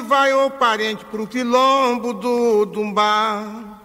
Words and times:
Vai 0.00 0.32
o 0.32 0.50
parente 0.50 1.04
pro 1.04 1.26
quilombo 1.26 2.12
do 2.12 2.64
Dumbá. 2.66 3.78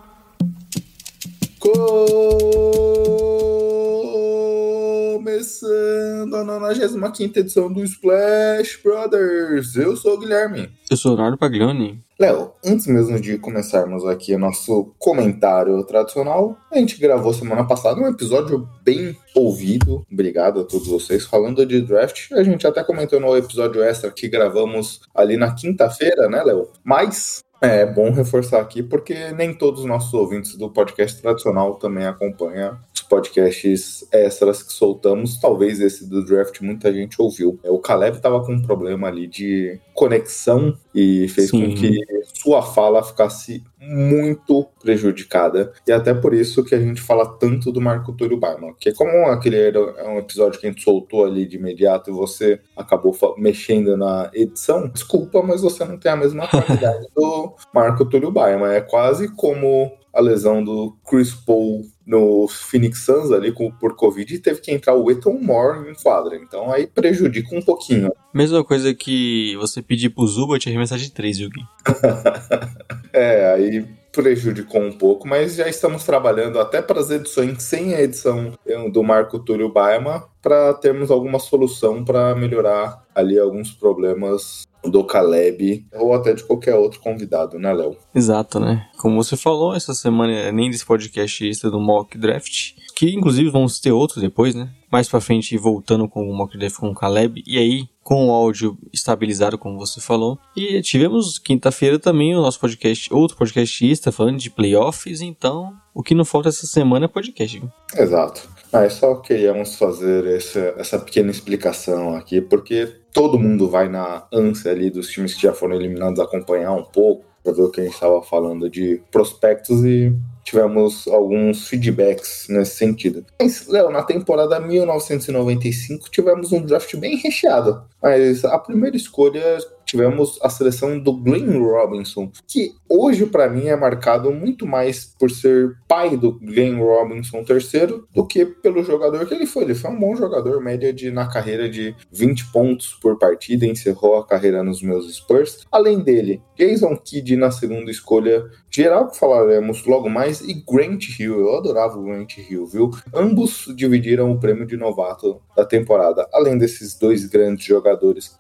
Começando 5.44 6.38
a 6.38 6.44
95 6.46 7.38
edição 7.38 7.72
do 7.72 7.84
Splash 7.84 8.80
Brothers. 8.82 9.76
Eu 9.76 9.94
sou 9.98 10.14
o 10.14 10.18
Guilherme. 10.18 10.70
Eu 10.90 10.96
sou 10.96 11.12
o 11.12 11.16
Leonardo 11.16 11.38
Paglioni. 11.38 12.02
Léo, 12.18 12.54
antes 12.64 12.88
mesmo 12.88 13.20
de 13.20 13.38
começarmos 13.38 14.06
aqui 14.06 14.34
o 14.34 14.40
nosso 14.40 14.94
comentário 14.98 15.84
tradicional, 15.84 16.58
a 16.72 16.78
gente 16.78 16.98
gravou 16.98 17.34
semana 17.34 17.68
passada 17.68 18.00
um 18.00 18.08
episódio 18.08 18.70
bem 18.86 19.18
ouvido. 19.36 20.06
Obrigado 20.10 20.62
a 20.62 20.64
todos 20.64 20.88
vocês. 20.88 21.26
Falando 21.26 21.66
de 21.66 21.82
draft, 21.82 22.32
a 22.32 22.41
gente 22.41 22.66
até 22.66 22.82
comentou 22.82 23.20
no 23.20 23.36
episódio 23.36 23.84
extra 23.84 24.10
que 24.12 24.30
gravamos 24.30 25.02
ali 25.14 25.36
na 25.36 25.54
quinta-feira, 25.54 26.30
né, 26.30 26.41
Léo? 26.41 26.70
Mas 26.86 27.44
é 27.60 27.86
bom 27.86 28.12
reforçar 28.12 28.62
aqui 28.62 28.82
porque 28.82 29.32
nem 29.32 29.54
todos 29.54 29.82
os 29.82 29.86
nossos 29.86 30.14
ouvintes 30.14 30.55
do 30.55 30.70
podcast 30.70 31.22
tradicional 31.22 31.76
também 31.76 32.05
acompanham 32.05 32.78
podcasts 33.04 34.07
extras 34.12 34.63
que 34.63 34.73
soltamos. 34.73 35.40
Talvez 35.40 35.79
esse 35.79 36.09
do 36.09 36.23
draft 36.26 36.62
muita 36.62 36.91
gente 36.93 37.21
ouviu. 37.21 37.60
É, 37.63 37.70
o 37.70 37.79
Caleb 37.79 38.20
tava 38.20 38.43
com 38.43 38.54
um 38.54 38.62
problema 38.62 39.07
ali 39.07 39.27
de 39.27 39.79
conexão 39.93 40.76
e 40.93 41.27
fez 41.29 41.49
Sim. 41.49 41.70
com 41.70 41.76
que 41.76 41.99
sua 42.34 42.62
fala 42.62 43.04
ficasse 43.04 43.63
muito 43.79 44.65
prejudicada. 44.82 45.73
E 45.87 45.91
até 45.91 46.13
por 46.13 46.34
isso 46.34 46.63
que 46.63 46.73
a 46.73 46.79
gente 46.79 47.01
fala 47.01 47.26
tanto 47.37 47.71
do 47.71 47.82
Marco 47.82 48.13
Túlio 48.13 48.40
Baiman. 48.40 48.73
Que 48.79 48.93
como 48.93 49.27
aquele 49.27 49.57
era 49.57 49.79
é 49.79 50.07
um 50.07 50.17
episódio 50.17 50.60
que 50.60 50.65
a 50.65 50.70
gente 50.70 50.84
soltou 50.84 51.26
ali 51.26 51.45
de 51.45 51.57
imediato 51.57 52.10
e 52.10 52.13
você 52.13 52.60
acabou 52.76 53.15
mexendo 53.38 53.98
na 53.98 54.29
edição, 54.34 54.88
desculpa, 54.88 55.41
mas 55.41 55.62
você 55.62 55.85
não 55.85 55.98
tem 55.98 56.12
a 56.12 56.15
mesma 56.15 56.48
qualidade 56.49 57.07
do 57.15 57.54
Marco 57.73 58.05
Túlio 58.05 58.32
Baiman. 58.32 58.73
É 58.73 58.82
quase 58.82 59.27
como 59.27 59.91
a 60.13 60.21
lesão 60.21 60.63
do 60.63 60.95
Chris 61.10 61.34
Paul 61.34 61.82
no 62.05 62.48
Phoenix 62.48 62.99
Suns 62.99 63.32
ali 63.32 63.51
com, 63.51 63.71
por 63.71 63.96
Covid 63.96 64.40
teve 64.40 64.62
que 64.62 64.72
entrar 64.72 64.94
o 64.96 65.09
Eton 65.09 65.40
Moore 65.41 65.90
em 65.90 65.94
quadra. 65.94 66.35
Então 66.35 66.72
aí 66.72 66.88
prejudica 66.88 67.56
um 67.56 67.62
pouquinho. 67.62 68.12
Mesma 68.34 68.63
coisa 68.63 68.94
que 68.94 69.56
você 69.57 69.81
pedir 69.81 70.09
pro 70.09 70.28
Zubat 70.28 70.68
arremessar 70.68 70.97
de 70.97 71.12
3, 71.12 71.38
viu, 71.40 71.50
Gui? 71.50 71.62
É, 73.16 73.53
aí 73.53 73.85
prejudicou 74.12 74.81
um 74.81 74.91
pouco, 74.91 75.28
mas 75.28 75.56
já 75.56 75.68
estamos 75.68 76.03
trabalhando 76.03 76.59
até 76.59 76.81
para 76.81 77.00
as 77.00 77.12
edições 77.12 77.62
sem 77.62 77.94
a 77.94 78.01
edição 78.01 78.53
eh, 78.66 78.90
do 78.90 79.03
Marco 79.03 79.38
Túlio 79.38 79.72
Baima 79.72 80.28
para 80.41 80.73
termos 80.73 81.12
alguma 81.12 81.38
solução 81.38 82.03
para 82.03 82.35
melhorar 82.35 83.03
ali 83.13 83.38
alguns 83.38 83.72
problemas 83.72 84.67
do 84.84 85.03
Caleb 85.03 85.85
ou 85.94 86.13
até 86.13 86.34
de 86.34 86.44
qualquer 86.44 86.75
outro 86.75 87.00
convidado, 87.00 87.57
né, 87.57 87.73
Léo? 87.73 87.97
Exato, 88.13 88.59
né? 88.59 88.88
Como 88.97 89.22
você 89.22 89.38
falou, 89.38 89.73
essa 89.73 89.94
semana 89.94 90.51
nem 90.51 90.69
desse 90.69 90.85
podcast 90.85 91.47
extra 91.47 91.72
do 91.72 91.79
Mock 91.79 92.17
Draft, 92.17 92.73
que 92.95 93.13
inclusive 93.13 93.50
vamos 93.50 93.79
ter 93.79 93.91
outros 93.91 94.22
depois, 94.22 94.53
né? 94.56 94.69
Mais 94.91 95.09
pra 95.09 95.22
frente, 95.22 95.57
voltando 95.57 96.07
com 96.07 96.29
o 96.29 96.35
Mock 96.35 96.57
Draft 96.57 96.77
com 96.77 96.89
o 96.89 96.95
Caleb, 96.95 97.43
e 97.47 97.57
aí 97.57 97.88
com 98.03 98.27
o 98.27 98.31
áudio 98.31 98.77
estabilizado, 98.91 99.57
como 99.57 99.77
você 99.77 100.01
falou. 100.01 100.38
E 100.55 100.81
tivemos 100.81 101.39
quinta-feira 101.39 101.97
também 101.97 102.35
o 102.35 102.41
nosso 102.41 102.59
podcast, 102.59 103.11
outro 103.13 103.38
podcast 103.38 103.85
extra 103.85 104.11
falando 104.11 104.38
de 104.38 104.49
playoffs, 104.49 105.22
então 105.22 105.73
o 105.93 106.03
que 106.03 106.13
não 106.13 106.25
falta 106.25 106.49
essa 106.49 106.67
semana 106.67 107.05
é 107.05 107.07
podcast. 107.07 107.59
viu? 107.59 107.72
Exato. 107.95 108.49
Mas 108.73 108.94
só 108.94 109.16
queríamos 109.16 109.75
fazer 109.75 110.25
essa, 110.25 110.73
essa 110.78 110.97
pequena 110.97 111.29
explicação 111.29 112.16
aqui, 112.16 112.41
porque 112.41 112.91
todo 113.13 113.39
mundo 113.39 113.69
vai 113.69 113.88
na 113.88 114.25
ânsia 114.34 114.72
ali 114.72 114.89
dos 114.89 115.09
times 115.09 115.35
que 115.35 115.44
já 115.44 115.53
foram 115.53 115.75
eliminados 115.75 116.19
acompanhar 116.19 116.73
um 116.73 116.84
pouco, 116.84 117.23
para 117.44 117.53
ver 117.53 117.61
o 117.61 117.69
que 117.69 117.81
a 117.81 117.84
gente 117.84 117.94
estava 117.94 118.23
falando 118.23 118.69
de 118.69 119.01
prospectos 119.11 119.84
e 119.84 120.16
tivemos 120.44 121.07
alguns 121.07 121.67
feedbacks 121.67 122.47
nesse 122.50 122.75
sentido. 122.75 123.25
Mas, 123.39 123.67
Léo, 123.67 123.89
na 123.89 124.01
temporada 124.01 124.59
1995 124.59 126.09
tivemos 126.09 126.51
um 126.51 126.66
draft 126.66 126.95
bem 126.95 127.17
recheado, 127.17 127.84
mas 128.03 128.44
a 128.44 128.59
primeira 128.59 128.97
escolha 128.97 129.58
tivemos 129.86 130.40
a 130.41 130.50
seleção 130.50 131.00
do 131.00 131.14
Glenn 131.14 131.62
Robinson, 131.62 132.31
que 132.47 132.72
hoje 132.90 133.28
para 133.28 133.47
mim 133.47 133.68
é 133.68 133.75
marcado 133.75 134.31
muito 134.31 134.66
mais 134.66 135.06
por 135.06 135.30
ser 135.30 135.78
pai 135.88 136.18
do 136.18 136.40
Glenn 136.40 136.80
Robinson 136.80 137.46
III 137.47 138.03
do 138.14 138.25
que 138.25 138.46
pelo 138.46 138.84
jogador 138.84 139.25
que 139.28 139.34
ele 139.34 139.46
foi. 139.46 139.64
Ele 139.64 139.75
foi 139.75 139.91
um 139.91 140.00
bom 140.00 140.16
jogador, 140.16 140.62
média 140.62 140.91
de 140.91 141.12
na 141.12 141.28
carreira 141.28 141.69
de 141.69 141.96
20 142.12 142.52
pontos 142.52 142.97
por 143.02 143.18
partida, 143.19 143.66
encerrou 143.66 144.18
a 144.18 144.25
carreira 144.25 144.64
nos 144.64 144.81
meus 144.81 145.14
Spurs. 145.14 145.59
Além 145.72 146.00
dele, 146.00 146.41
Jason 146.58 146.97
Kidd 146.97 147.35
na 147.38 147.52
segunda 147.52 147.91
escolha 147.91 148.44
geral 148.70 149.09
que 149.09 149.18
falaremos 149.18 149.85
logo 149.85 150.09
mais 150.09 150.41
e 150.41 150.53
Grant 150.53 151.20
Hill. 151.20 151.40
Eu 151.40 151.58
adorava 151.58 152.00
o 152.00 152.03
Grant 152.03 152.38
Hill, 152.38 152.66
viu? 152.66 152.90
Ambos 153.14 153.72
dividiram 153.75 154.31
o 154.31 154.40
prêmio 154.40 154.66
de 154.66 154.75
novato 154.75 155.40
da 155.56 155.64
temporada. 155.64 156.28
Além 156.34 156.58
desses 156.58 156.97
dois 156.97 157.25
grandes 157.28 157.66
jogadores 157.66 157.92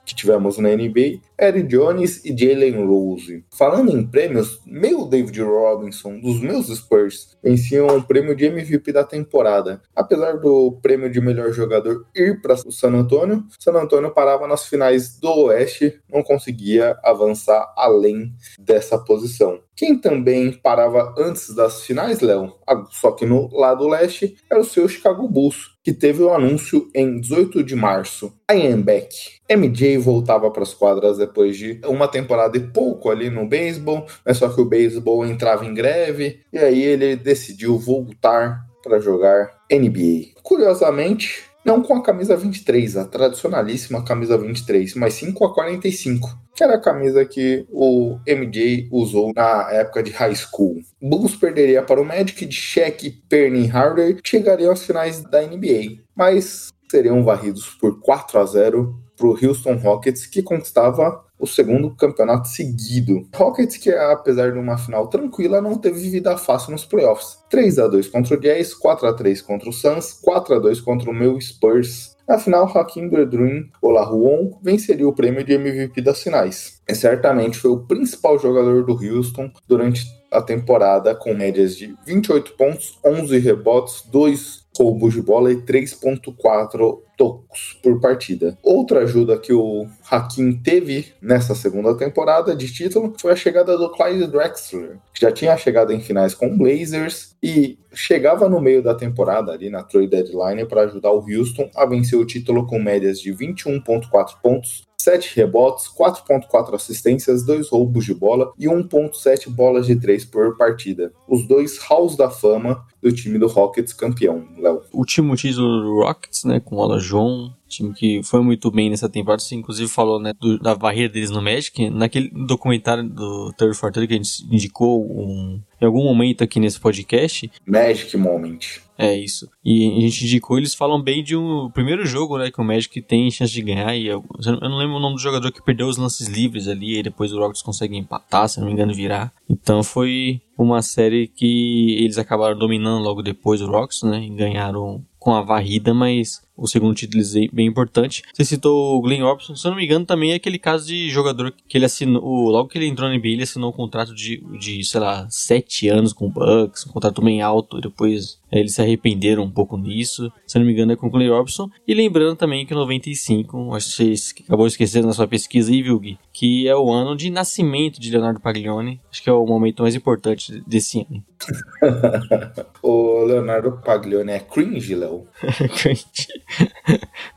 que 0.05 0.15
tivemos 0.15 0.57
na 0.57 0.69
NBA, 0.69 1.19
Eric 1.39 1.67
Jones 1.67 2.23
e 2.23 2.35
Jalen 2.37 2.85
Rose. 2.85 3.43
Falando 3.53 3.91
em 3.91 4.05
prêmios, 4.05 4.61
meu 4.65 5.05
David 5.05 5.41
Robinson, 5.41 6.19
dos 6.19 6.39
meus 6.39 6.67
Spurs, 6.67 7.35
venciam 7.43 7.87
o 7.87 8.03
prêmio 8.03 8.35
de 8.35 8.45
MVP 8.45 8.91
da 8.91 9.03
temporada. 9.03 9.81
Apesar 9.95 10.37
do 10.37 10.79
prêmio 10.81 11.09
de 11.09 11.19
melhor 11.19 11.51
jogador 11.51 12.05
ir 12.15 12.41
para 12.41 12.55
o 12.65 12.71
San 12.71 12.93
Antonio, 12.93 13.43
San 13.59 13.73
Antonio 13.73 14.11
parava 14.11 14.47
nas 14.47 14.65
finais 14.65 15.19
do 15.19 15.29
Oeste, 15.45 15.99
não 16.11 16.23
conseguia 16.23 16.97
avançar 17.03 17.73
além 17.75 18.33
dessa 18.59 18.97
posição. 18.97 19.59
Quem 19.75 19.97
também 19.97 20.51
parava 20.51 21.13
antes 21.17 21.53
das 21.55 21.83
finais, 21.83 22.21
Léo, 22.21 22.53
só 22.91 23.11
que 23.11 23.25
no 23.25 23.49
lado 23.55 23.87
leste, 23.87 24.37
era 24.49 24.59
o 24.59 24.65
seu 24.65 24.87
Chicago 24.87 25.27
Bulls, 25.27 25.71
que 25.83 25.91
teve 25.91 26.21
o 26.21 26.33
anúncio 26.33 26.89
em 26.93 27.19
18 27.19 27.63
de 27.63 27.75
março. 27.75 28.31
I 28.49 28.67
am 28.67 28.81
back. 28.81 29.09
MJ 29.49 29.97
voltava 29.97 30.49
para 30.51 30.63
as 30.63 30.73
quadras 30.73 31.17
depois 31.17 31.57
de 31.57 31.81
uma 31.85 32.07
temporada 32.07 32.55
e 32.55 32.67
pouco 32.67 33.09
ali 33.09 33.29
no 33.29 33.47
beisebol, 33.47 34.05
mas 34.25 34.37
só 34.37 34.47
que 34.47 34.61
o 34.61 34.65
beisebol 34.65 35.25
entrava 35.25 35.65
em 35.65 35.73
greve 35.73 36.41
e 36.53 36.57
aí 36.59 36.83
ele 36.83 37.15
decidiu 37.15 37.77
voltar 37.77 38.65
para 38.83 38.99
jogar 38.99 39.51
NBA. 39.71 40.39
Curiosamente, 40.43 41.43
não 41.65 41.81
com 41.81 41.95
a 41.95 42.03
camisa 42.03 42.35
23, 42.35 42.97
a 42.97 43.05
tradicionalíssima 43.05 44.03
camisa 44.03 44.37
23, 44.37 44.95
mas 44.95 45.13
sim 45.13 45.31
com 45.31 45.45
a 45.45 45.53
45, 45.53 46.42
que 46.55 46.63
era 46.63 46.75
a 46.75 46.81
camisa 46.81 47.25
que 47.25 47.65
o 47.69 48.17
MJ 48.27 48.87
usou 48.91 49.31
na 49.35 49.71
época 49.71 50.03
de 50.03 50.11
high 50.11 50.35
school. 50.35 50.79
Bulls 51.01 51.35
perderia 51.35 51.81
para 51.81 52.01
o 52.01 52.05
Magic 52.05 52.45
de 52.45 52.55
Shaq, 52.55 53.09
Perny 53.27 53.65
e 53.65 53.69
Harder, 53.69 54.17
chegariam 54.23 54.71
às 54.71 54.85
finais 54.85 55.21
da 55.23 55.41
NBA, 55.41 56.03
mas 56.15 56.71
seriam 56.89 57.23
varridos 57.23 57.69
por 57.79 57.99
4 57.99 58.39
a 58.39 58.45
0 58.45 59.03
para 59.15 59.27
o 59.27 59.37
Houston 59.41 59.75
Rockets, 59.75 60.25
que 60.25 60.41
conquistava 60.41 61.23
o 61.39 61.47
segundo 61.47 61.95
campeonato 61.95 62.47
seguido. 62.47 63.27
Rockets, 63.35 63.77
que 63.77 63.91
apesar 63.91 64.51
de 64.51 64.59
uma 64.59 64.77
final 64.77 65.07
tranquila, 65.07 65.61
não 65.61 65.75
teve 65.75 66.09
vida 66.09 66.37
fácil 66.37 66.71
nos 66.71 66.85
playoffs. 66.85 67.39
3 67.49 67.79
a 67.79 67.87
2 67.87 68.07
contra 68.07 68.35
o 68.35 68.39
Jazz, 68.39 68.73
4 68.73 69.07
a 69.07 69.13
3 69.13 69.41
contra 69.41 69.69
o 69.69 69.73
Suns, 69.73 70.13
4 70.13 70.55
a 70.55 70.59
2 70.59 70.81
contra 70.81 71.09
o 71.09 71.13
meu 71.13 71.39
Spurs. 71.41 72.12
Na 72.27 72.39
final, 72.39 72.65
Hakim 72.65 73.09
Berdruin 73.09 73.69
Olajuwon 73.81 74.57
venceria 74.61 75.07
o 75.07 75.13
prêmio 75.13 75.43
de 75.43 75.57
MVP 75.57 76.01
das 76.01 76.23
finais. 76.23 76.81
E 76.87 76.95
certamente 76.95 77.57
foi 77.57 77.71
o 77.71 77.85
principal 77.85 78.39
jogador 78.39 78.85
do 78.85 78.93
Houston 78.93 79.51
durante 79.67 80.05
a 80.31 80.41
temporada, 80.41 81.13
com 81.13 81.33
médias 81.33 81.75
de 81.75 81.95
28 82.05 82.53
pontos, 82.53 82.97
11 83.05 83.37
rebotes, 83.39 84.03
2 84.09 84.62
roubos 84.77 85.13
de 85.13 85.21
bola 85.21 85.51
e 85.51 85.57
3.4 85.57 86.99
tocos 87.17 87.79
por 87.81 87.99
partida. 87.99 88.57
Outra 88.63 89.01
ajuda 89.01 89.37
que 89.37 89.53
o 89.53 89.85
Hakim 90.09 90.53
teve 90.53 91.13
nessa 91.21 91.53
segunda 91.53 91.95
temporada 91.95 92.55
de 92.55 92.71
título 92.73 93.13
foi 93.19 93.31
a 93.31 93.35
chegada 93.35 93.77
do 93.77 93.89
Clyde 93.89 94.27
Drexler, 94.27 94.97
que 95.13 95.21
já 95.21 95.31
tinha 95.31 95.55
chegado 95.57 95.93
em 95.93 95.99
finais 95.99 96.33
com 96.33 96.47
o 96.47 96.57
Blazers 96.57 97.35
e 97.41 97.77
chegava 97.93 98.49
no 98.49 98.59
meio 98.59 98.81
da 98.81 98.95
temporada 98.95 99.51
ali 99.51 99.69
na 99.69 99.83
trade 99.83 100.07
deadline 100.07 100.65
para 100.65 100.81
ajudar 100.81 101.11
o 101.11 101.23
Houston 101.23 101.69
a 101.75 101.85
vencer 101.85 102.17
o 102.17 102.25
título 102.25 102.65
com 102.65 102.79
médias 102.79 103.19
de 103.19 103.31
21.4 103.31 104.35
pontos, 104.41 104.83
7 105.03 105.35
rebotes, 105.35 105.87
4.4 105.89 106.75
assistências, 106.75 107.45
2 107.45 107.69
roubos 107.69 108.05
de 108.05 108.13
bola 108.13 108.53
e 108.57 108.67
1.7 108.67 109.49
bolas 109.49 109.85
de 109.85 109.97
3 109.97 110.23
por 110.25 110.57
partida. 110.57 111.11
Os 111.27 111.45
dois 111.45 111.77
halls 111.77 112.15
da 112.15 112.29
fama 112.29 112.85
do 113.01 113.11
time 113.11 113.37
do 113.37 113.47
Rockets 113.47 113.91
campeão, 113.91 114.47
Léo. 114.63 114.81
O 114.91 114.99
último 114.99 115.35
título 115.35 115.81
do 115.81 116.01
Rockets, 116.01 116.43
né, 116.45 116.59
com 116.59 116.75
o 116.75 116.79
Olajuwon, 116.79 117.51
time 117.67 117.93
que 117.93 118.21
foi 118.23 118.41
muito 118.41 118.71
bem 118.71 118.89
nessa 118.89 119.09
temporada, 119.09 119.41
você 119.41 119.55
inclusive 119.55 119.89
falou, 119.89 120.19
né, 120.19 120.31
do, 120.39 120.59
da 120.59 120.75
barreira 120.75 121.11
deles 121.11 121.29
no 121.29 121.41
Magic, 121.41 121.89
naquele 121.89 122.29
documentário 122.29 123.03
do 123.03 123.51
Third 123.57 123.75
for 123.75 123.91
Third 123.91 124.07
que 124.07 124.13
a 124.13 124.17
gente 124.17 124.45
indicou 124.49 125.03
um, 125.03 125.59
em 125.81 125.85
algum 125.85 126.03
momento 126.03 126.43
aqui 126.43 126.59
nesse 126.59 126.79
podcast. 126.79 127.51
Magic 127.65 128.15
Moment. 128.17 128.59
É 128.97 129.15
isso. 129.17 129.49
E 129.65 129.87
a 129.97 130.01
gente 130.01 130.25
indicou, 130.25 130.57
eles 130.57 130.75
falam 130.75 131.01
bem 131.01 131.23
de 131.23 131.35
um 131.35 131.69
primeiro 131.71 132.05
jogo, 132.05 132.37
né, 132.37 132.51
que 132.51 132.61
o 132.61 132.63
Magic 132.63 133.01
tem 133.01 133.31
chance 133.31 133.51
de 133.51 133.61
ganhar 133.61 133.95
e 133.95 134.07
eu, 134.07 134.23
eu 134.45 134.69
não 134.69 134.77
lembro 134.77 134.97
o 134.97 134.99
nome 134.99 135.15
do 135.15 135.21
jogador 135.21 135.51
que 135.51 135.63
perdeu 135.63 135.87
os 135.87 135.97
lances 135.97 136.27
livres 136.27 136.67
ali 136.67 136.99
e 136.99 137.03
depois 137.03 137.33
o 137.33 137.39
Rockets 137.39 137.61
consegue 137.61 137.97
empatar, 137.97 138.47
se 138.47 138.59
não 138.59 138.67
me 138.67 138.73
engano, 138.73 138.93
virar. 138.93 139.33
Então 139.49 139.83
foi 139.83 140.41
uma 140.57 140.81
série 140.81 141.27
que 141.27 141.95
eles 141.99 142.17
acabaram 142.17 142.57
dominando 142.57 143.03
logo 143.03 143.23
depois 143.23 143.61
o 143.61 143.67
Rockets, 143.67 144.03
né, 144.03 144.23
e 144.23 144.29
ganharam 144.29 145.03
com 145.17 145.33
a 145.33 145.41
varrida, 145.41 145.93
mas 145.93 146.42
o 146.55 146.67
segundo 146.67 146.95
título 146.95 147.23
é 147.23 147.47
bem 147.51 147.67
importante. 147.67 148.21
Você 148.33 148.45
citou 148.45 148.97
o 148.97 149.01
Glenn 149.01 149.23
Robinson, 149.23 149.55
se 149.55 149.65
eu 149.65 149.71
não 149.71 149.77
me 149.77 149.85
engano, 149.85 150.05
também 150.05 150.31
é 150.31 150.35
aquele 150.35 150.59
caso 150.59 150.87
de 150.87 151.09
jogador 151.09 151.53
que 151.67 151.77
ele 151.77 151.85
assinou, 151.85 152.49
logo 152.49 152.69
que 152.69 152.77
ele 152.77 152.87
entrou 152.87 153.09
na 153.09 153.15
NBA, 153.15 153.29
ele 153.29 153.43
assinou 153.43 153.69
um 153.69 153.73
contrato 153.73 154.13
de, 154.13 154.43
de 154.59 154.83
sei 154.83 154.99
lá, 154.99 155.27
sete 155.29 155.87
anos 155.87 156.13
com 156.13 156.27
o 156.27 156.29
Bucks, 156.29 156.85
um 156.87 156.91
contrato 156.91 157.21
bem 157.21 157.41
alto, 157.41 157.81
depois 157.81 158.39
é, 158.51 158.59
eles 158.59 158.75
se 158.75 158.81
arrependeram 158.81 159.43
um 159.43 159.49
pouco 159.49 159.77
nisso, 159.77 160.31
se 160.45 160.57
eu 160.57 160.59
não 160.59 160.67
me 160.67 160.73
engano 160.73 160.91
é 160.91 160.95
com 160.95 161.07
o 161.07 161.09
Glenn 161.09 161.31
Robinson. 161.31 161.69
E 161.87 161.93
lembrando 161.93 162.35
também 162.35 162.65
que 162.65 162.73
em 162.73 162.77
95, 162.77 163.73
acho 163.73 163.97
que 163.97 164.17
você 164.17 164.43
acabou 164.43 164.67
esquecendo 164.67 165.07
na 165.07 165.13
sua 165.13 165.27
pesquisa 165.27 165.71
aí, 165.71 165.81
viu, 165.81 165.99
Gui? 165.99 166.19
Que 166.31 166.67
é 166.67 166.75
o 166.75 166.91
ano 166.91 167.15
de 167.15 167.29
nascimento 167.29 167.99
de 167.99 168.11
Leonardo 168.11 168.39
Paglione, 168.39 169.01
acho 169.11 169.23
que 169.23 169.29
é 169.29 169.33
o 169.33 169.45
momento 169.45 169.81
mais 169.81 169.95
importante 169.95 170.63
desse 170.67 170.99
ano. 171.09 171.23
o 172.81 173.23
Leonardo 173.25 173.81
Paglione 173.83 174.31
é 174.31 174.39
cringe, 174.39 174.95
Léo? 174.95 175.25
cringe. 175.81 176.42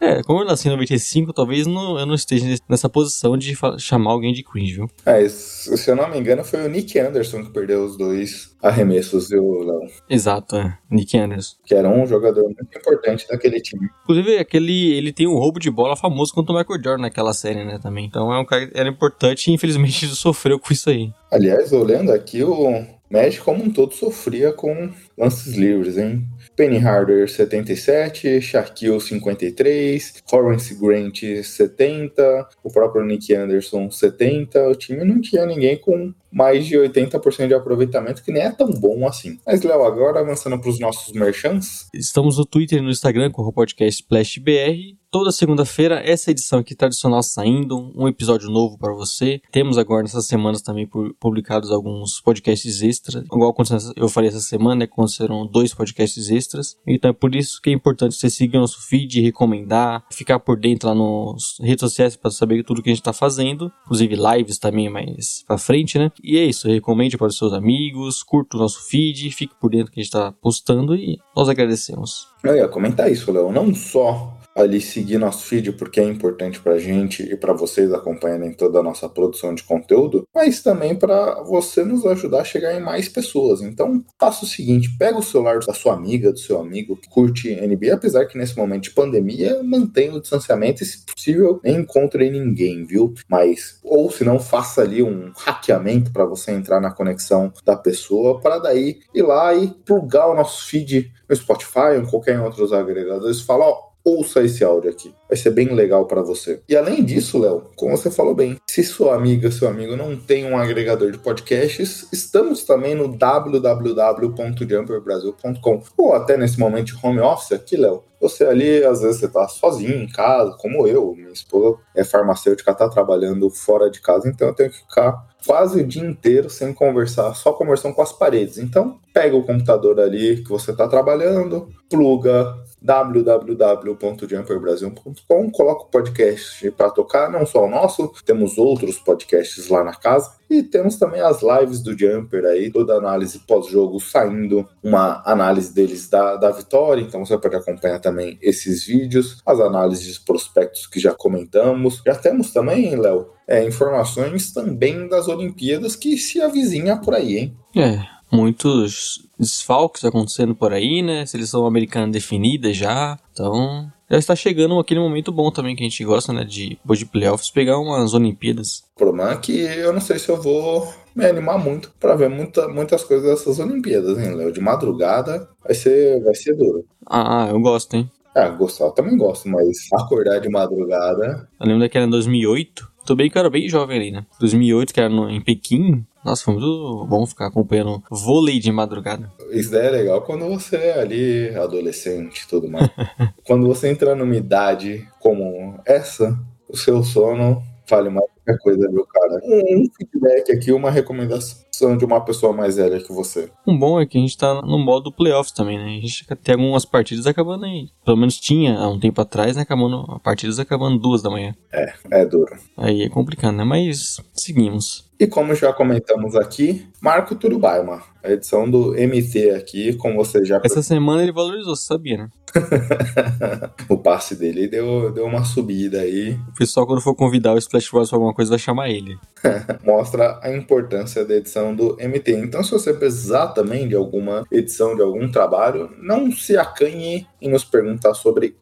É, 0.01 0.23
como 0.23 0.41
eu 0.41 0.45
nasci 0.45 0.69
em 0.69 0.73
95, 0.73 1.33
talvez 1.33 1.67
não, 1.67 1.99
eu 1.99 2.07
não 2.07 2.15
esteja 2.15 2.47
nessa 2.69 2.89
posição 2.89 3.37
de 3.37 3.57
chamar 3.79 4.11
alguém 4.11 4.33
de 4.33 4.43
cringe, 4.43 4.75
viu? 4.75 4.91
É, 5.05 5.29
se 5.29 5.91
eu 5.91 5.97
não 5.97 6.09
me 6.09 6.19
engano, 6.19 6.45
foi 6.45 6.65
o 6.65 6.69
Nick 6.69 6.99
Anderson 6.99 7.45
que 7.45 7.51
perdeu 7.51 7.85
os 7.85 7.97
dois 7.97 8.55
arremessos, 8.63 9.29
viu, 9.29 9.63
Léo? 9.63 9.81
Exato, 10.09 10.57
é. 10.57 10.79
Nick 10.91 11.17
Anderson. 11.17 11.57
Que 11.65 11.75
era 11.75 11.89
um 11.89 12.07
jogador 12.07 12.45
muito 12.45 12.77
importante 12.77 13.27
daquele 13.29 13.61
time. 13.61 13.89
Inclusive, 14.03 14.39
aquele, 14.39 14.93
ele 14.95 15.13
tem 15.13 15.27
um 15.27 15.39
roubo 15.39 15.59
de 15.59 15.71
bola 15.71 15.97
famoso 15.97 16.33
contra 16.35 16.53
o 16.53 16.59
Michael 16.59 16.83
Jordan 16.83 17.03
naquela 17.03 17.33
série, 17.33 17.65
né, 17.65 17.79
também. 17.81 18.07
Então 18.07 18.33
é 18.33 18.41
um 18.41 18.45
cara 18.45 18.71
era 18.75 18.89
importante 18.89 19.49
e 19.49 19.55
infelizmente 19.55 20.07
sofreu 20.15 20.59
com 20.59 20.73
isso 20.73 20.91
aí. 20.91 21.13
Aliás, 21.31 21.73
olhando 21.73 22.13
aqui, 22.13 22.43
o 22.43 22.85
Magic 23.11 23.43
como 23.43 23.65
um 23.65 23.71
todo 23.71 23.95
sofria 23.95 24.53
com 24.53 24.91
lances 25.17 25.55
livres, 25.55 25.97
hein? 25.97 26.27
Penny 26.57 26.79
Harder 26.79 27.29
77, 27.29 28.41
Shaquille 28.41 28.99
53, 28.99 30.23
Horace 30.33 30.75
Grant 30.75 31.21
70, 31.43 32.49
o 32.65 32.71
próprio 32.71 33.05
Nick 33.05 33.35
Anderson 33.35 33.91
70. 33.91 34.71
O 34.71 34.75
time 34.75 35.05
não 35.05 35.21
tinha 35.21 35.45
ninguém 35.45 35.77
com 35.77 36.15
mais 36.37 36.67
de 36.67 36.77
80% 36.77 37.49
de 37.49 37.55
aproveitamento, 37.55 38.23
que 38.23 38.31
nem 38.31 38.43
é 38.43 38.51
tão 38.51 38.71
bom 38.71 39.09
assim. 39.09 39.39
Mas, 39.47 39.63
Léo, 39.63 39.83
agora 39.85 40.21
avançando 40.21 40.61
para 40.61 40.69
os 40.69 40.79
nossos 40.79 41.15
merchants. 41.15 41.89
Estamos 41.95 42.37
no 42.37 42.45
Twitter 42.45 42.79
e 42.79 42.83
no 42.83 42.91
Instagram 42.91 43.31
com 43.31 43.41
o 43.41 43.51
podcast 43.51 44.03
SplashBR 44.03 44.97
toda 45.17 45.33
segunda-feira 45.33 46.03
essa 46.05 46.31
edição 46.31 46.59
aqui 46.59 46.75
tradicional 46.75 47.23
saindo, 47.23 47.91
um 47.97 48.07
episódio 48.07 48.51
novo 48.51 48.77
para 48.77 48.93
você. 48.93 49.41
Temos 49.51 49.79
agora 49.79 50.03
nessas 50.03 50.27
semanas 50.27 50.61
também 50.61 50.87
publicados 51.19 51.71
alguns 51.71 52.21
podcasts 52.21 52.83
extras, 52.83 53.23
igual 53.25 53.55
eu 53.97 54.09
falei 54.11 54.29
essa 54.29 54.41
semana, 54.41 54.81
né, 54.81 54.85
aconteceram 54.85 55.47
dois 55.47 55.73
podcasts 55.73 56.31
extras. 56.31 56.77
Então 56.87 57.11
é 57.11 57.15
por 57.15 57.35
isso 57.35 57.63
que 57.63 57.71
é 57.71 57.73
importante 57.73 58.15
você 58.15 58.29
seguir 58.29 58.59
nosso 58.59 58.87
feed, 58.87 59.23
recomendar, 59.23 60.05
ficar 60.13 60.39
por 60.39 60.59
dentro 60.59 60.89
lá 60.89 60.95
nas 60.95 61.57
redes 61.61 61.81
sociais 61.81 62.15
para 62.15 62.31
saber 62.31 62.63
tudo 62.63 62.83
que 62.83 62.91
a 62.91 62.93
gente 62.93 63.01
está 63.01 63.15
fazendo, 63.15 63.73
inclusive 63.85 64.17
lives 64.17 64.59
também 64.59 64.91
mais 64.91 65.43
para 65.47 65.57
frente, 65.57 65.99
né? 65.99 66.13
E 66.29 66.37
é 66.37 66.45
isso, 66.45 66.67
recomende 66.67 67.17
para 67.17 67.29
os 67.29 67.39
seus 67.39 67.53
amigos, 67.53 68.21
curta 68.21 68.57
o 68.57 68.61
nosso 68.61 68.83
feed, 68.89 69.31
fique 69.31 69.55
por 69.61 69.71
dentro 69.71 69.93
que 69.93 70.01
a 70.01 70.03
gente 70.03 70.13
está 70.13 70.33
postando 70.33 70.97
e 70.97 71.21
nós 71.37 71.49
agradecemos. 71.49 72.27
Eu 72.43 72.57
ia 72.57 72.67
comentar 72.67 73.09
isso, 73.13 73.31
Léo, 73.31 73.53
não 73.53 73.73
só 73.73 74.36
ali 74.57 74.81
seguir 74.81 75.19
nosso 75.19 75.45
feed 75.45 75.73
porque 75.73 76.01
é 76.01 76.05
importante 76.05 76.59
para 76.61 76.73
a 76.73 76.79
gente 76.79 77.23
e 77.23 77.37
para 77.37 77.53
vocês 77.53 77.93
acompanharem 77.93 78.55
toda 78.55 78.81
a 78.81 78.83
nossa 78.83 79.07
produção 79.07 79.55
de 79.55 79.63
conteúdo, 79.63 80.27
mas 80.35 80.63
também 80.63 80.97
para 80.97 81.43
você 81.43 81.85
nos 81.85 82.07
ajudar 82.07 82.41
a 82.41 82.45
chegar 82.45 82.75
em 82.75 82.83
mais 82.83 83.09
pessoas. 83.09 83.61
Então, 83.61 84.03
faça 84.19 84.45
o 84.45 84.49
seguinte: 84.49 84.97
pega 84.99 85.19
o 85.19 85.23
celular 85.23 85.59
da 85.59 85.75
sua 85.75 85.93
amiga, 85.93 86.33
do 86.33 86.39
seu 86.39 86.59
amigo 86.59 86.97
que 86.97 87.09
curte 87.09 87.55
NBA, 87.55 87.95
apesar 87.95 88.25
que 88.25 88.39
nesse 88.39 88.57
momento 88.57 88.85
de 88.85 88.91
pandemia 88.93 89.63
mantenha 89.63 90.15
o 90.15 90.21
distanciamento 90.21 90.83
e, 90.83 90.87
se 90.87 91.05
possível, 91.05 91.61
nem 91.63 91.77
encontre 91.77 92.31
ninguém, 92.31 92.85
viu? 92.85 93.13
Mas, 93.29 93.79
ou 93.85 94.11
se 94.11 94.25
não, 94.25 94.39
faça 94.39 94.81
ali 94.81 95.03
um 95.03 95.33
hackeamento 95.37 96.11
para 96.13 96.25
você 96.25 96.53
entrar 96.53 96.81
na 96.81 96.91
conexão 96.91 97.53
da 97.65 97.77
pessoa, 97.77 98.41
para 98.41 98.59
daí 98.59 99.01
ir 99.15 99.23
lá 99.23 99.55
e 99.55 99.69
plugar 99.85 100.29
o 100.29 100.35
nosso 100.35 100.67
feed 100.67 101.13
no 101.29 101.37
Spotify 101.37 101.97
ou 101.97 102.03
em 102.03 102.07
qualquer 102.07 102.41
outro 102.41 102.67
agregadores 102.75 103.39
e 103.39 103.45
falar: 103.45 103.69
ó, 103.69 103.96
ouça 104.07 104.45
esse 104.45 104.63
áudio 104.63 104.89
aqui. 104.89 105.13
Vai 105.29 105.37
ser 105.37 105.51
bem 105.51 105.75
legal 105.75 106.07
para 106.07 106.23
você. 106.23 106.63
E 106.69 106.77
além 106.77 107.05
disso, 107.05 107.41
Léo, 107.41 107.65
como 107.75 107.97
você 107.97 108.09
falou 108.09 108.37
bem, 108.37 108.57
se 108.71 108.85
sua 108.85 109.17
amiga, 109.17 109.51
seu 109.51 109.69
amigo 109.69 109.97
não 109.97 110.17
tem 110.17 110.47
um 110.47 110.57
agregador 110.57 111.11
de 111.11 111.19
podcasts, 111.19 112.07
estamos 112.13 112.63
também 112.63 112.95
no 112.95 113.09
www.jumperbrasil.com 113.09 115.83
ou 115.99 116.15
até 116.15 116.37
nesse 116.37 116.61
momento 116.61 116.97
home 117.03 117.19
office 117.19 117.51
aqui, 117.51 117.77
Léo. 117.77 118.05
Você 118.21 118.45
ali, 118.45 118.85
às 118.85 119.01
vezes 119.03 119.19
você 119.21 119.29
tá 119.29 119.49
sozinho 119.49 120.03
em 120.03 120.09
casa, 120.09 120.57
como 120.59 120.87
eu, 120.87 121.13
minha 121.15 121.33
esposa 121.33 121.79
é 121.95 122.03
farmacêutica, 122.05 122.73
tá 122.73 122.89
trabalhando 122.89 123.51
fora 123.51 123.91
de 123.91 124.01
casa, 124.01 124.27
então 124.29 124.49
eu 124.49 124.55
tenho 124.55 124.71
que 124.71 124.79
ficar 124.79 125.27
quase 125.47 125.83
o 125.83 125.87
dia 125.87 126.03
inteiro 126.03 126.49
sem 126.49 126.73
conversar, 126.73 127.35
só 127.35 127.53
conversando 127.53 127.95
com 127.95 128.01
as 128.03 128.13
paredes. 128.13 128.57
Então, 128.59 128.99
pega 129.13 129.37
o 129.37 129.45
computador 129.45 130.01
ali 130.01 130.43
que 130.43 130.49
você 130.49 130.71
está 130.71 130.89
trabalhando, 130.89 131.69
pluga 131.91 132.55
www.jumperbrasil.com, 132.87 135.51
coloca 135.51 135.83
o 135.83 135.89
podcast 135.89 136.71
para 136.71 136.91
tocar, 136.91 137.29
não 137.29 137.45
só 137.45 137.65
o 137.65 137.69
nosso, 137.69 138.13
temos 138.25 138.57
outros 138.57 139.01
podcasts 139.01 139.69
lá 139.69 139.83
na 139.83 139.95
casa. 139.95 140.37
E 140.49 140.63
temos 140.63 140.97
também 140.97 141.21
as 141.21 141.43
lives 141.43 141.83
do 141.83 141.99
Jumper 141.99 142.45
aí, 142.45 142.71
toda 142.71 142.95
análise 142.95 143.41
pós-jogo 143.41 143.99
saindo, 143.99 144.65
uma 144.81 145.21
análise 145.27 145.75
deles 145.75 146.09
da, 146.09 146.37
da 146.37 146.53
vitória, 146.53 147.03
então 147.03 147.27
você 147.27 147.37
pode 147.37 147.57
acompanhar 147.57 147.99
também 147.99 148.39
esses 148.41 148.87
vídeos, 148.87 149.43
as 149.45 149.59
análises 149.59 150.19
prospectos 150.19 150.87
que 150.87 151.01
já 151.01 151.13
comentamos. 151.13 152.01
Já 152.07 152.15
temos 152.15 152.53
também, 152.53 152.95
Léo, 152.95 153.31
é, 153.49 153.65
informações 153.65 154.53
também 154.53 155.09
das 155.09 155.27
Olimpíadas 155.27 155.97
que 155.97 156.17
se 156.17 156.41
avizinha 156.41 156.97
por 156.97 157.15
aí, 157.15 157.39
hein? 157.39 157.57
É, 157.77 157.99
muitos 158.31 159.27
desfalques 159.39 160.05
acontecendo 160.05 160.55
por 160.55 160.73
aí, 160.73 161.03
né? 161.03 161.27
Seleção 161.27 161.67
americana 161.67 162.11
definida 162.11 162.73
já. 162.73 163.19
Então, 163.33 163.91
já 164.11 164.19
está 164.19 164.37
chegando 164.37 164.79
aquele 164.79 165.01
momento 165.01 165.33
bom 165.33 165.51
também 165.51 165.75
que 165.75 165.83
a 165.83 165.89
gente 165.89 166.05
gosta, 166.05 166.33
né? 166.33 166.45
De, 166.45 166.79
de 166.85 167.07
playoffs, 167.07 167.51
pegar 167.51 167.79
umas 167.79 168.15
Olimpíadas. 168.15 168.85
O 168.95 168.99
problema 168.99 169.33
é 169.33 169.37
que 169.37 169.53
eu 169.53 169.93
não 169.93 170.01
sei 170.01 170.19
se 170.19 170.29
eu 170.29 170.41
vou 170.41 170.93
me 171.15 171.25
animar 171.25 171.59
muito 171.59 171.93
para 171.99 172.15
ver 172.15 172.29
muita, 172.29 172.69
muitas 172.69 173.03
coisas 173.03 173.27
dessas 173.29 173.59
Olimpíadas, 173.59 174.19
hein, 174.19 174.35
Léo? 174.35 174.53
De 174.53 174.61
madrugada 174.61 175.49
vai 175.65 175.75
ser, 175.75 176.23
vai 176.23 176.35
ser 176.35 176.55
duro. 176.55 176.85
Ah, 177.07 177.49
eu 177.51 177.61
gosto, 177.61 177.95
hein? 177.95 178.11
Ah, 178.35 178.51
gostar 178.51 178.85
eu 178.85 178.91
também 178.91 179.17
gosto, 179.17 179.49
mas 179.49 179.89
acordar 179.95 180.41
de 180.41 180.51
madrugada. 180.51 181.49
Eu 181.59 181.67
lembro 181.67 181.81
daquela 181.81 182.05
em 182.05 182.11
2008. 182.11 182.87
Tô 183.07 183.15
bem 183.15 183.31
que 183.31 183.39
eu 183.39 183.41
era 183.41 183.49
bem 183.49 183.69
jovem 183.69 183.97
ali, 183.97 184.11
né? 184.11 184.27
2008, 184.39 184.93
que 184.93 185.01
era 185.01 185.09
no, 185.09 185.31
em 185.31 185.41
Pequim. 185.41 186.05
Nossa, 186.27 186.43
foi 186.43 186.55
muito 186.55 187.07
bom 187.07 187.25
ficar 187.25 187.47
acompanhando 187.47 188.03
vôlei 188.11 188.59
de 188.59 188.73
madrugada. 188.73 189.31
Isso 189.53 189.71
daí 189.71 189.87
é 189.87 189.91
legal 189.91 190.23
quando 190.23 190.45
você 190.49 190.75
é 190.75 191.01
ali 191.01 191.55
adolescente 191.55 192.41
e 192.41 192.49
tudo 192.49 192.69
mais. 192.69 192.91
quando 193.47 193.69
você 193.69 193.87
entra 193.89 194.13
numa 194.17 194.35
idade 194.35 195.07
como 195.21 195.81
essa, 195.87 196.37
o 196.69 196.77
seu 196.77 197.05
sono 197.05 197.63
vale 197.89 198.11
mais 198.11 198.27
qualquer 198.45 198.61
coisa, 198.61 198.91
viu, 198.91 199.07
cara? 199.07 199.41
Um, 199.45 199.87
feedback 199.97 200.51
aqui, 200.51 200.73
uma 200.73 200.91
recomendação. 200.91 201.59
Precisando 201.77 201.99
de 201.99 202.05
uma 202.07 202.21
pessoa 202.23 202.53
mais 202.53 202.77
velha 202.77 203.01
que 203.01 203.13
você. 203.13 203.51
O 203.67 203.77
bom 203.77 204.01
é 204.01 204.07
que 204.07 204.17
a 204.17 204.21
gente 204.21 204.37
tá 204.37 204.63
no 204.63 204.79
modo 204.79 205.13
playoffs 205.13 205.53
também, 205.53 205.79
né? 205.79 205.85
A 205.85 206.01
gente 206.01 206.25
tem 206.43 206.55
algumas 206.55 206.87
partidas 206.87 207.27
acabando 207.27 207.67
aí. 207.67 207.89
Pelo 208.05 208.17
menos 208.17 208.41
tinha 208.41 208.79
há 208.79 208.89
um 208.89 208.99
tempo 208.99 209.21
atrás, 209.21 209.57
né? 209.57 209.63
Acabando, 209.63 210.19
partidas 210.21 210.59
acabando 210.59 210.99
duas 210.99 211.23
da 211.23 211.31
manhã. 211.31 211.55
É, 211.71 211.93
é 212.11 212.25
duro. 212.25 212.57
Aí 212.77 213.03
é 213.03 213.09
complicado, 213.11 213.55
né? 213.55 213.65
Mas 213.65 214.17
seguimos. 214.33 215.07
E 215.19 215.27
como 215.27 215.55
já 215.55 215.73
comentamos 215.73 216.37
aqui, 216.37 216.87
Marco 217.01 217.35
Turubaima, 217.35 218.03
a 218.23 218.31
edição 218.31 218.69
do 218.71 218.93
MT 218.93 219.51
aqui, 219.53 219.95
como 219.95 220.17
você 220.17 220.45
já 220.45 220.61
Essa 220.63 220.83
semana 220.83 221.23
ele 221.23 221.33
valorizou, 221.33 221.75
você 221.75 221.87
sabia, 221.87 222.19
né? 222.19 222.29
o 223.89 223.97
passe 223.97 224.37
dele 224.37 224.69
deu, 224.69 225.11
deu 225.13 225.25
uma 225.25 225.43
subida 225.45 226.01
aí. 226.01 226.39
O 226.49 226.55
pessoal, 226.55 226.87
quando 226.87 227.01
for 227.01 227.15
convidar 227.15 227.55
o 227.55 227.59
Splash 227.59 227.91
Bros 227.91 228.11
pra 228.11 228.17
alguma 228.17 228.35
coisa, 228.35 228.51
vai 228.51 228.59
chamar 228.59 228.91
ele. 228.91 229.17
Mostra 229.85 230.39
a 230.43 230.55
importância 230.55 231.25
da 231.25 231.35
edição 231.35 231.66
do 231.75 231.97
MT. 232.01 232.33
Então, 232.33 232.63
se 232.63 232.71
você 232.71 232.93
precisar 232.93 233.49
também 233.49 233.89
de 233.89 233.95
alguma 233.95 234.45
edição 234.51 234.95
de 234.95 235.03
algum 235.03 235.31
trabalho, 235.31 235.91
não 236.01 236.31
se 236.31 236.57
acanhe 236.57 237.27
em 237.41 237.51
nos 237.51 237.65
perguntar 237.65 238.15
sobre 238.15 238.57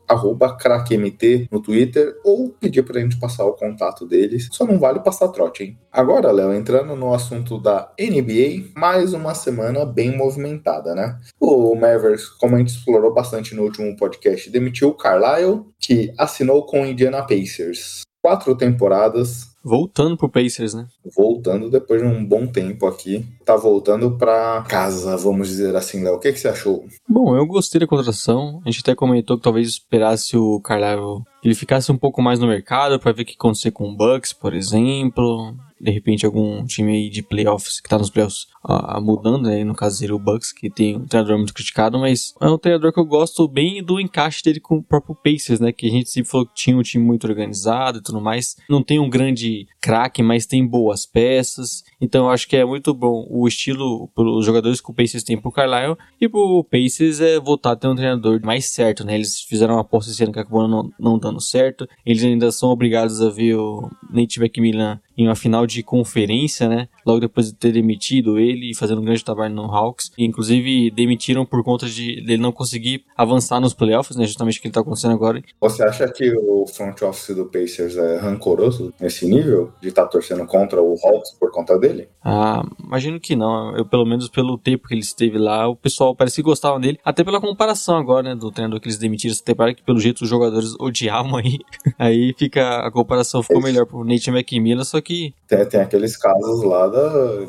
crackmt 0.58 1.48
no 1.50 1.60
Twitter 1.60 2.14
ou 2.24 2.50
pedir 2.50 2.82
pra 2.82 3.00
gente 3.00 3.18
passar 3.18 3.44
o 3.44 3.54
contato 3.54 4.06
deles. 4.06 4.48
Só 4.52 4.66
não 4.66 4.78
vale 4.78 5.00
passar 5.00 5.28
trote, 5.28 5.64
hein? 5.64 5.78
Agora, 5.90 6.30
Léo, 6.30 6.52
entrando 6.52 6.96
no 6.96 7.14
assunto 7.14 7.58
da 7.58 7.92
NBA, 7.98 8.70
mais 8.76 9.12
uma 9.12 9.34
semana 9.34 9.84
bem 9.84 10.16
movimentada, 10.16 10.94
né? 10.94 11.18
O 11.40 11.74
Mavericks, 11.74 12.28
como 12.28 12.56
a 12.56 12.58
gente 12.58 12.76
explorou 12.76 13.12
bastante 13.12 13.54
no 13.54 13.62
último 13.62 13.96
podcast, 13.96 14.50
demitiu 14.50 14.88
o 14.88 14.94
Carlisle, 14.94 15.66
que 15.78 16.12
assinou 16.18 16.66
com 16.66 16.82
o 16.82 16.86
Indiana 16.86 17.22
Pacers. 17.22 18.02
Quatro 18.24 18.56
temporadas, 18.56 19.54
Voltando 19.62 20.16
pro 20.16 20.30
Pacers, 20.30 20.72
né? 20.72 20.86
voltando 21.14 21.70
depois 21.70 22.00
de 22.00 22.06
um 22.08 22.24
bom 22.24 22.46
tempo 22.46 22.86
aqui. 22.86 23.24
Tá 23.44 23.54
voltando 23.54 24.12
pra 24.16 24.64
casa, 24.68 25.14
vamos 25.16 25.48
dizer 25.48 25.76
assim, 25.76 26.02
Léo. 26.02 26.14
O 26.14 26.18
que, 26.18 26.32
que 26.32 26.38
você 26.38 26.48
achou? 26.48 26.86
Bom, 27.06 27.36
eu 27.36 27.46
gostei 27.46 27.80
da 27.80 27.86
contratação. 27.86 28.62
A 28.64 28.70
gente 28.70 28.80
até 28.80 28.94
comentou 28.94 29.36
que 29.36 29.42
talvez 29.42 29.68
esperasse 29.68 30.36
o 30.38 30.60
Carlisle 30.60 31.22
que 31.40 31.48
ele 31.48 31.54
ficasse 31.54 31.92
um 31.92 31.98
pouco 31.98 32.22
mais 32.22 32.38
no 32.38 32.46
mercado 32.46 32.98
para 32.98 33.12
ver 33.12 33.22
o 33.22 33.24
que 33.26 33.34
acontecer 33.38 33.70
com 33.70 33.88
o 33.88 33.96
Bucks, 33.96 34.32
por 34.32 34.54
exemplo. 34.54 35.54
De 35.84 35.90
repente, 35.90 36.24
algum 36.24 36.64
time 36.64 36.92
aí 36.92 37.10
de 37.10 37.22
playoffs 37.22 37.78
que 37.78 37.88
tá 37.88 37.98
nos 37.98 38.08
playoffs 38.08 38.46
ah, 38.64 38.98
mudando, 38.98 39.42
né? 39.48 39.62
No 39.64 39.74
caso, 39.74 39.98
seria 39.98 40.16
o 40.16 40.18
Bucks, 40.18 40.50
que 40.50 40.70
tem 40.70 40.96
um 40.96 41.06
treinador 41.06 41.36
muito 41.36 41.52
criticado, 41.52 41.98
mas 41.98 42.34
é 42.40 42.48
um 42.48 42.56
treinador 42.56 42.90
que 42.90 42.98
eu 42.98 43.04
gosto 43.04 43.46
bem 43.46 43.84
do 43.84 44.00
encaixe 44.00 44.42
dele 44.42 44.60
com 44.60 44.78
o 44.78 44.82
próprio 44.82 45.14
Pacers, 45.14 45.60
né? 45.60 45.72
Que 45.72 45.86
a 45.86 45.90
gente 45.90 46.08
sempre 46.08 46.30
falou 46.30 46.46
que 46.46 46.54
tinha 46.54 46.74
um 46.74 46.82
time 46.82 47.04
muito 47.04 47.26
organizado 47.26 47.98
e 47.98 48.02
tudo 48.02 48.18
mais. 48.18 48.56
Não 48.68 48.82
tem 48.82 48.98
um 48.98 49.10
grande 49.10 49.68
craque, 49.78 50.22
mas 50.22 50.46
tem 50.46 50.66
boas 50.66 51.04
peças. 51.04 51.84
Então 52.04 52.26
eu 52.26 52.30
acho 52.30 52.46
que 52.46 52.54
é 52.54 52.64
muito 52.66 52.92
bom 52.92 53.26
o 53.30 53.48
estilo 53.48 54.10
os 54.14 54.44
jogadores 54.44 54.78
que 54.78 54.90
o 54.90 54.94
Pacers 54.94 55.24
tem 55.24 55.40
pro 55.40 55.50
Carlisle 55.50 55.96
e 56.20 56.28
pro 56.28 56.62
Pacers 56.70 57.18
é 57.18 57.40
voltar 57.40 57.72
a 57.72 57.76
ter 57.76 57.88
um 57.88 57.94
treinador 57.94 58.38
mais 58.44 58.66
certo, 58.66 59.06
né? 59.06 59.14
Eles 59.14 59.40
fizeram 59.40 59.76
uma 59.76 59.80
aposta 59.80 60.10
esse 60.10 60.22
ano 60.22 60.30
que 60.32 60.38
acabou 60.38 60.68
não, 60.68 60.90
não 61.00 61.18
dando 61.18 61.40
certo. 61.40 61.88
Eles 62.04 62.22
ainda 62.22 62.52
são 62.52 62.68
obrigados 62.68 63.22
a 63.22 63.30
ver 63.30 63.54
o 63.54 63.90
Nate 64.10 64.38
McMillan 64.38 65.00
em 65.16 65.26
uma 65.26 65.34
final 65.34 65.66
de 65.66 65.82
conferência, 65.82 66.68
né? 66.68 66.88
Logo 67.04 67.20
depois 67.20 67.46
de 67.46 67.54
ter 67.54 67.72
demitido 67.72 68.38
ele 68.38 68.70
e 68.70 68.74
fazendo 68.74 69.00
um 69.00 69.04
grande 69.04 69.24
trabalho 69.24 69.54
no 69.54 69.64
Hawks. 69.64 70.10
E, 70.16 70.24
inclusive, 70.24 70.90
demitiram 70.90 71.44
por 71.44 71.62
conta 71.62 71.86
de 71.86 72.18
ele 72.18 72.38
não 72.38 72.52
conseguir 72.52 73.04
avançar 73.16 73.60
nos 73.60 73.74
playoffs, 73.74 74.16
né? 74.16 74.26
Justamente 74.26 74.58
o 74.58 74.62
que 74.62 74.68
ele 74.68 74.74
tá 74.74 74.80
acontecendo 74.80 75.14
agora. 75.14 75.42
Você 75.60 75.82
acha 75.82 76.08
que 76.08 76.34
o 76.36 76.66
front 76.66 77.00
office 77.02 77.34
do 77.34 77.46
Pacers 77.46 77.96
é 77.96 78.16
rancoroso 78.18 78.92
nesse 79.00 79.26
nível? 79.26 79.72
De 79.80 79.88
estar 79.88 80.04
tá 80.04 80.08
torcendo 80.08 80.46
contra 80.46 80.80
o 80.80 80.94
Hawks 81.04 81.32
por 81.38 81.50
conta 81.50 81.78
dele? 81.78 82.08
Ah, 82.24 82.62
imagino 82.82 83.20
que 83.20 83.36
não. 83.36 83.76
Eu, 83.76 83.84
pelo 83.84 84.06
menos 84.06 84.28
pelo 84.28 84.56
tempo 84.56 84.88
que 84.88 84.94
ele 84.94 85.02
esteve 85.02 85.38
lá, 85.38 85.68
o 85.68 85.76
pessoal 85.76 86.14
parece 86.14 86.36
que 86.36 86.42
gostava 86.42 86.78
dele. 86.80 86.98
Até 87.04 87.22
pela 87.22 87.40
comparação 87.40 87.96
agora, 87.96 88.30
né? 88.30 88.34
Do 88.34 88.50
treinador 88.50 88.80
que 88.80 88.86
eles 88.86 88.98
demitiram 88.98 89.32
essa 89.32 89.44
temporada, 89.44 89.74
que 89.74 89.82
pelo 89.82 90.00
jeito 90.00 90.22
os 90.22 90.28
jogadores 90.28 90.74
odiavam 90.80 91.36
aí. 91.36 91.58
aí 91.98 92.34
fica, 92.38 92.86
a 92.86 92.90
comparação 92.90 93.42
ficou 93.42 93.62
melhor 93.62 93.86
pro 93.86 94.04
Nate 94.04 94.30
McMillan, 94.30 94.84
só 94.84 95.00
que... 95.00 95.34
Tem, 95.46 95.64
tem 95.66 95.80
aqueles 95.80 96.16
casos 96.16 96.64
lá 96.64 96.86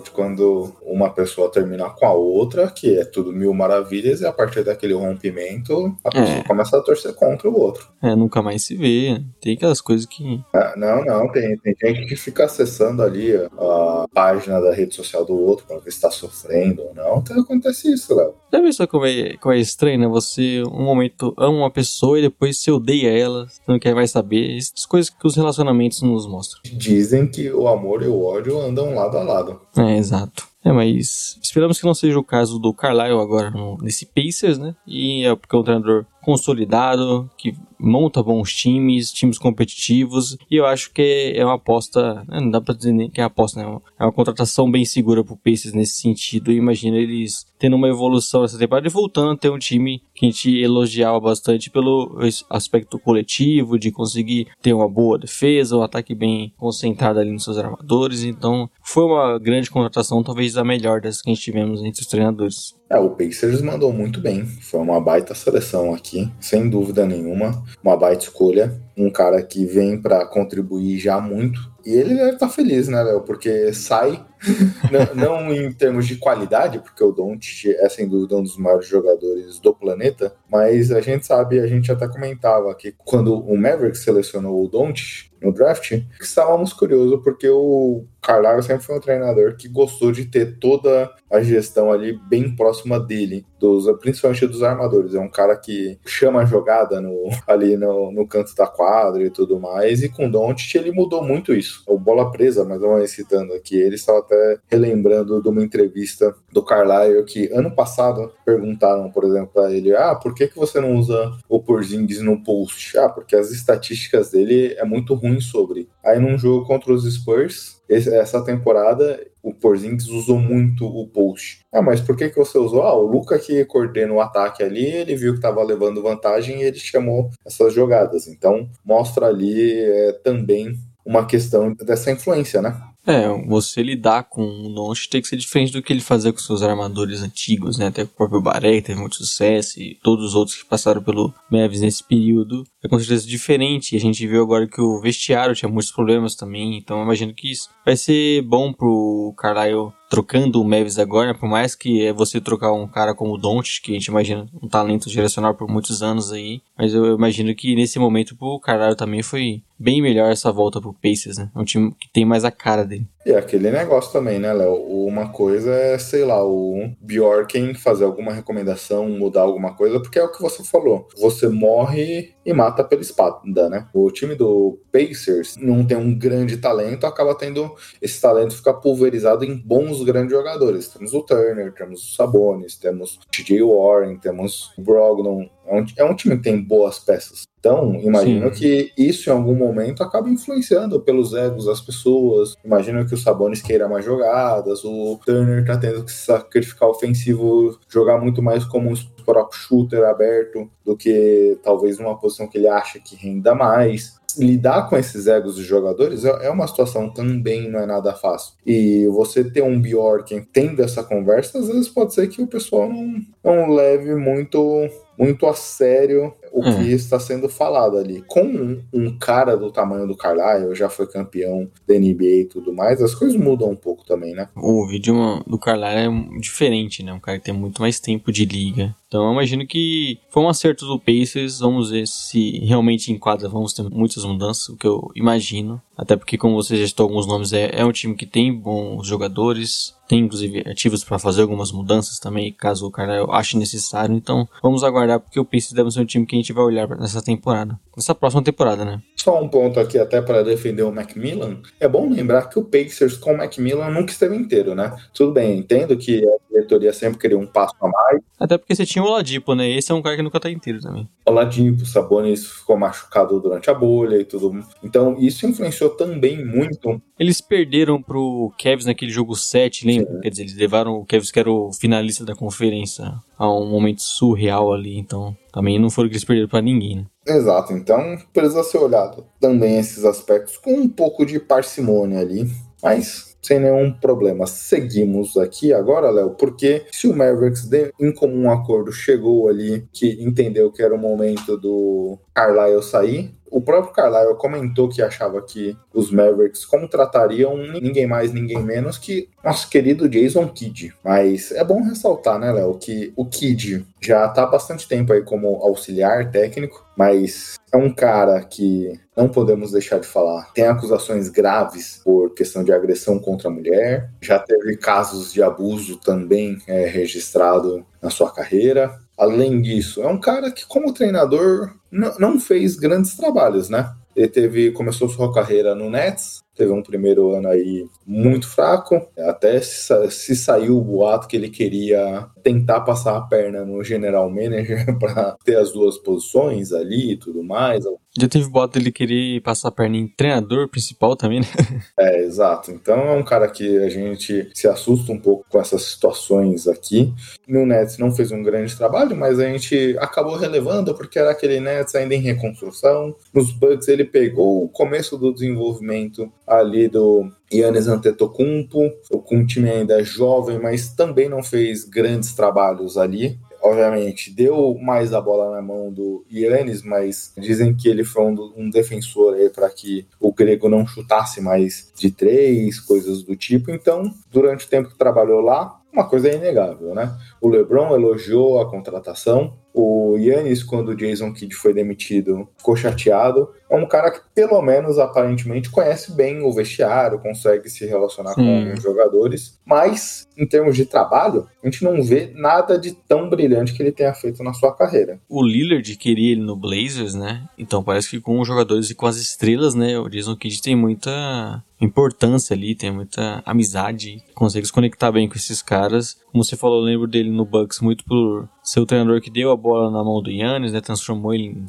de 0.04 0.10
quando 0.12 0.74
uma 0.84 1.10
pessoa 1.10 1.50
termina 1.52 1.90
com 1.90 2.06
a 2.06 2.14
outra, 2.14 2.68
que 2.70 2.98
é 2.98 3.06
tudo 3.06 3.32
mil 3.32 3.54
maravilhas, 3.54 4.22
e 4.22 4.26
a 4.26 4.32
partir 4.32 4.64
daquele 4.64 4.94
rompimento, 4.94 5.96
a 6.04 6.10
pessoa 6.10 6.38
É. 6.40 6.44
começa 6.44 6.78
a 6.78 6.82
torcer 6.82 7.14
contra 7.14 7.50
o 7.50 7.60
outro. 7.60 7.88
É, 8.02 8.16
nunca 8.16 8.42
mais 8.42 8.64
se 8.64 8.76
vê. 8.76 9.22
Tem 9.42 9.54
aquelas 9.54 9.82
coisas 9.82 10.06
que... 10.06 10.42
Ah, 10.54 10.74
Não, 10.78 11.04
não, 11.06 11.32
tem, 11.32 11.58
tem 11.58 11.76
gente 11.96 12.08
que 12.08 12.16
fica 12.16 12.46
acessando 12.46 13.02
ali 13.02 13.34
a 13.36 14.06
página 14.14 14.60
da 14.62 14.74
rede 14.74 14.96
social 14.96 15.26
do 15.26 15.34
outro 15.36 15.66
pra 15.66 15.78
ver 15.80 15.92
se 15.92 16.02
tá 16.02 16.12
sofrendo 16.12 16.82
ou 16.84 16.94
não. 16.94 17.18
Então 17.20 17.40
acontece 17.40 17.92
isso, 17.92 18.14
Léo. 18.16 18.34
Já 18.52 18.62
viu 18.62 18.74
só 18.74 18.88
como 18.88 19.06
é, 19.06 19.36
como 19.38 19.54
é 19.54 19.60
estranho, 19.60 20.00
né? 20.00 20.08
Você, 20.08 20.64
um 20.64 20.84
momento, 20.84 21.34
ama 21.38 21.58
uma 21.58 21.72
pessoa 21.72 22.18
e 22.20 22.22
depois 22.22 22.58
você 22.60 22.72
odeia 22.72 23.10
ela, 23.18 23.48
você 23.48 23.62
não 23.68 23.80
quer 23.80 23.94
mais 23.96 24.12
saber. 24.12 24.58
Essas 24.58 24.86
coisas 24.86 25.10
que 25.10 25.26
os 25.28 25.36
relacionamentos 25.36 26.02
nos 26.02 26.28
mostram. 26.28 26.62
Dizem 26.64 27.28
que 27.28 27.52
o 27.52 27.68
amor 27.68 28.02
e 28.04 28.08
o 28.08 28.24
ódio 28.24 28.60
andam 28.60 28.94
lado 28.94 29.18
a 29.18 29.24
lado. 29.24 29.35
É, 29.78 29.98
exato. 29.98 30.48
É, 30.64 30.72
mas 30.72 31.38
esperamos 31.44 31.80
que 31.80 31.86
não 31.86 31.94
seja 31.94 32.18
o 32.18 32.24
caso 32.24 32.58
do 32.58 32.74
Carlisle 32.74 33.20
agora 33.22 33.52
no- 33.52 33.78
nesse 33.82 34.06
Pacers, 34.06 34.58
né? 34.58 34.76
E 34.88 35.24
é 35.24 35.36
porque 35.36 35.56
um 35.56 35.64
treinador 35.64 36.06
consolidado, 36.26 37.30
que 37.38 37.54
monta 37.80 38.24
bons 38.24 38.52
times, 38.54 39.12
times 39.12 39.38
competitivos, 39.38 40.38
e 40.50 40.56
eu 40.56 40.66
acho 40.66 40.92
que 40.92 41.34
é 41.36 41.46
uma 41.46 41.56
aposta, 41.56 42.26
né, 42.28 42.40
não 42.40 42.50
dá 42.50 42.60
pra 42.60 42.74
dizer 42.74 42.92
nem 42.92 43.10
que 43.10 43.22
é 43.22 43.24
aposta, 43.24 43.62
né? 43.62 43.80
É 44.00 44.04
uma 44.04 44.12
contratação 44.12 44.70
bem 44.70 44.84
segura 44.86 45.24
pro 45.24 45.38
Pacers 45.38 45.74
nesse 45.74 46.00
sentido, 46.00 46.52
e 46.52 46.56
imagina 46.56 46.98
eles 46.98 47.46
tendo 47.60 47.76
uma 47.76 47.88
evolução 47.88 48.42
nessa 48.42 48.58
temporada 48.58 48.88
e 48.88 48.92
voltando 48.92 49.32
a 49.32 49.38
ter 49.38 49.50
um 49.50 49.60
time 49.60 50.02
que 50.14 50.26
a 50.26 50.30
gente 50.30 50.58
elogiava 50.58 51.20
bastante 51.20 51.70
pelo 51.70 52.18
aspecto 52.50 52.98
coletivo, 52.98 53.78
de 53.78 53.92
conseguir 53.92 54.48
ter 54.62 54.74
uma 54.74 54.90
boa 54.90 55.20
defesa, 55.20 55.78
um 55.78 55.84
ataque 55.84 56.16
bem 56.16 56.54
concentrado 56.58 57.20
ali 57.20 57.32
nos 57.32 57.44
seus 57.44 57.58
armadores, 57.58 58.24
então 58.24 58.70
foi 58.82 59.04
uma 59.04 59.38
grande 59.38 59.70
contratação, 59.70 60.24
talvez 60.24 60.58
a 60.58 60.64
melhor 60.64 61.02
das 61.02 61.22
que 61.22 61.30
a 61.30 61.34
gente 61.34 61.44
tivemos 61.44 61.84
entre 61.84 62.02
os 62.02 62.08
treinadores. 62.08 62.74
É, 62.90 62.98
o 63.00 63.10
Pacers 63.10 63.62
mandou 63.62 63.92
muito 63.92 64.22
bem. 64.22 64.46
Foi 64.46 64.80
uma 64.80 65.02
baita 65.02 65.34
seleção 65.34 65.94
aqui, 65.94 66.32
sem 66.40 66.70
dúvida 66.70 67.06
nenhuma. 67.06 67.64
Uma 67.84 67.98
baita 67.98 68.26
escolha. 68.26 68.80
Um 68.96 69.10
cara 69.10 69.42
que 69.42 69.66
vem 69.66 70.00
pra 70.00 70.26
contribuir 70.26 71.00
já 71.00 71.20
muito. 71.20 71.75
E 71.86 71.94
ele 71.94 72.16
deve 72.16 72.32
estar 72.32 72.50
feliz, 72.50 72.88
né, 72.88 73.04
Léo? 73.04 73.22
Porque 73.22 73.72
sai, 73.72 74.26
não, 75.16 75.54
em 75.54 75.72
termos 75.72 76.08
de 76.08 76.16
qualidade, 76.16 76.80
porque 76.80 77.04
o 77.04 77.12
Doncic 77.12 77.76
é 77.78 77.88
sem 77.88 78.08
dúvida 78.08 78.38
um 78.38 78.44
dos 78.44 78.58
maiores 78.58 78.88
jogadores 78.88 79.60
do 79.60 79.74
planeta, 79.74 80.34
mas 80.52 80.92
a 80.92 81.00
gente 81.00 81.28
sabe, 81.28 81.60
a 81.60 81.68
gente 81.68 81.92
até 81.92 82.08
comentava 82.08 82.74
que 82.74 82.96
quando 82.98 83.40
o 83.40 83.56
Mavericks 83.56 84.02
selecionou 84.02 84.64
o 84.64 84.68
Doncic 84.68 85.30
no 85.42 85.54
draft, 85.54 86.02
estávamos 86.20 86.74
curiosos 86.74 87.22
porque 87.24 87.48
o 87.48 88.06
Carlisle 88.22 88.64
sempre 88.64 88.84
foi 88.84 88.98
um 88.98 89.00
treinador 89.00 89.56
que 89.56 89.68
gostou 89.68 90.12
de 90.12 90.26
ter 90.26 90.58
toda 90.58 91.12
a 91.32 91.42
gestão 91.42 91.92
ali 91.92 92.20
bem 92.28 92.56
próxima 92.56 93.00
dele, 93.00 93.46
dos, 93.60 93.86
principalmente 94.00 94.48
dos 94.48 94.64
armadores. 94.64 95.14
É 95.14 95.20
um 95.20 95.30
cara 95.30 95.56
que 95.56 96.00
chama 96.06 96.42
a 96.42 96.46
jogada 96.46 97.00
no, 97.00 97.30
ali 97.48 97.78
no, 97.78 98.12
no 98.12 98.28
canto 98.28 98.56
da 98.56 98.66
quadra 98.66 99.24
e 99.24 99.30
tudo 99.30 99.60
mais. 99.60 100.02
E 100.02 100.10
com 100.10 100.28
o 100.28 100.32
Doncic 100.32 100.76
ele 100.76 100.92
mudou 100.92 101.24
muito 101.24 101.54
isso. 101.54 101.75
O 101.88 101.98
bola 101.98 102.32
presa, 102.32 102.64
mas 102.64 102.82
vamos 102.82 103.10
citando 103.12 103.54
aqui, 103.54 103.76
ele 103.76 103.96
estava 103.96 104.20
até 104.20 104.58
relembrando 104.68 105.42
de 105.42 105.50
uma 105.50 105.64
entrevista 105.64 106.36
do 106.52 106.64
Carlisle 106.64 107.24
que 107.26 107.52
ano 107.54 107.72
passado 107.72 108.32
perguntaram, 108.46 109.12
por 109.12 109.24
exemplo, 109.24 109.52
para 109.54 109.72
ele: 109.72 109.96
ah, 109.96 110.16
por 110.16 110.34
que, 110.34 110.48
que 110.48 110.58
você 110.58 110.80
não 110.80 110.96
usa 110.96 111.32
o 111.50 111.62
Porzingis 111.62 112.22
no 112.22 112.44
post? 112.44 112.98
Ah, 112.98 113.10
porque 113.10 113.36
as 113.36 113.52
estatísticas 113.52 114.32
dele 114.32 114.74
é 114.78 114.86
muito 114.86 115.14
ruim 115.14 115.40
sobre. 115.40 115.90
Aí 116.04 116.20
num 116.20 116.38
jogo 116.38 116.66
contra 116.66 116.94
os 116.94 117.12
Spurs, 117.12 117.82
essa 117.90 118.44
temporada 118.44 119.20
o 119.46 119.54
Porzingis 119.54 120.08
usou 120.08 120.40
muito 120.40 120.88
o 120.88 121.08
post. 121.08 121.60
Ah, 121.72 121.82
mas 121.82 122.02
por 122.02 122.18
que, 122.18 122.30
que 122.30 122.38
você 122.38 122.58
usou? 122.58 122.82
Ah, 122.82 122.96
o 122.96 123.06
Luca 123.06 123.38
que 123.38 123.64
coordena 123.66 124.12
o 124.12 124.20
ataque 124.20 124.64
ali, 124.64 124.86
ele 124.86 125.16
viu 125.16 125.34
que 125.34 125.38
estava 125.38 125.64
levando 125.64 126.02
vantagem 126.02 126.62
e 126.62 126.64
ele 126.64 126.80
chamou 126.80 127.30
essas 127.46 127.74
jogadas. 127.74 128.28
Então 128.28 128.68
mostra 128.84 129.28
ali 129.28 129.80
é, 129.80 130.14
também 130.24 130.76
uma 131.06 131.26
questão 131.26 131.74
dessa 131.76 132.12
influência, 132.12 132.62
né? 132.62 132.82
É, 133.08 133.28
você 133.48 133.84
lidar 133.84 134.24
com 134.24 134.42
o 134.42 134.74
Doncic 134.74 135.12
tem 135.12 135.22
que 135.22 135.28
ser 135.28 135.38
diferente 135.38 135.72
do 135.72 135.84
que 135.84 135.94
ele 135.94 136.02
fazia 136.02 136.34
com 136.34 136.40
seus 136.40 136.64
armadores 136.64 137.22
antigos, 137.22 137.78
né? 137.78 137.88
Até 137.88 138.02
o 138.02 138.08
próprio 138.08 138.42
Baré, 138.42 138.78
que 138.78 138.88
teve 138.88 139.00
muito 139.00 139.18
sucesso, 139.18 139.80
e 139.80 140.00
todos 140.02 140.26
os 140.26 140.36
outros 140.36 140.58
que 140.58 140.68
passaram 140.68 141.04
pelo 141.04 141.32
Mavis 141.52 141.82
nesse 141.82 142.04
período. 142.04 142.64
É 142.86 142.88
com 142.88 143.00
certeza 143.00 143.28
diferente. 143.28 143.94
E 143.94 143.98
a 143.98 144.00
gente 144.00 144.26
viu 144.28 144.44
agora 144.44 144.68
que 144.68 144.80
o 144.80 145.02
vestiário 145.02 145.56
tinha 145.56 145.70
muitos 145.70 145.92
problemas 145.92 146.36
também. 146.36 146.78
Então 146.78 147.02
imagino 147.02 147.34
que 147.34 147.52
isso 147.52 147.70
vai 147.84 147.96
ser 147.96 148.44
bom 148.44 148.72
pro 148.72 149.34
Carlisle 149.38 149.92
trocando 150.08 150.62
o 150.62 150.64
Mavis 150.64 151.00
agora, 151.00 151.34
né? 151.34 151.34
por 151.34 151.50
mais 151.50 151.74
que 151.76 152.06
é 152.06 152.14
você 152.14 152.40
trocar 152.40 152.72
um 152.72 152.88
cara 152.88 153.16
como 153.16 153.34
o 153.34 153.38
Doncic, 153.38 153.84
que 153.84 153.92
a 153.92 153.96
gente 153.96 154.06
imagina 154.06 154.48
um 154.62 154.68
talento 154.68 155.10
geracional 155.10 155.56
por 155.56 155.68
muitos 155.68 156.04
anos 156.04 156.32
aí, 156.32 156.62
mas 156.78 156.94
eu 156.94 157.16
imagino 157.16 157.54
que 157.56 157.76
nesse 157.76 157.98
momento 157.98 158.36
pro 158.36 158.60
Carlisle 158.60 158.96
também 158.96 159.24
foi 159.24 159.64
bem 159.78 160.02
melhor 160.02 160.32
essa 160.32 160.52
volta 160.52 160.80
pro 160.80 160.94
Pacers, 160.94 161.40
né? 161.40 161.50
É 161.54 161.60
um 161.60 161.66
time 161.66 161.92
que 162.00 162.08
tem 162.14 162.24
mais 162.24 162.46
a 162.46 162.52
cara 162.52 162.86
dele. 162.86 163.08
E 163.26 163.32
é 163.32 163.38
aquele 163.38 163.72
negócio 163.72 164.14
também, 164.14 164.38
né, 164.38 164.54
Léo? 164.54 164.76
Uma 164.76 165.30
coisa 165.30 165.74
é, 165.74 165.98
sei 165.98 166.24
lá, 166.24 166.46
o 166.46 166.92
Bjorken 167.02 167.74
fazer 167.74 168.06
alguma 168.06 168.32
recomendação, 168.32 169.10
mudar 169.10 169.42
alguma 169.42 169.76
coisa, 169.76 170.00
porque 170.00 170.20
é 170.20 170.24
o 170.24 170.32
que 170.32 170.40
você 170.40 170.64
falou. 170.64 171.08
Você 171.18 171.50
morre 171.50 172.36
e 172.46 172.54
mata 172.54 172.84
pela 172.84 173.02
espada, 173.02 173.68
né? 173.68 173.88
O 173.96 174.12
time 174.12 174.36
do 174.36 174.80
Pacers 174.92 175.58
não 175.58 175.84
tem 175.84 175.98
um 175.98 176.14
grande 176.14 176.58
talento, 176.58 177.08
acaba 177.08 177.34
tendo 177.34 177.74
esse 178.00 178.22
talento 178.22 178.56
ficar 178.56 178.76
pulverizado 178.76 179.44
em 179.44 179.58
bons 179.58 180.04
grandes 180.04 180.32
jogadores. 180.32 180.88
Temos 180.90 181.12
o 181.16 181.24
Turner, 181.24 181.74
temos 181.74 182.04
o 182.04 182.16
Sabonis, 182.16 182.78
temos 182.78 183.16
o 183.16 183.20
TJ 183.32 183.64
Warren, 183.64 184.18
temos 184.18 184.72
o 184.78 184.84
Brogdon. 184.84 185.50
É 185.68 185.76
um, 185.76 185.86
é 185.98 186.04
um 186.06 186.16
time 186.16 186.38
que 186.38 186.44
tem 186.44 186.62
boas 186.62 187.00
peças. 187.00 187.44
Então, 187.60 187.96
imagino 187.96 188.54
Sim. 188.54 188.60
que 188.60 188.92
isso 188.96 189.28
em 189.28 189.34
algum 189.34 189.56
momento 189.56 190.04
acaba 190.04 190.30
influenciando 190.30 191.00
pelos 191.00 191.34
egos 191.34 191.66
das 191.66 191.82
pessoas. 191.82 192.56
Imagino 192.64 193.04
que 193.08 193.16
o 193.16 193.18
Sabonis 193.18 193.62
queira 193.62 193.90
mais 193.90 194.06
jogadas, 194.06 194.84
o 194.84 195.20
Turner 195.26 195.66
tá 195.66 195.76
tendo 195.76 196.04
que 196.04 196.12
sacrificar 196.12 196.90
ofensivo, 196.90 197.80
jogar 197.90 198.22
muito 198.22 198.40
mais 198.42 198.64
como 198.64 198.92
um 198.92 198.96
próprio 199.26 199.60
shooter 199.60 200.04
aberto 200.08 200.70
do 200.86 200.96
que 200.96 201.58
talvez 201.64 201.98
numa 201.98 202.18
posição 202.20 202.48
que 202.48 202.60
ele 202.60 202.68
acha 202.68 203.00
que 203.00 203.16
renda 203.16 203.56
mais 203.56 204.20
lidar 204.38 204.90
com 204.90 204.98
esses 204.98 205.28
egos 205.28 205.56
dos 205.56 205.66
jogadores 205.66 206.26
é, 206.26 206.48
é 206.48 206.50
uma 206.50 206.68
situação 206.68 207.10
também 207.10 207.70
não 207.70 207.80
é 207.80 207.86
nada 207.86 208.14
fácil. 208.14 208.54
E 208.66 209.08
você 209.08 209.44
ter 209.44 209.64
um 209.64 209.80
Bjork 209.80 210.48
tendo 210.52 210.82
essa 210.82 211.04
conversa, 211.04 211.58
às 211.58 211.68
vezes 211.68 211.88
pode 211.88 212.14
ser 212.14 212.28
que 212.28 212.42
o 212.42 212.48
pessoal 212.48 212.90
não, 212.90 213.22
não 213.44 213.74
leve 213.74 214.14
muito 214.16 214.90
muito 215.18 215.46
a 215.46 215.54
sério 215.54 216.34
o 216.52 216.62
que 216.62 216.70
hum. 216.70 216.82
está 216.84 217.20
sendo 217.20 217.50
falado 217.50 217.98
ali. 217.98 218.24
Com 218.28 218.44
um, 218.44 218.84
um, 218.94 219.18
cara 219.18 219.58
do 219.58 219.72
tamanho 219.72 220.08
do 220.08 220.16
Carlisle, 220.16 220.74
já 220.74 220.90
foi 220.90 221.06
campeão 221.06 221.70
da 221.88 221.96
NBA 221.96 222.24
e 222.24 222.46
tudo 222.46 222.74
mais, 222.74 223.02
as 223.02 223.14
coisas 223.14 223.36
mudam 223.36 223.70
um 223.70 223.76
pouco 223.76 224.06
também, 224.06 224.34
né? 224.34 224.48
O 224.56 224.88
vídeo 224.88 225.44
do 225.46 225.60
Carlisle 225.60 226.36
é 226.36 226.40
diferente, 226.40 227.04
né? 227.04 227.12
Um 227.12 227.20
cara 227.20 227.38
que 227.40 227.46
tem 227.46 227.54
muito 227.54 227.82
mais 227.82 228.00
tempo 228.00 228.32
de 228.32 228.46
liga. 228.46 228.96
Então 229.08 229.26
eu 229.26 229.32
imagino 229.32 229.66
que 229.66 230.20
foi 230.30 230.44
um 230.44 230.50
acerto 230.50 230.86
do 230.86 231.00
Pacers. 231.00 231.60
Vamos 231.60 231.90
ver 231.92 232.08
se 232.08 232.60
realmente 232.60 233.12
em 233.12 233.18
quadra 233.18 233.48
vamos 233.48 233.74
ter 233.74 233.84
muitas 233.84 234.24
mudanças, 234.26 234.70
o 234.70 234.78
que 234.78 234.88
eu 234.88 235.12
imagino. 235.16 235.82
Até 235.98 236.16
porque, 236.16 236.38
como 236.38 236.56
você 236.56 236.76
já 236.76 236.88
citou 236.88 237.06
alguns 237.06 237.26
nomes, 237.26 237.54
é, 237.54 237.72
é 237.74 237.86
um 237.86 237.92
time 237.92 238.16
que 238.16 238.26
tem 238.26 238.54
bons 238.54 239.08
jogadores, 239.08 239.96
tem 240.08 240.20
inclusive 240.20 240.60
ativos 240.70 241.04
para 241.04 241.18
fazer 241.18 241.44
algumas 241.44 241.72
mudanças 241.72 242.20
também, 242.20 242.52
caso 242.52 242.86
o 242.86 242.92
cara 242.92 243.24
ache 243.32 243.58
necessário. 243.58 244.16
Então 244.16 244.48
vamos 244.62 244.84
aguardar, 244.84 245.20
porque 245.20 245.40
o 245.40 245.46
Pacers 245.46 245.74
deve 245.74 245.92
ser 245.92 246.02
um 246.02 246.06
time 246.06 246.26
que 246.26 246.36
a 246.36 246.40
gente 246.40 246.52
vai 246.52 246.64
olhar 246.64 246.88
nessa 246.98 247.22
temporada, 247.22 247.80
nessa 247.96 248.14
próxima 248.14 248.44
temporada, 248.44 248.84
né? 248.84 249.02
Só 249.16 249.42
um 249.42 249.48
ponto 249.48 249.80
aqui, 249.80 249.98
até 249.98 250.22
para 250.22 250.44
defender 250.44 250.84
o 250.84 250.92
Macmillan. 250.92 251.62
É 251.80 251.88
bom 251.88 252.10
lembrar 252.10 252.50
que 252.50 252.60
o 252.60 252.64
Pacers 252.64 253.18
com 253.18 253.34
o 253.34 253.38
Macmillan 253.38 253.90
nunca 253.90 254.12
esteve 254.12 254.36
inteiro, 254.36 254.76
né? 254.76 254.96
Tudo 255.14 255.32
bem, 255.32 255.58
entendo 255.58 255.98
que 255.98 256.24
a 256.24 256.38
diretoria 256.52 256.94
sempre 256.94 257.20
queria 257.20 257.38
um 257.38 257.48
passo 257.48 257.76
a 257.80 257.88
mais. 257.88 258.22
Até 258.40 258.58
porque 258.58 258.76
você 258.76 258.86
tinha 258.86 259.04
o 259.04 259.08
Oladipo, 259.08 259.56
né? 259.56 259.70
Esse 259.70 259.92
é 259.92 259.96
um 259.96 260.02
cara 260.02 260.18
que 260.18 260.22
nunca 260.22 260.40
tá 260.40 260.50
inteiro 260.50 260.80
também. 260.82 261.08
Oladipo, 261.26 261.84
o 261.84 261.86
Sabonis 261.86 262.46
ficou 262.46 262.78
machucado 262.78 263.40
durante 263.40 263.70
a 263.70 263.74
bolha 263.74 264.18
e 264.18 264.26
tudo. 264.26 264.64
Então 264.84 265.16
isso 265.18 265.48
influenciou 265.48 265.92
também 265.92 266.46
muito. 266.46 267.02
Eles 267.18 267.40
perderam 267.40 268.02
pro 268.02 268.52
Cavs 268.62 268.86
naquele 268.86 269.12
jogo 269.12 269.36
7, 269.36 269.88
lembra? 269.88 270.14
Sim. 270.14 270.22
Quer 270.22 270.30
dizer, 270.30 270.42
eles 270.44 270.58
levaram 270.58 270.96
o 270.96 271.06
Cavs 271.06 271.32
que 271.32 271.40
era 271.40 271.50
o 271.50 271.72
finalista 271.72 272.26
da 272.26 272.36
conferência 272.36 273.14
a 273.38 273.52
um 273.52 273.70
momento 273.70 274.02
surreal 274.02 274.74
ali, 274.74 274.98
então 274.98 275.36
também 275.52 275.80
não 275.80 275.90
foram 275.90 276.10
que 276.10 276.16
eles 276.16 276.26
perderam 276.26 276.50
pra 276.50 276.62
ninguém, 276.62 276.98
né? 276.98 277.06
Exato, 277.28 277.74
então 277.74 278.18
precisa 278.32 278.64
ser 278.64 278.78
olhado 278.78 279.26
também 279.40 279.80
esses 279.80 280.06
aspectos 280.06 280.58
com 280.58 280.74
um 280.74 280.88
pouco 280.88 281.26
de 281.26 281.40
parcimônia 281.40 282.20
ali, 282.20 282.48
mas 282.84 283.36
sem 283.42 283.60
nenhum 283.60 283.92
problema. 283.92 284.46
Seguimos 284.46 285.36
aqui 285.38 285.74
agora, 285.74 286.10
Léo, 286.10 286.32
porque 286.32 286.86
se 286.92 287.08
o 287.08 287.16
Mavericks 287.16 287.66
de, 287.66 287.92
em 288.00 288.12
comum 288.12 288.50
acordo 288.52 288.92
chegou 288.92 289.48
ali 289.48 289.88
que 289.92 290.24
entendeu 290.24 290.72
que 290.72 290.82
era 290.82 290.94
o 290.94 291.00
momento 291.00 291.58
do 291.58 292.18
Carlisle 292.34 292.84
sair, 292.84 293.36
o 293.56 293.62
próprio 293.62 293.94
Carlisle 293.94 294.36
comentou 294.36 294.90
que 294.90 295.02
achava 295.02 295.42
que 295.42 295.78
os 295.94 296.12
Mavericks 296.12 296.66
contratariam 296.66 297.56
ninguém 297.56 298.06
mais, 298.06 298.34
ninguém 298.34 298.62
menos 298.62 298.98
que 298.98 299.30
nosso 299.42 299.70
querido 299.70 300.10
Jason 300.10 300.50
Kidd. 300.50 300.94
Mas 301.02 301.54
é 301.54 301.64
bom 301.64 301.82
ressaltar, 301.82 302.38
né, 302.38 302.52
Léo, 302.52 302.78
que 302.78 303.14
o 303.16 303.26
Kidd 303.26 303.88
já 304.02 304.26
está 304.26 304.44
há 304.44 304.48
bastante 304.48 304.86
tempo 304.90 305.14
aí 305.14 305.22
como 305.22 305.56
auxiliar 305.64 306.30
técnico, 306.32 306.86
mas 306.98 307.56
é 307.72 307.78
um 307.78 307.94
cara 307.94 308.44
que 308.44 309.00
não 309.16 309.30
podemos 309.30 309.72
deixar 309.72 310.00
de 310.02 310.08
falar. 310.08 310.52
Tem 310.54 310.68
acusações 310.68 311.30
graves 311.30 312.02
por 312.04 312.34
questão 312.34 312.62
de 312.62 312.74
agressão 312.74 313.18
contra 313.18 313.48
a 313.48 313.52
mulher, 313.54 314.10
já 314.22 314.38
teve 314.38 314.76
casos 314.76 315.32
de 315.32 315.42
abuso 315.42 315.96
também 315.96 316.58
é, 316.68 316.86
registrado 316.88 317.86
na 318.02 318.10
sua 318.10 318.30
carreira. 318.34 319.00
Além 319.18 319.62
disso, 319.62 320.04
é 320.04 320.08
um 320.08 320.20
cara 320.20 320.52
que, 320.52 320.66
como 320.66 320.94
treinador, 320.94 321.74
não 321.92 322.40
fez 322.40 322.76
grandes 322.76 323.16
trabalhos, 323.16 323.70
né? 323.70 323.94
Ele 324.16 324.28
teve, 324.28 324.72
começou 324.72 325.10
sua 325.10 325.34
carreira 325.34 325.74
no 325.74 325.90
Nets, 325.90 326.45
teve 326.56 326.72
um 326.72 326.82
primeiro 326.82 327.34
ano 327.34 327.50
aí 327.50 327.86
muito 328.06 328.48
fraco, 328.48 329.08
até 329.18 329.60
se, 329.60 330.36
saiu 330.36 330.78
o 330.78 330.84
boato 330.84 331.28
que 331.28 331.36
ele 331.36 331.50
queria 331.50 332.28
tentar 332.44 332.82
passar 332.82 333.18
a 333.18 333.22
perna 333.22 333.66
no 333.66 333.84
general 333.84 334.30
manager 334.30 334.98
para 335.00 335.36
ter 335.44 335.58
as 335.58 335.72
duas 335.72 335.98
posições 335.98 336.72
ali 336.72 337.14
e 337.14 337.18
tudo 337.18 337.44
mais. 337.44 337.84
Já 338.18 338.30
teve 338.30 338.48
boato 338.48 338.80
dele 338.80 338.94
querer 338.94 339.42
passar 339.42 339.68
a 339.68 339.72
perna 339.72 339.98
em 339.98 340.08
treinador 340.08 340.70
principal 340.70 341.16
também, 341.16 341.42
né? 341.42 341.48
É, 342.00 342.22
exato. 342.22 342.72
Então 342.72 342.96
é 342.96 343.12
um 343.12 343.24
cara 343.24 343.48
que 343.48 343.78
a 343.78 343.90
gente 343.90 344.50
se 344.54 344.68
assusta 344.68 345.12
um 345.12 345.20
pouco 345.20 345.46
com 345.50 345.60
essas 345.60 345.84
situações 345.84 346.68
aqui. 346.68 347.14
No 347.48 347.66
Nets 347.66 347.98
não 347.98 348.12
fez 348.12 348.32
um 348.32 348.44
grande 348.44 348.76
trabalho, 348.76 349.16
mas 349.16 349.40
a 349.40 349.46
gente 349.46 349.96
acabou 350.00 350.36
relevando 350.36 350.94
porque 350.94 351.20
era 351.20 351.32
aquele 351.32 351.60
Nets 351.60 351.96
ainda 351.96 352.16
em 352.16 352.22
reconstrução. 352.22 353.16
Nos 353.34 353.52
Bucks 353.52 353.88
ele 353.88 354.06
pegou 354.06 354.64
o 354.64 354.70
começo 354.70 355.18
do 355.18 355.34
desenvolvimento 355.34 356.32
ali 356.48 356.88
do 356.88 357.30
Yannis 357.52 357.88
Antetokounmpo, 357.88 358.92
com 359.24 359.38
um 359.38 359.46
time 359.46 359.70
ainda 359.70 360.04
jovem, 360.04 360.60
mas 360.60 360.94
também 360.94 361.30
não 361.30 361.44
fez 361.44 361.84
grandes 361.84 362.34
trabalhos 362.34 362.98
ali. 362.98 363.40
Obviamente, 363.62 364.32
deu 364.32 364.78
mais 364.80 365.12
a 365.12 365.20
bola 365.20 365.56
na 365.56 365.62
mão 365.62 365.92
do 365.92 366.24
Yannis, 366.32 366.84
mas 366.84 367.34
dizem 367.36 367.76
que 367.76 367.90
ele 367.90 368.04
foi 368.04 368.24
um, 368.24 368.54
um 368.56 368.70
defensor 368.70 369.36
para 369.56 369.70
que 369.72 370.06
o 370.20 370.32
grego 370.32 370.70
não 370.70 370.86
chutasse 370.86 371.42
mais 371.42 371.92
de 371.96 372.12
três, 372.12 372.80
coisas 372.80 373.24
do 373.24 373.36
tipo. 373.36 373.72
Então, 373.72 374.14
durante 374.32 374.68
o 374.68 374.70
tempo 374.70 374.90
que 374.90 374.98
trabalhou 374.98 375.42
lá, 375.42 375.82
uma 375.92 376.08
coisa 376.08 376.30
é 376.30 376.36
inegável, 376.36 376.94
né? 376.94 377.18
O 377.42 377.48
LeBron 377.48 377.96
elogiou 377.96 378.60
a 378.60 378.70
contratação, 378.70 379.58
o 379.76 380.18
Yannis, 380.18 380.64
quando 380.64 380.90
o 380.90 380.96
Jason 380.96 381.34
Kidd 381.34 381.54
foi 381.54 381.74
demitido, 381.74 382.48
ficou 382.58 382.78
chateado. 382.78 383.50
É 383.70 383.76
um 383.76 383.86
cara 383.86 384.10
que, 384.10 384.22
pelo 384.34 384.62
menos 384.62 384.98
aparentemente, 384.98 385.70
conhece 385.70 386.14
bem 386.14 386.42
o 386.42 386.52
vestiário, 386.54 387.20
consegue 387.20 387.70
se 387.70 387.86
relacionar 387.86 388.36
com 388.36 388.72
os 388.72 388.82
jogadores, 388.82 389.60
mas 389.66 390.26
em 390.38 390.48
termos 390.48 390.76
de 390.78 390.86
trabalho, 390.86 391.48
a 391.62 391.68
gente 391.68 391.84
não 391.84 392.02
vê 392.02 392.32
nada 392.34 392.80
de 392.80 392.94
tão 392.94 393.30
brilhante 393.30 393.74
que 393.74 393.84
ele 393.84 393.92
tenha 393.92 394.14
feito 394.14 394.42
na 394.44 394.54
sua 394.54 394.74
carreira. 394.74 395.20
O 395.28 395.44
Lillard 395.44 395.96
queria 395.98 396.32
ele 396.32 396.42
no 396.42 396.56
Blazers, 396.56 397.14
né? 397.14 397.44
Então 397.58 397.84
parece 397.84 398.10
que 398.10 398.22
com 398.22 398.40
os 398.40 398.48
jogadores 398.48 398.90
e 398.90 398.96
com 398.96 399.08
as 399.08 399.18
estrelas, 399.18 399.76
né? 399.76 400.00
O 400.00 400.08
Jason 400.08 400.36
Kidd 400.38 400.62
tem 400.62 400.76
muita 400.76 401.64
importância 401.82 402.56
ali, 402.56 402.76
tem 402.76 402.92
muita 402.92 403.42
amizade, 403.46 404.24
consegue 404.34 404.66
se 404.66 404.72
conectar 404.72 405.12
bem 405.12 405.28
com 405.28 405.36
esses 405.36 405.62
caras. 405.62 406.18
Como 406.32 406.44
você 406.44 406.56
falou, 406.56 406.80
eu 406.80 406.86
lembro 406.86 407.08
dele 407.08 407.30
no 407.30 407.46
Bucks 407.46 407.82
muito 407.82 408.06
por 408.06 408.48
ser 408.66 408.80
o 408.80 408.86
treinador 408.86 409.22
que 409.22 409.30
deu 409.30 409.52
a 409.52 409.56
bola 409.56 409.92
na 409.92 410.04
mão 410.04 410.22
do 410.22 410.32
Yannis, 410.32 410.74
né? 410.74 410.82
Transformou 410.82 411.34
ele 411.34 411.46
em 411.46 411.68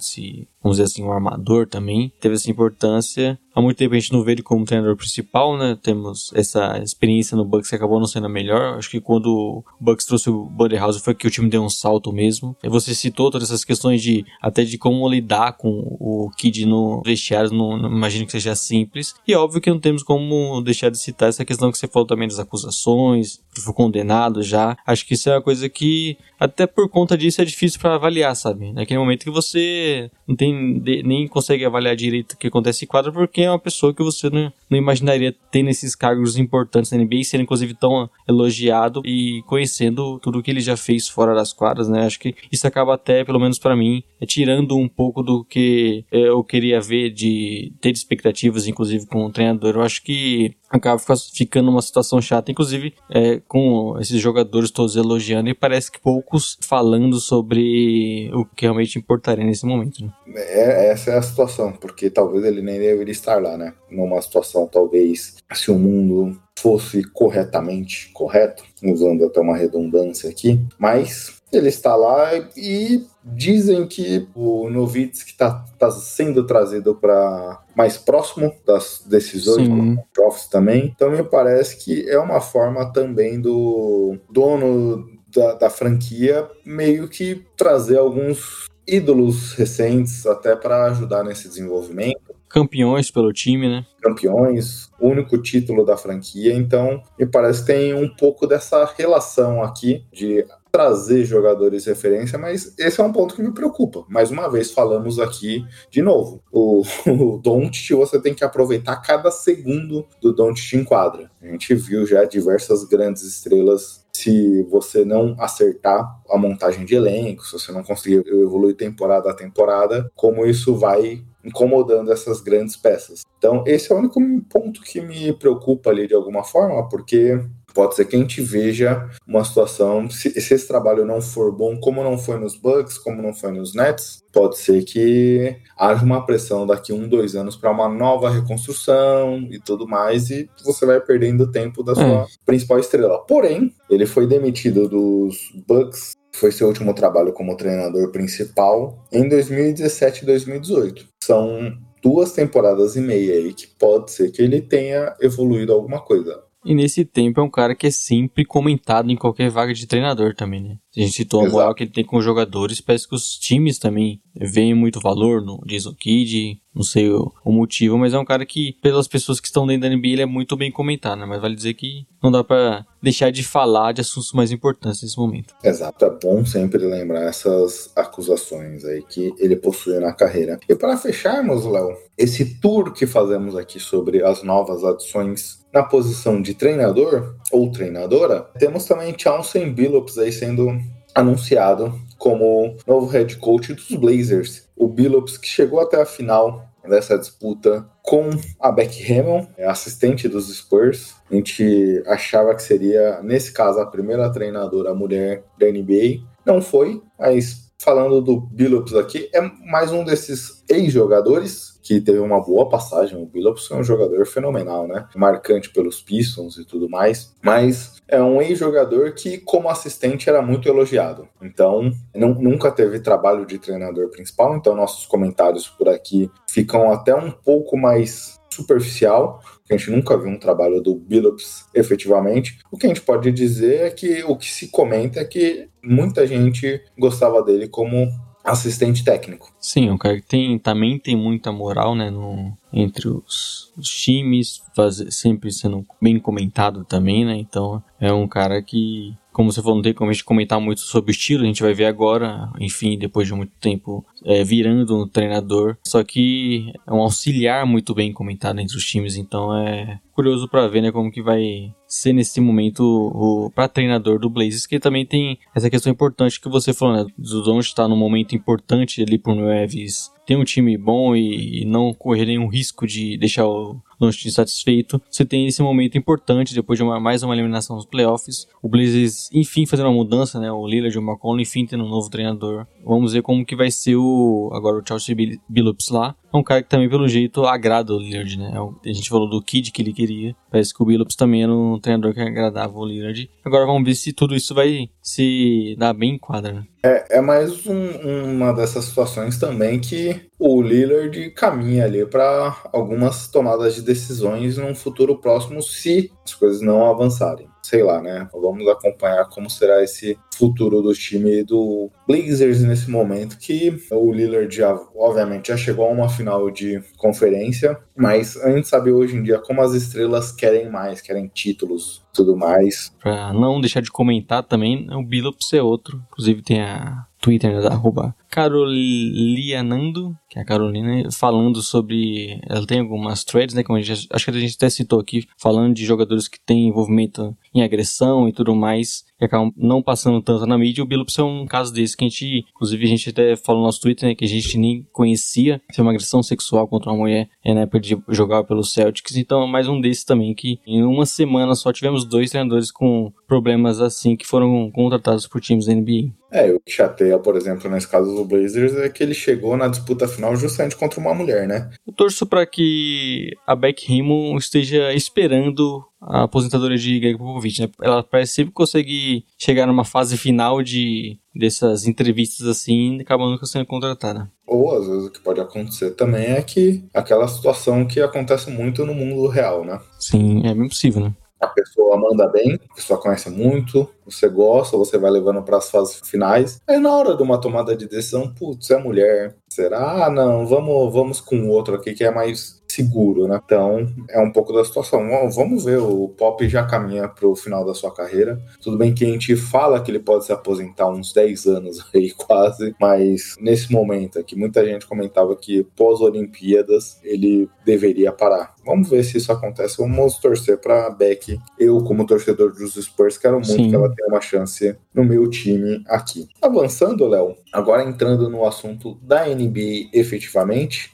vamos 0.62 0.78
dizer 0.78 0.84
assim, 0.84 1.04
um 1.04 1.12
armador 1.12 1.68
também. 1.68 2.12
Teve 2.20 2.34
essa 2.34 2.50
importância. 2.50 3.38
Há 3.56 3.62
muito 3.62 3.78
tempo 3.78 3.94
a 3.94 3.98
gente 3.98 4.12
não 4.12 4.22
vê 4.22 4.32
ele 4.32 4.42
como 4.42 4.66
treinador 4.66 4.94
principal, 4.96 5.56
né? 5.56 5.78
Temos 5.82 6.30
essa 6.34 6.78
experiência 6.82 7.34
no 7.34 7.42
Bucks 7.42 7.70
que 7.70 7.74
acabou 7.74 7.98
não 7.98 8.06
sendo 8.06 8.26
a 8.26 8.28
melhor. 8.28 8.76
Acho 8.76 8.90
que 8.90 9.00
quando 9.00 9.34
o 9.34 9.64
Bucks 9.80 10.04
trouxe 10.04 10.28
o 10.28 10.44
Buddy 10.44 10.76
House 10.76 11.00
foi 11.00 11.14
que 11.14 11.26
o 11.26 11.30
time 11.30 11.48
deu 11.48 11.62
um 11.62 11.70
salto 11.70 12.12
mesmo. 12.12 12.54
E 12.62 12.68
você 12.68 12.94
citou 12.94 13.30
todas 13.30 13.48
essas 13.48 13.64
questões 13.64 14.02
de 14.02 14.26
até 14.42 14.62
de 14.62 14.76
como 14.76 15.08
lidar 15.08 15.56
com 15.56 15.70
o 15.70 16.30
Kid 16.36 16.66
no 16.66 17.00
vestiário, 17.02 17.50
não, 17.50 17.78
não 17.78 17.90
imagino 17.90 18.26
que 18.26 18.32
seja 18.32 18.54
simples. 18.54 19.14
E 19.26 19.32
é 19.32 19.38
óbvio 19.38 19.62
que 19.62 19.70
não 19.70 19.80
temos 19.80 20.02
como 20.02 20.60
deixar 20.60 20.90
de 20.90 20.98
citar 20.98 21.30
essa 21.30 21.42
questão 21.42 21.72
que 21.72 21.78
você 21.78 21.88
falou 21.88 22.06
também 22.06 22.28
das 22.28 22.38
acusações, 22.38 23.40
que 23.54 23.62
foi 23.62 23.72
condenado 23.72 24.42
já. 24.42 24.76
Acho 24.86 25.06
que 25.06 25.14
isso 25.14 25.30
é 25.30 25.32
uma 25.32 25.40
coisa 25.40 25.66
que, 25.66 26.18
até 26.38 26.66
por 26.66 26.90
conta 26.90 27.16
disso 27.16 27.40
é 27.40 27.44
difícil 27.46 27.80
para 27.80 27.94
avaliar, 27.94 28.36
sabe? 28.36 28.70
Naquele 28.74 29.00
momento 29.00 29.24
que 29.24 29.30
você 29.30 30.10
não 30.28 30.36
tem 30.36 30.82
nem 31.02 31.26
consegue 31.26 31.64
avaliar 31.64 31.96
direito 31.96 32.32
o 32.32 32.36
que 32.36 32.48
acontece 32.48 32.84
em 32.84 32.88
quadra 32.88 33.10
porque 33.10 33.45
é 33.46 33.50
uma 33.50 33.58
pessoa 33.58 33.94
que 33.94 34.02
você 34.02 34.28
não, 34.30 34.52
não 34.68 34.78
imaginaria 34.78 35.34
ter 35.50 35.62
nesses 35.62 35.94
cargos 35.94 36.36
importantes 36.36 36.90
na 36.90 36.98
NBA, 36.98 37.24
sendo 37.24 37.42
inclusive 37.42 37.74
tão 37.74 38.08
elogiado 38.28 39.02
e 39.04 39.42
conhecendo 39.46 40.18
tudo 40.20 40.42
que 40.42 40.50
ele 40.50 40.60
já 40.60 40.76
fez 40.76 41.08
fora 41.08 41.34
das 41.34 41.52
quadras, 41.52 41.88
né? 41.88 42.04
Acho 42.04 42.18
que 42.18 42.34
isso 42.50 42.66
acaba 42.66 42.94
até, 42.94 43.24
pelo 43.24 43.40
menos 43.40 43.58
para 43.58 43.76
mim, 43.76 44.02
tirando 44.26 44.76
um 44.76 44.88
pouco 44.88 45.22
do 45.22 45.44
que 45.44 46.04
é, 46.10 46.28
eu 46.28 46.42
queria 46.44 46.80
ver 46.80 47.10
de 47.10 47.72
ter 47.80 47.90
expectativas, 47.90 48.66
inclusive 48.66 49.06
com 49.06 49.24
o 49.24 49.32
treinador. 49.32 49.76
Eu 49.76 49.82
acho 49.82 50.02
que 50.02 50.54
acaba 50.70 51.00
ficando 51.34 51.70
uma 51.70 51.82
situação 51.82 52.20
chata, 52.20 52.50
inclusive 52.50 52.94
é, 53.10 53.40
com 53.46 53.96
esses 54.00 54.20
jogadores 54.20 54.70
todos 54.70 54.96
elogiando 54.96 55.48
e 55.48 55.54
parece 55.54 55.90
que 55.90 56.00
poucos 56.00 56.58
falando 56.60 57.20
sobre 57.20 58.30
o 58.34 58.44
que 58.44 58.64
realmente 58.64 58.98
importaria 58.98 59.44
nesse 59.44 59.64
momento. 59.64 60.04
Né? 60.04 60.12
É, 60.36 60.90
essa 60.90 61.12
é 61.12 61.18
a 61.18 61.22
situação, 61.22 61.72
porque 61.72 62.10
talvez 62.10 62.44
ele 62.44 62.62
nem 62.62 62.78
deveria 62.78 63.12
estar 63.12 63.35
lá, 63.40 63.56
né? 63.56 63.74
Numa 63.90 64.20
situação, 64.20 64.66
talvez, 64.66 65.36
se 65.52 65.70
o 65.70 65.78
mundo 65.78 66.38
fosse 66.58 67.02
corretamente 67.04 68.10
correto, 68.12 68.64
usando 68.82 69.24
até 69.24 69.40
uma 69.40 69.56
redundância 69.56 70.30
aqui, 70.30 70.60
mas 70.78 71.36
ele 71.52 71.68
está 71.68 71.94
lá 71.94 72.30
e 72.56 73.04
dizem 73.24 73.86
que 73.86 74.26
o 74.34 74.68
Novitsky 74.68 75.30
está 75.30 75.64
tá 75.78 75.90
sendo 75.90 76.46
trazido 76.46 76.94
para 76.94 77.62
mais 77.76 77.96
próximo 77.96 78.52
das 78.64 79.02
decisões 79.06 79.68
do 79.68 80.02
Profs 80.12 80.46
também. 80.48 80.92
Então 80.94 81.10
me 81.10 81.22
parece 81.22 81.76
que 81.76 82.08
é 82.08 82.18
uma 82.18 82.40
forma 82.40 82.92
também 82.92 83.40
do 83.40 84.18
dono 84.30 85.08
da, 85.34 85.54
da 85.54 85.70
franquia 85.70 86.48
meio 86.64 87.08
que 87.08 87.44
trazer 87.56 87.98
alguns 87.98 88.66
ídolos 88.86 89.52
recentes 89.54 90.24
até 90.26 90.54
para 90.54 90.84
ajudar 90.86 91.24
nesse 91.24 91.48
desenvolvimento. 91.48 92.25
Campeões 92.56 93.10
pelo 93.10 93.34
time, 93.34 93.68
né? 93.68 93.84
Campeões, 94.00 94.90
único 94.98 95.36
título 95.36 95.84
da 95.84 95.94
franquia. 95.94 96.54
Então, 96.54 97.02
me 97.18 97.26
parece 97.26 97.60
que 97.60 97.66
tem 97.66 97.92
um 97.92 98.08
pouco 98.08 98.46
dessa 98.46 98.82
relação 98.96 99.62
aqui 99.62 100.06
de 100.10 100.42
trazer 100.72 101.26
jogadores 101.26 101.84
de 101.84 101.90
referência, 101.90 102.38
mas 102.38 102.74
esse 102.78 102.98
é 102.98 103.04
um 103.04 103.12
ponto 103.12 103.34
que 103.34 103.42
me 103.42 103.52
preocupa. 103.52 104.06
Mais 104.08 104.30
uma 104.30 104.50
vez, 104.50 104.70
falamos 104.70 105.18
aqui 105.18 105.66
de 105.90 106.00
novo. 106.00 106.42
O, 106.50 106.80
o 107.06 107.36
Doncic, 107.36 107.94
você 107.94 108.18
tem 108.18 108.32
que 108.32 108.42
aproveitar 108.42 108.96
cada 109.02 109.30
segundo 109.30 110.06
do 110.22 110.32
Doncic 110.32 110.78
em 110.78 110.84
quadra. 110.84 111.30
A 111.42 111.48
gente 111.48 111.74
viu 111.74 112.06
já 112.06 112.24
diversas 112.24 112.84
grandes 112.84 113.22
estrelas 113.22 114.06
se 114.14 114.62
você 114.70 115.04
não 115.04 115.36
acertar 115.38 116.02
a 116.30 116.38
montagem 116.38 116.86
de 116.86 116.94
elenco, 116.94 117.44
se 117.44 117.52
você 117.52 117.70
não 117.70 117.82
conseguir 117.82 118.26
evoluir 118.26 118.74
temporada 118.74 119.30
a 119.30 119.34
temporada, 119.34 120.10
como 120.14 120.46
isso 120.46 120.74
vai 120.74 121.22
incomodando 121.46 122.12
essas 122.12 122.40
grandes 122.40 122.76
peças. 122.76 123.22
Então, 123.38 123.62
esse 123.66 123.92
é 123.92 123.94
o 123.94 123.98
único 123.98 124.20
ponto 124.50 124.82
que 124.82 125.00
me 125.00 125.32
preocupa 125.32 125.90
ali 125.90 126.06
de 126.06 126.14
alguma 126.14 126.42
forma, 126.42 126.88
porque 126.88 127.40
pode 127.76 127.94
ser 127.94 128.06
que 128.06 128.16
a 128.16 128.18
gente 128.18 128.40
veja 128.40 129.06
uma 129.28 129.44
situação, 129.44 130.08
se, 130.08 130.30
se, 130.40 130.54
esse 130.54 130.66
trabalho 130.66 131.04
não 131.04 131.20
for 131.20 131.52
bom, 131.52 131.78
como 131.78 132.02
não 132.02 132.16
foi 132.16 132.40
nos 132.40 132.56
Bucks, 132.56 132.96
como 132.96 133.20
não 133.20 133.34
foi 133.34 133.52
nos 133.52 133.74
Nets, 133.74 134.24
pode 134.32 134.56
ser 134.56 134.82
que 134.82 135.54
haja 135.78 136.02
uma 136.02 136.24
pressão 136.24 136.66
daqui 136.66 136.90
um, 136.90 137.06
dois 137.06 137.36
anos 137.36 137.54
para 137.54 137.70
uma 137.70 137.86
nova 137.86 138.30
reconstrução 138.30 139.46
e 139.50 139.60
tudo 139.60 139.86
mais, 139.86 140.30
e 140.30 140.48
você 140.64 140.86
vai 140.86 140.98
perdendo 141.00 141.50
tempo 141.50 141.82
da 141.82 141.94
sua 141.94 142.22
hum. 142.22 142.26
principal 142.46 142.78
estrela. 142.78 143.18
Porém, 143.26 143.74
ele 143.90 144.06
foi 144.06 144.26
demitido 144.26 144.88
dos 144.88 145.36
Bucks 145.68 146.16
foi 146.36 146.52
seu 146.52 146.68
último 146.68 146.92
trabalho 146.92 147.32
como 147.32 147.56
treinador 147.56 148.10
principal 148.10 149.06
em 149.10 149.28
2017 149.28 150.22
e 150.22 150.26
2018. 150.26 151.08
São 151.22 151.76
duas 152.02 152.32
temporadas 152.32 152.94
e 152.94 153.00
meia 153.00 153.34
aí 153.34 153.52
que 153.52 153.66
pode 153.66 154.10
ser 154.12 154.30
que 154.30 154.42
ele 154.42 154.60
tenha 154.60 155.14
evoluído 155.20 155.72
alguma 155.72 156.00
coisa. 156.00 156.42
E 156.64 156.74
nesse 156.74 157.04
tempo 157.04 157.40
é 157.40 157.42
um 157.42 157.50
cara 157.50 157.74
que 157.74 157.86
é 157.86 157.90
sempre 157.90 158.44
comentado 158.44 159.10
em 159.10 159.16
qualquer 159.16 159.48
vaga 159.50 159.72
de 159.72 159.86
treinador 159.86 160.34
também, 160.34 160.62
né? 160.62 160.76
A 160.96 161.00
gente 161.00 161.12
citou 161.12 161.42
Exato. 161.42 161.56
a 161.56 161.58
moral 161.58 161.74
que 161.74 161.84
ele 161.84 161.90
tem 161.90 162.04
com 162.04 162.16
os 162.16 162.24
jogadores, 162.24 162.80
parece 162.80 163.06
que 163.06 163.14
os 163.14 163.36
times 163.36 163.78
também 163.78 164.20
veem 164.34 164.74
muito 164.74 164.98
valor 165.00 165.42
no 165.42 165.60
Jason 165.66 165.94
Kidd, 165.94 166.58
não 166.74 166.82
sei 166.82 167.10
o, 167.10 167.32
o, 167.44 167.50
motivo, 167.50 167.96
mas 167.96 168.12
é 168.12 168.18
um 168.18 168.24
cara 168.24 168.44
que, 168.44 168.74
pelas 168.82 169.08
pessoas 169.08 169.40
que 169.40 169.46
estão 169.46 169.66
dentro 169.66 169.88
da 169.88 169.96
NBA, 169.96 170.08
ele 170.08 170.22
é 170.22 170.26
muito 170.26 170.56
bem 170.56 170.70
comentado, 170.70 171.18
né? 171.18 171.26
Mas 171.26 171.40
vale 171.40 171.54
dizer 171.54 171.72
que 171.74 172.06
não 172.22 172.30
dá 172.30 172.44
para 172.44 172.84
deixar 173.02 173.30
de 173.30 173.42
falar 173.42 173.92
de 173.92 174.02
assuntos 174.02 174.32
mais 174.32 174.50
importantes 174.50 175.02
nesse 175.02 175.18
momento. 175.18 175.54
Exato, 175.64 176.04
é 176.04 176.10
bom 176.10 176.44
sempre 176.44 176.84
lembrar 176.84 177.22
essas 177.22 177.90
acusações 177.96 178.84
aí 178.84 179.02
que 179.02 179.34
ele 179.38 179.56
possui 179.56 179.98
na 180.00 180.12
carreira. 180.12 180.58
E 180.68 180.74
para 180.74 180.96
fecharmos, 180.98 181.64
Léo, 181.64 181.96
esse 182.16 182.60
tour 182.60 182.92
que 182.92 183.06
fazemos 183.06 183.56
aqui 183.56 183.80
sobre 183.80 184.22
as 184.22 184.42
novas 184.42 184.84
adições 184.84 185.64
na 185.72 185.82
posição 185.82 186.40
de 186.40 186.54
treinador 186.54 187.36
ou 187.52 187.70
treinadora, 187.70 188.48
temos 188.58 188.84
também 188.84 189.14
Chauncey 189.16 189.68
Billups 189.70 190.18
aí 190.18 190.32
sendo 190.32 190.80
anunciado 191.14 191.98
como 192.18 192.76
novo 192.86 193.06
head 193.06 193.36
coach 193.36 193.72
dos 193.72 193.90
Blazers. 193.90 194.68
O 194.76 194.88
Billups 194.88 195.38
que 195.38 195.48
chegou 195.48 195.80
até 195.80 196.00
a 196.00 196.06
final 196.06 196.66
dessa 196.88 197.18
disputa 197.18 197.86
com 198.02 198.30
a 198.60 198.70
Beck 198.70 199.12
Hammond, 199.12 199.48
assistente 199.58 200.28
dos 200.28 200.54
Spurs. 200.54 201.14
A 201.30 201.34
gente 201.34 202.02
achava 202.06 202.54
que 202.54 202.62
seria, 202.62 203.20
nesse 203.22 203.52
caso, 203.52 203.80
a 203.80 203.86
primeira 203.86 204.30
treinadora 204.30 204.94
mulher 204.94 205.42
da 205.58 205.66
NBA. 205.66 206.24
Não 206.44 206.62
foi, 206.62 207.02
mas 207.18 207.65
falando 207.78 208.20
do 208.20 208.40
Billups 208.40 208.94
aqui, 208.94 209.28
é 209.32 209.40
mais 209.40 209.92
um 209.92 210.04
desses 210.04 210.64
ex-jogadores 210.68 211.78
que 211.82 212.00
teve 212.00 212.18
uma 212.18 212.40
boa 212.40 212.68
passagem. 212.68 213.22
O 213.22 213.26
Billups 213.26 213.70
é 213.70 213.76
um 213.76 213.84
jogador 213.84 214.26
fenomenal, 214.26 214.88
né? 214.88 215.06
Marcante 215.14 215.70
pelos 215.70 216.02
Pistons 216.02 216.58
e 216.58 216.64
tudo 216.64 216.88
mais. 216.88 217.32
Mas 217.40 218.02
é 218.08 218.20
um 218.20 218.42
ex-jogador 218.42 219.12
que, 219.12 219.38
como 219.38 219.68
assistente, 219.68 220.28
era 220.28 220.42
muito 220.42 220.68
elogiado. 220.68 221.28
Então, 221.40 221.92
não, 222.14 222.34
nunca 222.34 222.72
teve 222.72 222.98
trabalho 222.98 223.46
de 223.46 223.58
treinador 223.58 224.08
principal. 224.10 224.56
Então, 224.56 224.74
nossos 224.74 225.06
comentários 225.06 225.68
por 225.68 225.88
aqui 225.88 226.28
ficam 226.48 226.90
até 226.90 227.14
um 227.14 227.30
pouco 227.30 227.76
mais 227.76 228.36
superficial, 228.52 229.40
a 229.68 229.76
gente 229.76 229.90
nunca 229.90 230.16
viu 230.16 230.30
um 230.30 230.38
trabalho 230.38 230.80
do 230.80 230.94
Billups 230.94 231.66
efetivamente. 231.74 232.58
O 232.70 232.76
que 232.76 232.86
a 232.86 232.88
gente 232.88 233.00
pode 233.00 233.30
dizer 233.32 233.82
é 233.82 233.90
que 233.90 234.22
o 234.24 234.36
que 234.36 234.46
se 234.46 234.68
comenta 234.68 235.20
é 235.20 235.24
que 235.24 235.68
muita 235.82 236.26
gente 236.26 236.80
gostava 236.98 237.42
dele 237.42 237.68
como 237.68 238.08
assistente 238.46 239.02
técnico. 239.04 239.52
Sim, 239.60 239.90
o 239.90 239.98
cara 239.98 240.20
que 240.20 240.26
tem, 240.26 240.56
também 240.58 240.98
tem 240.98 241.16
muita 241.16 241.50
moral, 241.50 241.96
né, 241.96 242.10
no, 242.10 242.56
entre 242.72 243.08
os, 243.08 243.72
os 243.76 243.88
times, 243.88 244.62
faz, 244.74 245.04
sempre 245.10 245.50
sendo 245.50 245.84
bem 246.00 246.20
comentado 246.20 246.84
também, 246.84 247.24
né, 247.24 247.36
então 247.36 247.82
é 248.00 248.12
um 248.12 248.28
cara 248.28 248.62
que 248.62 249.16
como 249.36 249.52
você 249.52 249.60
falou, 249.60 249.76
não 249.76 249.82
tem 249.82 249.92
como 249.92 250.08
a 250.08 250.14
gente 250.14 250.24
comentar 250.24 250.58
muito 250.58 250.80
sobre 250.80 251.10
o 251.10 251.12
estilo, 251.12 251.42
a 251.42 251.46
gente 251.46 251.62
vai 251.62 251.74
ver 251.74 251.84
agora, 251.84 252.50
enfim, 252.58 252.96
depois 252.96 253.28
de 253.28 253.34
muito 253.34 253.52
tempo, 253.60 254.02
é, 254.24 254.42
virando 254.42 255.02
um 255.02 255.06
treinador. 255.06 255.76
Só 255.86 256.02
que 256.02 256.72
é 256.86 256.90
um 256.90 257.02
auxiliar 257.02 257.66
muito 257.66 257.94
bem 257.94 258.14
comentado 258.14 258.60
entre 258.60 258.74
os 258.74 258.84
times, 258.86 259.14
então 259.14 259.54
é 259.54 260.00
curioso 260.14 260.48
para 260.48 260.66
ver, 260.66 260.80
né, 260.80 260.90
como 260.90 261.12
que 261.12 261.20
vai 261.20 261.70
ser 261.86 262.14
nesse 262.14 262.40
momento 262.40 262.80
o, 262.82 263.50
para 263.54 263.68
treinador 263.68 264.18
do 264.18 264.30
Blazers, 264.30 264.66
que 264.66 264.80
também 264.80 265.04
tem 265.04 265.38
essa 265.54 265.68
questão 265.68 265.92
importante 265.92 266.40
que 266.40 266.48
você 266.48 266.72
falou, 266.72 266.96
né, 266.96 267.06
do 267.18 267.42
Don 267.42 267.60
está 267.60 267.86
num 267.86 267.94
momento 267.94 268.34
importante 268.34 269.02
ali 269.02 269.18
pro 269.18 269.34
Neves 269.34 270.10
ter 270.26 270.36
um 270.36 270.44
time 270.44 270.76
bom 270.76 271.14
e, 271.14 271.62
e 271.62 271.64
não 271.64 271.94
correr 271.94 272.26
nenhum 272.26 272.48
risco 272.48 272.86
de 272.86 273.16
deixar 273.16 273.46
o 273.46 273.80
Doncic 273.98 274.26
insatisfeito. 274.26 275.00
Você 275.10 275.24
tem 275.24 275.46
esse 275.46 275.62
momento 275.62 275.96
importante 275.96 276.54
depois 276.54 276.78
de 276.78 276.82
uma, 276.82 277.00
mais 277.00 277.22
uma 277.22 277.34
eliminação 277.34 277.76
nos 277.76 277.86
playoffs. 277.86 278.46
O 278.62 278.68
Blazers, 278.68 279.30
enfim, 279.32 279.64
fazendo 279.66 279.86
uma 279.86 279.94
mudança, 279.94 280.38
né? 280.38 280.50
O 280.50 280.66
Lillard 280.66 280.98
o 280.98 281.02
McCollum, 281.02 281.40
enfim, 281.40 281.64
tendo 281.64 281.84
um 281.84 281.88
novo 281.88 282.10
treinador. 282.10 282.66
Vamos 282.84 283.12
ver 283.12 283.22
como 283.22 283.46
que 283.46 283.56
vai 283.56 283.70
ser 283.70 283.96
o 283.96 284.50
agora 284.52 284.78
o 284.78 284.86
Chelsea 284.86 285.16
Billups 285.48 285.88
lá 285.90 286.14
é 286.36 286.38
um 286.38 286.42
cara 286.42 286.62
que 286.62 286.68
também, 286.68 286.88
pelo 286.88 287.08
jeito, 287.08 287.44
agrada 287.44 287.94
o 287.94 287.98
Lillard, 287.98 288.38
né? 288.38 288.52
É 288.54 288.90
a 288.90 288.92
gente 288.92 289.08
falou 289.08 289.28
do 289.28 289.42
Kid 289.42 289.72
que 289.72 289.82
ele 289.82 289.92
queria. 289.92 290.34
Parece 290.50 290.74
que 290.74 290.82
o 290.82 290.86
Billups 290.86 291.16
também 291.16 291.42
era 291.42 291.52
um 291.52 291.78
treinador 291.78 292.12
que 292.12 292.20
agradava 292.20 292.76
o 292.78 292.84
Lillard. 292.84 293.30
Agora 293.44 293.66
vamos 293.66 293.84
ver 293.84 293.94
se 293.94 294.12
tudo 294.12 294.34
isso 294.34 294.54
vai 294.54 294.88
se 295.02 295.74
dar 295.78 295.92
bem 295.94 296.14
em 296.14 296.18
quadra, 296.18 296.52
né? 296.52 296.64
É, 296.84 297.18
é 297.18 297.20
mais 297.20 297.66
um, 297.66 297.90
uma 298.24 298.52
dessas 298.52 298.84
situações 298.84 299.38
também 299.38 299.80
que 299.80 300.15
o 300.38 300.60
Lillard 300.60 301.30
caminha 301.30 301.84
ali 301.84 302.04
para 302.06 302.56
algumas 302.72 303.28
tomadas 303.28 303.74
de 303.74 303.82
decisões 303.82 304.56
num 304.58 304.74
futuro 304.74 305.18
próximo 305.18 305.62
se 305.62 306.10
as 306.24 306.34
coisas 306.34 306.60
não 306.60 306.86
avançarem. 306.86 307.48
sei 307.62 307.82
lá, 307.82 308.00
né? 308.00 308.28
Vamos 308.32 308.66
acompanhar 308.68 309.28
como 309.28 309.50
será 309.50 309.82
esse 309.82 310.16
futuro 310.36 310.80
do 310.80 310.92
time 310.92 311.42
do 311.42 311.90
Blazers 312.06 312.62
nesse 312.62 312.88
momento 312.88 313.38
que 313.38 313.76
o 313.90 314.12
Lillard 314.12 314.54
já, 314.54 314.72
obviamente, 314.94 315.48
já 315.48 315.56
chegou 315.56 315.86
a 315.86 315.90
uma 315.90 316.08
final 316.08 316.48
de 316.50 316.80
conferência, 316.96 317.76
mas 317.96 318.36
a 318.36 318.54
gente 318.54 318.68
sabe 318.68 318.92
hoje 318.92 319.16
em 319.16 319.22
dia 319.22 319.38
como 319.38 319.62
as 319.62 319.72
estrelas 319.72 320.30
querem 320.30 320.70
mais, 320.70 321.00
querem 321.00 321.26
títulos, 321.26 322.02
tudo 322.12 322.36
mais. 322.36 322.92
Pra 323.00 323.32
não 323.32 323.60
deixar 323.60 323.80
de 323.80 323.90
comentar 323.90 324.44
também, 324.44 324.86
o 324.92 325.02
Billups 325.02 325.52
é 325.52 325.62
outro. 325.62 326.00
Inclusive 326.12 326.42
tem 326.42 326.62
a 326.62 327.06
Twitter 327.26 327.52
né, 327.52 327.60
da 327.60 327.74
arroba 327.74 328.14
Carolianando, 328.30 330.16
que 330.28 330.38
é 330.38 330.42
a 330.42 330.44
Carolina, 330.44 331.10
falando 331.10 331.60
sobre. 331.60 332.40
Ela 332.48 332.66
tem 332.66 332.80
algumas 332.80 333.24
threads, 333.24 333.54
né? 333.54 333.64
Como 333.64 333.80
gente, 333.80 334.06
acho 334.12 334.24
que 334.24 334.30
a 334.30 334.40
gente 334.40 334.54
até 334.54 334.70
citou 334.70 335.00
aqui, 335.00 335.26
falando 335.36 335.74
de 335.74 335.84
jogadores 335.84 336.28
que 336.28 336.38
têm 336.38 336.68
envolvimento 336.68 337.36
em 337.52 337.62
agressão 337.62 338.28
e 338.28 338.32
tudo 338.32 338.54
mais, 338.54 339.05
que 339.18 339.24
acabam 339.24 339.52
não 339.56 339.82
passando 339.82 340.20
tanto 340.22 340.46
na 340.46 340.58
mídia. 340.58 340.82
O 340.82 340.86
Billups 340.86 341.18
é 341.18 341.22
um 341.22 341.46
caso 341.46 341.72
desse 341.72 341.96
que 341.96 342.04
a 342.04 342.08
gente, 342.08 342.44
inclusive, 342.50 342.84
a 342.84 342.88
gente 342.88 343.10
até 343.10 343.36
falou 343.36 343.60
no 343.60 343.66
nosso 343.66 343.80
Twitter, 343.80 344.08
né? 344.08 344.14
Que 344.14 344.24
a 344.24 344.28
gente 344.28 344.58
nem 344.58 344.86
conhecia 344.92 345.60
ser 345.72 345.82
uma 345.82 345.90
agressão 345.90 346.22
sexual 346.22 346.68
contra 346.68 346.90
uma 346.90 346.98
mulher 346.98 347.28
é, 347.44 347.54
na 347.54 347.62
época 347.62 347.80
de 347.80 347.96
jogar 348.08 348.44
pelo 348.44 348.64
Celtics. 348.64 349.16
Então, 349.16 349.42
é 349.42 349.46
mais 349.46 349.68
um 349.68 349.80
desses 349.80 350.04
também 350.04 350.34
que 350.34 350.60
em 350.66 350.82
uma 350.82 351.06
semana 351.06 351.54
só 351.54 351.72
tivemos 351.72 352.04
dois 352.04 352.30
treinadores 352.30 352.70
com 352.70 353.12
problemas 353.26 353.80
assim 353.80 354.16
que 354.16 354.26
foram 354.26 354.70
contratados 354.70 355.26
por 355.26 355.40
times 355.40 355.66
da 355.66 355.74
NBA. 355.74 356.12
É, 356.30 356.52
o 356.52 356.60
que 356.60 356.70
chateia, 356.70 357.18
por 357.18 357.36
exemplo, 357.36 357.70
nesse 357.70 357.88
caso 357.88 358.14
do 358.14 358.24
Blazers 358.24 358.74
é 358.74 358.88
que 358.88 359.02
ele 359.02 359.14
chegou 359.14 359.56
na 359.56 359.68
disputa 359.68 360.08
final 360.08 360.34
justamente 360.36 360.76
contra 360.76 361.00
uma 361.00 361.14
mulher, 361.14 361.46
né? 361.46 361.70
Eu 361.86 361.92
torço 361.92 362.26
para 362.26 362.44
que 362.44 363.30
a 363.46 363.54
Beck 363.54 363.86
Hammond 363.90 364.38
esteja 364.38 364.92
esperando 364.92 365.84
a 366.06 366.22
aposentadoria 366.22 366.78
de 366.78 367.00
Greg 367.00 367.18
Popovich, 367.18 367.60
né? 367.60 367.68
Ela 367.82 368.02
parece 368.02 368.34
sempre 368.34 368.52
conseguir 368.52 369.24
chegar 369.36 369.66
numa 369.66 369.84
fase 369.84 370.16
final 370.16 370.62
de 370.62 371.18
dessas 371.34 371.86
entrevistas 371.86 372.46
assim, 372.46 373.00
acabando 373.00 373.32
nunca 373.32 373.44
sendo 373.44 373.66
contratada. 373.66 374.30
Ou 374.46 374.74
às 374.74 374.86
vezes 374.86 375.06
o 375.06 375.10
que 375.10 375.20
pode 375.20 375.40
acontecer 375.40 375.90
também 375.90 376.26
é 376.26 376.40
que 376.40 376.84
aquela 376.94 377.28
situação 377.28 377.84
que 377.86 378.00
acontece 378.00 378.50
muito 378.50 378.86
no 378.86 378.94
mundo 378.94 379.26
real, 379.28 379.64
né? 379.64 379.80
Sim, 379.98 380.46
é 380.46 380.54
bem 380.54 380.68
possível, 380.68 381.02
né? 381.02 381.14
a 381.40 381.46
pessoa 381.48 381.96
manda 381.96 382.26
bem, 382.28 382.58
a 382.70 382.74
pessoa 382.74 383.00
conhece 383.00 383.30
muito, 383.30 383.88
você 384.04 384.28
gosta, 384.28 384.76
você 384.76 384.98
vai 384.98 385.10
levando 385.10 385.42
para 385.42 385.58
as 385.58 385.70
fases 385.70 386.00
finais. 386.08 386.60
Aí 386.66 386.78
na 386.78 386.90
hora 386.90 387.14
de 387.14 387.22
uma 387.22 387.40
tomada 387.40 387.76
de 387.76 387.86
decisão, 387.86 388.32
putz, 388.32 388.70
é 388.70 388.78
mulher. 388.78 389.36
Será? 389.56 390.04
Ah, 390.04 390.10
não, 390.10 390.46
vamos, 390.46 390.92
vamos 390.92 391.18
com 391.18 391.34
o 391.40 391.48
outro 391.48 391.76
aqui 391.76 391.94
que 391.94 392.04
é 392.04 392.10
mais 392.10 392.60
seguro, 392.68 393.26
né? 393.26 393.40
Então 393.42 393.86
é 394.10 394.20
um 394.20 394.30
pouco 394.30 394.52
da 394.52 394.62
situação. 394.62 395.00
Vamos 395.30 395.64
ver, 395.64 395.78
o 395.78 396.08
Pop 396.08 396.46
já 396.46 396.62
caminha 396.64 397.08
para 397.08 397.26
o 397.26 397.34
final 397.34 397.64
da 397.64 397.72
sua 397.72 397.90
carreira. 397.90 398.38
Tudo 398.60 398.76
bem 398.76 398.94
que 398.94 399.04
a 399.04 399.08
gente 399.08 399.34
fala 399.34 399.80
que 399.80 399.90
ele 399.90 399.98
pode 399.98 400.26
se 400.26 400.32
aposentar 400.32 400.88
uns 400.88 401.12
10 401.14 401.46
anos 401.46 401.86
aí 401.94 402.10
quase, 402.10 402.74
mas 402.78 403.34
nesse 403.40 403.72
momento 403.72 404.18
aqui 404.18 404.36
muita 404.36 404.62
gente 404.62 404.86
comentava 404.86 405.34
que 405.34 405.64
pós-Olimpíadas 405.74 407.00
ele 407.02 407.48
deveria 407.64 408.12
parar. 408.12 408.54
Vamos 408.64 408.90
ver 408.90 409.04
se 409.04 409.16
isso 409.16 409.30
acontece. 409.32 409.78
Vamos 409.78 410.18
torcer 410.18 410.58
para 410.58 410.90
Beck. 410.90 411.38
Eu, 411.58 411.82
como 411.84 412.04
torcedor 412.04 412.52
dos 412.52 412.74
Spurs, 412.74 413.16
quero 413.16 413.36
muito 413.36 413.52
Sim. 413.52 413.70
que 413.70 413.74
ela 413.74 413.94
tenha 413.94 414.08
uma 414.08 414.20
chance 414.20 414.76
no 414.92 415.04
meu 415.04 415.30
time 415.30 415.82
aqui. 415.86 416.28
Avançando, 416.42 417.06
Léo, 417.06 417.36
agora 417.52 417.84
entrando 417.84 418.28
no 418.28 418.44
assunto 418.44 418.98
da 419.02 419.24
NBA 419.24 419.45
efetivamente. 419.92 420.92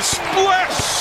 Splash! 0.00 1.00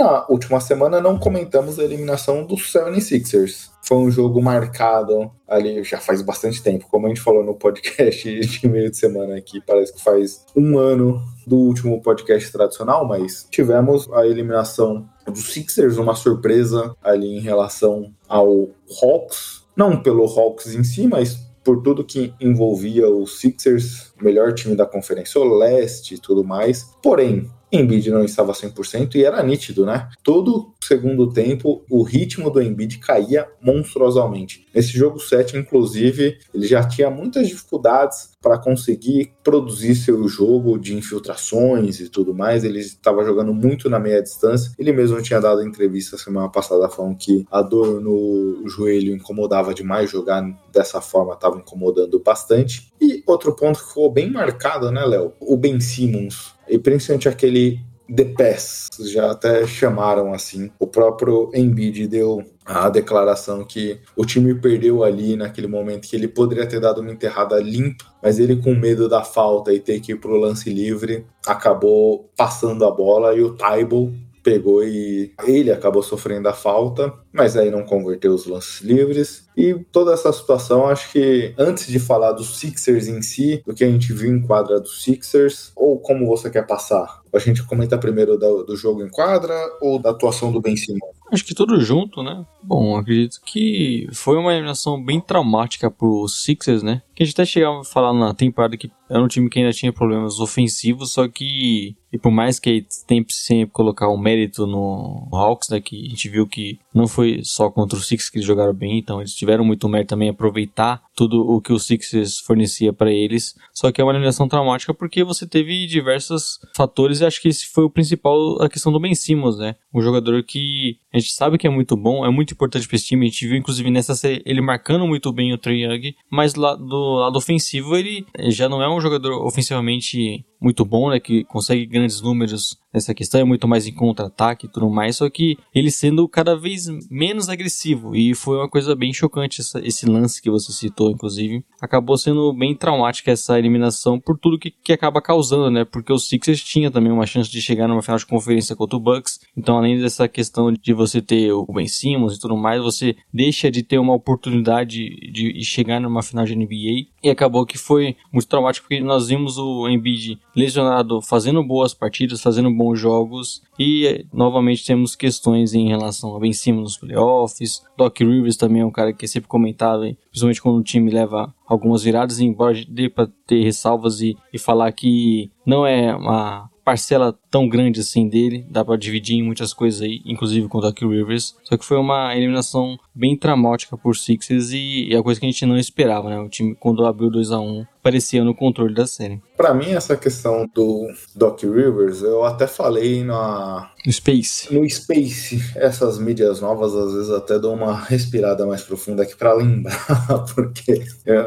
Na 0.00 0.24
última 0.30 0.58
semana 0.60 0.98
não 0.98 1.18
comentamos 1.18 1.78
a 1.78 1.84
eliminação 1.84 2.46
do 2.46 2.54
76ers. 2.54 3.68
Foi 3.82 3.98
um 3.98 4.10
jogo 4.10 4.40
marcado 4.40 5.30
ali 5.46 5.84
já 5.84 5.98
faz 5.98 6.22
bastante 6.22 6.62
tempo. 6.62 6.86
Como 6.90 7.04
a 7.04 7.10
gente 7.10 7.20
falou 7.20 7.44
no 7.44 7.54
podcast 7.54 8.40
de 8.40 8.66
meio 8.66 8.90
de 8.90 8.96
semana 8.96 9.36
aqui, 9.36 9.60
parece 9.60 9.92
que 9.92 10.02
faz 10.02 10.46
um 10.56 10.78
ano 10.78 11.22
do 11.46 11.58
último 11.58 12.00
podcast 12.00 12.50
tradicional, 12.50 13.06
mas 13.06 13.46
tivemos 13.50 14.10
a 14.14 14.26
eliminação 14.26 15.06
dos 15.26 15.52
Sixers, 15.52 15.98
uma 15.98 16.14
surpresa 16.14 16.96
ali 17.02 17.36
em 17.36 17.40
relação 17.40 18.10
ao 18.26 18.70
Hawks. 19.02 19.66
Não 19.76 20.02
pelo 20.02 20.24
Hawks 20.24 20.74
em 20.74 20.82
si, 20.82 21.06
mas 21.06 21.49
por 21.64 21.82
tudo 21.82 22.04
que 22.04 22.32
envolvia 22.40 23.08
os 23.08 23.38
Sixers, 23.38 24.12
melhor 24.20 24.54
time 24.54 24.74
da 24.74 24.86
Conferência 24.86 25.42
Leste 25.42 26.14
e 26.14 26.18
tudo 26.18 26.42
mais. 26.42 26.90
Porém, 27.02 27.50
Embiid 27.72 28.10
não 28.10 28.24
estava 28.24 28.52
100% 28.52 29.14
e 29.14 29.24
era 29.24 29.42
nítido, 29.42 29.86
né? 29.86 30.08
Todo 30.24 30.74
segundo 30.82 31.32
tempo, 31.32 31.84
o 31.88 32.02
ritmo 32.02 32.50
do 32.50 32.60
Embiid 32.60 32.98
caía 32.98 33.46
monstruosamente. 33.62 34.66
Nesse 34.74 34.90
jogo 34.90 35.20
7, 35.20 35.56
inclusive, 35.56 36.38
ele 36.52 36.66
já 36.66 36.82
tinha 36.86 37.08
muitas 37.10 37.48
dificuldades 37.48 38.29
para 38.42 38.58
conseguir 38.58 39.32
produzir 39.44 39.94
seu 39.94 40.26
jogo 40.26 40.78
de 40.78 40.96
infiltrações 40.96 42.00
e 42.00 42.08
tudo 42.08 42.34
mais. 42.34 42.64
Ele 42.64 42.78
estava 42.80 43.24
jogando 43.24 43.52
muito 43.52 43.90
na 43.90 43.98
meia 43.98 44.22
distância. 44.22 44.72
Ele 44.78 44.92
mesmo 44.92 45.20
tinha 45.20 45.40
dado 45.40 45.62
entrevista 45.62 46.16
semana 46.16 46.48
passada 46.48 46.88
falando 46.88 47.16
que 47.16 47.46
a 47.50 47.60
dor 47.60 48.00
no 48.00 48.66
joelho 48.66 49.14
incomodava 49.14 49.74
demais 49.74 50.10
jogar 50.10 50.42
dessa 50.72 51.00
forma, 51.00 51.34
estava 51.34 51.58
incomodando 51.58 52.18
bastante. 52.20 52.90
E 53.00 53.22
outro 53.26 53.54
ponto 53.54 53.78
que 53.78 53.88
ficou 53.88 54.10
bem 54.10 54.30
marcado, 54.30 54.90
né, 54.90 55.04
Léo? 55.04 55.32
O 55.40 55.56
Ben 55.56 55.78
Simmons 55.80 56.54
e 56.70 56.78
principalmente 56.78 57.28
aquele 57.28 57.80
The 58.14 58.24
Pass, 58.36 58.88
já 59.12 59.30
até 59.30 59.66
chamaram 59.66 60.32
assim. 60.32 60.70
O 60.78 60.86
próprio 60.86 61.50
Embiid 61.54 62.08
deu 62.08 62.42
a 62.64 62.88
declaração 62.88 63.64
que 63.64 64.00
o 64.16 64.24
time 64.24 64.54
perdeu 64.54 65.02
ali 65.04 65.36
naquele 65.36 65.66
momento 65.66 66.08
que 66.08 66.16
ele 66.16 66.28
poderia 66.28 66.66
ter 66.66 66.80
dado 66.80 67.00
uma 67.00 67.12
enterrada 67.12 67.58
limpa, 67.60 68.04
mas 68.22 68.38
ele 68.38 68.56
com 68.56 68.74
medo 68.74 69.08
da 69.08 69.22
falta 69.22 69.72
e 69.72 69.80
ter 69.80 70.00
que 70.00 70.12
ir 70.12 70.16
pro 70.16 70.36
lance 70.36 70.70
livre, 70.70 71.24
acabou 71.46 72.30
passando 72.36 72.84
a 72.84 72.90
bola 72.90 73.34
e 73.34 73.42
o 73.42 73.54
Tybal 73.54 74.10
pegou 74.42 74.82
e 74.82 75.32
ele 75.44 75.70
acabou 75.70 76.02
sofrendo 76.02 76.48
a 76.48 76.52
falta, 76.52 77.12
mas 77.32 77.56
aí 77.56 77.70
não 77.70 77.84
converteu 77.84 78.34
os 78.34 78.46
lances 78.46 78.80
livres. 78.80 79.48
E 79.56 79.74
toda 79.92 80.12
essa 80.12 80.32
situação, 80.32 80.86
acho 80.86 81.12
que 81.12 81.54
antes 81.58 81.86
de 81.86 81.98
falar 81.98 82.32
dos 82.32 82.58
Sixers 82.58 83.08
em 83.08 83.22
si, 83.22 83.62
do 83.66 83.74
que 83.74 83.84
a 83.84 83.90
gente 83.90 84.12
viu 84.12 84.34
em 84.34 84.40
quadra 84.40 84.80
dos 84.80 85.02
Sixers, 85.02 85.72
ou 85.76 85.98
como 85.98 86.26
você 86.26 86.50
quer 86.50 86.66
passar? 86.66 87.20
A 87.32 87.38
gente 87.38 87.64
comenta 87.64 87.98
primeiro 87.98 88.36
do, 88.36 88.64
do 88.64 88.76
jogo 88.76 89.04
em 89.04 89.08
quadra 89.08 89.54
ou 89.80 89.98
da 89.98 90.10
atuação 90.10 90.50
do 90.50 90.60
Ben 90.60 90.76
Simmons? 90.76 91.20
Acho 91.30 91.44
que 91.44 91.54
tudo 91.54 91.80
junto, 91.80 92.24
né? 92.24 92.44
Bom, 92.60 92.96
acredito 92.96 93.40
que 93.44 94.08
foi 94.12 94.36
uma 94.36 94.52
eliminação 94.52 95.02
bem 95.02 95.20
traumática 95.20 95.88
pro 95.88 96.26
Sixers, 96.26 96.82
né? 96.82 97.02
Que 97.14 97.22
a 97.22 97.26
gente 97.26 97.34
até 97.34 97.44
chegava 97.44 97.80
a 97.80 97.84
falar 97.84 98.12
na 98.12 98.34
temporada 98.34 98.76
que 98.76 98.90
era 99.08 99.22
um 99.22 99.28
time 99.28 99.48
que 99.48 99.60
ainda 99.60 99.72
tinha 99.72 99.92
problemas 99.92 100.40
ofensivos, 100.40 101.12
só 101.12 101.28
que 101.28 101.94
e 102.12 102.18
por 102.18 102.32
mais 102.32 102.58
que 102.58 102.84
tente 103.06 103.32
sempre 103.32 103.72
colocar 103.72 104.08
o 104.08 104.14
um 104.14 104.20
mérito 104.20 104.66
no 104.66 105.28
Hawks, 105.32 105.68
né, 105.68 105.80
que 105.80 106.06
a 106.06 106.08
gente 106.08 106.28
viu 106.28 106.46
que 106.46 106.80
não 106.94 107.06
foi 107.06 107.40
só 107.42 107.70
contra 107.70 107.98
o 107.98 108.02
Sixers 108.02 108.30
que 108.30 108.38
eles 108.38 108.46
jogaram 108.46 108.74
bem, 108.74 108.98
então 108.98 109.20
eles 109.20 109.34
tiveram 109.34 109.64
muito 109.64 109.88
mérito 109.88 110.10
também 110.10 110.28
aproveitar 110.28 111.02
tudo 111.14 111.40
o 111.40 111.60
que 111.60 111.72
o 111.72 111.78
Sixers 111.78 112.38
fornecia 112.40 112.92
para 112.92 113.12
eles. 113.12 113.54
Só 113.72 113.92
que 113.92 114.00
é 114.00 114.04
uma 114.04 114.12
eliminação 114.12 114.48
traumática 114.48 114.92
porque 114.92 115.22
você 115.22 115.46
teve 115.46 115.86
diversos 115.86 116.58
fatores 116.74 117.20
e 117.20 117.26
acho 117.26 117.40
que 117.40 117.48
esse 117.48 117.66
foi 117.66 117.84
o 117.84 117.90
principal, 117.90 118.60
a 118.62 118.68
questão 118.68 118.92
do 118.92 119.00
Ben 119.00 119.14
Simmons, 119.14 119.58
né? 119.58 119.76
Um 119.94 120.00
jogador 120.00 120.42
que 120.42 120.98
a 121.12 121.18
gente 121.18 121.32
sabe 121.32 121.58
que 121.58 121.66
é 121.66 121.70
muito 121.70 121.96
bom, 121.96 122.24
é 122.24 122.30
muito 122.30 122.54
importante 122.54 122.86
para 122.86 122.96
esse 122.96 123.06
time. 123.06 123.26
A 123.26 123.30
gente 123.30 123.46
viu 123.46 123.56
inclusive 123.56 123.90
nessa 123.90 124.14
série 124.14 124.42
ele 124.44 124.60
marcando 124.60 125.06
muito 125.06 125.32
bem 125.32 125.52
o 125.52 125.58
Trae 125.58 125.84
Young, 125.84 126.14
mas 126.30 126.54
lá 126.54 126.74
do 126.74 127.14
lado 127.14 127.36
ofensivo 127.36 127.96
ele 127.96 128.26
já 128.48 128.68
não 128.68 128.82
é 128.82 128.88
um 128.88 129.00
jogador 129.00 129.44
ofensivamente 129.46 130.44
muito 130.60 130.84
bom, 130.84 131.10
né, 131.10 131.18
que 131.18 131.44
consegue 131.44 131.86
grandes 131.86 132.20
números 132.20 132.78
nessa 132.92 133.14
questão, 133.14 133.40
é 133.40 133.44
muito 133.44 133.68
mais 133.68 133.86
em 133.86 133.94
contra-ataque 133.94 134.66
e 134.66 134.68
tudo 134.68 134.90
mais, 134.90 135.16
só 135.16 135.30
que 135.30 135.56
ele 135.72 135.90
sendo 135.90 136.28
cada 136.28 136.56
vez 136.56 136.86
menos 137.08 137.48
agressivo, 137.48 138.16
e 138.16 138.34
foi 138.34 138.58
uma 138.58 138.68
coisa 138.68 138.96
bem 138.96 139.12
chocante 139.12 139.60
essa, 139.60 139.80
esse 139.86 140.06
lance 140.06 140.42
que 140.42 140.50
você 140.50 140.72
citou, 140.72 141.10
inclusive, 141.10 141.64
acabou 141.80 142.18
sendo 142.18 142.52
bem 142.52 142.74
traumática 142.74 143.30
essa 143.30 143.58
eliminação 143.58 144.18
por 144.18 144.36
tudo 144.36 144.58
que, 144.58 144.70
que 144.70 144.92
acaba 144.92 145.22
causando, 145.22 145.70
né, 145.70 145.84
porque 145.84 146.12
o 146.12 146.18
Sixers 146.18 146.62
tinha 146.62 146.90
também 146.90 147.12
uma 147.12 147.26
chance 147.26 147.50
de 147.50 147.62
chegar 147.62 147.86
numa 147.86 148.02
final 148.02 148.18
de 148.18 148.26
conferência 148.26 148.74
contra 148.74 148.96
o 148.96 149.00
Bucks, 149.00 149.40
então 149.56 149.78
além 149.78 149.98
dessa 150.00 150.28
questão 150.28 150.72
de 150.72 150.92
você 150.92 151.22
ter 151.22 151.52
o 151.52 151.64
Ben 151.66 151.86
Simmons 151.86 152.36
e 152.36 152.40
tudo 152.40 152.56
mais, 152.56 152.82
você 152.82 153.16
deixa 153.32 153.70
de 153.70 153.82
ter 153.82 153.98
uma 153.98 154.14
oportunidade 154.14 155.08
de, 155.32 155.62
chegar 155.62 156.00
numa 156.00 156.22
final 156.22 156.44
de 156.44 156.56
NBA, 156.56 157.08
e 157.22 157.30
acabou 157.30 157.64
que 157.64 157.78
foi 157.78 158.16
muito 158.32 158.48
traumático, 158.48 158.88
porque 158.88 159.00
nós 159.00 159.28
vimos 159.28 159.58
o 159.58 159.88
Embiid 159.88 160.38
lesionado 160.54 161.20
fazendo 161.22 161.62
boas 161.62 161.94
partidas, 161.94 162.40
fazendo 162.40 162.70
bons 162.70 162.98
jogos 162.98 163.62
e 163.78 164.26
novamente 164.32 164.84
temos 164.84 165.14
questões 165.14 165.74
em 165.74 165.88
relação 165.88 166.34
a 166.36 166.40
Ben 166.40 166.52
Simmons 166.52 166.82
nos 166.82 166.98
playoffs. 166.98 167.82
Doc 167.96 168.18
Rivers 168.20 168.56
também 168.56 168.82
é 168.82 168.86
um 168.86 168.90
cara 168.90 169.12
que 169.12 169.24
é 169.24 169.28
sempre 169.28 169.48
comentado, 169.48 170.02
principalmente 170.30 170.62
quando 170.62 170.78
o 170.78 170.84
time 170.84 171.10
leva 171.10 171.54
algumas 171.66 172.02
viradas, 172.02 172.40
embora 172.40 172.76
dê 172.88 173.08
para 173.08 173.28
ter 173.46 173.62
ressalvas 173.62 174.20
e, 174.20 174.36
e 174.52 174.58
falar 174.58 174.92
que 174.92 175.50
não 175.64 175.86
é 175.86 176.14
uma 176.14 176.70
parcela 176.84 177.38
tão 177.50 177.68
grande 177.68 178.00
assim 178.00 178.28
dele, 178.28 178.66
dá 178.68 178.84
para 178.84 178.96
dividir 178.96 179.36
em 179.36 179.44
muitas 179.44 179.72
coisas 179.72 180.02
aí, 180.02 180.20
inclusive 180.24 180.66
com 180.66 180.78
o 180.78 180.80
Doc 180.80 181.00
Rivers. 181.00 181.56
Só 181.62 181.76
que 181.76 181.84
foi 181.84 181.96
uma 181.96 182.34
eliminação 182.36 182.98
bem 183.14 183.36
traumática 183.36 183.96
por 183.96 184.16
Sixers 184.16 184.70
e 184.72 185.08
é 185.12 185.16
a 185.16 185.22
coisa 185.22 185.40
que 185.40 185.46
a 185.46 185.50
gente 185.50 185.66
não 185.66 185.76
esperava, 185.76 186.30
né? 186.30 186.38
O 186.38 186.48
time 186.48 186.74
quando 186.74 187.06
abriu 187.06 187.30
2 187.30 187.50
a 187.50 187.60
1 187.60 187.84
parecia 188.02 188.42
no 188.42 188.54
controle 188.54 188.94
da 188.94 189.06
série. 189.06 189.42
Para 189.56 189.74
mim 189.74 189.92
essa 189.92 190.16
questão 190.16 190.66
do 190.74 191.06
Doc 191.34 191.62
Rivers, 191.62 192.22
eu 192.22 192.44
até 192.44 192.66
falei 192.66 193.22
na 193.22 193.90
no 194.04 194.12
Space. 194.12 194.72
No 194.72 194.88
Space, 194.88 195.60
essas 195.76 196.18
mídias 196.18 196.60
novas 196.60 196.94
às 196.94 197.12
vezes 197.12 197.30
até 197.30 197.58
dão 197.58 197.74
uma 197.74 197.94
respirada 197.94 198.64
mais 198.64 198.82
profunda 198.82 199.22
aqui 199.22 199.36
para 199.36 199.52
lembrar, 199.52 199.94
porque 200.54 201.04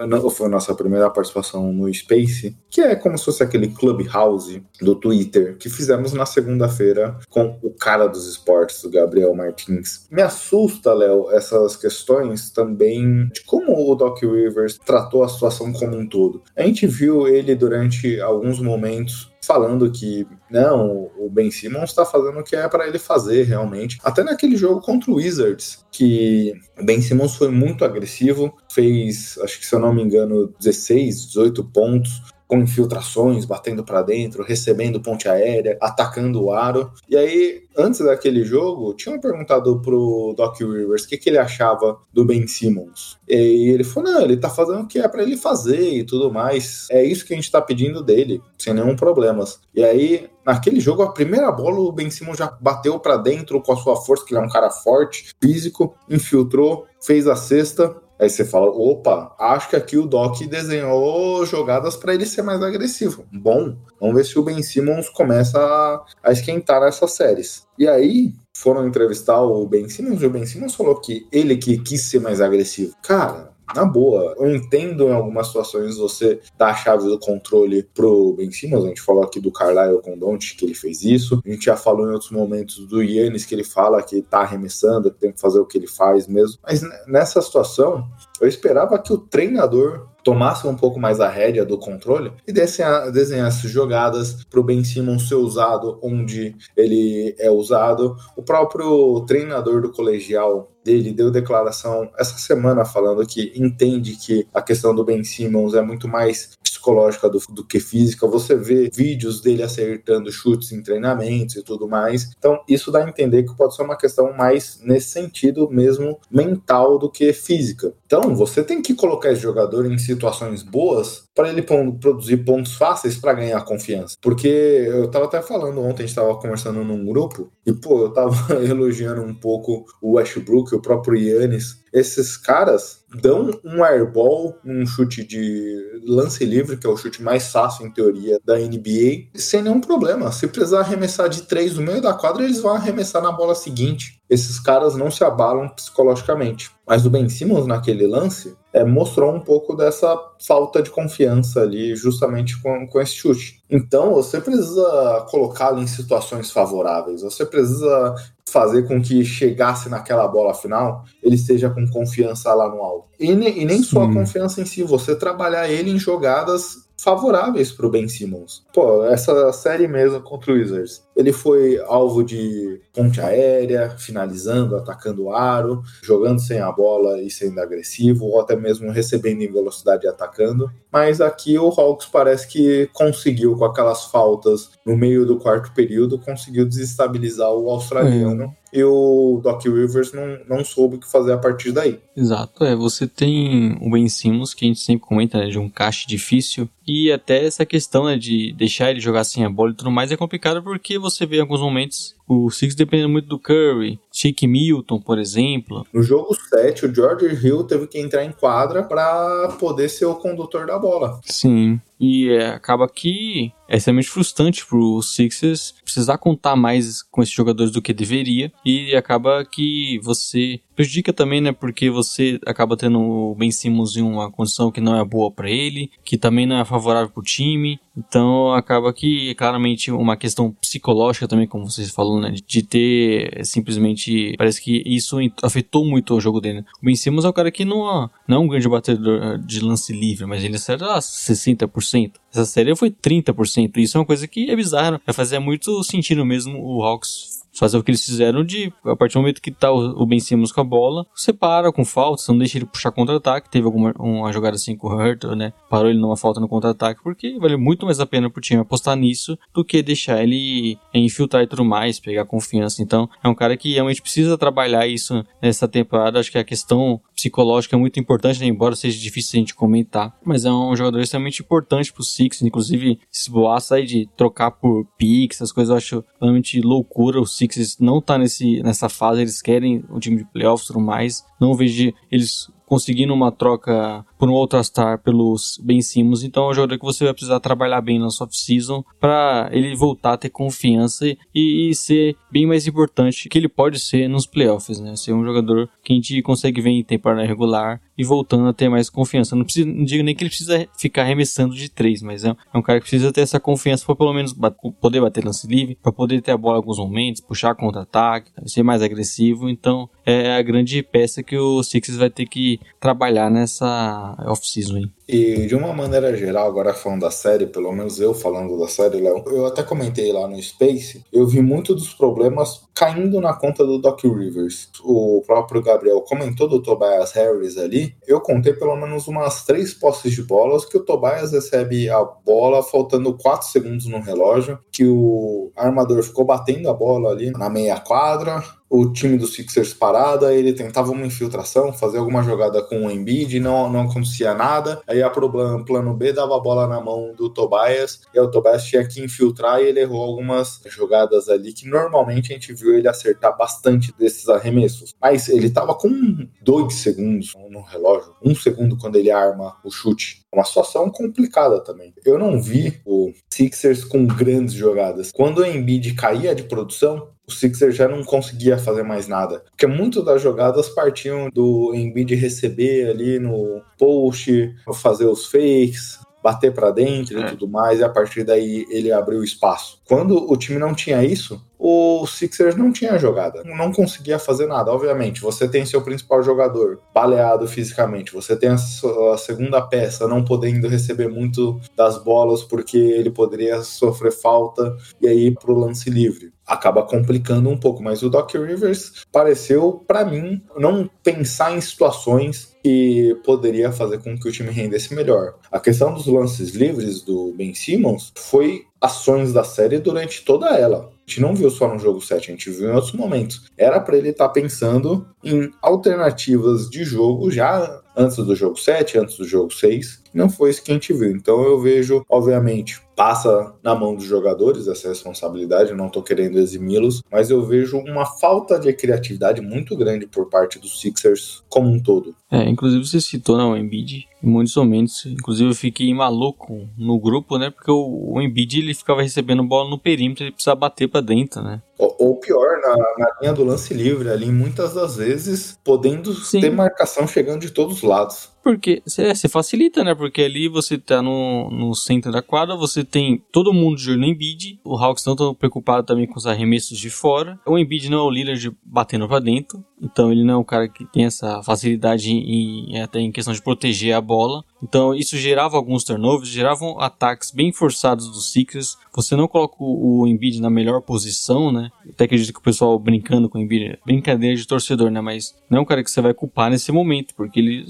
não, 0.08 0.30
foi 0.30 0.46
a 0.46 0.50
nossa 0.50 0.76
primeira 0.76 1.10
participação 1.10 1.74
no 1.74 1.92
Space, 1.92 2.56
que 2.70 2.82
é 2.82 2.96
como 2.96 3.18
se 3.18 3.26
fosse 3.26 3.42
aquele 3.42 3.70
Clubhouse 3.70 4.64
do 4.80 4.96
Twitter 4.96 5.58
que 5.58 5.70
fizemos 5.70 6.14
na 6.14 6.28
segunda-feira 6.28 7.18
com 7.30 7.58
o 7.64 7.72
cara 7.72 8.06
dos 8.06 8.28
esportes, 8.28 8.84
o 8.84 8.92
Gabriel 8.92 9.34
Martins. 9.34 10.08
Me 10.12 10.22
assusta, 10.22 10.94
Léo, 10.94 11.32
essas 11.66 11.78
questões 11.78 12.50
também 12.50 13.28
de 13.28 13.44
como 13.44 13.92
o 13.92 13.96
Doc 13.96 14.22
Rivers 14.22 14.78
tratou 14.78 15.24
a 15.24 15.30
situação 15.30 15.72
como 15.74 15.98
um 15.98 16.08
todo. 16.08 16.42
A 16.56 16.64
gente 16.64 16.88
viu 16.88 17.28
ele 17.28 17.56
durante 17.56 18.20
alguns 18.20 18.60
momentos 18.60 19.32
falando 19.46 19.92
que 19.92 20.26
não, 20.50 21.12
o 21.18 21.30
Ben 21.30 21.52
Simmons 21.52 21.90
está 21.90 22.06
fazendo 22.06 22.40
o 22.40 22.44
que 22.44 22.56
é 22.56 22.68
para 22.68 22.88
ele 22.88 22.98
fazer 22.98 23.44
realmente. 23.44 24.00
Até 24.04 24.24
naquele 24.24 24.56
jogo 24.56 24.82
contra 24.82 25.12
o 25.12 25.16
Wizards, 25.16 25.86
que 25.92 26.54
o 26.80 26.86
Ben 26.86 27.02
Simmons 27.02 27.36
foi 27.36 27.50
muito 27.50 27.84
agressivo, 27.84 28.56
fez, 28.72 29.38
acho 29.44 29.60
que 29.60 29.66
se 29.66 29.76
eu 29.76 29.80
não 29.80 29.94
me 29.94 30.02
engano, 30.02 30.54
16, 30.60 31.28
18 31.28 31.64
pontos, 31.66 32.22
com 32.54 32.60
infiltrações, 32.60 33.46
batendo 33.46 33.84
para 33.84 34.04
dentro, 34.04 34.44
recebendo 34.44 35.02
ponte 35.02 35.28
aérea, 35.28 35.76
atacando 35.82 36.40
o 36.40 36.52
aro. 36.54 36.92
E 37.10 37.18
aí, 37.18 37.64
antes 37.76 38.00
daquele 38.00 38.44
jogo, 38.44 38.94
tinham 38.94 39.20
perguntado 39.20 39.82
pro 39.82 40.36
Doc 40.38 40.60
Rivers 40.60 41.04
o 41.04 41.08
que, 41.08 41.18
que 41.18 41.32
ele 41.32 41.40
achava 41.40 41.98
do 42.14 42.24
Ben 42.24 42.46
Simmons. 42.46 43.18
E 43.28 43.72
ele 43.74 43.84
falou: 43.84 44.12
não, 44.12 44.22
ele 44.22 44.38
tá 44.38 44.52
fazendo 44.52 44.82
o 44.82 44.88
que 44.88 45.00
é 45.00 45.08
para 45.08 45.24
ele 45.24 45.36
fazer 45.36 45.98
e 45.98 46.04
tudo 46.04 46.32
mais. 46.32 46.86
É 46.92 47.04
isso 47.04 47.26
que 47.26 47.34
a 47.34 47.36
gente 47.36 47.50
tá 47.50 47.60
pedindo 47.60 48.04
dele, 48.04 48.40
sem 48.56 48.72
nenhum 48.72 48.96
problema. 48.96 49.44
E 49.74 49.84
aí, 49.84 50.30
naquele 50.46 50.80
jogo, 50.80 51.02
a 51.02 51.12
primeira 51.12 51.52
bola, 51.52 51.80
o 51.80 51.92
Ben 51.92 52.12
Simmons 52.12 52.38
já 52.38 52.56
bateu 52.62 53.00
para 53.00 53.18
dentro 53.18 53.60
com 53.62 53.74
a 53.74 53.78
sua 53.78 53.96
força, 53.96 54.24
que 54.24 54.36
ele 54.36 54.42
é 54.42 54.46
um 54.46 54.50
cara 54.50 54.70
forte, 54.70 55.32
físico, 55.42 55.96
infiltrou, 56.08 56.86
fez 57.02 57.28
a 57.28 57.36
cesta 57.36 57.96
Aí 58.24 58.30
você 58.30 58.46
fala, 58.46 58.68
opa, 58.68 59.36
acho 59.38 59.70
que 59.70 59.76
aqui 59.76 59.98
o 59.98 60.06
Doc 60.06 60.40
desenhou 60.44 61.46
jogadas 61.46 61.98
para 61.98 62.14
ele 62.14 62.26
ser 62.26 62.42
mais 62.42 62.64
agressivo. 62.64 63.26
Bom, 63.30 63.76
vamos 64.00 64.16
ver 64.16 64.26
se 64.26 64.40
o 64.40 64.44
Ben 64.44 64.64
Simmons 64.64 65.10
começa 65.10 65.60
a, 65.60 66.06
a 66.24 66.32
esquentar 66.32 66.80
nessas 66.80 67.12
séries. 67.12 67.68
E 67.78 67.86
aí 67.86 68.34
foram 68.56 68.88
entrevistar 68.88 69.42
o 69.42 69.68
Ben 69.68 69.90
Simmons 69.90 70.22
e 70.22 70.26
o 70.26 70.30
Ben 70.30 70.46
Simmons 70.46 70.74
falou 70.74 70.96
que 71.02 71.28
ele 71.34 71.58
que 71.58 71.78
quis 71.78 72.04
ser 72.04 72.22
mais 72.22 72.40
agressivo. 72.40 72.96
Cara, 73.04 73.53
na 73.76 73.86
boa, 73.86 74.36
eu 74.38 74.56
entendo 74.56 75.08
em 75.08 75.14
algumas 75.14 75.48
situações 75.48 75.98
você 75.98 76.40
dar 76.58 76.70
a 76.70 76.76
chave 76.76 77.06
do 77.06 77.20
controle 77.20 77.84
pro 77.94 78.34
Ben 78.34 78.52
Simmons, 78.52 78.86
a 78.86 78.88
gente 78.88 79.02
falou 79.02 79.24
aqui 79.24 79.40
do 79.40 79.52
Carlisle 79.52 80.02
com 80.02 80.18
Don't 80.18 80.56
que 80.56 80.66
ele 80.66 80.74
fez 80.74 81.04
isso, 81.04 81.42
a 81.46 81.50
gente 81.50 81.66
já 81.66 81.76
falou 81.76 82.08
em 82.08 82.12
outros 82.12 82.32
momentos 82.32 82.86
do 82.88 83.02
Yannis 83.02 83.46
que 83.46 83.56
ele 83.56 83.64
fala 83.64 84.02
que 84.02 84.22
tá 84.22 84.40
arremessando, 84.40 85.12
que 85.12 85.20
tem 85.20 85.32
que 85.32 85.40
fazer 85.40 85.60
o 85.60 85.66
que 85.66 85.78
ele 85.78 85.88
faz 85.88 86.28
mesmo, 86.28 86.58
mas 86.64 86.82
nessa 87.08 87.42
situação, 87.42 88.08
eu 88.42 88.48
esperava 88.48 89.00
que 89.00 89.14
o 89.14 89.18
treinador 89.18 90.08
tomasse 90.24 90.66
um 90.66 90.76
pouco 90.76 91.00
mais 91.00 91.20
a 91.20 91.28
rédea 91.28 91.66
do 91.66 91.78
controle 91.78 92.32
e 92.48 92.54
desenhasse 92.54 93.68
jogadas 93.68 94.44
para 94.50 94.60
o 94.60 94.64
Ben 94.64 94.84
Simmons 94.84 95.28
ser 95.28 95.36
usado 95.36 96.00
onde 96.02 96.56
ele 96.78 97.36
é 97.38 97.52
usado. 97.52 98.16
O 98.36 98.42
próprio 98.42 99.22
treinador 99.28 99.82
do 99.82 99.92
colegial 99.92 100.73
dele 100.84 101.12
deu 101.12 101.32
declaração 101.32 102.10
essa 102.18 102.38
semana 102.38 102.86
falando 102.86 103.26
que 103.26 103.54
entende 103.56 104.16
que 104.16 104.48
a 104.54 104.62
questão 104.62 104.94
do 104.94 105.04
Ben 105.04 105.24
Simmons 105.24 105.74
é 105.74 105.82
muito 105.82 106.08
mais 106.08 106.52
psicológica 106.62 107.30
do, 107.30 107.40
do 107.50 107.66
que 107.66 107.80
física. 107.80 108.28
Você 108.28 108.56
vê 108.56 108.90
vídeos 108.94 109.42
dele 109.42 109.64
acertando 109.64 110.32
chutes 110.32 110.72
em 110.72 110.84
treinamentos 110.84 111.56
e 111.56 111.64
tudo 111.64 111.88
mais. 111.88 112.32
Então, 112.38 112.62
isso 112.68 112.92
dá 112.92 113.06
a 113.06 113.10
entender 113.10 113.44
que 113.44 113.56
pode 113.56 113.76
ser 113.76 113.84
uma 113.84 113.98
questão 113.98 114.34
mais 114.34 114.80
nesse 114.82 115.10
sentido 115.10 115.70
mesmo 115.70 116.20
mental 116.30 117.00
do 117.00 117.10
que 117.10 117.32
física. 117.32 117.94
Então, 118.06 118.36
você 118.36 118.64
tem 118.64 118.82
que 118.82 118.94
colocar 118.94 119.32
esse 119.32 119.42
jogador 119.42 119.86
em 119.86 119.98
situações 119.98 120.64
boas 120.64 121.24
para 121.36 121.50
ele 121.50 121.62
produzir 121.62 122.38
pontos 122.38 122.76
fáceis 122.76 123.18
para 123.18 123.34
ganhar 123.34 123.64
confiança. 123.66 124.16
Porque 124.22 124.48
eu 124.48 125.10
tava 125.10 125.26
até 125.26 125.42
falando 125.42 125.82
ontem, 125.82 126.04
a 126.04 126.06
gente 126.06 126.16
tava 126.16 126.36
conversando 126.36 126.84
num 126.84 127.06
grupo, 127.06 127.52
e 127.66 127.74
pô, 127.74 128.04
eu 128.04 128.14
tava 128.14 128.36
elogiando 128.64 129.22
um 129.22 129.34
pouco 129.34 129.86
o 130.02 130.14
Westbrook, 130.14 130.76
o 130.76 130.82
próprio 130.82 131.18
Yannis. 131.18 131.82
Esses 131.92 132.38
caras 132.38 133.04
dão 133.22 133.52
um 133.64 133.84
airball, 133.84 134.58
um 134.66 134.86
chute 134.86 135.24
de 135.24 136.02
lance 136.06 136.44
livre, 136.44 136.78
que 136.78 136.88
é 136.88 136.90
o 136.90 136.98
chute 136.98 137.22
mais 137.22 137.52
fácil 137.52 137.86
em 137.86 137.92
teoria 137.92 138.40
da 138.44 138.58
NBA, 138.58 139.30
sem 139.36 139.62
nenhum 139.62 139.80
problema. 139.80 140.32
Se 140.32 140.48
precisar 140.48 140.80
arremessar 140.80 141.30
de 141.30 141.44
três 141.44 141.76
no 141.76 141.84
meio 141.84 142.02
da 142.02 142.14
quadra, 142.14 142.44
eles 142.44 142.62
vão 142.62 142.74
arremessar 142.74 143.22
na 143.22 143.32
bola 143.32 143.54
seguinte. 143.54 144.22
Esses 144.28 144.60
caras 144.60 144.96
não 144.96 145.12
se 145.12 145.24
abalam 145.24 145.70
psicologicamente. 145.70 146.72
Mas 146.88 147.06
o 147.06 147.10
Ben 147.12 147.30
Simmons 147.30 147.68
naquele 147.68 148.08
lance 148.08 148.56
é, 148.74 148.84
mostrou 148.84 149.34
um 149.34 149.40
pouco 149.40 149.76
dessa 149.76 150.20
falta 150.40 150.82
de 150.82 150.90
confiança 150.90 151.62
ali, 151.62 151.96
justamente 151.96 152.60
com, 152.60 152.88
com 152.88 153.00
esse 153.00 153.14
chute. 153.14 153.62
Então 153.70 154.14
você 154.14 154.42
precisa 154.42 155.26
colocá-lo 155.30 155.82
em 155.82 155.88
situações 155.88 156.52
favoráveis, 156.52 157.22
você 157.22 157.46
precisa 157.46 158.16
fazer 158.46 158.88
com 158.88 159.02
que 159.02 159.24
chegasse 159.24 159.90
naquela 159.90 160.28
bola 160.28 160.54
final, 160.54 161.06
ele 161.22 161.36
esteja 161.36 161.70
com 161.70 161.88
confiança 161.88 162.54
lá 162.54 162.68
no 162.68 162.82
alto. 162.82 163.08
E, 163.20 163.32
e 163.32 163.66
nem 163.66 163.78
Sim. 163.78 163.84
só 163.84 164.04
a 164.04 164.14
confiança 164.14 164.62
em 164.62 164.66
si, 164.66 164.84
você 164.84 165.16
trabalhar 165.16 165.70
ele 165.70 165.92
em 165.92 165.98
jogadas 165.98 166.83
favoráveis 167.04 167.72
para 167.72 167.86
o 167.86 167.90
Ben 167.90 168.08
Simmons. 168.08 168.66
Pô, 168.74 169.04
essa 169.06 169.52
série 169.52 169.88
mesmo 169.88 170.22
contra 170.22 170.52
o 170.52 170.56
Wizards, 170.56 171.04
ele 171.16 171.34
foi 171.34 171.80
alvo 171.86 172.24
de 172.24 172.82
ponte 172.94 173.20
aérea, 173.20 173.92
finalizando, 173.98 174.76
atacando 174.76 175.26
o 175.26 175.34
aro, 175.34 175.84
jogando 176.02 176.40
sem 176.40 176.60
a 176.60 176.72
bola 176.72 177.22
e 177.22 177.30
sendo 177.30 177.60
agressivo, 177.60 178.26
ou 178.26 178.40
até 178.40 178.56
mesmo 178.56 178.92
recebendo 178.92 179.42
em 179.42 179.52
velocidade 179.52 180.06
e 180.06 180.10
atacando. 180.10 180.72
Mas 180.92 181.20
aqui 181.20 181.58
o 181.58 181.68
Hawks 181.68 182.08
parece 182.08 182.48
que 182.48 182.90
conseguiu, 182.94 183.58
com 183.58 183.66
aquelas 183.66 184.06
faltas 184.06 184.70
no 184.86 184.96
meio 184.96 185.26
do 185.26 185.38
quarto 185.38 185.74
período, 185.74 186.20
conseguiu 186.20 186.66
desestabilizar 186.66 187.52
o 187.52 187.70
australiano. 187.70 188.46
Hum 188.46 188.63
e 188.74 188.84
o 188.84 189.40
Doc 189.44 189.64
Rivers 189.66 190.12
não, 190.12 190.40
não 190.58 190.66
soube 190.66 190.96
o 190.96 191.00
que 191.00 191.10
fazer 191.10 191.32
a 191.32 191.38
partir 191.38 191.72
daí. 191.72 192.00
Exato, 192.18 192.66
é, 192.66 192.76
você 192.76 193.06
tem 193.06 193.78
o 193.80 193.92
Ben 193.92 194.10
Simmons, 194.10 194.54
que 194.54 194.66
a 194.66 194.68
gente 194.68 194.80
sempre 194.80 195.08
comenta, 195.08 195.38
né, 195.38 195.48
de 195.48 195.60
um 195.60 195.70
caixa 195.70 196.08
difícil, 196.08 196.68
e 196.86 197.12
até 197.12 197.46
essa 197.46 197.66
questão 197.66 198.06
né, 198.06 198.18
de 198.18 198.52
deixar 198.54 198.90
ele 198.90 199.00
jogar 199.00 199.24
sem 199.24 199.46
a 199.46 199.50
bola 199.50 199.72
e 199.72 199.76
tudo 199.76 199.92
mais 199.92 200.12
é 200.12 200.18
complicado 200.18 200.64
porque 200.64 200.98
você 200.98 201.26
vê 201.26 201.38
em 201.38 201.42
alguns 201.42 201.62
momentos 201.62 202.16
o 202.28 202.50
Six 202.50 202.76
dependendo 202.76 203.10
muito 203.10 203.28
do 203.28 203.40
Curry, 203.40 204.00
Shake 204.12 204.48
Milton, 204.48 205.00
por 205.00 205.20
exemplo. 205.20 205.86
No 205.94 206.02
jogo 206.02 206.36
7, 206.36 206.86
o 206.86 206.94
George 206.94 207.26
Hill 207.46 207.64
teve 207.64 207.88
que 207.88 208.00
entrar 208.00 208.24
em 208.24 208.32
quadra 208.32 208.84
para 208.84 209.56
poder 209.60 209.90
ser 209.90 210.06
o 210.06 210.16
condutor 210.16 210.66
da 210.66 210.80
bola. 210.80 211.20
Sim. 211.24 211.80
E 212.00 212.30
é, 212.30 212.50
acaba 212.50 212.88
que 212.90 213.54
é 213.70 213.78
extremamente 213.78 214.10
frustrante 214.10 214.66
pro 214.66 215.02
Sixers 215.02 215.74
precisar 215.84 216.18
contar 216.18 216.56
mais 216.56 217.02
com 217.02 217.24
esses 217.24 217.34
jogadores 217.34 217.72
do 217.72 217.82
que 217.82 217.94
deveria. 217.94 218.52
E 218.66 218.94
acaba 218.94 219.46
que 219.46 220.00
você 220.04 220.60
prejudica 220.76 221.14
também, 221.14 221.40
né? 221.40 221.52
Porque 221.54 221.90
você 221.90 222.40
acaba 222.46 222.76
tendo 222.76 223.00
o 223.00 223.36
Ben 223.36 223.52
Simmons 223.52 223.96
em 223.96 224.02
uma 224.02 224.30
condição 224.30 224.70
que 224.70 224.82
não 224.82 225.00
é 225.00 225.06
boa 225.06 225.32
para 225.32 225.50
ele, 225.50 225.90
que 226.04 226.18
também 226.18 226.46
não 226.46 226.58
é 226.58 226.66
favorável 226.66 227.10
pro 227.10 227.24
time. 227.24 227.80
Então 227.96 228.54
acaba 228.54 228.92
que 228.92 229.36
claramente 229.36 229.92
uma 229.92 230.18
questão 230.18 230.52
psicológica 230.52 231.28
também, 231.28 231.48
como 231.48 231.70
vocês 231.70 231.92
falou, 231.92 232.20
né? 232.20 232.32
De 232.32 232.64
ter 232.64 233.46
simplesmente. 233.46 234.36
Parece 234.38 234.62
que 234.62 234.82
isso 234.86 235.18
afetou 235.42 235.86
muito 235.86 236.16
o 236.16 236.22
jogo 236.22 236.42
dele. 236.42 236.62
Né? 236.62 236.66
O 236.82 236.86
Ben 236.86 236.96
Simmons 236.96 237.26
é 237.26 237.30
um 237.30 237.34
cara 237.34 237.52
que 237.52 237.64
não, 237.64 238.10
não 238.28 238.38
é 238.38 238.40
um 238.40 238.48
grande 238.48 238.68
batedor 238.68 239.38
de 239.38 239.60
lance 239.60 239.94
livre, 239.94 240.26
mas 240.26 240.44
ele 240.44 240.56
acerta 240.56 240.86
60%. 240.86 242.14
Essa 242.32 242.46
série 242.46 242.76
foi 242.76 242.90
30%. 242.90 243.78
Isso 243.78 243.98
é 243.98 244.00
uma 244.00 244.06
coisa 244.06 244.28
que 244.28 244.50
é 244.50 244.56
bizarra. 244.56 245.00
Vai 245.06 245.14
fazer 245.14 245.38
muito 245.40 245.84
sentido 245.84 246.26
mesmo 246.26 246.60
o 246.60 246.84
Hawks 246.84 247.33
fazer 247.58 247.78
o 247.78 247.84
que 247.84 247.92
eles 247.92 248.04
fizeram 248.04 248.44
de, 248.44 248.74
a 248.84 248.96
partir 248.96 249.14
do 249.14 249.22
momento 249.22 249.42
que 249.42 249.52
tá 249.52 249.72
o, 249.72 250.06
Ben 250.06 250.20
Simmons 250.20 250.52
com 250.52 250.62
a 250.62 250.64
bola, 250.64 251.06
você 251.16 251.32
para 251.32 251.72
com 251.72 251.86
falta, 251.86 252.22
você 252.22 252.32
não 252.32 252.40
deixa 252.40 252.58
ele 252.58 252.66
puxar 252.66 252.92
contra-ataque. 252.92 253.50
Teve 253.50 253.66
alguma 253.66 253.94
uma 254.00 254.32
jogada 254.32 254.56
assim 254.56 254.76
com 254.76 254.88
o 254.88 254.96
Hurt, 254.96 255.24
né? 255.36 255.54
Parou 255.70 255.90
ele 255.90 256.00
numa 256.00 256.18
falta 256.18 256.40
no 256.40 256.48
contra-ataque, 256.48 257.02
porque 257.04 257.38
vale 257.40 257.58
muito 257.58 257.86
mais 257.86 258.00
a 258.00 258.06
pena 258.06 258.30
pro 258.30 258.42
time 258.42 258.62
apostar 258.62 258.96
nisso 258.96 259.38
do 259.54 259.64
que 259.64 259.82
deixar 259.82 260.24
ele 260.24 260.78
infiltrar 260.94 261.44
e 261.44 261.48
tudo 261.48 261.64
mais, 261.64 262.00
pegar 262.00 262.26
confiança. 262.26 262.82
Então, 262.82 263.10
é 263.24 263.28
um 263.28 263.36
cara 263.36 263.56
que 263.56 263.74
realmente 263.74 264.02
precisa 264.02 264.38
trabalhar 264.38 264.88
isso 264.88 265.24
nessa 265.42 265.68
temporada. 265.68 266.20
Acho 266.20 266.32
que 266.32 266.38
a 266.38 266.44
questão 266.44 267.02
psicológica 267.16 267.76
é 267.76 267.80
muito 267.80 268.00
importante, 268.00 268.40
né? 268.40 268.48
embora 268.48 268.76
seja 268.76 269.00
difícil 269.00 269.38
a 269.38 269.40
gente 269.40 269.56
comentar. 269.56 270.18
Mas 270.26 270.46
é 270.46 270.52
um 270.52 270.76
jogador 270.76 271.00
extremamente 271.00 271.42
importante 271.42 271.94
pro 271.94 272.04
Six, 272.04 272.42
inclusive 272.42 273.00
se 273.12 273.32
boatos 273.32 273.72
aí 273.72 273.86
de 273.86 274.10
trocar 274.18 274.52
por 274.52 274.86
picks, 274.98 275.38
essas 275.38 275.52
coisas 275.52 275.70
eu 275.70 275.78
acho 275.78 276.06
realmente 276.22 276.60
loucura. 276.62 277.20
O 277.20 277.26
Sixers 277.44 277.78
não 277.80 278.02
tá 278.02 278.18
nesse, 278.18 278.62
nessa 278.64 278.88
fase, 278.90 279.22
eles 279.22 279.42
querem 279.42 279.84
o 279.90 280.00
time 280.00 280.18
de 280.18 280.26
playoffs 280.26 280.66
e 280.66 280.68
tudo 280.74 280.80
mais. 280.80 281.26
Não 281.44 281.56
vejo 281.56 281.94
eles 282.10 282.50
conseguindo 282.66 283.14
uma 283.14 283.32
troca 283.32 284.04
por 284.18 284.30
um 284.30 284.34
outro 284.34 284.64
star 284.64 284.98
pelos 284.98 285.60
Ben 285.62 285.82
Simmons, 285.82 286.24
então 286.24 286.46
é 286.46 286.50
um 286.50 286.54
jogador 286.54 286.80
que 286.80 286.86
você 286.86 287.04
vai 287.04 287.14
precisar 287.14 287.40
trabalhar 287.40 287.82
bem 287.82 288.00
na 288.00 288.10
sua 288.10 288.26
off-season 288.26 288.84
para 289.00 289.50
ele 289.52 289.76
voltar 289.76 290.14
a 290.14 290.18
ter 290.18 290.30
confiança 290.30 291.06
e, 291.06 291.18
e, 291.36 291.76
ser 291.76 292.16
bem 292.32 292.48
mais 292.48 292.66
importante 292.66 293.28
que 293.30 293.38
ele 293.38 293.50
pode 293.50 293.80
ser 293.80 294.08
nos 294.08 294.26
playoffs, 294.26 294.80
né? 294.80 294.96
Ser 294.96 295.14
um 295.14 295.24
jogador 295.24 295.70
que 295.84 295.94
a 295.94 295.96
gente 295.96 296.22
consegue 296.22 296.62
ver 296.62 296.72
em 296.72 296.84
temporada 296.84 297.28
regular 297.28 297.82
e 297.98 298.04
voltando 298.04 298.48
a 298.48 298.54
ter 298.54 298.70
mais 298.70 298.90
confiança. 298.90 299.36
Não, 299.36 299.44
precisa, 299.44 299.68
não 299.68 299.84
digo 299.84 300.04
nem 300.04 300.16
que 300.16 300.24
ele 300.24 300.30
precisa 300.30 300.68
ficar 300.78 301.04
arremessando 301.04 301.54
de 301.54 301.70
três, 301.70 302.02
mas 302.02 302.24
é, 302.24 302.30
é 302.30 302.58
um 302.58 302.62
cara 302.62 302.80
que 302.80 302.88
precisa 302.88 303.12
ter 303.12 303.22
essa 303.22 303.40
confiança 303.40 303.86
para 303.86 303.96
pelo 303.96 304.14
menos 304.14 304.34
poder 304.82 305.02
bater 305.02 305.24
lance 305.24 305.46
livre, 305.48 305.78
para 305.82 305.92
poder 305.92 306.22
ter 306.22 306.32
a 306.32 306.38
bola 306.38 306.56
em 306.56 306.58
alguns 306.58 306.80
momentos, 306.80 307.22
puxar 307.22 307.54
contra-ataque, 307.56 308.32
ser 308.46 308.64
mais 308.64 308.82
agressivo. 308.82 309.50
Então 309.50 309.90
é 310.06 310.36
a 310.36 310.42
grande 310.42 310.82
peça 310.82 311.22
que 311.22 311.33
o 311.38 311.64
Sixers 311.64 311.98
vai 311.98 312.10
ter 312.10 312.26
que 312.26 312.60
trabalhar 312.80 313.30
nessa 313.30 314.16
off-season. 314.28 314.84
E 315.08 315.46
de 315.48 315.56
uma 315.56 315.74
maneira 315.74 316.16
geral, 316.16 316.48
agora 316.48 316.74
falando 316.74 317.02
da 317.02 317.12
série, 317.12 317.46
pelo 317.46 317.72
menos 317.72 318.00
eu 318.00 318.14
falando 318.14 318.58
da 318.58 318.68
série, 318.68 319.02
Léo, 319.02 319.24
eu 319.28 319.46
até 319.46 319.62
comentei 319.62 320.12
lá 320.14 320.28
no 320.28 320.42
Space, 320.42 321.04
eu 321.12 321.28
vi 321.28 321.42
muito 321.42 321.76
dos 321.76 321.94
problemas 321.94 322.62
caindo 322.74 323.20
na 323.20 323.34
conta 323.34 323.66
do 323.66 323.78
Doc 323.78 324.04
Rivers. 324.04 324.70
O 324.84 325.22
próprio 325.26 325.62
Gabriel 325.62 326.02
comentou 326.02 326.48
do 326.48 326.62
Tobias 326.62 327.12
Harris 327.12 327.58
ali. 327.58 327.96
Eu 328.08 328.20
contei 328.22 328.54
pelo 328.54 328.76
menos 328.76 329.08
umas 329.08 329.44
três 329.44 329.74
posses 329.74 330.14
de 330.14 330.24
bolas 330.24 330.66
que 330.66 330.78
o 330.78 330.84
Tobias 330.84 331.32
recebe 331.32 331.90
a 331.90 332.04
bola 332.04 332.64
faltando 332.64 333.14
4 333.16 333.48
segundos 333.48 333.86
no 333.86 334.00
relógio, 334.00 334.58
que 334.72 334.86
o 334.86 335.52
armador 335.56 336.02
ficou 336.02 336.26
batendo 336.26 336.70
a 336.70 336.74
bola 336.74 337.12
ali 337.12 337.30
na 337.32 337.50
meia 337.50 337.80
quadra, 337.80 338.44
o 338.76 338.92
time 338.92 339.20
do 339.20 339.28
Sixers 339.28 339.72
parada, 339.72 340.34
ele 340.34 340.52
tentava 340.52 340.90
uma 340.90 341.06
infiltração, 341.06 341.72
fazer 341.72 342.00
alguma 342.00 342.24
jogada 342.24 342.60
com 342.60 342.88
o 342.88 342.90
Embiid, 342.90 343.40
não, 343.40 343.72
não 343.72 343.82
acontecia 343.82 344.34
nada. 344.34 344.82
Aí 344.88 345.04
a 345.04 345.12
problema, 345.12 345.64
plano 345.64 345.94
B 345.94 346.12
dava 346.12 346.36
a 346.36 346.40
bola 346.40 346.66
na 346.66 346.82
mão 346.82 347.14
do 347.16 347.30
Tobias, 347.30 348.02
e 348.12 348.20
o 348.20 348.32
Tobias 348.32 348.64
tinha 348.64 348.84
que 348.88 349.00
infiltrar 349.00 349.62
e 349.62 349.68
ele 349.68 349.80
errou 349.80 350.02
algumas 350.02 350.60
jogadas 350.66 351.30
ali 351.30 351.54
que 351.54 351.68
normalmente 351.68 352.32
a 352.32 352.34
gente 352.34 352.52
viu 352.52 352.76
ele 352.76 352.88
acertar 352.88 353.38
bastante 353.38 353.94
desses 353.96 354.28
arremessos. 354.28 354.96
Mas 355.00 355.30
ele 355.30 355.52
tava 355.52 355.76
com 355.76 356.28
dois 356.42 356.74
segundos 356.74 357.34
no 357.52 357.62
relógio, 357.62 358.16
um 358.24 358.34
segundo 358.34 358.76
quando 358.76 358.96
ele 358.96 359.12
arma 359.12 359.56
o 359.64 359.70
chute. 359.70 360.24
Uma 360.34 360.44
situação 360.44 360.90
complicada 360.90 361.64
também. 361.64 361.94
Eu 362.04 362.18
não 362.18 362.42
vi 362.42 362.82
o 362.84 363.14
Sixers 363.32 363.84
com 363.86 364.08
grandes 364.08 364.56
jogadas. 364.56 365.12
Quando 365.12 365.40
o 365.40 365.46
Embiid 365.46 365.94
caía 365.94 366.34
de 366.34 366.42
produção, 366.42 367.10
Sixers 367.40 367.76
já 367.76 367.88
não 367.88 368.04
conseguia 368.04 368.58
fazer 368.58 368.84
mais 368.84 369.08
nada. 369.08 369.44
Porque 369.50 369.68
muitas 369.68 370.04
das 370.04 370.22
jogadas 370.22 370.70
partiam 370.70 371.30
do 371.30 371.74
Embiid 371.74 372.16
receber 372.16 372.90
ali 372.90 373.20
no 373.20 373.62
post, 373.78 374.54
fazer 374.74 375.06
os 375.06 375.26
fakes, 375.26 376.00
bater 376.24 376.54
para 376.54 376.72
dentro 376.72 377.20
é. 377.20 377.26
e 377.26 377.30
tudo 377.32 377.50
mais, 377.50 377.80
e 377.80 377.84
a 377.84 377.90
partir 377.90 378.24
daí 378.24 378.66
ele 378.70 378.92
abriu 378.92 379.24
espaço. 379.24 379.80
Quando 379.86 380.32
o 380.32 380.38
time 380.38 380.58
não 380.58 380.74
tinha 380.74 381.04
isso, 381.04 381.44
o 381.60 382.06
Sixers 382.08 382.56
não 382.56 382.72
tinha 382.72 382.98
jogada, 382.98 383.44
não 383.44 383.72
conseguia 383.72 384.18
fazer 384.18 384.48
nada. 384.48 384.72
Obviamente, 384.72 385.22
você 385.22 385.48
tem 385.48 385.66
seu 385.66 385.82
principal 385.82 386.24
jogador 386.24 386.80
baleado 386.94 387.48
fisicamente, 387.48 388.14
você 388.14 388.36
tem 388.36 388.50
a, 388.50 388.56
a 388.56 389.18
segunda 389.18 389.62
peça 389.62 390.08
não 390.08 390.24
podendo 390.24 390.68
receber 390.68 391.10
muito 391.10 391.60
das 391.76 392.02
bolas 392.02 392.44
porque 392.44 392.78
ele 392.78 393.12
poderia 393.12 393.62
sofrer 393.62 394.12
falta 394.12 394.76
e 395.02 395.08
aí 395.08 395.32
pro 395.32 395.58
lance 395.58 395.90
livre 395.90 396.34
acaba 396.46 396.84
complicando 396.84 397.50
um 397.50 397.58
pouco, 397.58 397.82
mas 397.82 398.04
o 398.04 398.10
Doc 398.10 398.34
Rivers 398.34 399.06
pareceu, 399.12 399.84
para 399.88 400.04
mim, 400.04 400.42
não 400.58 400.90
pensar 401.02 401.56
em 401.56 401.62
situações 401.62 402.53
que 402.64 403.16
poderia 403.26 403.72
fazer 403.72 404.02
com 404.02 404.18
que 404.18 404.28
o 404.28 404.32
time 404.32 404.50
rendesse 404.50 404.94
melhor. 404.94 405.36
A 405.52 405.60
questão 405.60 405.94
dos 405.94 406.08
lances 406.08 406.52
livres 406.52 407.02
do 407.02 407.34
Ben 407.34 407.54
Simmons 407.54 408.14
foi 408.16 408.64
ações 408.80 409.34
da 409.34 409.44
série 409.44 409.80
durante 409.80 410.24
toda 410.24 410.48
ela. 410.58 410.90
A 411.06 411.10
gente 411.10 411.22
não 411.22 411.36
viu 411.36 411.50
só 411.50 411.68
no 411.68 411.78
jogo 411.78 412.00
7, 412.00 412.32
a 412.32 412.34
gente 412.34 412.50
viu 412.50 412.70
em 412.70 412.74
outros 412.74 412.94
momentos. 412.94 413.46
Era 413.58 413.80
para 413.80 413.98
ele 413.98 414.10
estar 414.10 414.28
tá 414.28 414.34
pensando 414.34 415.06
em 415.22 415.52
alternativas 415.62 416.70
de 416.70 416.86
jogo 416.86 417.30
já 417.30 417.82
antes 417.96 418.18
do 418.18 418.36
jogo 418.36 418.58
7, 418.58 418.98
antes 418.98 419.18
do 419.18 419.26
jogo 419.26 419.54
6. 419.54 420.04
Não 420.14 420.30
foi 420.30 420.52
isso 420.52 420.64
que 420.64 420.72
a 420.72 420.74
gente 420.76 420.94
viu. 420.94 421.12
Então 421.12 421.42
eu 421.42 421.60
vejo, 421.60 422.06
obviamente, 422.10 422.80
passa 422.96 423.54
na 423.64 423.76
mão 423.76 423.96
dos 423.96 424.06
jogadores 424.06 424.68
essa 424.68 424.90
responsabilidade, 424.90 425.74
não 425.74 425.88
estou 425.88 426.04
querendo 426.04 426.38
eximi-los, 426.38 427.02
mas 427.12 427.30
eu 427.30 427.44
vejo 427.44 427.78
uma 427.78 428.06
falta 428.06 428.60
de 428.60 428.72
criatividade 428.74 429.42
muito 429.42 429.76
grande 429.76 430.06
por 430.06 430.30
parte 430.30 430.60
dos 430.60 430.80
Sixers 430.80 431.44
como 431.50 431.70
um 431.70 431.82
todo. 431.82 432.16
É, 432.32 432.48
inclusive 432.50 432.86
você 432.86 433.02
citou 433.02 433.38
né, 433.38 433.44
o 433.44 433.58
Embiid 433.58 434.08
em 434.22 434.28
muitos 434.28 434.56
momentos, 434.56 435.06
inclusive 435.06 435.50
eu 435.50 435.56
fiquei 435.56 435.94
maluco 435.94 436.68
no 436.78 437.00
grupo, 437.00 437.38
né, 437.38 437.50
porque 437.50 437.72
o, 437.72 438.14
o 438.14 438.22
Embiid 438.22 438.60
ele 438.60 438.74
ficava 438.74 439.02
recebendo 439.02 439.44
bola 439.44 439.70
no 439.70 439.78
perímetro, 439.78 440.24
ele 440.24 440.32
precisava 440.32 440.60
bater 440.60 440.88
para 440.88 441.02
dentro, 441.02 441.42
né. 441.42 441.62
Ou, 441.78 441.96
ou 442.00 442.20
pior, 442.20 442.60
na, 442.62 442.76
na, 442.98 443.18
linha 443.20 443.34
do 443.34 443.44
lance 443.44 443.74
livre 443.74 444.10
ali, 444.10 444.32
muitas 444.32 444.74
das 444.74 444.96
vezes 444.96 445.58
podendo 445.64 446.14
Sim. 446.14 446.42
ter 446.42 446.52
marcação 446.52 447.08
chegando 447.08 447.42
de 447.42 447.52
todos 447.52 447.78
os 447.78 447.84
lados. 447.84 448.33
Porque 448.44 448.84
você 448.86 449.30
facilita, 449.30 449.84
né? 449.84 449.96
Porque 449.96 450.22
ali 450.22 450.50
você 450.50 450.78
tá 450.78 451.02
no, 451.02 451.50
no 451.50 451.74
centro 451.74 452.12
da 452.12 452.22
quadra, 452.22 452.58
você 452.58 452.84
tem 452.84 453.24
todo 453.32 453.54
mundo 453.54 453.78
de 453.78 453.90
olho 453.90 454.00
no 454.00 454.06
Embiid. 454.06 454.60
O 454.66 454.76
Hawks 454.76 455.06
não 455.06 455.16
tão 455.16 455.34
preocupado 455.34 455.88
também 455.88 456.06
com 456.06 456.18
os 456.18 456.28
arremessos 456.28 456.78
de 456.78 456.90
fora. 456.90 457.40
O 457.46 457.58
Embiid 457.58 457.90
não 457.90 458.00
é 458.00 458.02
o 458.04 458.10
líder 458.10 458.36
de 458.36 458.52
batendo 458.66 459.08
para 459.08 459.20
dentro. 459.20 459.64
Então 459.82 460.12
ele 460.12 460.24
não 460.24 460.36
é 460.36 460.38
um 460.38 460.44
cara 460.44 460.68
que 460.68 460.86
tem 460.86 461.06
essa 461.06 461.42
facilidade 461.44 462.12
em, 462.12 462.80
até 462.80 463.00
em 463.00 463.12
questão 463.12 463.34
de 463.34 463.42
proteger 463.42 463.96
a 463.96 464.02
bola. 464.02 464.44
Então 464.62 464.94
isso 464.94 465.18
gerava 465.18 465.58
alguns 465.58 465.84
turnovers, 465.84 466.30
geravam 466.30 466.80
ataques 466.80 467.32
bem 467.32 467.52
forçados 467.52 468.08
dos 468.08 468.32
Sixers. 468.32 468.78
Você 468.94 469.16
não 469.16 469.28
coloca 469.28 469.56
o 469.60 470.08
Embiid 470.08 470.42
na 470.42 470.50
melhor 470.50 470.82
posição, 470.82 471.52
né? 471.52 471.70
Até 471.90 472.06
acredito 472.06 472.32
que 472.32 472.40
o 472.40 472.44
pessoal 472.44 472.78
brincando 472.80 473.30
com 473.30 473.38
o 473.38 473.42
Embiid, 473.42 473.78
brincadeira 473.86 474.36
de 474.36 474.48
torcedor, 474.48 474.90
né? 474.90 475.02
Mas 475.02 475.36
não 475.50 475.60
é 475.60 475.62
um 475.62 475.66
cara 475.66 475.84
que 475.84 475.92
você 475.92 476.02
vai 476.02 476.14
culpar 476.14 476.50
nesse 476.50 476.72
momento, 476.72 477.14
porque 477.16 477.40
ele 477.40 477.66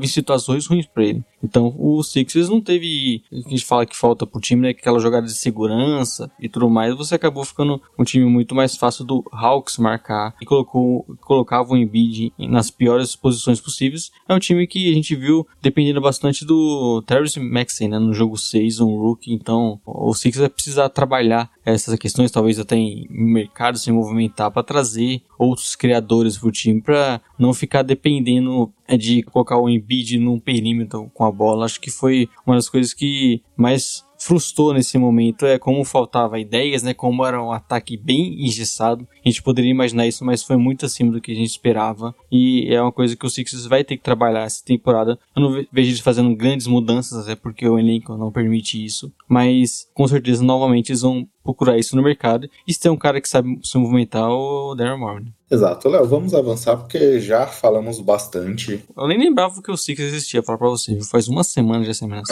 em 0.00 0.08
situações 0.08 0.66
ruins 0.66 0.86
para 0.86 1.04
ele. 1.04 1.24
Então 1.42 1.74
o 1.78 2.02
Sixers 2.02 2.48
não 2.48 2.60
teve, 2.60 3.22
a 3.32 3.48
gente 3.50 3.64
fala 3.64 3.84
que 3.84 3.96
falta 3.96 4.26
pro 4.26 4.40
time, 4.40 4.62
né? 4.62 4.68
Aquela 4.70 4.98
jogada 4.98 5.26
de 5.26 5.34
segurança 5.34 6.30
e 6.40 6.48
tudo 6.48 6.70
mais. 6.70 6.96
Você 6.96 7.14
acabou 7.14 7.44
ficando 7.44 7.80
um 7.98 8.04
time 8.04 8.24
muito 8.24 8.54
mais 8.54 8.76
fácil 8.76 9.04
do 9.04 9.24
Hawks 9.32 9.78
marcar 9.78 10.34
e 10.40 10.46
colocou, 10.46 11.04
colocava 11.20 11.72
o 11.72 11.76
Embiid 11.76 12.32
nas 12.38 12.70
piores 12.70 13.16
posições 13.16 13.60
possíveis. 13.60 14.10
É 14.28 14.34
um 14.34 14.38
time 14.38 14.66
que 14.66 14.90
a 14.90 14.94
gente 14.94 15.14
viu 15.16 15.46
dependendo 15.60 16.00
bastante 16.00 16.44
do 16.44 17.02
Terrence 17.06 17.38
Maxey, 17.40 17.88
né? 17.88 17.98
No 17.98 18.14
jogo 18.14 18.36
6, 18.36 18.80
um 18.80 18.96
rookie. 18.96 19.32
Então 19.32 19.80
o 19.84 20.14
Sixers 20.14 20.40
vai 20.40 20.48
precisar 20.50 20.88
trabalhar 20.88 21.50
essas 21.64 21.96
questões, 21.98 22.30
talvez 22.30 22.58
até 22.58 22.76
em 22.76 23.06
mercado 23.10 23.78
se 23.78 23.90
movimentar 23.90 24.50
para 24.50 24.62
trazer 24.62 25.22
outros 25.38 25.74
criadores 25.74 26.38
pro 26.38 26.50
time 26.50 26.80
para 26.80 27.20
não 27.38 27.52
ficar 27.52 27.82
dependendo 27.82 28.72
é, 28.86 28.96
de 28.96 29.22
colocar 29.22 29.58
o 29.58 29.68
Embiid 29.68 30.18
num 30.18 30.38
perímetro 30.38 31.10
com 31.14 31.24
a 31.24 31.31
bola. 31.32 31.64
Acho 31.64 31.80
que 31.80 31.90
foi 31.90 32.28
uma 32.46 32.56
das 32.56 32.68
coisas 32.68 32.92
que 32.94 33.42
mais 33.56 34.04
frustrou 34.22 34.72
nesse 34.72 34.96
momento 34.98 35.44
é 35.44 35.58
como 35.58 35.84
faltava 35.84 36.38
ideias, 36.38 36.82
né? 36.82 36.94
Como 36.94 37.24
era 37.26 37.42
um 37.42 37.50
ataque 37.50 37.96
bem 37.96 38.44
engessado. 38.44 39.06
A 39.24 39.28
gente 39.28 39.42
poderia 39.42 39.70
imaginar 39.70 40.06
isso, 40.06 40.24
mas 40.24 40.42
foi 40.42 40.56
muito 40.56 40.86
acima 40.86 41.10
do 41.10 41.20
que 41.20 41.32
a 41.32 41.34
gente 41.34 41.50
esperava. 41.50 42.14
E 42.30 42.72
é 42.72 42.80
uma 42.80 42.92
coisa 42.92 43.16
que 43.16 43.26
o 43.26 43.30
Sixers 43.30 43.66
vai 43.66 43.82
ter 43.82 43.96
que 43.96 44.02
trabalhar 44.02 44.44
essa 44.44 44.64
temporada. 44.64 45.18
Eu 45.34 45.42
não 45.42 45.50
vejo 45.50 45.90
eles 45.90 46.00
fazendo 46.00 46.34
grandes 46.36 46.66
mudanças, 46.66 47.18
até 47.18 47.34
porque 47.34 47.68
o 47.68 47.78
elenco 47.78 48.16
não 48.16 48.30
permite 48.30 48.82
isso. 48.82 49.12
Mas 49.28 49.88
com 49.92 50.06
certeza, 50.06 50.44
novamente, 50.44 50.90
eles 50.90 51.02
vão 51.02 51.26
procurar 51.42 51.76
isso 51.76 51.96
no 51.96 52.02
mercado. 52.02 52.48
E 52.66 52.72
se 52.72 52.80
tem 52.80 52.92
um 52.92 52.96
cara 52.96 53.20
que 53.20 53.28
sabe 53.28 53.58
se 53.62 53.76
movimentar, 53.76 54.30
o 54.30 54.74
Darren 54.74 54.98
Moore. 54.98 55.32
Exato, 55.52 55.86
Léo, 55.86 56.06
vamos 56.06 56.32
avançar 56.32 56.78
porque 56.78 57.20
já 57.20 57.46
falamos 57.46 58.00
bastante. 58.00 58.82
Eu 58.96 59.06
nem 59.06 59.18
lembrava 59.18 59.60
que 59.60 59.70
o 59.70 59.76
Sixers 59.76 60.14
existia, 60.14 60.42
falar 60.42 60.56
pra 60.56 60.70
você, 60.70 60.98
faz 61.02 61.28
uma 61.28 61.44
semana 61.44 61.84
já 61.84 61.92
semana 61.92 62.22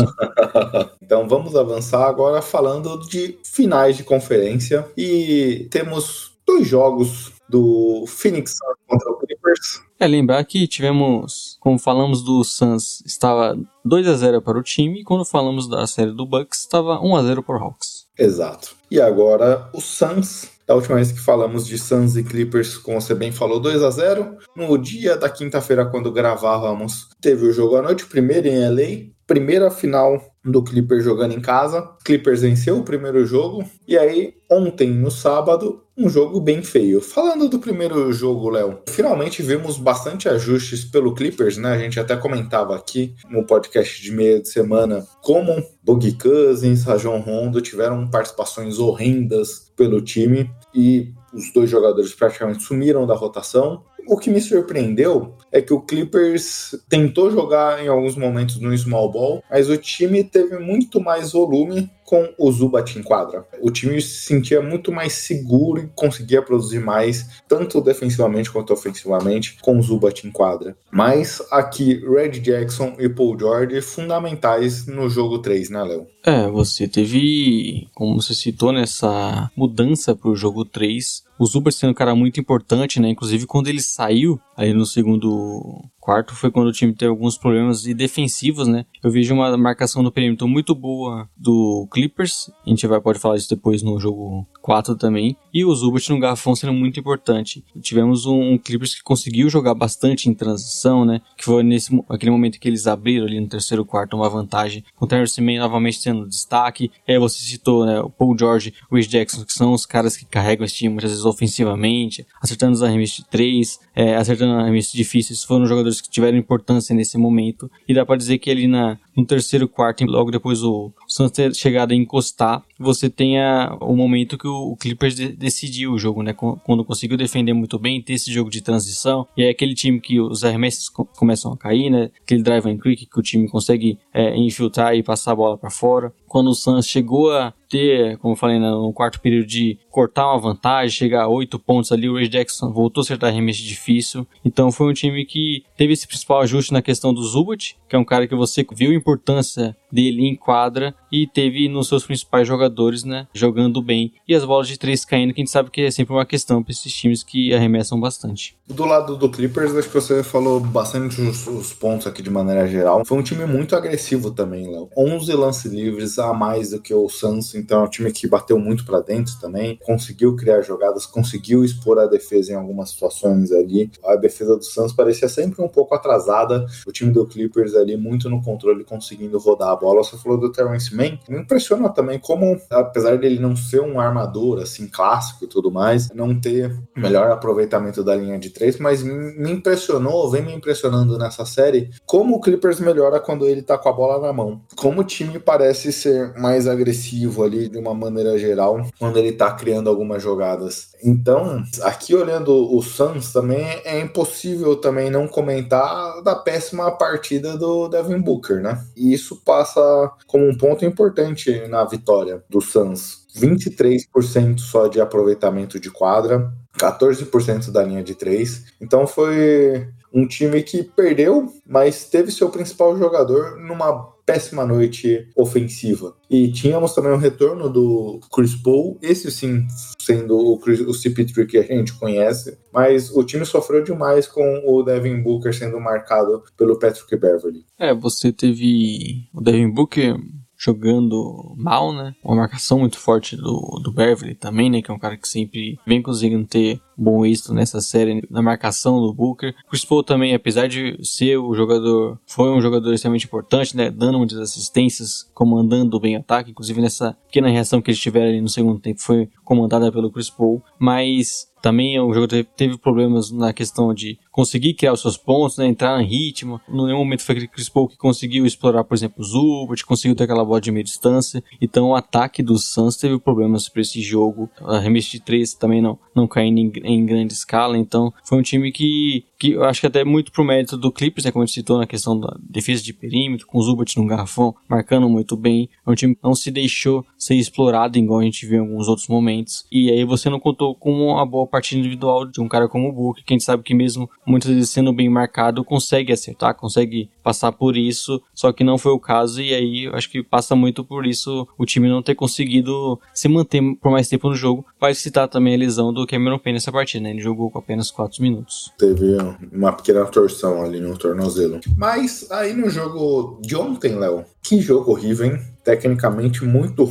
então 1.03 1.29
vamos 1.29 1.55
avançar 1.55 2.09
agora 2.09 2.41
falando 2.41 2.99
de 3.07 3.39
finais 3.45 3.99
de 3.99 4.05
conferência 4.05 4.89
e 4.97 5.69
temos 5.71 6.33
dois 6.47 6.67
jogos 6.67 7.31
do 7.47 8.05
Phoenix 8.07 8.53
Suns 8.53 8.77
contra 8.89 9.13
o 9.13 9.19
Clippers. 9.19 9.83
É 9.99 10.07
lembrar 10.07 10.43
que 10.45 10.67
tivemos, 10.67 11.59
como 11.61 11.79
falamos 11.79 12.23
do 12.23 12.43
Suns, 12.43 13.03
estava 13.05 13.55
2 13.85 14.09
a 14.09 14.15
0 14.15 14.41
para 14.41 14.59
o 14.59 14.63
time, 14.63 15.01
e 15.01 15.05
quando 15.05 15.27
falamos 15.27 15.69
da 15.69 15.87
série 15.87 16.13
do 16.13 16.25
Bucks, 16.25 16.61
estava 16.61 16.99
1 17.01 17.17
a 17.17 17.23
0 17.23 17.43
para 17.43 17.59
o 17.59 17.63
Hawks. 17.63 18.07
Exato. 18.19 18.75
E 18.91 18.99
agora 18.99 19.69
o 19.75 19.81
Suns 19.81 20.49
Da 20.71 20.77
última 20.77 20.95
vez 20.95 21.11
que 21.11 21.19
falamos 21.19 21.67
de 21.67 21.77
Suns 21.77 22.15
e 22.15 22.23
Clippers, 22.23 22.79
como 22.79 23.01
você 23.01 23.13
bem 23.13 23.33
falou, 23.33 23.59
2 23.59 23.83
a 23.83 23.91
0 23.91 24.37
No 24.55 24.79
dia 24.79 25.17
da 25.17 25.29
quinta-feira, 25.29 25.85
quando 25.85 26.13
gravávamos, 26.13 27.09
teve 27.21 27.45
o 27.45 27.53
jogo 27.53 27.75
à 27.75 27.83
noite, 27.83 28.07
primeiro 28.07 28.47
em 28.47 28.69
LA, 28.69 29.11
primeira 29.31 29.71
final 29.71 30.21
do 30.45 30.61
Clippers 30.61 31.05
jogando 31.05 31.33
em 31.33 31.41
casa. 31.41 31.89
Clippers 32.05 32.43
venceu 32.43 32.79
o 32.79 32.83
primeiro 32.83 33.25
jogo. 33.25 33.65
E 33.87 33.97
aí, 33.97 34.35
ontem, 34.51 34.91
no 34.91 35.09
sábado, 35.09 35.85
um 35.97 36.09
jogo 36.09 36.41
bem 36.41 36.65
feio. 36.65 37.01
Falando 37.01 37.49
do 37.49 37.61
primeiro 37.61 38.13
jogo, 38.13 38.51
Léo, 38.51 38.81
finalmente 38.89 39.41
vimos 39.41 39.79
bastante 39.79 40.29
ajustes 40.29 40.85
pelo 40.85 41.15
Clippers, 41.15 41.59
né? 41.59 41.73
A 41.73 41.79
gente 41.79 42.01
até 42.01 42.17
comentava 42.17 42.75
aqui 42.75 43.15
no 43.29 43.47
podcast 43.47 44.03
de 44.03 44.11
meia 44.11 44.41
de 44.41 44.49
semana 44.49 45.07
como 45.23 45.65
Boogie 45.81 46.19
Cousins, 46.19 46.83
Rajon 46.83 47.21
Rondo 47.21 47.61
tiveram 47.61 48.11
participações 48.11 48.81
horrendas 48.81 49.71
pelo 49.77 50.01
time 50.01 50.51
e 50.75 51.13
os 51.33 51.53
dois 51.53 51.71
jogadores 51.71 52.13
praticamente 52.15 52.65
sumiram 52.65 53.07
da 53.07 53.15
rotação. 53.15 53.85
O 54.07 54.17
que 54.17 54.31
me 54.31 54.41
surpreendeu 54.41 55.35
é 55.53 55.61
que 55.61 55.73
o 55.73 55.81
Clippers 55.81 56.75
tentou 56.89 57.31
jogar 57.31 57.83
em 57.85 57.89
alguns 57.89 58.17
momentos 58.17 58.61
no 58.61 58.77
small 58.77 59.11
ball, 59.11 59.45
mas 59.51 59.69
o 59.69 59.77
time 59.77 60.23
teve 60.25 60.59
muito 60.59 61.01
mais 61.01 61.33
volume 61.33 61.91
com 62.11 62.35
o 62.37 62.51
Zubat 62.51 62.99
em 62.99 63.05
quadra. 63.05 63.47
O 63.63 63.71
time 63.71 64.03
se 64.03 64.27
sentia 64.27 64.61
muito 64.61 64.91
mais 64.91 65.13
seguro 65.13 65.81
e 65.81 65.87
conseguia 65.95 66.43
produzir 66.43 66.81
mais, 66.81 67.41
tanto 67.49 67.81
defensivamente 67.81 68.51
quanto 68.51 68.73
ofensivamente, 68.73 69.59
com 69.63 69.79
o 69.79 69.83
Zubat 69.83 70.27
em 70.27 70.33
quadra. 70.33 70.77
Mas 70.91 71.41
aqui, 71.53 72.03
Red 72.05 72.41
Jackson 72.41 72.97
e 72.99 73.09
Paul 73.09 73.39
George 73.39 73.81
fundamentais 73.81 74.89
no 74.89 75.09
jogo 75.09 75.39
3, 75.39 75.71
né, 75.71 75.85
Léo? 75.85 76.09
É, 76.27 76.49
você 76.49 76.89
teve, 76.89 77.87
como 77.95 78.21
você 78.21 78.35
citou, 78.35 78.73
nessa 78.73 79.49
mudança 79.57 80.13
para 80.13 80.31
o 80.31 80.37
jogo 80.37 80.65
3, 80.65 81.23
o 81.39 81.47
Zubat 81.47 81.75
sendo 81.75 81.91
um 81.91 81.95
cara 81.95 82.15
muito 82.15 82.39
importante, 82.39 83.01
né? 83.01 83.09
Inclusive 83.09 83.47
quando 83.47 83.69
ele 83.69 83.81
saiu 83.81 84.39
aí 84.61 84.75
no 84.75 84.85
segundo 84.85 85.91
quarto 85.99 86.35
foi 86.35 86.51
quando 86.51 86.69
o 86.69 86.73
time 86.73 86.95
teve 86.95 87.11
alguns 87.11 87.39
problemas 87.39 87.83
defensivos, 87.83 88.67
né? 88.67 88.85
Eu 89.03 89.11
vejo 89.11 89.33
uma 89.33 89.57
marcação 89.57 90.03
no 90.03 90.11
perímetro 90.11 90.49
muito 90.49 90.75
boa 90.75 91.29
do 91.37 91.87
Clippers. 91.93 92.51
A 92.67 92.69
gente 92.69 92.87
vai 92.87 93.01
pode 93.01 93.19
falar 93.19 93.37
isso 93.37 93.49
depois 93.49 93.83
no 93.83 93.99
jogo 93.99 94.47
4 94.61 94.97
também. 94.97 95.37
E 95.53 95.65
o 95.65 95.75
Zubat 95.75 96.11
no 96.11 96.19
garrafão 96.19 96.57
sendo 96.57 96.73
muito 96.73 96.99
importante. 96.99 97.65
Tivemos 97.81 98.27
um, 98.27 98.53
um, 98.53 98.59
Clippers 98.59 98.95
que 98.95 99.03
conseguiu 99.03 99.49
jogar 99.49 99.75
bastante 99.75 100.29
em 100.29 100.35
transição, 100.35 101.05
né? 101.05 101.21
Que 101.37 101.45
foi 101.45 101.63
nesse 101.63 101.91
aquele 102.09 102.31
momento 102.31 102.59
que 102.59 102.69
eles 102.69 102.87
abriram 102.87 103.27
ali 103.27 103.41
no 103.41 103.49
terceiro 103.49 103.85
quarto 103.85 104.17
uma 104.17 104.29
vantagem. 104.29 104.85
Com 104.97 105.05
o 105.05 105.09
Terrence 105.09 105.41
Mann 105.41 105.59
novamente 105.59 105.99
sendo 105.99 106.27
destaque. 106.27 106.91
É, 107.07 107.19
você 107.19 107.39
citou, 107.39 107.87
né? 107.87 108.01
O 108.01 108.11
Paul 108.11 108.37
George, 108.39 108.75
o 108.91 108.97
Wish 108.97 109.09
Jackson, 109.09 109.45
que 109.45 109.53
são 109.53 109.73
os 109.73 109.87
caras 109.87 110.17
que 110.17 110.25
carregam 110.25 110.65
esse 110.65 110.75
time 110.75 110.91
muitas 110.91 111.11
vezes 111.11 111.25
ofensivamente, 111.25 112.27
acertando 112.41 112.73
os 112.73 112.83
arremessos 112.83 113.19
de 113.19 113.29
três, 113.29 113.79
é, 113.95 114.17
acertando 114.17 114.50
arremessos 114.59 114.93
difíceis. 114.93 115.45
Foram 115.45 115.67
jogadores 115.67 116.01
que 116.01 116.11
tiveram 116.11 116.39
importância 116.39 116.95
nesse 116.95 117.17
momento. 117.17 117.71
E 117.89 117.95
dá 117.95 118.05
para 118.05 118.17
dizer 118.17 118.39
que 118.39 118.51
ali 118.51 118.67
na, 118.67 118.99
no 119.21 119.27
terceiro 119.27 119.69
quarto, 119.69 120.05
logo 120.05 120.31
depois 120.31 120.63
o 120.63 120.91
Santos 121.07 121.33
ter 121.33 121.55
chegado 121.55 121.93
a 121.93 121.95
encostar, 121.95 122.63
você 122.79 123.11
tenha 123.11 123.77
o 123.81 123.95
momento 123.95 124.39
que 124.39 124.49
o 124.49 124.75
Clippers 124.77 125.15
de 125.15 125.29
decidiu 125.29 125.93
o 125.93 125.99
jogo, 125.99 126.23
né? 126.23 126.33
Quando 126.33 126.85
conseguiu 126.85 127.17
defender 127.17 127.53
muito 127.53 127.79
bem, 127.79 128.01
ter 128.01 128.15
esse 128.15 128.33
jogo 128.33 128.51
de 128.51 128.63
transição. 128.63 129.27
E 129.37 129.43
é 129.43 129.51
aquele 129.51 129.75
time 129.75 130.01
que 130.01 130.19
os 130.19 130.45
arremessos 130.45 130.89
começam 130.89 131.53
a 131.53 131.57
cair, 131.57 131.91
né? 131.91 132.11
Aquele 132.23 132.43
drive 132.43 132.67
and 132.67 132.79
quick 132.79 133.07
que 133.07 133.19
o 133.19 133.23
time 133.23 133.49
consegue 133.49 133.99
é, 134.15 134.37
infiltrar 134.37 134.95
e 134.95 135.03
passar 135.03 135.33
a 135.33 135.37
bola 135.37 135.59
para 135.59 135.71
fora. 135.71 136.13
Quando 136.27 136.49
o 136.49 136.55
Suns 136.55 136.87
chegou 136.87 137.33
a 137.33 137.53
ter, 137.69 138.17
como 138.19 138.35
eu 138.35 138.37
falei, 138.37 138.59
né, 138.59 138.71
no 138.71 138.93
quarto 138.93 139.21
período 139.21 139.47
de 139.47 139.79
cortar 139.91 140.29
uma 140.29 140.41
vantagem, 140.41 140.91
chegar 140.91 141.25
a 141.25 141.29
oito 141.29 141.59
pontos 141.59 141.93
ali, 141.93 142.09
o 142.09 142.15
Ray 142.15 142.29
Jackson 142.29 142.73
voltou 142.73 143.01
a 143.01 143.05
acertar 143.05 143.31
arremesso 143.31 143.63
difícil. 143.63 144.27
Então 144.45 144.71
foi 144.73 144.91
um 144.91 144.93
time 144.93 145.25
que 145.25 145.65
teve 145.77 145.93
esse 145.93 146.07
principal 146.07 146.41
ajuste 146.41 146.73
na 146.73 146.83
questão 146.83 147.13
do 147.13 147.23
Zubat, 147.23 147.77
que 147.89 147.97
é 147.97 147.99
um 147.99 148.05
cara 148.05 148.27
que 148.27 148.35
você 148.35 148.65
viu 148.73 148.91
a 148.91 148.95
importância 149.11 149.77
dele 149.91 150.27
em 150.27 150.37
quadra 150.37 150.95
e 151.11 151.27
teve 151.27 151.69
nos 151.69 151.89
seus 151.89 152.05
principais 152.05 152.47
jogadores, 152.47 153.03
né, 153.03 153.27
jogando 153.35 153.83
bem. 153.83 154.13
E 154.27 154.35
as 154.35 154.45
bolas 154.45 154.69
de 154.69 154.79
três 154.79 155.05
caindo, 155.05 155.35
que 155.35 155.41
a 155.41 155.43
gente 155.43 155.51
sabe 155.51 155.71
que 155.71 155.83
é 155.83 155.91
sempre 155.91 156.15
uma 156.15 156.25
questão 156.25 156.63
para 156.63 156.73
esses 156.73 156.93
times 156.93 157.23
que 157.23 157.53
arremessam 157.53 157.99
bastante. 157.99 158.57
Do 158.69 158.85
lado 158.85 159.17
do 159.17 159.29
Clippers, 159.29 159.75
acho 159.75 159.89
que 159.89 159.95
você 159.95 160.23
falou 160.23 160.61
bastante 160.61 161.21
os, 161.21 161.47
os 161.49 161.73
pontos 161.73 162.07
aqui 162.07 162.23
de 162.23 162.31
maneira 162.31 162.69
geral. 162.69 163.05
Foi 163.05 163.19
um 163.19 163.23
time 163.23 163.45
muito 163.45 163.75
agressivo 163.75 164.31
também, 164.31 164.71
Léo. 164.71 164.89
11 164.97 165.33
lances 165.33 165.73
livres 165.73 166.19
a 166.21 166.33
mais 166.33 166.71
do 166.71 166.81
que 166.81 166.95
o 166.95 167.09
Suns, 167.09 167.55
então 167.57 167.81
é 167.81 167.85
um 167.85 167.91
time 167.91 168.13
que 168.13 168.29
bateu 168.29 168.59
muito 168.59 168.85
para 168.85 169.01
dentro 169.01 169.35
também, 169.41 169.77
conseguiu 169.83 170.37
criar 170.37 170.63
jogadas, 170.63 171.05
conseguiu 171.05 171.65
expor 171.65 171.99
a 171.99 172.07
defesa 172.07 172.53
em 172.53 172.55
algumas 172.55 172.91
situações 172.91 173.51
ali. 173.51 173.91
A 174.05 174.15
defesa 174.15 174.57
do 174.57 174.65
Suns 174.65 174.93
parecia 174.93 175.29
sempre 175.29 175.61
um 175.61 175.69
pouco 175.69 175.95
atrasada, 175.95 176.65
o 176.87 176.93
time 176.93 177.11
do 177.11 177.27
Clippers 177.27 177.75
ali 177.75 177.97
muito 177.97 178.31
no 178.31 178.41
controle, 178.41 178.85
conseguindo 178.91 179.39
rodar 179.39 179.69
a 179.69 179.77
bola. 179.77 180.03
Você 180.03 180.17
falou 180.19 180.37
do 180.37 180.51
Terrence 180.51 180.95
Mann, 180.95 181.17
me 181.29 181.39
impressiona 181.39 181.89
também 181.89 182.19
como, 182.19 182.61
apesar 182.69 183.17
dele 183.17 183.39
não 183.39 183.55
ser 183.55 183.81
um 183.81 184.01
armador 184.01 184.61
assim 184.61 184.89
clássico 184.89 185.45
e 185.45 185.49
tudo 185.49 185.71
mais, 185.71 186.11
não 186.11 186.39
ter 186.39 186.77
melhor 186.97 187.31
aproveitamento 187.31 188.03
da 188.03 188.17
linha 188.17 188.39
de 188.39 188.51
três, 188.51 188.79
mas 188.79 189.03
me 189.03 189.53
impressionou, 189.53 190.29
vem 190.29 190.43
me 190.43 190.53
impressionando 190.53 191.17
nessa 191.17 191.47
série, 191.47 191.91
como 192.05 192.37
o 192.37 192.41
Clippers 192.41 192.81
melhora 192.81 193.21
quando 193.21 193.47
ele 193.47 193.63
tá 193.63 193.79
com 193.79 193.89
a 193.89 193.93
bola 193.93 194.27
na 194.27 194.33
mão. 194.33 194.61
Como 194.77 195.01
o 195.01 195.05
time 195.05 195.39
parece 195.39 195.93
ser 195.93 196.35
mais 196.37 196.67
agressivo 196.67 197.45
ali 197.45 197.69
de 197.69 197.79
uma 197.79 197.95
maneira 197.95 198.37
geral 198.39 198.85
quando 198.99 199.19
ele 199.19 199.33
tá 199.33 199.53
criando 199.53 199.89
algumas 199.89 200.23
jogadas. 200.23 200.90
Então, 201.03 201.63
aqui 201.83 202.15
olhando 202.15 202.75
o 202.75 202.83
Suns 202.83 203.33
também 203.33 203.65
é 203.85 204.01
impossível 204.01 204.77
também 204.77 205.11
não 205.11 205.27
comentar 205.27 206.23
da 206.23 206.35
péssima 206.35 206.91
partida 206.91 207.57
do 207.57 207.89
Devin 207.89 208.21
Booker, 208.21 208.61
né? 208.61 208.85
E 208.97 209.13
isso 209.13 209.37
passa 209.45 209.81
como 210.27 210.49
um 210.49 210.57
ponto 210.57 210.85
importante 210.85 211.67
na 211.69 211.85
vitória 211.85 212.43
do 212.49 212.61
Suns. 212.61 213.27
23% 213.37 214.59
só 214.59 214.89
de 214.89 215.01
aproveitamento 215.01 215.79
de 215.79 215.91
quadra, 215.91 216.53
14% 216.79 217.71
da 217.71 217.83
linha 217.83 218.03
de 218.03 218.15
três. 218.15 218.65
Então 218.81 219.07
foi 219.07 219.89
um 220.13 220.27
time 220.27 220.63
que 220.63 220.83
perdeu, 220.83 221.53
mas 221.67 222.05
teve 222.09 222.31
seu 222.31 222.49
principal 222.51 222.97
jogador 222.99 223.57
numa 223.57 224.11
péssima 224.31 224.65
noite 224.65 225.29
ofensiva. 225.37 226.15
E 226.31 226.53
tínhamos 226.53 226.95
também 226.95 227.11
o 227.11 227.17
retorno 227.17 227.69
do 227.69 228.21
Chris 228.33 228.55
Paul, 228.55 228.97
esse 229.03 229.29
sim 229.31 229.67
sendo 229.99 230.39
o, 230.39 230.57
Chris, 230.59 230.81
o 230.81 230.91
CP3 230.91 231.47
que 231.47 231.59
a 231.59 231.63
gente 231.63 231.93
conhece, 231.99 232.57
mas 232.73 233.11
o 233.11 233.25
time 233.25 233.45
sofreu 233.45 233.83
demais 233.83 234.29
com 234.29 234.63
o 234.65 234.85
Devin 234.85 235.21
Booker 235.21 235.53
sendo 235.53 235.81
marcado 235.81 236.45
pelo 236.57 236.79
Patrick 236.79 237.17
Beverly. 237.17 237.65
É, 237.77 237.93
você 237.93 238.33
teve 238.33 239.29
o 239.35 239.41
Devin 239.41 239.71
Booker 239.71 240.17
jogando 240.61 241.55
mal, 241.57 241.91
né? 241.93 242.15
Uma 242.23 242.37
marcação 242.37 242.79
muito 242.79 242.99
forte 242.99 243.35
do, 243.35 243.81
do 243.83 243.91
Beverly 243.91 244.35
também, 244.35 244.69
né? 244.71 244.83
Que 244.83 244.91
é 244.91 244.95
um 244.95 244.99
cara 244.99 245.17
que 245.17 245.27
sempre 245.27 245.79
vem 245.87 246.03
conseguindo 246.03 246.47
ter 246.47 246.81
bom 246.97 247.25
êxito 247.25 247.55
nessa 247.55 247.81
série 247.81 248.23
na 248.29 248.43
marcação 248.43 249.01
do 249.01 249.15
Booker. 249.15 249.55
Chris 249.71 249.87
Paul 249.87 250.05
também, 250.05 250.35
apesar 250.35 250.69
de 250.69 250.99
ser 251.03 251.39
o 251.39 251.55
jogador, 251.55 252.21
foi 252.27 252.51
um 252.51 252.61
jogador 252.61 252.93
extremamente 252.93 253.25
importante, 253.25 253.75
né? 253.75 253.91
Dando 253.91 254.19
muitas 254.19 254.39
assistências, 254.39 255.31
comandando 255.33 255.99
bem 255.99 256.17
o 256.17 256.21
ataque. 256.21 256.51
Inclusive 256.51 256.83
nessa 256.83 257.17
pequena 257.27 257.49
reação 257.49 257.81
que 257.81 257.91
eles 257.91 258.01
tiveram 258.01 258.29
ali 258.29 258.41
no 258.43 258.49
segundo 258.49 258.79
tempo 258.79 259.01
foi 259.01 259.31
comandada 259.43 259.91
pelo 259.91 260.13
Chris 260.13 260.29
Paul. 260.29 260.63
Mas 260.79 261.51
também 261.63 261.99
o 261.99 262.13
jogo 262.13 262.27
teve 262.29 262.79
problemas 262.79 263.31
na 263.31 263.53
questão 263.53 263.95
de 263.95 264.19
conseguir 264.31 264.75
criar 264.75 264.93
os 264.93 265.01
seus 265.01 265.17
pontos, 265.17 265.59
né, 265.59 265.67
entrar 265.67 266.01
em 266.01 266.07
ritmo. 266.07 266.61
No 266.69 266.87
nenhum 266.87 266.99
momento 266.99 267.23
foi 267.23 267.35
aquele 267.35 267.49
Chris 267.49 267.69
Paul 267.69 267.89
que 267.89 267.97
conseguiu 267.97 268.47
explorar, 268.47 268.85
por 268.85 268.95
exemplo, 268.95 269.17
o 269.19 269.25
Zubat, 269.25 269.85
conseguiu 269.85 270.17
ter 270.17 270.25
aquela 270.25 270.45
bola 270.45 270.61
de 270.61 270.71
meia 270.71 270.85
distância. 270.85 271.43
Então 271.61 271.89
o 271.89 271.95
ataque 271.95 272.43
do 272.43 272.59
Suns 272.59 272.97
teve 272.97 273.19
problemas 273.19 273.69
para 273.69 273.83
esse 273.83 274.01
jogo. 274.01 274.49
A 274.61 274.79
remessa 274.79 275.11
de 275.11 275.21
três 275.21 275.55
também 275.55 275.83
não, 275.83 275.99
não 276.15 276.27
caindo 276.27 276.59
em, 276.59 276.73
em, 276.85 277.05
grande 277.05 277.33
escala. 277.33 277.77
Então 277.77 278.13
foi 278.25 278.39
um 278.39 278.43
time 278.43 278.71
que, 278.71 279.25
que 279.39 279.53
eu 279.53 279.65
acho 279.65 279.81
que 279.81 279.87
até 279.87 280.05
muito 280.05 280.31
pro 280.31 280.45
mérito 280.45 280.77
do 280.77 280.93
Clippers, 280.93 281.25
né, 281.25 281.33
como 281.33 281.43
a 281.43 281.47
gente 281.47 281.55
citou 281.55 281.79
na 281.79 281.87
questão 281.87 282.19
da 282.19 282.37
defesa 282.41 282.83
de 282.83 282.93
perímetro, 282.93 283.47
com 283.47 283.59
o 283.59 283.63
Zubat 283.63 283.97
no 283.99 284.07
garrafão, 284.07 284.55
marcando 284.69 285.09
muito 285.09 285.37
bem. 285.37 285.69
É 285.87 285.91
um 285.91 285.95
time 285.95 286.15
que 286.15 286.23
não 286.23 286.35
se 286.35 286.51
deixou 286.51 287.05
ser 287.19 287.35
explorado 287.35 287.99
igual 287.99 288.21
a 288.21 288.25
gente 288.25 288.47
viu 288.47 288.59
em 288.59 288.69
alguns 288.69 288.89
outros 288.89 289.09
momentos. 289.09 289.65
E 289.71 289.91
aí 289.91 290.05
você 290.05 290.31
não 290.31 290.39
contou 290.39 290.75
com 290.75 290.93
uma 290.93 291.27
boa 291.27 291.47
partida 291.47 291.81
individual 291.81 292.27
de 292.27 292.41
um 292.41 292.49
cara 292.49 292.69
como 292.69 292.89
o 292.89 293.15
que 293.15 293.23
a 293.29 293.33
gente 293.33 293.45
sabe 293.45 293.63
que 293.63 293.75
mesmo 293.75 294.09
muitas 294.27 294.51
vezes 294.51 294.71
sendo 294.71 294.93
bem 294.93 295.09
marcado, 295.09 295.65
consegue 295.65 296.13
acertar, 296.13 296.55
consegue 296.55 297.11
passar 297.23 297.53
por 297.53 297.77
isso, 297.77 298.23
só 298.35 298.53
que 298.53 298.65
não 298.65 298.79
foi 298.79 298.93
o 298.93 299.01
caso, 299.01 299.41
e 299.41 299.55
aí 299.55 299.85
eu 299.85 299.95
acho 299.95 300.11
que 300.11 300.23
passa 300.23 300.55
muito 300.55 300.85
por 300.85 301.07
isso 301.07 301.47
o 301.59 301.67
time 301.67 301.89
não 301.89 302.03
ter 302.03 302.15
conseguido 302.15 303.01
se 303.15 303.29
manter 303.29 303.63
por 303.81 303.91
mais 303.91 304.09
tempo 304.09 304.29
no 304.29 304.35
jogo. 304.35 304.65
Vai 304.81 304.95
citar 304.95 305.29
também 305.29 305.55
a 305.55 305.59
lesão 305.59 305.93
do 305.93 306.07
Cameron 306.07 306.39
Payne 306.39 306.57
nessa 306.57 306.73
partida, 306.73 307.05
né? 307.05 307.11
Ele 307.11 307.21
jogou 307.21 307.51
com 307.51 307.59
apenas 307.59 307.91
4 307.91 308.23
minutos. 308.23 308.73
Teve 308.79 309.17
uma 309.53 309.73
pequena 309.73 310.05
torção 310.07 310.63
ali 310.63 310.81
no 310.81 310.97
tornozelo. 310.97 311.61
Mas 311.77 312.31
aí 312.31 312.53
no 312.53 312.71
jogo 312.71 313.41
de 313.43 313.57
ontem, 313.57 313.95
Léo, 313.97 314.25
que 314.43 314.61
jogo 314.61 314.93
horrível, 314.93 315.27
hein? 315.27 315.39
Tecnicamente 315.65 316.45
muito 316.45 316.85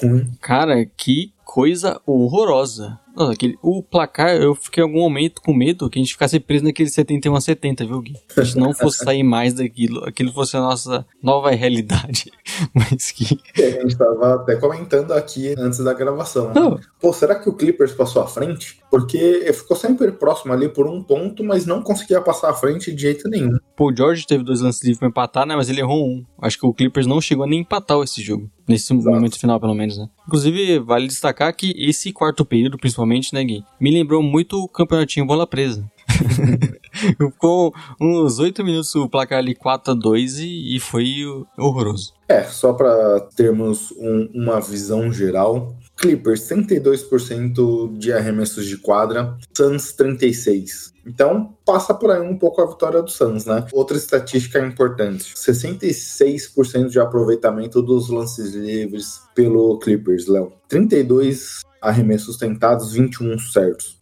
ruim. 0.00 0.30
Cara, 0.40 0.84
que 0.84 1.32
coisa 1.44 2.00
horrorosa. 2.06 2.98
Nossa, 3.14 3.32
aquele, 3.32 3.58
o 3.62 3.82
placar, 3.82 4.36
eu 4.36 4.54
fiquei 4.54 4.82
em 4.82 4.86
algum 4.86 5.00
momento 5.00 5.40
com 5.42 5.52
medo 5.52 5.88
que 5.90 5.98
a 5.98 6.02
gente 6.02 6.12
ficasse 6.12 6.40
preso 6.40 6.64
naquele 6.64 6.88
71 6.88 7.34
a 7.34 7.40
70, 7.40 7.84
viu, 7.86 8.00
Gui? 8.00 8.16
A 8.36 8.42
gente 8.42 8.58
não 8.58 8.72
fosse 8.72 9.04
sair 9.04 9.22
mais 9.22 9.54
daquilo, 9.54 10.04
aquilo 10.04 10.32
fosse 10.32 10.56
a 10.56 10.60
nossa 10.60 11.06
nova 11.22 11.50
realidade. 11.50 12.30
Mas 12.74 13.10
que. 13.10 13.38
E 13.56 13.62
a 13.62 13.70
gente 13.82 13.96
tava 13.96 14.34
até 14.36 14.56
comentando 14.56 15.12
aqui 15.12 15.54
antes 15.58 15.78
da 15.78 15.92
gravação. 15.92 16.48
Né? 16.48 16.52
Não. 16.54 16.78
Pô, 17.00 17.12
será 17.12 17.34
que 17.34 17.48
o 17.48 17.52
Clippers 17.52 17.92
passou 17.92 18.22
à 18.22 18.26
frente? 18.26 18.80
Porque 18.90 19.50
ficou 19.52 19.76
sempre 19.76 20.12
próximo 20.12 20.52
ali 20.52 20.68
por 20.68 20.86
um 20.86 21.02
ponto, 21.02 21.42
mas 21.44 21.66
não 21.66 21.82
conseguia 21.82 22.20
passar 22.20 22.50
à 22.50 22.54
frente 22.54 22.92
de 22.92 23.02
jeito 23.02 23.28
nenhum. 23.28 23.58
Pô, 23.76 23.90
o 23.90 23.96
George 23.96 24.26
teve 24.26 24.44
dois 24.44 24.60
lances 24.60 24.82
livres 24.82 24.98
pra 24.98 25.08
empatar, 25.08 25.46
né? 25.46 25.56
Mas 25.56 25.68
ele 25.68 25.80
errou 25.80 26.06
um. 26.06 26.24
Acho 26.40 26.58
que 26.58 26.66
o 26.66 26.74
Clippers 26.74 27.06
não 27.06 27.20
chegou 27.20 27.44
a 27.44 27.48
nem 27.48 27.60
empatar 27.60 28.00
esse 28.02 28.22
jogo. 28.22 28.50
Nesse 28.68 28.92
Exato. 28.94 29.10
momento 29.14 29.38
final, 29.38 29.58
pelo 29.58 29.74
menos, 29.74 29.98
né? 29.98 30.08
Inclusive, 30.26 30.78
vale 30.78 31.06
destacar 31.08 31.54
que 31.54 31.74
esse 31.76 32.12
quarto 32.12 32.44
período, 32.44 32.78
principalmente, 32.78 33.34
né, 33.34 33.42
Gui? 33.42 33.64
Me 33.80 33.90
lembrou 33.90 34.22
muito 34.22 34.56
o 34.62 34.68
campeonatinho 34.68 35.26
bola 35.26 35.46
presa. 35.46 35.84
Ficou 37.18 37.74
uns 38.00 38.38
8 38.38 38.62
minutos 38.64 38.94
o 38.94 39.08
placar 39.08 39.38
ali 39.38 39.54
4 39.54 39.92
a 39.92 39.94
2 39.96 40.38
e, 40.38 40.76
e 40.76 40.80
foi 40.80 41.24
horroroso. 41.58 42.12
É, 42.28 42.44
só 42.44 42.72
para 42.72 43.20
termos 43.34 43.90
um- 43.98 44.28
uma 44.34 44.60
visão 44.60 45.12
geral. 45.12 45.74
Clippers 45.96 46.48
32% 46.48 47.96
de 47.96 48.12
arremessos 48.12 48.66
de 48.66 48.76
quadra, 48.76 49.36
Suns 49.56 49.92
36. 49.92 50.92
Então, 51.06 51.56
passa 51.64 51.92
por 51.94 52.10
aí 52.10 52.20
um 52.20 52.38
pouco 52.38 52.62
a 52.62 52.66
vitória 52.66 53.02
do 53.02 53.10
Suns, 53.10 53.44
né? 53.44 53.66
Outra 53.72 53.96
estatística 53.96 54.58
importante: 54.64 55.34
66% 55.34 56.88
de 56.88 57.00
aproveitamento 57.00 57.82
dos 57.82 58.08
lances 58.08 58.54
livres 58.54 59.20
pelo 59.34 59.78
Clippers, 59.78 60.26
Léo. 60.26 60.52
32 60.68 61.60
arremessos 61.80 62.36
tentados, 62.36 62.92
21 62.92 63.38
certos. 63.38 63.98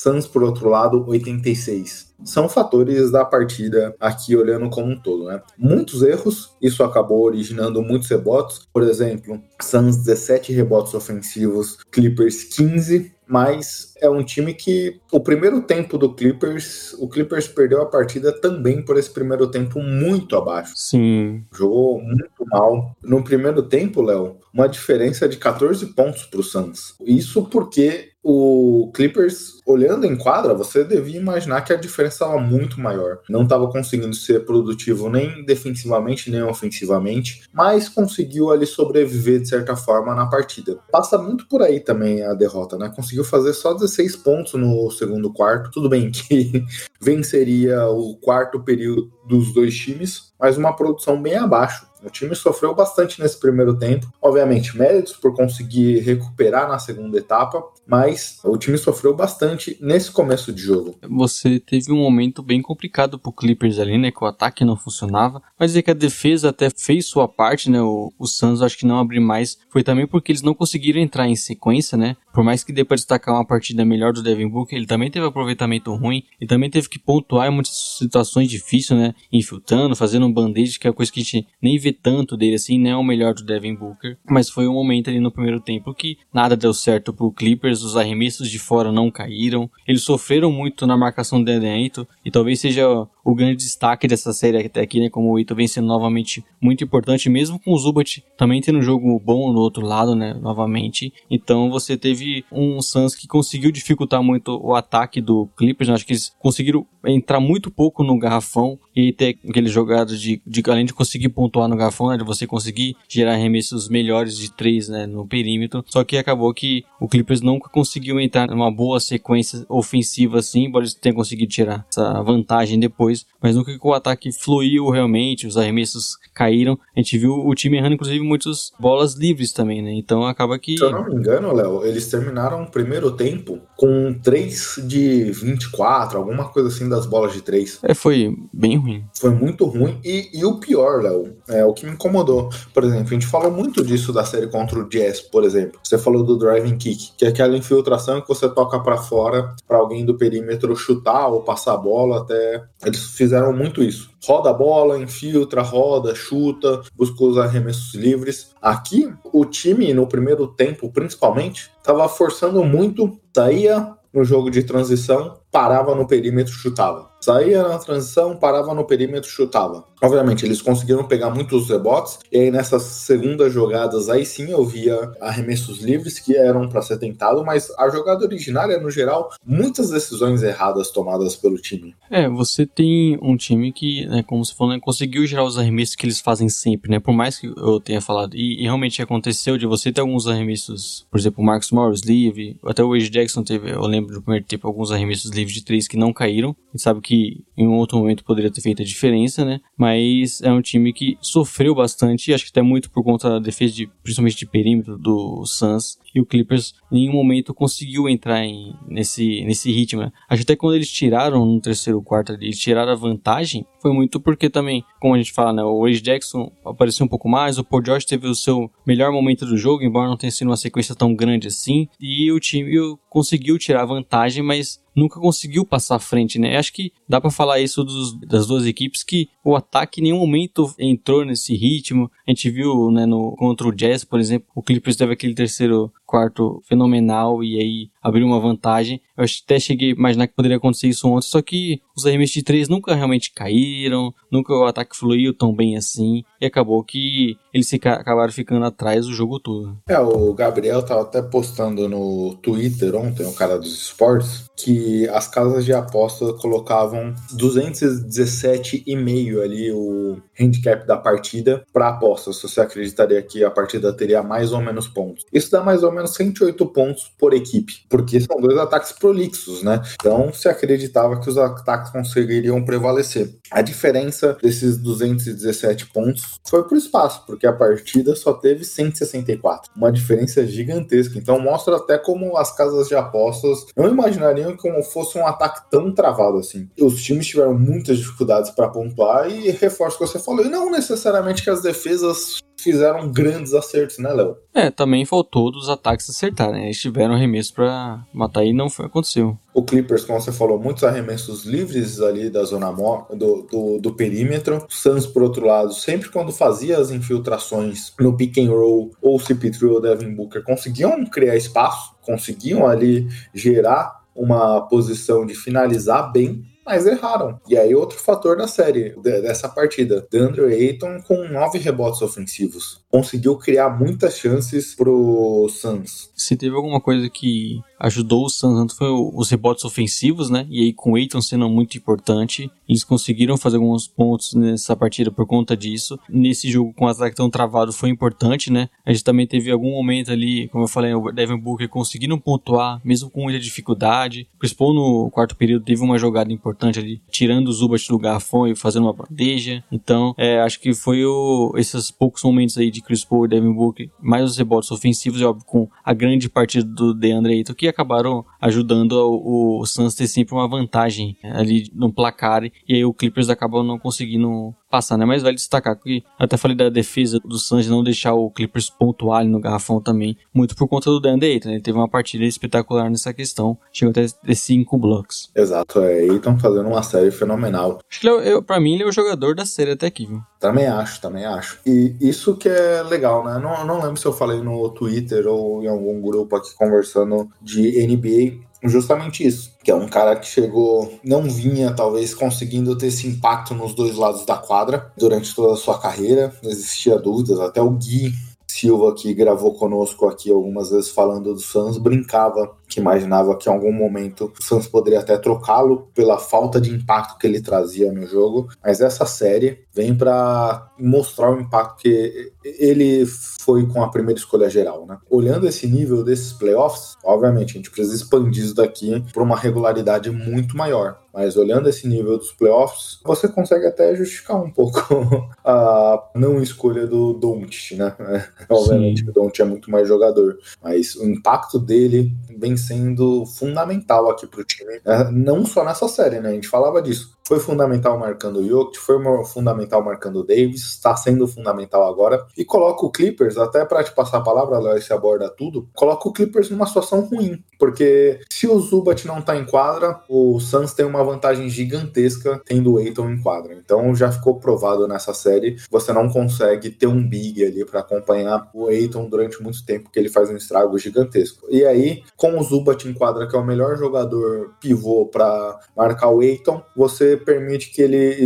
Suns, 0.00 0.26
por 0.26 0.42
outro 0.42 0.70
lado, 0.70 1.04
86. 1.06 2.14
São 2.24 2.48
fatores 2.48 3.10
da 3.10 3.22
partida 3.22 3.94
aqui 4.00 4.34
olhando 4.34 4.70
como 4.70 4.92
um 4.92 4.98
todo, 4.98 5.24
né? 5.24 5.42
Muitos 5.58 6.02
erros, 6.02 6.56
isso 6.60 6.82
acabou 6.82 7.22
originando 7.22 7.82
muitos 7.82 8.08
rebotes. 8.08 8.66
Por 8.72 8.82
exemplo, 8.82 9.42
Suns 9.60 9.98
17 9.98 10.54
rebotes 10.54 10.94
ofensivos, 10.94 11.76
Clippers 11.90 12.44
15, 12.44 13.12
mas 13.26 13.92
é 14.00 14.08
um 14.08 14.24
time 14.24 14.54
que 14.54 14.98
o 15.12 15.20
primeiro 15.20 15.60
tempo 15.62 15.98
do 15.98 16.14
Clippers, 16.14 16.94
o 16.94 17.06
Clippers 17.06 17.46
perdeu 17.46 17.82
a 17.82 17.86
partida 17.86 18.32
também 18.32 18.82
por 18.82 18.96
esse 18.96 19.10
primeiro 19.10 19.50
tempo 19.50 19.80
muito 19.80 20.34
abaixo. 20.34 20.72
Sim. 20.76 21.44
Jogou 21.54 22.02
muito 22.02 22.44
mal. 22.46 22.96
No 23.02 23.22
primeiro 23.22 23.62
tempo, 23.62 24.02
Léo, 24.02 24.38
uma 24.52 24.66
diferença 24.66 25.28
de 25.28 25.36
14 25.36 25.94
pontos 25.94 26.24
para 26.24 26.40
o 26.40 26.42
Suns. 26.42 26.94
Isso 27.04 27.44
porque 27.44 28.09
o 28.22 28.90
Clippers, 28.94 29.60
olhando 29.66 30.04
em 30.04 30.16
quadra, 30.16 30.54
você 30.54 30.84
devia 30.84 31.18
imaginar 31.18 31.62
que 31.62 31.72
a 31.72 31.76
diferença 31.76 32.24
estava 32.24 32.38
muito 32.38 32.80
maior. 32.80 33.20
Não 33.28 33.44
estava 33.44 33.70
conseguindo 33.70 34.14
ser 34.14 34.44
produtivo 34.44 35.08
nem 35.08 35.44
defensivamente 35.44 36.30
nem 36.30 36.42
ofensivamente, 36.42 37.42
mas 37.52 37.88
conseguiu 37.88 38.50
ali 38.50 38.66
sobreviver 38.66 39.40
de 39.40 39.48
certa 39.48 39.74
forma 39.74 40.14
na 40.14 40.26
partida. 40.26 40.78
Passa 40.90 41.16
muito 41.16 41.48
por 41.48 41.62
aí 41.62 41.80
também 41.80 42.22
a 42.22 42.34
derrota, 42.34 42.76
né? 42.76 42.92
Conseguiu 42.94 43.24
fazer 43.24 43.54
só 43.54 43.72
16 43.72 44.16
pontos 44.16 44.54
no 44.54 44.90
segundo 44.90 45.32
quarto. 45.32 45.70
Tudo 45.70 45.88
bem 45.88 46.10
que 46.10 46.64
venceria 47.00 47.86
o 47.86 48.16
quarto 48.16 48.62
período 48.62 49.10
dos 49.26 49.52
dois 49.54 49.74
times, 49.74 50.29
mas 50.40 50.56
uma 50.56 50.74
produção 50.74 51.20
bem 51.20 51.36
abaixo. 51.36 51.90
O 52.02 52.08
time 52.08 52.34
sofreu 52.34 52.74
bastante 52.74 53.20
nesse 53.20 53.38
primeiro 53.38 53.76
tempo. 53.78 54.10
Obviamente, 54.22 54.76
méritos 54.76 55.12
por 55.12 55.34
conseguir 55.34 56.00
recuperar 56.00 56.68
na 56.68 56.78
segunda 56.78 57.18
etapa, 57.18 57.62
mas 57.86 58.38
o 58.44 58.56
time 58.56 58.78
sofreu 58.78 59.14
bastante 59.14 59.76
nesse 59.80 60.10
começo 60.10 60.52
de 60.52 60.62
jogo. 60.62 60.94
Você 61.08 61.60
teve 61.60 61.92
um 61.92 61.98
momento 61.98 62.42
bem 62.42 62.62
complicado 62.62 63.18
pro 63.18 63.32
Clippers 63.32 63.78
ali, 63.78 63.98
né? 63.98 64.10
Que 64.10 64.24
o 64.24 64.26
ataque 64.26 64.64
não 64.64 64.76
funcionava. 64.76 65.42
Mas 65.58 65.76
é 65.76 65.82
que 65.82 65.90
a 65.90 65.94
defesa 65.94 66.50
até 66.50 66.70
fez 66.70 67.06
sua 67.06 67.28
parte, 67.28 67.70
né? 67.70 67.82
O, 67.82 68.12
o 68.18 68.26
Suns 68.26 68.62
acho 68.62 68.78
que 68.78 68.86
não 68.86 68.98
abriu 68.98 69.20
mais. 69.20 69.58
Foi 69.70 69.82
também 69.82 70.06
porque 70.06 70.32
eles 70.32 70.42
não 70.42 70.54
conseguiram 70.54 71.00
entrar 71.00 71.28
em 71.28 71.36
sequência, 71.36 71.98
né? 71.98 72.16
Por 72.32 72.44
mais 72.44 72.64
que 72.64 72.72
dê 72.72 72.84
pra 72.84 72.94
destacar 72.94 73.34
uma 73.34 73.46
partida 73.46 73.84
melhor 73.84 74.12
do 74.12 74.22
Devin 74.22 74.48
Booker, 74.48 74.76
ele 74.76 74.86
também 74.86 75.10
teve 75.10 75.26
aproveitamento 75.26 75.92
ruim. 75.94 76.22
E 76.40 76.46
também 76.46 76.70
teve 76.70 76.88
que 76.88 76.98
pontuar 76.98 77.48
em 77.48 77.54
muitas 77.54 77.96
situações 77.98 78.48
difíceis, 78.48 78.98
né? 78.98 79.14
Infiltrando, 79.32 79.96
fazendo 79.96 80.29
um 80.30 80.32
band-aid, 80.32 80.78
que 80.78 80.86
é 80.86 80.90
uma 80.90 80.96
coisa 80.96 81.12
que 81.12 81.20
a 81.20 81.22
gente 81.22 81.46
nem 81.60 81.78
vê 81.78 81.92
tanto 81.92 82.36
dele 82.36 82.54
assim, 82.54 82.78
não 82.78 82.90
é 82.90 82.96
o 82.96 83.04
melhor 83.04 83.34
do 83.34 83.44
Devin 83.44 83.74
Booker. 83.74 84.16
Mas 84.28 84.48
foi 84.48 84.66
um 84.66 84.74
momento 84.74 85.10
ali 85.10 85.20
no 85.20 85.30
primeiro 85.30 85.60
tempo 85.60 85.92
que 85.92 86.18
nada 86.32 86.56
deu 86.56 86.72
certo 86.72 87.12
pro 87.12 87.32
Clippers, 87.32 87.82
os 87.82 87.96
arremessos 87.96 88.48
de 88.50 88.58
fora 88.58 88.92
não 88.92 89.10
caíram. 89.10 89.70
Eles 89.86 90.02
sofreram 90.02 90.50
muito 90.50 90.86
na 90.86 90.96
marcação 90.96 91.42
do 91.42 91.50
dentro 91.60 92.06
e 92.24 92.30
talvez 92.30 92.60
seja 92.60 93.06
o 93.30 93.34
grande 93.34 93.56
destaque 93.56 94.06
dessa 94.06 94.32
série 94.32 94.58
até 94.58 94.80
aqui, 94.80 95.00
né? 95.00 95.08
Como 95.08 95.30
o 95.30 95.38
Ito 95.38 95.54
vem 95.54 95.68
sendo 95.68 95.86
novamente 95.86 96.44
muito 96.60 96.84
importante, 96.84 97.28
mesmo 97.28 97.58
com 97.58 97.72
o 97.72 97.78
Zubat 97.78 98.24
também 98.36 98.60
tendo 98.60 98.78
um 98.78 98.82
jogo 98.82 99.20
bom 99.24 99.52
no 99.52 99.60
outro 99.60 99.84
lado, 99.84 100.14
né? 100.14 100.34
Novamente. 100.34 101.12
Então 101.30 101.70
você 101.70 101.96
teve 101.96 102.44
um 102.50 102.80
Suns 102.80 103.14
que 103.14 103.26
conseguiu 103.26 103.70
dificultar 103.70 104.22
muito 104.22 104.58
o 104.62 104.74
ataque 104.74 105.20
do 105.20 105.48
Clippers. 105.56 105.88
né? 105.88 105.94
Acho 105.94 106.06
que 106.06 106.12
eles 106.12 106.34
conseguiram 106.38 106.86
entrar 107.04 107.40
muito 107.40 107.70
pouco 107.70 108.02
no 108.02 108.18
garrafão 108.18 108.78
e 108.94 109.12
ter 109.12 109.38
aqueles 109.48 109.72
jogados 109.72 110.20
de, 110.20 110.40
de 110.46 110.62
além 110.68 110.84
de 110.84 110.92
conseguir 110.92 111.28
pontuar 111.30 111.68
no 111.68 111.76
garrafão, 111.76 112.08
né? 112.08 112.16
De 112.16 112.24
você 112.24 112.46
conseguir 112.46 112.96
gerar 113.08 113.34
arremessos 113.34 113.88
melhores 113.88 114.36
de 114.36 114.52
três, 114.52 114.88
né? 114.88 115.06
No 115.06 115.26
perímetro. 115.26 115.84
Só 115.86 116.04
que 116.04 116.16
acabou 116.16 116.52
que 116.52 116.84
o 117.00 117.08
Clippers 117.08 117.40
nunca 117.40 117.68
conseguiu 117.68 118.20
entrar 118.20 118.48
numa 118.48 118.70
boa 118.70 119.00
sequência 119.00 119.64
ofensiva 119.68 120.38
assim, 120.38 120.64
embora 120.64 120.84
eles 120.84 120.94
tenham 120.94 121.16
conseguido 121.16 121.50
tirar 121.50 121.86
essa 121.88 122.22
vantagem 122.22 122.78
depois, 122.78 123.19
mas 123.42 123.56
nunca 123.56 123.72
que 123.72 123.86
o 123.86 123.94
ataque 123.94 124.30
fluiu 124.32 124.88
realmente, 124.90 125.46
os 125.46 125.56
arremessos 125.56 126.16
caíram. 126.34 126.78
A 126.94 127.00
gente 127.00 127.16
viu 127.18 127.32
o 127.32 127.54
time 127.54 127.78
errando, 127.78 127.94
inclusive, 127.94 128.20
muitas 128.24 128.72
bolas 128.78 129.14
livres 129.14 129.52
também, 129.52 129.82
né? 129.82 129.92
Então 129.92 130.24
acaba 130.24 130.58
que. 130.58 130.76
Se 130.76 130.84
eu 130.84 130.90
não 130.90 131.04
me 131.04 131.14
engano, 131.14 131.52
Léo, 131.52 131.84
eles 131.84 132.08
terminaram 132.08 132.62
o 132.62 132.70
primeiro 132.70 133.10
tempo 133.12 133.58
com 133.76 134.14
3 134.22 134.82
de 134.84 135.32
24, 135.32 136.18
alguma 136.18 136.48
coisa 136.48 136.68
assim 136.68 136.88
das 136.88 137.06
bolas 137.06 137.32
de 137.32 137.42
3. 137.42 137.80
É, 137.82 137.94
foi 137.94 138.36
bem 138.52 138.76
ruim. 138.76 139.04
Foi 139.18 139.30
muito 139.30 139.64
ruim. 139.64 139.98
E, 140.04 140.30
e 140.38 140.44
o 140.44 140.58
pior, 140.58 141.02
Léo, 141.02 141.34
é 141.48 141.64
o 141.64 141.72
que 141.72 141.86
me 141.86 141.92
incomodou. 141.92 142.50
Por 142.74 142.84
exemplo, 142.84 143.08
a 143.08 143.12
gente 143.12 143.26
falou 143.26 143.50
muito 143.50 143.84
disso 143.84 144.12
da 144.12 144.24
série 144.24 144.48
contra 144.48 144.78
o 144.78 144.88
Jazz, 144.88 145.20
por 145.20 145.44
exemplo. 145.44 145.80
Você 145.82 145.96
falou 145.98 146.22
do 146.24 146.36
driving 146.36 146.76
kick, 146.76 147.12
que 147.16 147.24
é 147.24 147.28
aquela 147.28 147.56
infiltração 147.56 148.20
que 148.20 148.28
você 148.28 148.48
toca 148.48 148.78
para 148.80 148.98
fora 148.98 149.54
para 149.66 149.78
alguém 149.78 150.04
do 150.04 150.14
perímetro 150.14 150.76
chutar 150.76 151.28
ou 151.28 151.42
passar 151.42 151.74
a 151.74 151.78
bola 151.78 152.20
até. 152.20 152.62
Eles 152.84 152.99
fizeram 153.06 153.52
muito 153.52 153.82
isso. 153.82 154.10
Roda 154.24 154.50
a 154.50 154.52
bola, 154.52 154.98
infiltra, 154.98 155.62
roda, 155.62 156.14
chuta, 156.14 156.82
busca 156.94 157.24
os 157.24 157.38
arremessos 157.38 157.94
livres. 157.94 158.50
Aqui, 158.60 159.12
o 159.32 159.44
time, 159.44 159.92
no 159.94 160.06
primeiro 160.06 160.46
tempo, 160.46 160.90
principalmente, 160.92 161.70
estava 161.78 162.08
forçando 162.08 162.62
muito, 162.64 163.18
saía 163.34 163.94
no 164.12 164.24
jogo 164.24 164.50
de 164.50 164.62
transição, 164.62 165.39
parava 165.50 165.94
no 165.94 166.06
perímetro, 166.06 166.52
chutava. 166.52 167.10
Saía 167.20 167.62
na 167.62 167.78
transição, 167.78 168.34
parava 168.34 168.72
no 168.72 168.84
perímetro, 168.84 169.28
chutava. 169.28 169.84
Obviamente, 170.02 170.46
eles 170.46 170.62
conseguiram 170.62 171.04
pegar 171.04 171.28
muitos 171.28 171.68
rebotes, 171.68 172.18
e 172.32 172.38
aí 172.38 172.50
nessas 172.50 172.82
segundas 172.82 173.52
jogadas, 173.52 174.08
aí 174.08 174.24
sim 174.24 174.50
eu 174.50 174.64
via 174.64 175.12
arremessos 175.20 175.82
livres 175.82 176.18
que 176.18 176.34
eram 176.34 176.66
para 176.66 176.80
ser 176.80 176.96
tentado, 176.96 177.44
mas 177.44 177.70
a 177.78 177.90
jogada 177.90 178.24
originária, 178.24 178.80
no 178.80 178.90
geral, 178.90 179.28
muitas 179.44 179.90
decisões 179.90 180.42
erradas 180.42 180.90
tomadas 180.90 181.36
pelo 181.36 181.58
time. 181.58 181.94
É, 182.10 182.26
você 182.26 182.64
tem 182.64 183.18
um 183.20 183.36
time 183.36 183.70
que, 183.70 184.06
né, 184.06 184.22
como 184.22 184.42
você 184.42 184.54
falou, 184.54 184.72
né, 184.72 184.80
conseguiu 184.80 185.26
gerar 185.26 185.44
os 185.44 185.58
arremessos 185.58 185.94
que 185.94 186.06
eles 186.06 186.20
fazem 186.20 186.48
sempre, 186.48 186.90
né? 186.90 186.98
Por 186.98 187.12
mais 187.12 187.38
que 187.38 187.48
eu 187.48 187.78
tenha 187.78 188.00
falado, 188.00 188.34
e, 188.34 188.60
e 188.60 188.62
realmente 188.62 189.02
aconteceu 189.02 189.58
de 189.58 189.66
você 189.66 189.92
ter 189.92 190.00
alguns 190.00 190.26
arremessos, 190.26 191.06
por 191.10 191.20
exemplo, 191.20 191.42
o 191.42 191.46
Marcus 191.46 191.70
Morris 191.70 192.00
livre, 192.00 192.56
até 192.64 192.82
o 192.82 192.88
Wade 192.92 193.10
Jackson 193.10 193.42
teve, 193.42 193.70
eu 193.70 193.82
lembro 193.82 194.14
do 194.14 194.22
primeiro 194.22 194.46
tempo, 194.46 194.66
alguns 194.66 194.90
arremessos 194.90 195.30
livres 195.30 195.39
de 195.48 195.64
três 195.64 195.88
que 195.88 195.96
não 195.96 196.12
caíram. 196.12 196.50
A 196.50 196.72
gente 196.72 196.82
sabe 196.82 197.00
que 197.00 197.44
em 197.56 197.66
um 197.66 197.74
outro 197.76 197.98
momento 197.98 198.24
poderia 198.24 198.50
ter 198.50 198.60
feito 198.60 198.82
a 198.82 198.84
diferença, 198.84 199.44
né? 199.44 199.60
Mas 199.76 200.40
é 200.42 200.52
um 200.52 200.62
time 200.62 200.92
que 200.92 201.16
sofreu 201.20 201.74
bastante, 201.74 202.32
acho 202.32 202.44
que 202.44 202.50
até 202.50 202.62
muito 202.62 202.90
por 202.90 203.02
conta 203.02 203.28
da 203.28 203.38
defesa, 203.38 203.74
de, 203.74 203.88
principalmente 204.02 204.36
de 204.36 204.46
perímetro 204.46 204.96
do 204.96 205.44
Suns. 205.46 205.98
E 206.14 206.20
o 206.20 206.26
Clippers 206.26 206.74
em 206.90 207.00
nenhum 207.00 207.12
momento 207.12 207.54
conseguiu 207.54 208.08
entrar 208.08 208.44
em, 208.44 208.74
nesse, 208.88 209.44
nesse 209.44 209.70
ritmo. 209.70 210.02
Né? 210.02 210.12
Acho 210.28 210.42
até 210.42 210.56
quando 210.56 210.74
eles 210.74 210.90
tiraram 210.90 211.44
no 211.44 211.60
terceiro 211.60 212.02
quarto, 212.02 212.32
eles 212.32 212.58
tiraram 212.58 212.92
a 212.92 212.96
vantagem, 212.96 213.64
foi 213.80 213.92
muito 213.92 214.20
porque 214.20 214.50
também, 214.50 214.84
como 215.00 215.14
a 215.14 215.18
gente 215.18 215.32
fala, 215.32 215.52
né, 215.52 215.62
o 215.62 215.82
Wade 215.82 216.00
Jackson 216.00 216.52
apareceu 216.64 217.06
um 217.06 217.08
pouco 217.08 217.28
mais, 217.28 217.58
o 217.58 217.64
Paul 217.64 217.84
George 217.84 218.06
teve 218.06 218.26
o 218.26 218.34
seu 218.34 218.70
melhor 218.86 219.12
momento 219.12 219.46
do 219.46 219.56
jogo, 219.56 219.82
embora 219.82 220.08
não 220.08 220.16
tenha 220.16 220.30
sido 220.30 220.48
uma 220.48 220.56
sequência 220.56 220.94
tão 220.94 221.14
grande 221.14 221.48
assim, 221.48 221.88
e 222.00 222.30
o 222.30 222.40
time 222.40 222.70
conseguiu 223.08 223.58
tirar 223.58 223.84
vantagem, 223.84 224.42
mas 224.42 224.80
nunca 224.94 225.20
conseguiu 225.20 225.64
passar 225.64 225.96
à 225.96 225.98
frente, 225.98 226.38
né? 226.38 226.56
Acho 226.56 226.72
que 226.72 226.92
dá 227.08 227.20
para 227.20 227.30
falar 227.30 227.60
isso 227.60 227.82
dos, 227.84 228.18
das 228.20 228.46
duas 228.46 228.66
equipes 228.66 229.02
que 229.02 229.28
o 229.44 229.56
ataque 229.56 230.00
em 230.00 230.04
nenhum 230.04 230.18
momento 230.18 230.72
entrou 230.78 231.24
nesse 231.24 231.54
ritmo. 231.56 232.10
A 232.30 232.32
gente 232.32 232.48
viu, 232.48 232.92
né, 232.92 233.06
no, 233.06 233.34
contra 233.34 233.66
o 233.66 233.72
Jazz, 233.72 234.04
por 234.04 234.20
exemplo, 234.20 234.46
o 234.54 234.62
Clippers 234.62 234.94
teve 234.94 235.12
aquele 235.12 235.34
terceiro 235.34 235.92
quarto 236.06 236.62
fenomenal 236.64 237.42
e 237.42 237.58
aí 237.58 237.90
abriu 238.00 238.24
uma 238.24 238.38
vantagem. 238.38 239.02
Eu 239.16 239.24
até 239.24 239.58
cheguei 239.58 239.90
a 239.90 239.94
imaginar 239.94 240.28
que 240.28 240.36
poderia 240.36 240.56
acontecer 240.56 240.86
isso 240.86 241.08
ontem, 241.08 241.26
só 241.26 241.42
que 241.42 241.80
os 241.96 242.06
arremessos 242.06 242.34
de 242.34 242.44
três 242.44 242.68
nunca 242.68 242.94
realmente 242.94 243.32
caíram, 243.32 244.14
nunca 244.30 244.54
o 244.54 244.64
ataque 244.64 244.96
fluiu 244.96 245.34
tão 245.34 245.52
bem 245.52 245.76
assim, 245.76 246.22
e 246.40 246.46
acabou 246.46 246.82
que 246.82 247.36
eles 247.52 247.68
fica, 247.68 247.94
acabaram 247.94 248.32
ficando 248.32 248.64
atrás 248.64 249.06
o 249.06 249.12
jogo 249.12 249.38
todo. 249.38 249.76
É, 249.88 249.98
o 249.98 250.32
Gabriel 250.32 250.82
tava 250.82 251.02
até 251.02 251.20
postando 251.20 251.86
no 251.88 252.36
Twitter 252.36 252.94
ontem, 252.94 253.26
o 253.26 253.32
cara 253.32 253.58
dos 253.58 253.74
esportes, 253.74 254.48
que 254.56 255.08
as 255.08 255.26
casas 255.26 255.64
de 255.64 255.72
aposta 255.72 256.32
colocavam 256.34 257.12
217,5 257.34 259.42
ali 259.42 259.72
o 259.72 260.18
handicap 260.38 260.86
da 260.86 260.96
partida 260.96 261.64
para 261.72 261.88
aposta, 261.88 262.32
se 262.32 262.42
você 262.42 262.60
acreditaria 262.60 263.20
que 263.22 263.42
a 263.44 263.50
partida 263.50 263.92
teria 263.92 264.22
mais 264.22 264.52
ou 264.52 264.60
menos 264.60 264.86
pontos. 264.86 265.24
Isso 265.32 265.50
dá 265.50 265.62
mais 265.62 265.82
ou 265.82 265.90
menos 265.90 266.14
108 266.14 266.66
pontos 266.66 267.10
por 267.18 267.34
equipe, 267.34 267.84
porque 267.88 268.20
são 268.20 268.40
dois 268.40 268.56
ataques 268.58 268.92
prolixos, 268.92 269.62
né? 269.62 269.82
Então 269.94 270.32
se 270.32 270.48
acreditava 270.48 271.20
que 271.20 271.28
os 271.28 271.36
ataques 271.36 271.90
conseguiriam 271.90 272.64
prevalecer. 272.64 273.34
A 273.50 273.62
diferença 273.62 274.36
desses 274.40 274.78
217 274.78 275.86
pontos 275.86 276.29
foi 276.48 276.64
pro 276.64 276.76
espaço, 276.76 277.24
porque 277.26 277.46
a 277.46 277.52
partida 277.52 278.14
só 278.16 278.32
teve 278.32 278.64
164. 278.64 279.72
Uma 279.76 279.92
diferença 279.92 280.46
gigantesca. 280.46 281.18
Então 281.18 281.38
mostra 281.40 281.76
até 281.76 281.98
como 281.98 282.36
as 282.36 282.54
casas 282.54 282.88
de 282.88 282.94
apostas 282.94 283.66
não 283.76 283.88
imaginariam 283.88 284.56
como 284.56 284.82
fosse 284.82 285.18
um 285.18 285.26
ataque 285.26 285.70
tão 285.70 285.92
travado 285.92 286.38
assim. 286.38 286.68
Os 286.80 287.02
times 287.02 287.26
tiveram 287.26 287.58
muitas 287.58 287.98
dificuldades 287.98 288.50
para 288.50 288.68
pontuar 288.68 289.30
e 289.30 289.50
reforço 289.50 289.96
o 289.96 289.98
que 290.00 290.06
você 290.06 290.18
falou. 290.18 290.44
E 290.44 290.48
não 290.48 290.70
necessariamente 290.70 291.42
que 291.42 291.50
as 291.50 291.62
defesas 291.62 292.40
fizeram 292.62 293.10
grandes 293.10 293.54
acertos, 293.54 293.98
né, 293.98 294.12
Léo? 294.12 294.36
É, 294.54 294.70
também 294.70 295.04
faltou 295.04 295.50
dos 295.50 295.68
ataques 295.68 296.08
acertar, 296.10 296.50
né? 296.50 296.64
Eles 296.64 296.80
tiveram 296.80 297.14
arremesso 297.14 297.54
para 297.54 298.04
matar 298.12 298.44
e 298.44 298.52
não 298.52 298.68
foi, 298.68 298.86
aconteceu. 298.86 299.38
O 299.52 299.62
Clippers, 299.62 300.04
como 300.04 300.20
você 300.20 300.32
falou, 300.32 300.58
muitos 300.58 300.84
arremessos 300.84 301.44
livres 301.44 302.00
ali 302.00 302.30
da 302.30 302.44
zona 302.44 302.70
do, 302.70 303.42
do, 303.42 303.78
do 303.78 303.92
perímetro. 303.94 304.66
O 304.68 304.72
Suns, 304.72 305.06
por 305.06 305.22
outro 305.22 305.46
lado, 305.46 305.72
sempre 305.72 306.08
quando 306.08 306.32
fazia 306.32 306.78
as 306.78 306.90
infiltrações 306.90 307.92
no 307.98 308.16
pick 308.16 308.38
and 308.38 308.50
roll, 308.50 308.90
ou 309.02 309.16
o 309.16 309.20
CP3 309.20 309.68
ou 309.68 309.78
o 309.78 309.80
Devin 309.80 310.14
Booker 310.14 310.42
conseguiam 310.42 311.04
criar 311.06 311.36
espaço, 311.36 311.94
conseguiam 312.02 312.66
ali 312.66 313.08
gerar 313.34 314.00
uma 314.14 314.60
posição 314.68 315.24
de 315.24 315.34
finalizar 315.34 316.12
bem, 316.12 316.44
mas 316.64 316.86
erraram. 316.86 317.40
E 317.48 317.56
aí, 317.56 317.74
outro 317.74 317.98
fator 317.98 318.36
da 318.36 318.46
série, 318.46 318.90
dessa 319.00 319.48
partida, 319.48 320.06
DeAndre 320.10 320.44
Ayton 320.54 321.00
com 321.02 321.28
nove 321.28 321.58
rebotes 321.58 322.02
ofensivos. 322.02 322.79
Conseguiu 322.90 323.36
criar 323.36 323.70
muitas 323.70 324.18
chances 324.18 324.74
pro 324.74 325.48
Suns. 325.48 326.10
Se 326.14 326.36
teve 326.36 326.56
alguma 326.56 326.80
coisa 326.80 327.08
que 327.08 327.60
ajudou 327.78 328.26
o 328.26 328.28
Suns 328.28 328.74
foi 328.74 328.88
os 328.90 329.30
rebotes 329.30 329.64
ofensivos, 329.64 330.28
né? 330.28 330.46
E 330.50 330.62
aí 330.62 330.72
com 330.72 330.92
o 330.92 330.96
Aiton 330.96 331.22
sendo 331.22 331.48
muito 331.48 331.78
importante, 331.78 332.50
eles 332.68 332.84
conseguiram 332.84 333.36
fazer 333.36 333.56
alguns 333.56 333.86
pontos 333.86 334.34
nessa 334.34 334.76
partida 334.76 335.10
por 335.10 335.26
conta 335.26 335.56
disso. 335.56 335.98
Nesse 336.08 336.50
jogo 336.50 336.74
com 336.74 336.84
o 336.84 336.88
ataque 336.88 337.16
tão 337.16 337.30
travado 337.30 337.72
foi 337.72 337.88
importante, 337.88 338.52
né? 338.52 338.68
A 338.84 338.92
gente 338.92 339.04
também 339.04 339.26
teve 339.26 339.50
algum 339.50 339.70
momento 339.70 340.10
ali, 340.10 340.48
como 340.48 340.64
eu 340.64 340.68
falei, 340.68 340.92
o 340.92 341.10
Devin 341.10 341.38
Booker 341.38 341.68
conseguindo 341.68 342.18
pontuar, 342.18 342.80
mesmo 342.84 343.08
com 343.08 343.22
muita 343.22 343.38
dificuldade. 343.38 344.28
Chris 344.38 344.52
Paul 344.52 344.74
no 344.74 345.10
quarto 345.10 345.36
período 345.36 345.64
teve 345.64 345.82
uma 345.82 345.98
jogada 345.98 346.32
importante 346.32 346.78
ali, 346.78 347.00
tirando 347.10 347.48
o 347.48 347.52
Zubat 347.52 347.88
do 347.88 347.98
garfão 347.98 348.46
e 348.46 348.54
fazendo 348.54 348.84
uma 348.84 348.92
bandeja. 348.92 349.64
Então, 349.70 350.14
é, 350.18 350.40
acho 350.40 350.60
que 350.60 350.74
foi 350.74 351.04
o, 351.04 351.54
esses 351.56 351.90
poucos 351.90 352.22
momentos 352.22 352.58
aí 352.58 352.70
de 352.70 352.79
Chris 352.82 353.04
Paul 353.04 353.26
e 353.26 353.28
Devin 353.28 353.52
Booker, 353.52 353.90
mais 354.00 354.24
os 354.24 354.36
rebotes 354.36 354.70
ofensivos, 354.70 355.20
e 355.20 355.24
óbvio, 355.24 355.46
com 355.46 355.68
a 355.84 355.92
grande 355.92 356.28
partida 356.28 356.64
do 356.64 356.94
DeAndre 356.94 357.34
Ayton, 357.34 357.54
que 357.54 357.68
acabaram 357.68 358.24
ajudando 358.40 358.92
o, 358.92 359.60
o 359.60 359.66
Suns 359.66 359.94
ter 359.94 360.06
sempre 360.06 360.34
uma 360.34 360.48
vantagem 360.48 361.16
ali 361.22 361.70
no 361.74 361.92
placar 361.92 362.44
e 362.44 362.74
aí 362.74 362.84
o 362.84 362.94
Clippers 362.94 363.28
acabou 363.28 363.62
não 363.62 363.78
conseguindo 363.78 364.54
passar, 364.70 364.96
né? 364.96 365.04
Mas 365.04 365.22
vale 365.22 365.34
destacar 365.34 365.76
que 365.76 366.02
até 366.18 366.36
falei 366.36 366.56
da 366.56 366.68
defesa 366.68 367.18
do 367.24 367.38
Suns 367.38 367.64
de 367.64 367.70
não 367.70 367.82
deixar 367.82 368.14
o 368.14 368.30
Clippers 368.30 368.70
pontuar 368.70 369.24
no 369.24 369.40
garrafão 369.40 369.80
também, 369.80 370.16
muito 370.32 370.54
por 370.54 370.68
conta 370.68 370.90
do 370.90 371.00
Dan 371.00 371.18
Ayton, 371.20 371.48
né? 371.48 371.54
Ele 371.56 371.62
teve 371.62 371.76
uma 371.76 371.88
partida 371.88 372.24
espetacular 372.24 372.88
nessa 372.88 373.12
questão, 373.12 373.58
chegou 373.72 373.90
até 373.90 374.06
ter 374.06 374.34
5 374.34 374.78
blocos. 374.78 375.30
Exato, 375.34 375.80
é, 375.80 376.00
Ayton 376.08 376.38
fazendo 376.38 376.68
uma 376.68 376.82
série 376.82 377.10
fenomenal. 377.10 377.80
Acho 377.90 378.00
que 378.00 378.08
ele 378.08 378.28
é, 378.28 378.32
eu, 378.32 378.42
pra 378.42 378.60
mim 378.60 378.74
ele 378.74 378.84
é 378.84 378.86
o 378.86 378.92
jogador 378.92 379.34
da 379.34 379.44
série 379.44 379.72
até 379.72 379.86
aqui, 379.86 380.06
viu? 380.06 380.22
Também 380.38 380.66
acho, 380.66 381.00
também 381.00 381.24
acho. 381.24 381.58
E 381.66 381.96
isso 382.00 382.36
que 382.36 382.48
é 382.48 382.82
legal, 382.82 383.24
né? 383.24 383.38
Não, 383.38 383.66
não 383.66 383.82
lembro 383.82 383.96
se 383.96 384.06
eu 384.06 384.12
falei 384.12 384.40
no 384.40 384.68
Twitter 384.70 385.26
ou 385.26 385.62
em 385.62 385.66
algum 385.66 386.00
grupo 386.00 386.36
aqui 386.36 386.54
conversando 386.54 387.28
de 387.42 387.86
NBA, 387.86 388.49
justamente 388.68 389.26
isso. 389.26 389.52
Que 389.62 389.70
é 389.70 389.74
um 389.74 389.88
cara 389.88 390.16
que 390.16 390.26
chegou, 390.26 390.98
não 391.04 391.22
vinha 391.22 391.72
talvez 391.72 392.14
conseguindo 392.14 392.76
ter 392.76 392.88
esse 392.88 393.06
impacto 393.06 393.54
nos 393.54 393.74
dois 393.74 393.96
lados 393.96 394.24
da 394.24 394.36
quadra 394.36 394.92
durante 394.96 395.34
toda 395.34 395.54
a 395.54 395.56
sua 395.56 395.78
carreira. 395.78 396.34
Existia 396.42 396.98
dúvidas, 396.98 397.40
até 397.40 397.60
o 397.60 397.70
Gui 397.70 398.12
Silva, 398.46 398.94
que 398.94 399.14
gravou 399.14 399.54
conosco 399.54 400.06
aqui 400.06 400.30
algumas 400.30 400.70
vezes 400.70 400.90
falando 400.90 401.32
do 401.32 401.40
Suns, 401.40 401.78
brincava 401.78 402.56
que 402.70 402.78
imaginava 402.78 403.36
que 403.36 403.48
em 403.48 403.52
algum 403.52 403.72
momento 403.72 404.32
o 404.38 404.42
Suns 404.42 404.68
poderia 404.68 405.00
até 405.00 405.18
trocá-lo 405.18 405.88
pela 405.92 406.18
falta 406.18 406.60
de 406.60 406.72
impacto 406.72 407.18
que 407.18 407.26
ele 407.26 407.42
trazia 407.42 407.92
no 407.92 408.06
jogo, 408.06 408.48
mas 408.64 408.80
essa 408.80 409.04
série 409.04 409.64
vem 409.74 409.94
para 409.94 410.70
mostrar 410.78 411.30
o 411.30 411.40
impacto 411.40 411.82
que 411.82 412.32
ele 412.44 413.04
foi 413.06 413.66
com 413.66 413.82
a 413.82 413.90
primeira 413.90 414.18
escolha 414.18 414.48
geral, 414.48 414.86
né? 414.86 414.98
Olhando 415.08 415.46
esse 415.46 415.66
nível 415.66 416.04
desses 416.04 416.32
playoffs, 416.32 416.96
obviamente 417.04 417.50
a 417.50 417.54
gente 417.54 417.70
precisa 417.70 417.96
expandir 417.96 418.44
isso 418.44 418.54
daqui 418.54 419.04
para 419.12 419.22
uma 419.22 419.36
regularidade 419.36 420.10
muito 420.10 420.56
maior. 420.56 421.00
Mas 421.12 421.36
olhando 421.36 421.68
esse 421.68 421.88
nível 421.88 422.16
dos 422.16 422.32
playoffs, 422.32 423.00
você 423.04 423.26
consegue 423.26 423.66
até 423.66 423.94
justificar 423.96 424.40
um 424.40 424.50
pouco 424.50 424.78
a 425.44 426.10
não 426.14 426.40
escolha 426.40 426.86
do 426.86 427.12
Don't, 427.14 427.76
né? 427.76 427.94
Obviamente 428.48 429.08
o 429.08 429.12
Don't 429.12 429.42
é 429.42 429.44
muito 429.44 429.70
mais 429.70 429.88
jogador, 429.88 430.38
mas 430.62 430.94
o 430.94 431.04
impacto 431.04 431.58
dele 431.58 432.14
vem 432.38 432.56
sendo 432.66 433.24
fundamental 433.26 434.10
aqui 434.10 434.26
para 434.26 434.40
o 434.40 434.44
time, 434.44 434.80
é, 434.84 435.10
não 435.10 435.44
só 435.44 435.64
nessa 435.64 435.88
série, 435.88 436.20
né? 436.20 436.30
A 436.30 436.32
gente 436.32 436.48
falava 436.48 436.80
disso. 436.80 437.18
Foi 437.30 437.38
fundamental 437.38 437.96
marcando 437.96 438.40
o 438.40 438.48
Jokic, 438.48 438.78
foi 438.80 438.96
fundamental 439.24 439.84
marcando 439.84 440.16
o 440.16 440.24
Davis, 440.24 440.62
está 440.62 440.96
sendo 440.96 441.28
fundamental 441.28 441.86
agora. 441.86 442.26
E 442.36 442.44
coloca 442.44 442.84
o 442.84 442.90
Clippers, 442.90 443.38
até 443.38 443.64
para 443.64 443.84
te 443.84 443.92
passar 443.92 444.18
a 444.18 444.20
palavra, 444.20 444.58
Léo, 444.58 444.82
se 444.82 444.92
aborda 444.92 445.30
tudo, 445.30 445.68
coloca 445.72 446.08
o 446.08 446.12
Clippers 446.12 446.50
numa 446.50 446.66
situação 446.66 447.02
ruim. 447.02 447.40
Porque 447.56 448.18
se 448.28 448.48
o 448.48 448.58
Zubat 448.58 449.06
não 449.06 449.22
tá 449.22 449.36
em 449.36 449.46
quadra, 449.46 450.00
o 450.08 450.40
Suns 450.40 450.72
tem 450.72 450.84
uma 450.84 451.04
vantagem 451.04 451.48
gigantesca 451.48 452.42
tendo 452.44 452.72
o 452.72 452.78
Aiton 452.78 453.08
em 453.10 453.22
quadra. 453.22 453.54
Então 453.54 453.94
já 453.94 454.10
ficou 454.10 454.40
provado 454.40 454.88
nessa 454.88 455.14
série, 455.14 455.56
você 455.70 455.92
não 455.92 456.08
consegue 456.08 456.68
ter 456.70 456.88
um 456.88 457.08
big 457.08 457.44
ali 457.44 457.64
para 457.64 457.78
acompanhar 457.78 458.50
o 458.52 458.66
Aiton 458.66 459.08
durante 459.08 459.40
muito 459.40 459.64
tempo, 459.64 459.88
que 459.88 460.00
ele 460.00 460.08
faz 460.08 460.30
um 460.30 460.36
estrago 460.36 460.76
gigantesco. 460.76 461.46
E 461.48 461.64
aí, 461.64 462.02
com 462.16 462.36
o 462.36 462.42
Zubat 462.50 462.86
em 462.86 462.92
quadra, 462.92 463.28
que 463.28 463.36
é 463.36 463.38
o 463.38 463.44
melhor 463.44 463.76
jogador 463.78 464.54
pivô 464.60 465.06
para 465.06 465.58
marcar 465.76 466.10
o 466.10 466.20
Aiton, 466.20 466.62
você 466.76 467.16
permite 467.16 467.70
que 467.72 467.80
ele 467.80 468.16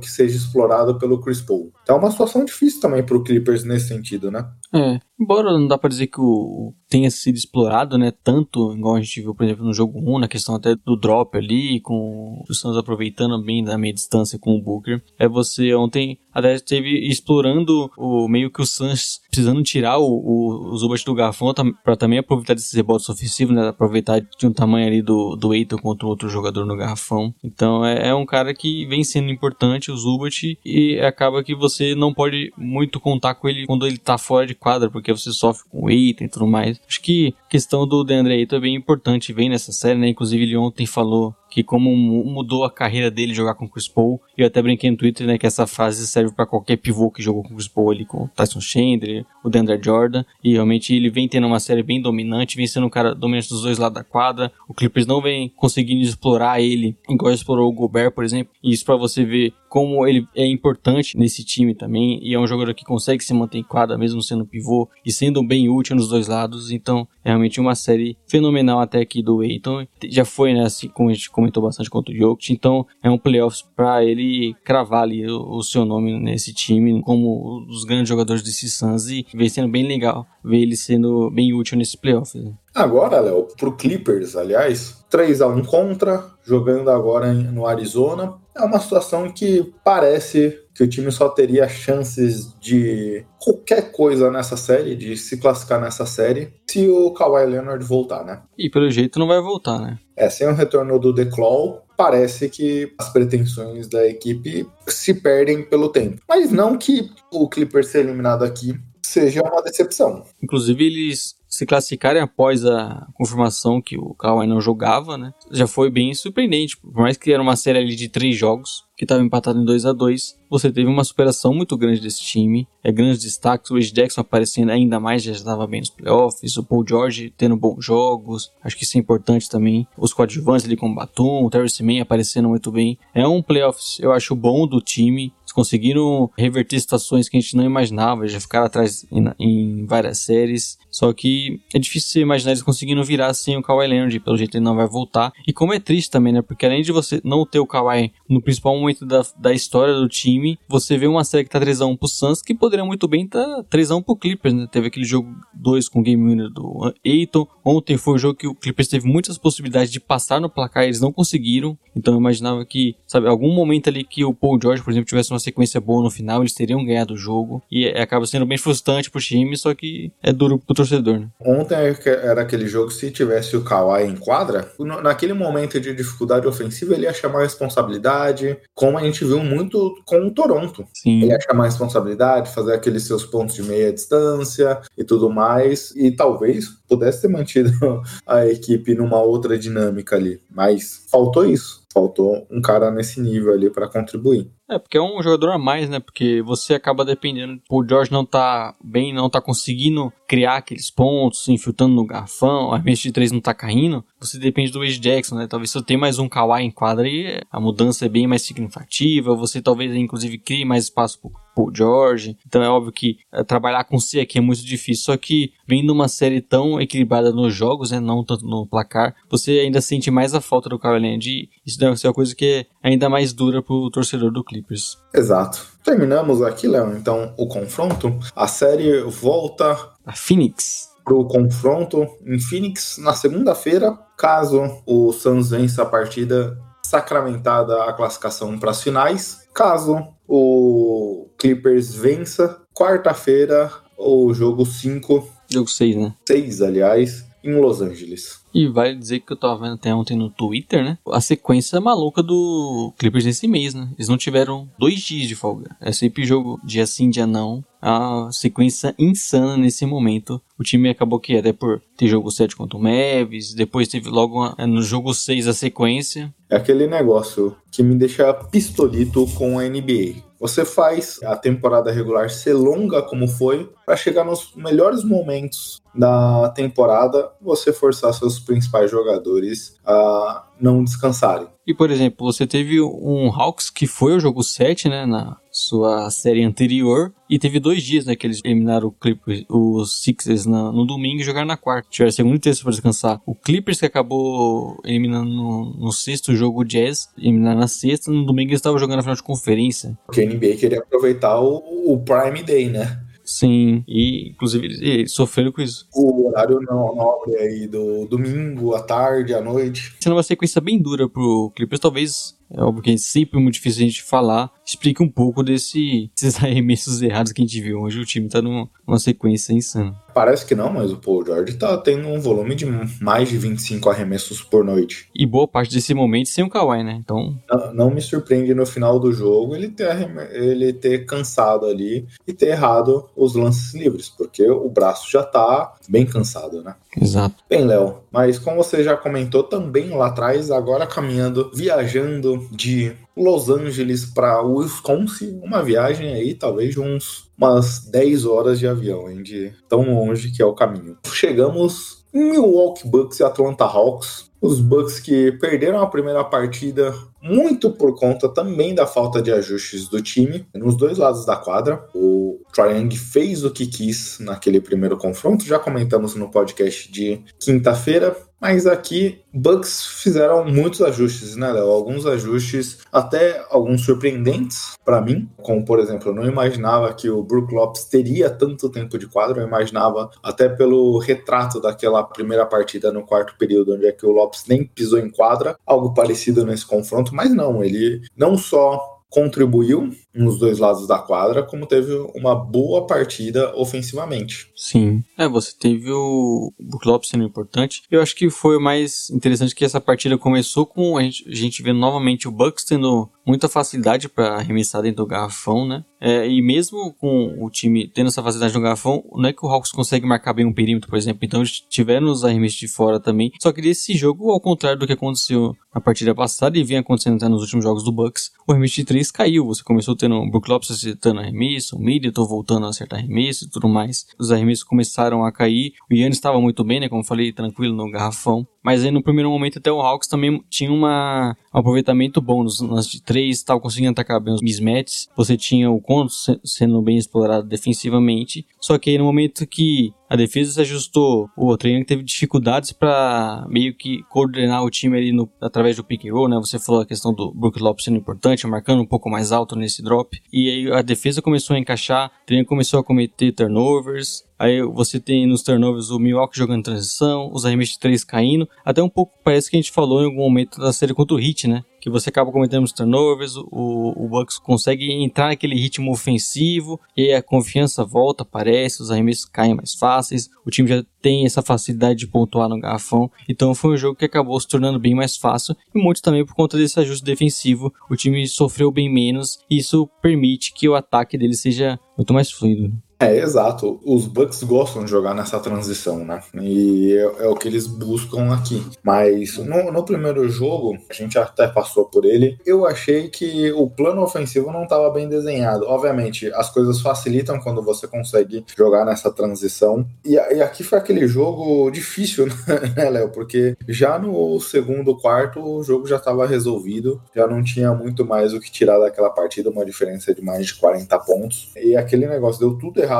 que 0.00 0.10
seja 0.10 0.36
explorado 0.36 0.98
pelo 0.98 1.20
Chris 1.20 1.40
Paul. 1.40 1.72
Então 1.82 1.96
é 1.96 1.98
uma 1.98 2.10
situação 2.10 2.44
difícil 2.44 2.80
também 2.80 3.04
para 3.04 3.16
o 3.16 3.22
Clippers 3.22 3.64
nesse 3.64 3.88
sentido, 3.88 4.30
né? 4.30 4.48
É, 4.72 4.98
embora 5.20 5.52
não 5.52 5.66
dá 5.66 5.76
para 5.76 5.90
dizer 5.90 6.06
que 6.06 6.20
o 6.20 6.72
tenha 6.94 7.10
sido 7.10 7.34
explorado, 7.34 7.98
né, 7.98 8.12
tanto 8.22 8.72
igual 8.72 8.94
a 8.94 9.00
gente 9.00 9.20
viu, 9.20 9.34
por 9.34 9.42
exemplo, 9.42 9.64
no 9.64 9.74
jogo 9.74 9.98
1, 9.98 10.20
na 10.20 10.28
questão 10.28 10.54
até 10.54 10.76
do 10.76 10.94
drop 10.94 11.36
ali, 11.36 11.80
com 11.80 12.40
o 12.48 12.54
Suns 12.54 12.76
aproveitando 12.76 13.42
bem 13.42 13.64
da 13.64 13.76
meia 13.76 13.92
distância 13.92 14.38
com 14.38 14.54
o 14.54 14.62
Booker, 14.62 15.02
é 15.18 15.26
você 15.26 15.74
ontem 15.74 16.20
até 16.32 16.56
teve 16.60 17.08
explorando 17.08 17.90
o 17.96 18.28
meio 18.28 18.48
que 18.48 18.62
o 18.62 18.66
Suns 18.66 19.20
precisando 19.28 19.62
tirar 19.64 19.98
o, 19.98 20.04
o, 20.04 20.72
o 20.72 20.76
Zubat 20.76 21.04
do 21.04 21.14
garfão 21.14 21.52
para 21.82 21.96
também 21.96 22.20
aproveitar 22.20 22.54
desses 22.54 22.72
rebotes 22.72 23.08
ofensivos, 23.08 23.56
né, 23.56 23.66
aproveitar 23.66 24.20
de 24.20 24.46
um 24.46 24.52
tamanho 24.52 24.86
ali 24.86 25.02
do, 25.02 25.34
do 25.34 25.52
Eiton 25.52 25.78
contra 25.78 26.06
outro 26.06 26.28
jogador 26.28 26.64
no 26.64 26.76
garrafão. 26.76 27.34
Então 27.42 27.84
é, 27.84 28.08
é 28.08 28.14
um 28.14 28.24
cara 28.24 28.54
que 28.54 28.86
vem 28.86 29.02
sendo 29.02 29.32
importante, 29.32 29.90
o 29.90 29.96
Zubat, 29.96 30.56
e 30.64 31.00
acaba 31.00 31.42
que 31.42 31.56
você 31.56 31.96
não 31.96 32.14
pode 32.14 32.52
muito 32.56 33.00
contar 33.00 33.34
com 33.34 33.48
ele 33.48 33.66
quando 33.66 33.84
ele 33.84 33.98
tá 33.98 34.16
fora 34.16 34.46
de 34.46 34.54
quadra, 34.54 34.88
porque 34.88 35.12
você 35.12 35.32
sofre 35.32 35.68
com 35.68 35.86
o 35.86 35.90
Eiton 35.90 36.24
e 36.24 36.28
tudo 36.28 36.46
mais. 36.46 36.80
Acho 36.88 37.00
que 37.00 37.34
a 37.46 37.48
questão 37.48 37.86
do 37.86 38.04
DeAndre 38.04 38.34
Ayton 38.34 38.56
é 38.56 38.60
bem 38.60 38.74
importante, 38.74 39.32
vem 39.32 39.48
nessa 39.48 39.72
série, 39.72 39.98
né? 39.98 40.08
Inclusive 40.08 40.42
ele 40.44 40.56
ontem 40.56 40.86
falou 40.86 41.34
que 41.54 41.62
como 41.62 41.94
mudou 41.94 42.64
a 42.64 42.70
carreira 42.70 43.12
dele 43.12 43.32
jogar 43.32 43.54
com 43.54 43.66
o 43.66 43.68
Chris 43.68 43.86
Paul. 43.86 44.20
Eu 44.36 44.44
até 44.44 44.60
brinquei 44.60 44.90
no 44.90 44.96
Twitter, 44.96 45.24
né, 45.24 45.38
que 45.38 45.46
essa 45.46 45.68
frase 45.68 46.04
serve 46.04 46.34
para 46.34 46.44
qualquer 46.44 46.76
pivô 46.78 47.12
que 47.12 47.22
jogou 47.22 47.44
com 47.44 47.50
o 47.50 47.54
Chris 47.54 47.68
Paul 47.68 47.92
ali, 47.92 48.04
com 48.04 48.24
o 48.24 48.28
Tyson 48.34 48.60
Chandler, 48.60 49.24
o 49.44 49.48
Deandre 49.48 49.78
Jordan. 49.80 50.24
E 50.42 50.54
realmente 50.54 50.92
ele 50.92 51.08
vem 51.10 51.28
tendo 51.28 51.46
uma 51.46 51.60
série 51.60 51.84
bem 51.84 52.02
dominante, 52.02 52.56
vem 52.56 52.66
sendo 52.66 52.88
um 52.88 52.90
cara 52.90 53.14
dominante 53.14 53.50
dos 53.50 53.62
dois 53.62 53.78
lados 53.78 53.94
da 53.94 54.02
quadra. 54.02 54.50
O 54.68 54.74
Clippers 54.74 55.06
não 55.06 55.22
vem 55.22 55.48
conseguindo 55.54 56.02
explorar 56.02 56.60
ele, 56.60 56.96
igual 57.08 57.32
explorou 57.32 57.68
o 57.68 57.72
Gobert, 57.72 58.10
por 58.10 58.24
exemplo. 58.24 58.52
E 58.60 58.72
isso 58.72 58.84
para 58.84 58.96
você 58.96 59.24
ver 59.24 59.52
como 59.74 60.06
ele 60.06 60.24
é 60.36 60.46
importante 60.46 61.18
nesse 61.18 61.44
time 61.44 61.74
também. 61.74 62.20
E 62.22 62.32
é 62.32 62.38
um 62.38 62.46
jogador 62.46 62.72
que 62.74 62.84
consegue 62.84 63.24
se 63.24 63.34
manter 63.34 63.58
em 63.58 63.64
quadra, 63.64 63.98
mesmo 63.98 64.22
sendo 64.22 64.46
pivô, 64.46 64.88
e 65.04 65.10
sendo 65.10 65.42
bem 65.42 65.68
útil 65.68 65.96
nos 65.96 66.08
dois 66.08 66.28
lados. 66.28 66.70
Então, 66.70 67.08
é 67.24 67.30
realmente 67.30 67.60
uma 67.60 67.74
série 67.74 68.16
fenomenal 68.28 68.78
até 68.78 69.00
aqui 69.00 69.20
do 69.20 69.42
Eiton. 69.42 69.84
Já 70.08 70.24
foi, 70.24 70.54
né, 70.54 70.62
assim, 70.62 70.86
como 70.86 71.10
a 71.10 71.12
gente 71.12 71.28
comentou 71.44 71.62
bastante 71.62 71.90
contra 71.90 72.12
o 72.12 72.16
Jokic. 72.16 72.52
Então, 72.52 72.86
é 73.02 73.10
um 73.10 73.18
playoffs 73.18 73.62
para 73.76 74.04
ele 74.04 74.54
cravar 74.64 75.02
ali 75.02 75.26
o, 75.26 75.56
o, 75.56 75.62
seu 75.62 75.84
nome 75.84 76.18
nesse 76.18 76.54
time, 76.54 77.02
como 77.02 77.58
um 77.58 77.66
dos 77.66 77.84
grandes 77.84 78.08
jogadores 78.08 78.42
desse 78.42 78.68
Suns. 78.70 79.08
E 79.08 79.26
vem 79.34 79.48
sendo 79.48 79.68
bem 79.68 79.86
legal 79.86 80.26
ver 80.42 80.58
ele 80.58 80.76
sendo 80.76 81.30
bem 81.30 81.52
útil 81.52 81.76
nesse 81.76 81.96
playoffs. 81.96 82.42
Né? 82.42 82.52
Agora, 82.74 83.20
Léo, 83.20 83.48
pro 83.58 83.76
Clippers, 83.76 84.36
aliás, 84.36 85.04
3 85.10 85.42
a 85.42 85.48
1 85.48 85.64
contra, 85.64 86.24
jogando 86.44 86.90
agora 86.90 87.32
no 87.32 87.66
Arizona. 87.66 88.34
É 88.56 88.62
uma 88.62 88.78
situação 88.78 89.30
que 89.30 89.72
parece 89.84 90.60
que 90.74 90.82
o 90.82 90.88
time 90.88 91.10
só 91.10 91.28
teria 91.28 91.68
chances 91.68 92.54
de 92.60 93.24
qualquer 93.40 93.92
coisa 93.92 94.30
nessa 94.30 94.56
série, 94.56 94.96
de 94.96 95.16
se 95.16 95.36
classificar 95.36 95.80
nessa 95.80 96.06
série, 96.06 96.52
se 96.68 96.88
o 96.88 97.12
Kawhi 97.12 97.46
Leonard 97.46 97.84
voltar, 97.84 98.24
né? 98.24 98.42
E 98.58 98.68
pelo 98.70 98.90
jeito 98.90 99.18
não 99.18 99.26
vai 99.26 99.40
voltar, 99.40 99.78
né? 99.78 99.98
É, 100.16 100.28
sem 100.28 100.48
o 100.48 100.54
retorno 100.54 100.98
do 100.98 101.14
The 101.14 101.26
Claw, 101.26 101.84
parece 101.96 102.48
que 102.48 102.92
as 102.98 103.08
pretensões 103.12 103.88
da 103.88 104.06
equipe 104.06 104.68
se 104.86 105.14
perdem 105.14 105.64
pelo 105.64 105.88
tempo. 105.88 106.20
Mas 106.28 106.50
não 106.50 106.76
que 106.76 107.10
o 107.32 107.48
Clippers 107.48 107.88
ser 107.88 108.00
eliminado 108.00 108.44
aqui 108.44 108.74
seja 109.04 109.42
uma 109.42 109.62
decepção. 109.62 110.24
Inclusive, 110.42 110.84
eles 110.84 111.34
se 111.54 111.64
classificarem 111.64 112.20
após 112.20 112.64
a 112.64 113.06
confirmação 113.14 113.80
que 113.80 113.96
o 113.96 114.12
Kawhi 114.14 114.46
não 114.46 114.60
jogava, 114.60 115.16
né? 115.16 115.32
Já 115.52 115.68
foi 115.68 115.88
bem 115.88 116.12
surpreendente. 116.12 116.76
Por 116.76 116.92
mais 116.94 117.16
que 117.16 117.32
era 117.32 117.40
uma 117.42 117.54
série 117.54 117.78
ali 117.78 117.94
de 117.94 118.08
três 118.08 118.36
jogos, 118.36 118.84
que 118.96 119.04
estava 119.04 119.22
empatado 119.22 119.60
em 119.60 119.64
2 119.64 119.86
a 119.86 119.92
2 119.92 120.36
você 120.54 120.70
teve 120.70 120.88
uma 120.88 121.02
superação 121.02 121.52
muito 121.52 121.76
grande 121.76 122.00
desse 122.00 122.22
time. 122.22 122.68
É 122.82 122.92
grandes 122.92 123.20
destaques, 123.20 123.72
o 123.72 123.76
Ed 123.76 123.92
Jackson 123.92 124.20
aparecendo 124.20 124.70
ainda 124.70 125.00
mais, 125.00 125.22
já 125.22 125.32
estava 125.32 125.66
bem 125.66 125.80
nos 125.80 125.90
playoffs, 125.90 126.56
o 126.56 126.62
Paul 126.62 126.84
George 126.86 127.34
tendo 127.36 127.56
bons 127.56 127.84
jogos, 127.84 128.52
acho 128.62 128.76
que 128.76 128.84
isso 128.84 128.96
é 128.96 129.00
importante 129.00 129.48
também. 129.48 129.84
Os 129.98 130.12
coadjuvantes 130.12 130.64
ali 130.64 130.76
com 130.76 130.88
o 130.88 130.94
Batum, 130.94 131.44
o 131.44 131.50
Terrence 131.50 131.82
Mann 131.82 132.00
aparecendo 132.00 132.48
muito 132.48 132.70
bem. 132.70 132.96
É 133.12 133.26
um 133.26 133.42
playoffs, 133.42 133.98
eu 133.98 134.12
acho, 134.12 134.36
bom 134.36 134.64
do 134.64 134.80
time. 134.80 135.32
Eles 135.40 135.52
conseguiram 135.52 136.30
reverter 136.38 136.78
situações 136.78 137.28
que 137.28 137.36
a 137.36 137.40
gente 137.40 137.56
não 137.56 137.64
imaginava, 137.64 138.28
já 138.28 138.38
ficaram 138.38 138.66
atrás 138.66 139.04
em, 139.10 139.24
em 139.40 139.86
várias 139.86 140.18
séries. 140.18 140.78
Só 140.94 141.12
que 141.12 141.60
é 141.74 141.78
difícil 141.80 142.22
imaginar 142.22 142.52
eles 142.52 142.62
conseguindo 142.62 143.02
virar 143.02 143.34
sem 143.34 143.56
o 143.56 143.62
Kawhi 143.62 143.88
Leonard, 143.88 144.20
pelo 144.20 144.36
jeito 144.36 144.56
ele 144.56 144.64
não 144.64 144.76
vai 144.76 144.86
voltar. 144.86 145.32
E 145.44 145.52
como 145.52 145.74
é 145.74 145.80
triste 145.80 146.08
também, 146.08 146.32
né? 146.32 146.40
Porque 146.40 146.64
além 146.64 146.82
de 146.82 146.92
você 146.92 147.20
não 147.24 147.44
ter 147.44 147.58
o 147.58 147.66
Kawhi 147.66 148.12
no 148.30 148.40
principal 148.40 148.78
momento 148.78 149.04
da, 149.04 149.22
da 149.36 149.52
história 149.52 149.92
do 149.92 150.08
time, 150.08 150.56
você 150.68 150.96
vê 150.96 151.08
uma 151.08 151.24
série 151.24 151.42
que 151.42 151.50
tá 151.50 151.60
3x1 151.60 151.98
pro 151.98 152.06
Suns, 152.06 152.40
que 152.40 152.54
poderia 152.54 152.84
muito 152.84 153.08
bem 153.08 153.26
tá 153.26 153.64
3x1 153.68 154.04
pro 154.04 154.14
Clippers, 154.14 154.54
né? 154.54 154.68
Teve 154.70 154.86
aquele 154.86 155.04
jogo 155.04 155.34
2 155.52 155.88
com 155.88 155.98
o 155.98 156.02
game 156.02 156.30
winner 156.30 156.48
do 156.48 156.94
Aiton. 157.04 157.44
Ontem 157.64 157.96
foi 157.96 158.14
um 158.14 158.18
jogo 158.18 158.38
que 158.38 158.46
o 158.46 158.54
Clippers 158.54 158.86
teve 158.86 159.08
muitas 159.08 159.36
possibilidades 159.36 159.90
de 159.90 159.98
passar 159.98 160.40
no 160.40 160.48
placar, 160.48 160.84
eles 160.84 161.00
não 161.00 161.12
conseguiram. 161.12 161.76
Então 161.96 162.14
eu 162.14 162.20
imaginava 162.20 162.64
que, 162.64 162.94
sabe, 163.04 163.26
algum 163.26 163.52
momento 163.52 163.88
ali 163.88 164.04
que 164.04 164.24
o 164.24 164.32
Paul 164.32 164.60
George, 164.62 164.84
por 164.84 164.92
exemplo, 164.92 165.08
tivesse 165.08 165.32
uma 165.32 165.40
sequência 165.40 165.80
boa 165.80 166.04
no 166.04 166.10
final, 166.10 166.40
eles 166.40 166.54
teriam 166.54 166.84
ganhado 166.84 167.14
o 167.14 167.16
jogo. 167.16 167.64
E 167.68 167.86
é, 167.86 168.00
acaba 168.00 168.26
sendo 168.26 168.46
bem 168.46 168.58
frustrante 168.58 169.10
pro 169.10 169.20
time, 169.20 169.56
só 169.56 169.74
que 169.74 170.12
é 170.22 170.32
duro 170.32 170.56
pro 170.58 170.83
torcedor, 170.84 171.20
né? 171.20 171.28
Ontem 171.40 171.96
era 172.06 172.42
aquele 172.42 172.68
jogo, 172.68 172.90
se 172.90 173.10
tivesse 173.10 173.56
o 173.56 173.64
Kawhi 173.64 174.04
em 174.04 174.16
quadra, 174.16 174.70
naquele 175.02 175.32
momento 175.32 175.80
de 175.80 175.94
dificuldade 175.94 176.46
ofensiva, 176.46 176.94
ele 176.94 177.04
ia 177.04 177.12
chamar 177.12 177.42
responsabilidade, 177.42 178.56
como 178.74 178.98
a 178.98 179.02
gente 179.02 179.24
viu 179.24 179.40
muito 179.40 179.96
com 180.04 180.26
o 180.26 180.30
Toronto. 180.30 180.86
Sim. 180.94 181.22
Ele 181.22 181.32
ia 181.32 181.40
chamar 181.40 181.64
a 181.64 181.66
responsabilidade, 181.66 182.54
fazer 182.54 182.74
aqueles 182.74 183.04
seus 183.04 183.24
pontos 183.24 183.54
de 183.54 183.62
meia 183.62 183.92
distância 183.92 184.80
e 184.96 185.04
tudo 185.04 185.30
mais, 185.30 185.92
e 185.96 186.10
talvez 186.10 186.68
pudesse 186.88 187.22
ter 187.22 187.28
mantido 187.28 187.70
a 188.26 188.46
equipe 188.46 188.94
numa 188.94 189.20
outra 189.20 189.58
dinâmica 189.58 190.16
ali, 190.16 190.40
mas 190.50 191.03
faltou 191.14 191.46
isso. 191.46 191.84
Faltou 191.92 192.44
um 192.50 192.60
cara 192.60 192.90
nesse 192.90 193.20
nível 193.20 193.52
ali 193.52 193.70
para 193.70 193.88
contribuir. 193.88 194.50
É, 194.68 194.78
porque 194.80 194.98
é 194.98 195.00
um 195.00 195.22
jogador 195.22 195.52
a 195.52 195.58
mais, 195.58 195.88
né? 195.88 196.00
Porque 196.00 196.42
você 196.42 196.74
acaba 196.74 197.04
dependendo. 197.04 197.60
O 197.70 197.86
George 197.86 198.10
não 198.10 198.24
tá 198.24 198.74
bem, 198.82 199.14
não 199.14 199.30
tá 199.30 199.40
conseguindo 199.40 200.12
criar 200.26 200.56
aqueles 200.56 200.90
pontos, 200.90 201.46
infiltrando 201.46 201.94
no 201.94 202.04
garfão, 202.04 202.72
a 202.72 202.76
arremesso 202.76 203.02
de 203.02 203.12
três 203.12 203.30
não 203.30 203.40
tá 203.40 203.54
caindo. 203.54 204.04
Você 204.24 204.38
depende 204.38 204.72
do 204.72 204.78
Wade 204.78 204.98
Jackson, 204.98 205.34
né? 205.34 205.46
Talvez 205.46 205.70
se 205.70 205.76
eu 205.76 205.82
tenha 205.82 205.98
mais 205.98 206.18
um 206.18 206.26
Kawhi 206.26 206.62
em 206.62 206.70
quadra 206.70 207.04
aí, 207.04 207.42
a 207.52 207.60
mudança 207.60 208.06
é 208.06 208.08
bem 208.08 208.26
mais 208.26 208.40
significativa. 208.40 209.36
Você 209.36 209.60
talvez, 209.60 209.94
inclusive, 209.94 210.38
crie 210.38 210.64
mais 210.64 210.84
espaço 210.84 211.20
pro 211.20 211.30
Paul 211.54 211.70
George. 211.74 212.34
Então 212.46 212.62
é 212.62 212.68
óbvio 212.68 212.90
que 212.90 213.18
é, 213.30 213.44
trabalhar 213.44 213.84
com 213.84 214.00
C 214.00 214.20
aqui 214.20 214.38
é 214.38 214.40
muito 214.40 214.64
difícil. 214.64 215.04
Só 215.04 215.16
que 215.18 215.52
vendo 215.68 215.90
uma 215.90 216.08
série 216.08 216.40
tão 216.40 216.80
equilibrada 216.80 217.32
nos 217.32 217.54
jogos, 217.54 217.90
né? 217.90 218.00
Não 218.00 218.24
tanto 218.24 218.46
no 218.46 218.66
placar, 218.66 219.14
você 219.28 219.60
ainda 219.60 219.82
sente 219.82 220.10
mais 220.10 220.34
a 220.34 220.40
falta 220.40 220.70
do 220.70 220.78
Kawhi 220.78 221.00
Leonard. 221.00 221.28
E 221.28 221.50
isso 221.66 221.78
deve 221.78 221.94
ser 221.98 222.08
uma 222.08 222.14
coisa 222.14 222.34
que 222.34 222.46
é 222.46 222.66
ainda 222.82 223.10
mais 223.10 223.34
dura 223.34 223.62
pro 223.62 223.90
torcedor 223.90 224.32
do 224.32 224.42
Clippers. 224.42 224.96
Exato. 225.14 225.66
Terminamos 225.84 226.40
aqui, 226.40 226.66
Léo, 226.66 226.96
então, 226.96 227.34
o 227.36 227.46
confronto. 227.46 228.18
A 228.34 228.46
série 228.46 229.02
volta 229.02 229.76
a 230.06 230.12
Phoenix 230.12 230.93
pro 231.04 231.26
confronto 231.26 232.06
em 232.24 232.40
Phoenix 232.40 232.96
na 232.98 233.12
segunda-feira, 233.12 233.96
caso 234.16 234.82
o 234.86 235.12
Suns 235.12 235.50
vença 235.50 235.82
a 235.82 235.86
partida 235.86 236.58
sacramentada 236.82 237.84
a 237.84 237.92
classificação 237.92 238.58
para 238.58 238.70
as 238.70 238.82
finais. 238.82 239.46
Caso 239.54 240.06
o 240.26 241.28
Clippers 241.38 241.94
vença, 241.94 242.60
quarta-feira, 242.72 243.70
o 243.98 244.32
jogo 244.32 244.64
5. 244.64 245.28
Jogo 245.48 245.68
6, 245.68 245.96
né? 245.96 246.14
6, 246.26 246.62
aliás, 246.62 247.24
em 247.42 247.54
Los 247.60 247.80
Angeles. 247.80 248.43
E 248.54 248.68
vale 248.68 248.94
dizer 248.94 249.20
que 249.20 249.32
eu 249.32 249.36
tava 249.36 249.62
vendo 249.62 249.74
até 249.74 249.92
ontem 249.92 250.16
no 250.16 250.30
Twitter, 250.30 250.84
né? 250.84 250.96
A 251.10 251.20
sequência 251.20 251.80
maluca 251.80 252.22
do 252.22 252.92
Clippers 252.96 253.24
nesse 253.24 253.48
mês, 253.48 253.74
né? 253.74 253.88
Eles 253.96 254.08
não 254.08 254.16
tiveram 254.16 254.68
dois 254.78 255.00
dias 255.00 255.26
de 255.26 255.34
folga. 255.34 255.76
É 255.80 255.90
sempre 255.90 256.24
jogo 256.24 256.60
dia 256.62 256.86
sim, 256.86 257.10
dia 257.10 257.26
não. 257.26 257.64
A 257.82 258.28
sequência 258.30 258.94
insana 258.96 259.56
nesse 259.56 259.84
momento. 259.84 260.40
O 260.56 260.62
time 260.62 260.88
acabou 260.88 261.18
que 261.18 261.36
até 261.36 261.52
por 261.52 261.82
ter 261.96 262.06
jogo 262.06 262.30
7 262.30 262.54
contra 262.54 262.78
o 262.78 262.82
Mavis, 262.82 263.52
depois 263.52 263.88
teve 263.88 264.08
logo 264.08 264.36
uma, 264.36 264.66
no 264.66 264.80
jogo 264.80 265.12
6 265.12 265.48
a 265.48 265.52
sequência. 265.52 266.32
É 266.48 266.56
aquele 266.56 266.86
negócio 266.86 267.56
que 267.72 267.82
me 267.82 267.96
deixa 267.96 268.32
pistolito 268.32 269.26
com 269.34 269.58
a 269.58 269.64
NBA. 269.64 270.22
Você 270.44 270.62
faz 270.64 271.20
a 271.22 271.36
temporada 271.36 271.90
regular 271.90 272.28
ser 272.28 272.52
longa 272.52 273.00
como 273.00 273.26
foi, 273.26 273.72
para 273.86 273.96
chegar 273.96 274.24
nos 274.24 274.52
melhores 274.54 275.02
momentos 275.02 275.80
da 275.94 276.50
temporada, 276.50 277.30
você 277.40 277.72
forçar 277.72 278.12
seus 278.12 278.38
principais 278.44 278.90
jogadores 278.90 279.76
a 279.84 280.46
não 280.60 280.84
descansarem. 280.84 281.48
E, 281.66 281.72
por 281.72 281.90
exemplo, 281.90 282.30
você 282.30 282.46
teve 282.46 282.80
um 282.80 283.32
Hawks 283.32 283.70
que 283.70 283.86
foi 283.86 284.14
o 284.14 284.20
jogo 284.20 284.42
7, 284.42 284.88
né, 284.88 285.06
na 285.06 285.38
sua 285.50 286.10
série 286.10 286.44
anterior, 286.44 287.12
e 287.28 287.38
teve 287.38 287.58
dois 287.58 287.82
dias, 287.82 288.04
né, 288.04 288.14
que 288.14 288.26
eles 288.26 288.40
eliminaram 288.44 288.88
o 288.88 288.92
Clippers, 288.92 289.44
os 289.48 290.02
Sixers 290.02 290.44
na, 290.44 290.70
no 290.70 290.84
domingo 290.84 291.22
e 291.22 291.24
jogaram 291.24 291.46
na 291.46 291.56
quarta. 291.56 291.88
Tiveram 291.88 292.12
segunda 292.12 292.36
e 292.36 292.40
terça 292.40 292.62
para 292.62 292.70
descansar. 292.70 293.20
O 293.24 293.34
Clippers 293.34 293.80
que 293.80 293.86
acabou 293.86 294.78
eliminando 294.84 295.30
no, 295.30 295.74
no 295.78 295.92
sexto 295.92 296.34
jogo 296.34 296.60
o 296.60 296.64
Jazz, 296.64 297.08
eliminaram 297.16 297.60
na 297.60 297.68
sexta, 297.68 298.10
no 298.10 298.26
domingo 298.26 298.50
eles 298.50 298.58
estavam 298.58 298.78
jogando 298.78 298.98
a 298.98 299.02
final 299.02 299.16
de 299.16 299.22
conferência. 299.22 299.96
Porque 300.04 300.20
a 300.20 300.26
NBA 300.26 300.56
queria 300.56 300.80
aproveitar 300.80 301.40
o, 301.40 301.62
o 301.86 301.98
Prime 302.04 302.42
Day, 302.42 302.68
né? 302.68 303.03
Sim, 303.34 303.82
e 303.88 304.28
inclusive 304.28 304.64
eles 304.64 305.12
sofreram 305.12 305.50
com 305.50 305.60
isso. 305.60 305.88
O 305.92 306.28
horário 306.28 306.60
nobre 306.60 307.34
aí 307.36 307.66
do 307.66 308.06
domingo, 308.06 308.76
à 308.76 308.80
tarde, 308.80 309.34
à 309.34 309.40
noite. 309.40 309.92
Sendo 309.98 310.14
uma 310.14 310.22
sequência 310.22 310.60
bem 310.60 310.80
dura 310.80 311.08
pro 311.08 311.50
Clippers, 311.56 311.80
talvez 311.80 312.38
é 312.48 312.62
óbvio 312.62 312.84
que 312.84 312.92
é 312.92 312.96
sempre 312.96 313.40
muito 313.40 313.54
difícil 313.54 313.82
a 313.84 313.88
gente 313.88 314.04
falar. 314.04 314.52
Explica 314.66 315.02
um 315.02 315.08
pouco 315.08 315.42
desse, 315.42 316.10
desses 316.16 316.36
arremessos 316.42 317.02
errados 317.02 317.32
que 317.32 317.42
a 317.42 317.44
gente 317.44 317.60
viu. 317.60 317.80
Hoje 317.80 318.00
o 318.00 318.04
time 318.04 318.28
tá 318.28 318.40
numa, 318.40 318.68
numa 318.86 318.98
sequência 318.98 319.52
insana. 319.52 319.94
Parece 320.14 320.46
que 320.46 320.54
não, 320.54 320.72
mas 320.72 320.92
o 320.92 320.96
Paul 320.96 321.24
George 321.24 321.54
tá 321.54 321.76
tendo 321.76 322.08
um 322.08 322.20
volume 322.20 322.54
de 322.54 322.64
mais 323.00 323.28
de 323.28 323.36
25 323.36 323.90
arremessos 323.90 324.40
por 324.40 324.64
noite. 324.64 325.08
E 325.14 325.26
boa 325.26 325.46
parte 325.46 325.74
desse 325.74 325.92
momento 325.92 326.28
sem 326.28 326.44
o 326.44 326.48
Kawhi, 326.48 326.82
né? 326.82 326.98
Então. 326.98 327.36
Não, 327.50 327.74
não 327.74 327.90
me 327.90 328.00
surpreende 328.00 328.54
no 328.54 328.64
final 328.64 328.98
do 328.98 329.12
jogo 329.12 329.54
ele 329.54 329.68
ter, 329.68 329.88
ele 330.32 330.72
ter 330.72 331.04
cansado 331.04 331.66
ali 331.66 332.06
e 332.26 332.32
ter 332.32 332.48
errado 332.48 333.08
os 333.16 333.34
lances 333.34 333.74
livres, 333.74 334.08
porque 334.08 334.48
o 334.48 334.68
braço 334.68 335.10
já 335.10 335.22
tá 335.22 335.74
bem 335.88 336.06
cansado, 336.06 336.62
né? 336.62 336.76
Exato. 337.00 337.42
Bem, 337.50 337.64
Léo, 337.64 337.98
mas 338.10 338.38
como 338.38 338.62
você 338.62 338.84
já 338.84 338.96
comentou 338.96 339.42
também 339.42 339.90
lá 339.90 340.06
atrás, 340.06 340.50
agora 340.50 340.86
caminhando, 340.86 341.50
viajando 341.52 342.46
de 342.52 342.92
Los 343.16 343.48
Angeles 343.48 344.06
para 344.06 344.42
Wisconsin, 344.42 345.40
uma 345.42 345.62
viagem 345.62 346.12
aí 346.12 346.34
talvez 346.34 346.74
de 346.74 346.80
uns 346.80 347.30
umas 347.36 347.80
10 347.80 348.26
horas 348.26 348.58
de 348.58 348.66
avião, 348.66 349.10
hein, 349.10 349.22
de 349.22 349.52
tão 349.68 349.94
longe 349.94 350.30
que 350.30 350.42
é 350.42 350.46
o 350.46 350.54
caminho. 350.54 350.96
Chegamos 351.06 352.04
em 352.12 352.30
Milwaukee 352.30 352.86
Bucks 352.86 353.18
e 353.18 353.24
Atlanta 353.24 353.64
Hawks, 353.64 354.30
os 354.40 354.60
Bucks 354.60 355.00
que 355.00 355.32
perderam 355.32 355.80
a 355.80 355.86
primeira 355.86 356.22
partida 356.22 356.94
muito 357.22 357.70
por 357.70 357.98
conta 357.98 358.28
também 358.28 358.74
da 358.74 358.86
falta 358.86 359.22
de 359.22 359.32
ajustes 359.32 359.88
do 359.88 360.02
time 360.02 360.46
nos 360.54 360.76
dois 360.76 360.98
lados 360.98 361.24
da 361.24 361.34
quadra. 361.34 361.82
O 361.94 362.40
Triang 362.52 362.94
fez 362.96 363.42
o 363.42 363.50
que 363.50 363.66
quis 363.66 364.18
naquele 364.20 364.60
primeiro 364.60 364.98
confronto, 364.98 365.44
já 365.44 365.58
comentamos 365.58 366.14
no 366.14 366.30
podcast 366.30 366.92
de 366.92 367.22
quinta-feira. 367.40 368.14
Mas 368.44 368.66
aqui, 368.66 369.22
Bucks 369.32 369.86
fizeram 370.02 370.44
muitos 370.44 370.82
ajustes, 370.82 371.34
né, 371.34 371.50
Léo? 371.50 371.64
Alguns 371.64 372.04
ajustes, 372.04 372.80
até 372.92 373.42
alguns 373.48 373.86
surpreendentes 373.86 374.76
para 374.84 375.00
mim. 375.00 375.26
Como, 375.38 375.64
por 375.64 375.78
exemplo, 375.78 376.10
eu 376.10 376.14
não 376.14 376.26
imaginava 376.26 376.92
que 376.92 377.08
o 377.08 377.22
Brook 377.22 377.54
Lopes 377.54 377.86
teria 377.86 378.28
tanto 378.28 378.68
tempo 378.68 378.98
de 378.98 379.06
quadro. 379.06 379.40
Eu 379.40 379.46
imaginava, 379.46 380.10
até 380.22 380.46
pelo 380.46 380.98
retrato 380.98 381.58
daquela 381.58 382.02
primeira 382.02 382.44
partida 382.44 382.92
no 382.92 383.06
quarto 383.06 383.34
período, 383.38 383.76
onde 383.76 383.86
é 383.86 383.92
que 383.92 384.04
o 384.04 384.12
Lopes 384.12 384.44
nem 384.46 384.62
pisou 384.66 384.98
em 384.98 385.08
quadra, 385.08 385.56
algo 385.64 385.94
parecido 385.94 386.44
nesse 386.44 386.66
confronto. 386.66 387.14
Mas 387.14 387.34
não, 387.34 387.64
ele 387.64 388.02
não 388.14 388.36
só 388.36 388.78
contribuiu 389.08 389.90
nos 390.14 390.38
dois 390.38 390.58
lados 390.58 390.86
da 390.86 390.98
quadra, 390.98 391.42
como 391.42 391.66
teve 391.66 391.92
uma 392.14 392.34
boa 392.34 392.86
partida 392.86 393.52
ofensivamente. 393.56 394.50
Sim. 394.54 395.02
É, 395.18 395.28
você 395.28 395.52
teve 395.58 395.90
o 395.90 396.52
Brook 396.58 397.06
sendo 397.06 397.24
importante. 397.24 397.82
Eu 397.90 398.00
acho 398.00 398.14
que 398.14 398.30
foi 398.30 398.56
o 398.56 398.60
mais 398.60 399.10
interessante 399.10 399.54
que 399.54 399.64
essa 399.64 399.80
partida 399.80 400.16
começou 400.16 400.64
com 400.66 400.96
a 400.96 401.02
gente, 401.02 401.28
a 401.28 401.34
gente 401.34 401.62
vendo 401.62 401.78
novamente 401.78 402.28
o 402.28 402.30
Bucks 402.30 402.64
tendo 402.64 403.08
muita 403.26 403.48
facilidade 403.48 404.08
para 404.08 404.36
arremessar 404.36 404.82
dentro 404.82 405.04
do 405.04 405.06
garrafão, 405.06 405.66
né? 405.66 405.84
É, 406.00 406.28
e 406.28 406.42
mesmo 406.42 406.92
com 407.00 407.34
o 407.40 407.48
time 407.48 407.88
tendo 407.88 408.08
essa 408.08 408.22
facilidade 408.22 408.52
no 408.52 408.60
garrafão, 408.60 409.02
não 409.14 409.28
é 409.28 409.32
que 409.32 409.44
o 409.44 409.48
Hawks 409.48 409.72
consegue 409.72 410.06
marcar 410.06 410.34
bem 410.34 410.44
um 410.44 410.52
perímetro, 410.52 410.90
por 410.90 410.98
exemplo. 410.98 411.20
Então 411.22 411.40
eles 411.40 411.60
tiveram 411.60 412.08
os 412.08 412.24
arremessos 412.24 412.58
de 412.58 412.68
fora 412.68 413.00
também. 413.00 413.32
Só 413.40 413.52
que 413.52 413.62
desse 413.62 413.96
jogo, 413.96 414.30
ao 414.30 414.40
contrário 414.40 414.78
do 414.78 414.86
que 414.86 414.92
aconteceu 414.92 415.56
na 415.74 415.80
partida 415.80 416.14
passada 416.14 416.58
e 416.58 416.64
vinha 416.64 416.80
acontecendo 416.80 417.16
até 417.16 417.28
nos 417.28 417.40
últimos 417.40 417.64
jogos 417.64 417.82
do 417.82 417.90
Bucks, 417.90 418.30
o 418.46 418.52
arremesso 418.52 418.74
de 418.74 418.84
3 418.84 419.10
caiu. 419.10 419.46
Você 419.46 419.62
começou 419.62 419.96
tendo 420.04 420.30
Lopes 420.46 420.70
acertando 420.70 421.20
arremesso, 421.20 421.76
o 421.76 421.80
Middleton 421.80 422.26
voltando 422.26 422.66
a 422.66 422.68
acertar 422.68 422.98
arremesso 422.98 423.46
e 423.46 423.50
tudo 423.50 423.68
mais. 423.68 424.06
Os 424.18 424.30
arremessos 424.30 424.62
começaram 424.62 425.24
a 425.24 425.32
cair. 425.32 425.72
O 425.90 425.94
Yannis 425.94 426.18
estava 426.18 426.38
muito 426.40 426.62
bem, 426.62 426.80
né? 426.80 426.88
Como 426.88 427.02
falei, 427.02 427.32
tranquilo 427.32 427.74
no 427.74 427.90
garrafão. 427.90 428.46
Mas 428.62 428.84
aí 428.84 428.90
no 428.90 429.02
primeiro 429.02 429.30
momento 429.30 429.58
até 429.58 429.72
o 429.72 429.80
Hawks 429.80 430.08
também 430.08 430.42
tinha 430.50 430.72
uma, 430.72 431.36
um 431.54 431.58
aproveitamento 431.60 432.20
bom 432.20 432.42
nos 432.42 432.88
de 432.88 433.00
três, 433.00 433.38
estava 433.38 433.60
conseguindo 433.60 433.92
atacar 433.92 434.20
bem 434.20 434.34
os 434.34 434.42
mismatches. 434.42 435.08
Você 435.16 435.36
tinha 435.36 435.70
o 435.70 435.80
Conto 435.80 436.12
sendo 436.44 436.82
bem 436.82 436.96
explorado 436.96 437.46
defensivamente. 437.46 438.46
Só 438.60 438.76
que 438.76 438.90
aí 438.90 438.98
no 438.98 439.04
momento 439.04 439.46
que 439.46 439.92
a 440.08 440.16
defesa 440.16 440.52
se 440.52 440.60
ajustou, 440.60 441.30
o 441.36 441.56
Triângulo 441.56 441.86
teve 441.86 442.02
dificuldades 442.02 442.72
para 442.72 443.46
meio 443.48 443.74
que 443.74 444.02
coordenar 444.10 444.62
o 444.62 444.70
time 444.70 444.98
ali 444.98 445.12
no, 445.12 445.30
através 445.40 445.76
do 445.76 445.84
pick 445.84 446.04
and 446.04 446.12
roll, 446.12 446.28
né? 446.28 446.36
Você 446.36 446.58
falou 446.58 446.82
a 446.82 446.86
questão 446.86 447.12
do 447.12 447.32
Brook 447.32 447.60
Lopes 447.60 447.84
sendo 447.84 447.96
importante, 447.96 448.46
marcando 448.46 448.82
um 448.82 448.86
pouco 448.86 449.08
mais 449.08 449.32
alto 449.32 449.56
nesse 449.56 449.82
drop. 449.82 450.20
E 450.32 450.50
aí 450.50 450.72
a 450.72 450.82
defesa 450.82 451.22
começou 451.22 451.56
a 451.56 451.58
encaixar, 451.58 452.10
o 452.22 452.26
Triângulo 452.26 452.48
começou 452.48 452.80
a 452.80 452.84
cometer 452.84 453.32
turnovers, 453.32 454.24
Aí 454.38 454.62
você 454.62 454.98
tem 454.98 455.26
nos 455.26 455.42
turnovers 455.42 455.90
o 455.90 455.98
Milwaukee 455.98 456.36
jogando 456.36 456.64
transição, 456.64 457.30
os 457.32 457.44
arremessos 457.44 457.74
de 457.74 457.80
três 457.80 458.02
caindo. 458.02 458.48
Até 458.64 458.82
um 458.82 458.88
pouco 458.88 459.18
parece 459.22 459.48
que 459.48 459.56
a 459.56 459.60
gente 459.60 459.70
falou 459.70 460.02
em 460.02 460.06
algum 460.06 460.22
momento 460.22 460.60
da 460.60 460.72
série 460.72 460.92
contra 460.92 461.16
o 461.16 461.20
Heat, 461.20 461.46
né? 461.46 461.64
Que 461.80 461.90
você 461.90 462.08
acaba 462.08 462.32
cometendo 462.32 462.64
os 462.64 462.72
turnovers, 462.72 463.36
o, 463.36 463.92
o 463.96 464.08
Bucks 464.08 464.38
consegue 464.38 464.90
entrar 464.90 465.28
naquele 465.28 465.54
ritmo 465.54 465.92
ofensivo 465.92 466.80
e 466.96 467.12
a 467.12 467.22
confiança 467.22 467.84
volta, 467.84 468.22
aparece, 468.22 468.82
os 468.82 468.90
arremessos 468.90 469.26
caem 469.26 469.54
mais 469.54 469.74
fáceis, 469.74 470.30
o 470.46 470.50
time 470.50 470.66
já 470.66 470.84
tem 471.02 471.26
essa 471.26 471.42
facilidade 471.42 472.00
de 472.00 472.06
pontuar 472.06 472.48
no 472.48 472.58
garrafão. 472.58 473.10
Então 473.28 473.54
foi 473.54 473.74
um 473.74 473.76
jogo 473.76 473.96
que 473.96 474.06
acabou 474.06 474.40
se 474.40 474.48
tornando 474.48 474.80
bem 474.80 474.94
mais 474.94 475.16
fácil 475.16 475.54
e 475.74 475.78
muito 475.78 476.00
também 476.00 476.24
por 476.24 476.34
conta 476.34 476.56
desse 476.56 476.80
ajuste 476.80 477.04
defensivo. 477.04 477.72
O 477.90 477.94
time 477.94 478.26
sofreu 478.26 478.72
bem 478.72 478.92
menos 478.92 479.38
e 479.50 479.58
isso 479.58 479.86
permite 480.00 480.54
que 480.54 480.68
o 480.68 480.74
ataque 480.74 481.18
dele 481.18 481.34
seja 481.34 481.78
muito 481.96 482.14
mais 482.14 482.30
fluido. 482.30 482.72
É, 482.98 483.18
exato. 483.18 483.80
Os 483.84 484.06
Bucks 484.06 484.42
gostam 484.42 484.84
de 484.84 484.90
jogar 484.90 485.14
nessa 485.14 485.38
transição, 485.38 486.04
né? 486.04 486.22
E 486.40 486.96
é, 486.96 487.24
é 487.24 487.28
o 487.28 487.34
que 487.34 487.48
eles 487.48 487.66
buscam 487.66 488.32
aqui. 488.32 488.64
Mas 488.82 489.36
no, 489.38 489.70
no, 489.70 489.84
primeiro 489.84 490.28
jogo, 490.28 490.76
a 490.88 490.92
gente 490.92 491.18
até 491.18 491.46
passou 491.46 491.84
por 491.84 492.04
ele, 492.04 492.38
eu 492.46 492.66
achei 492.66 493.08
que 493.08 493.52
o 493.52 493.68
plano 493.68 494.02
ofensivo 494.02 494.50
não 494.50 494.64
estava 494.64 494.90
bem 494.90 495.08
desenhado. 495.08 495.66
Obviamente, 495.66 496.32
as 496.34 496.50
coisas 496.50 496.80
facilitam 496.80 497.38
quando 497.40 497.62
você 497.62 497.86
consegue 497.86 498.44
jogar 498.56 498.84
nessa 498.84 499.10
transição. 499.10 499.86
E, 500.04 500.14
e 500.14 500.42
aqui 500.42 500.62
foi 500.62 500.78
aquele 500.78 501.06
jogo 501.06 501.70
difícil, 501.70 502.26
né, 502.76 502.88
Léo? 502.88 503.10
Porque 503.10 503.56
já 503.68 503.98
no 503.98 504.40
segundo 504.40 504.96
quarto, 504.96 505.40
o 505.40 505.62
jogo 505.62 505.86
já 505.86 505.96
estava 505.96 506.26
resolvido, 506.26 507.00
já 507.14 507.26
não 507.26 507.42
tinha 507.42 507.72
muito 507.74 508.04
mais 508.04 508.32
o 508.32 508.40
que 508.40 508.50
tirar 508.50 508.78
daquela 508.78 509.10
partida, 509.10 509.50
uma 509.50 509.64
diferença 509.64 510.14
de 510.14 510.22
mais 510.22 510.46
de 510.46 510.54
40 510.54 510.98
pontos. 511.00 511.50
E 511.56 511.76
aquele 511.76 512.06
negócio 512.06 512.40
deu 512.40 512.56
tudo 512.56 512.80
errado 512.80 512.93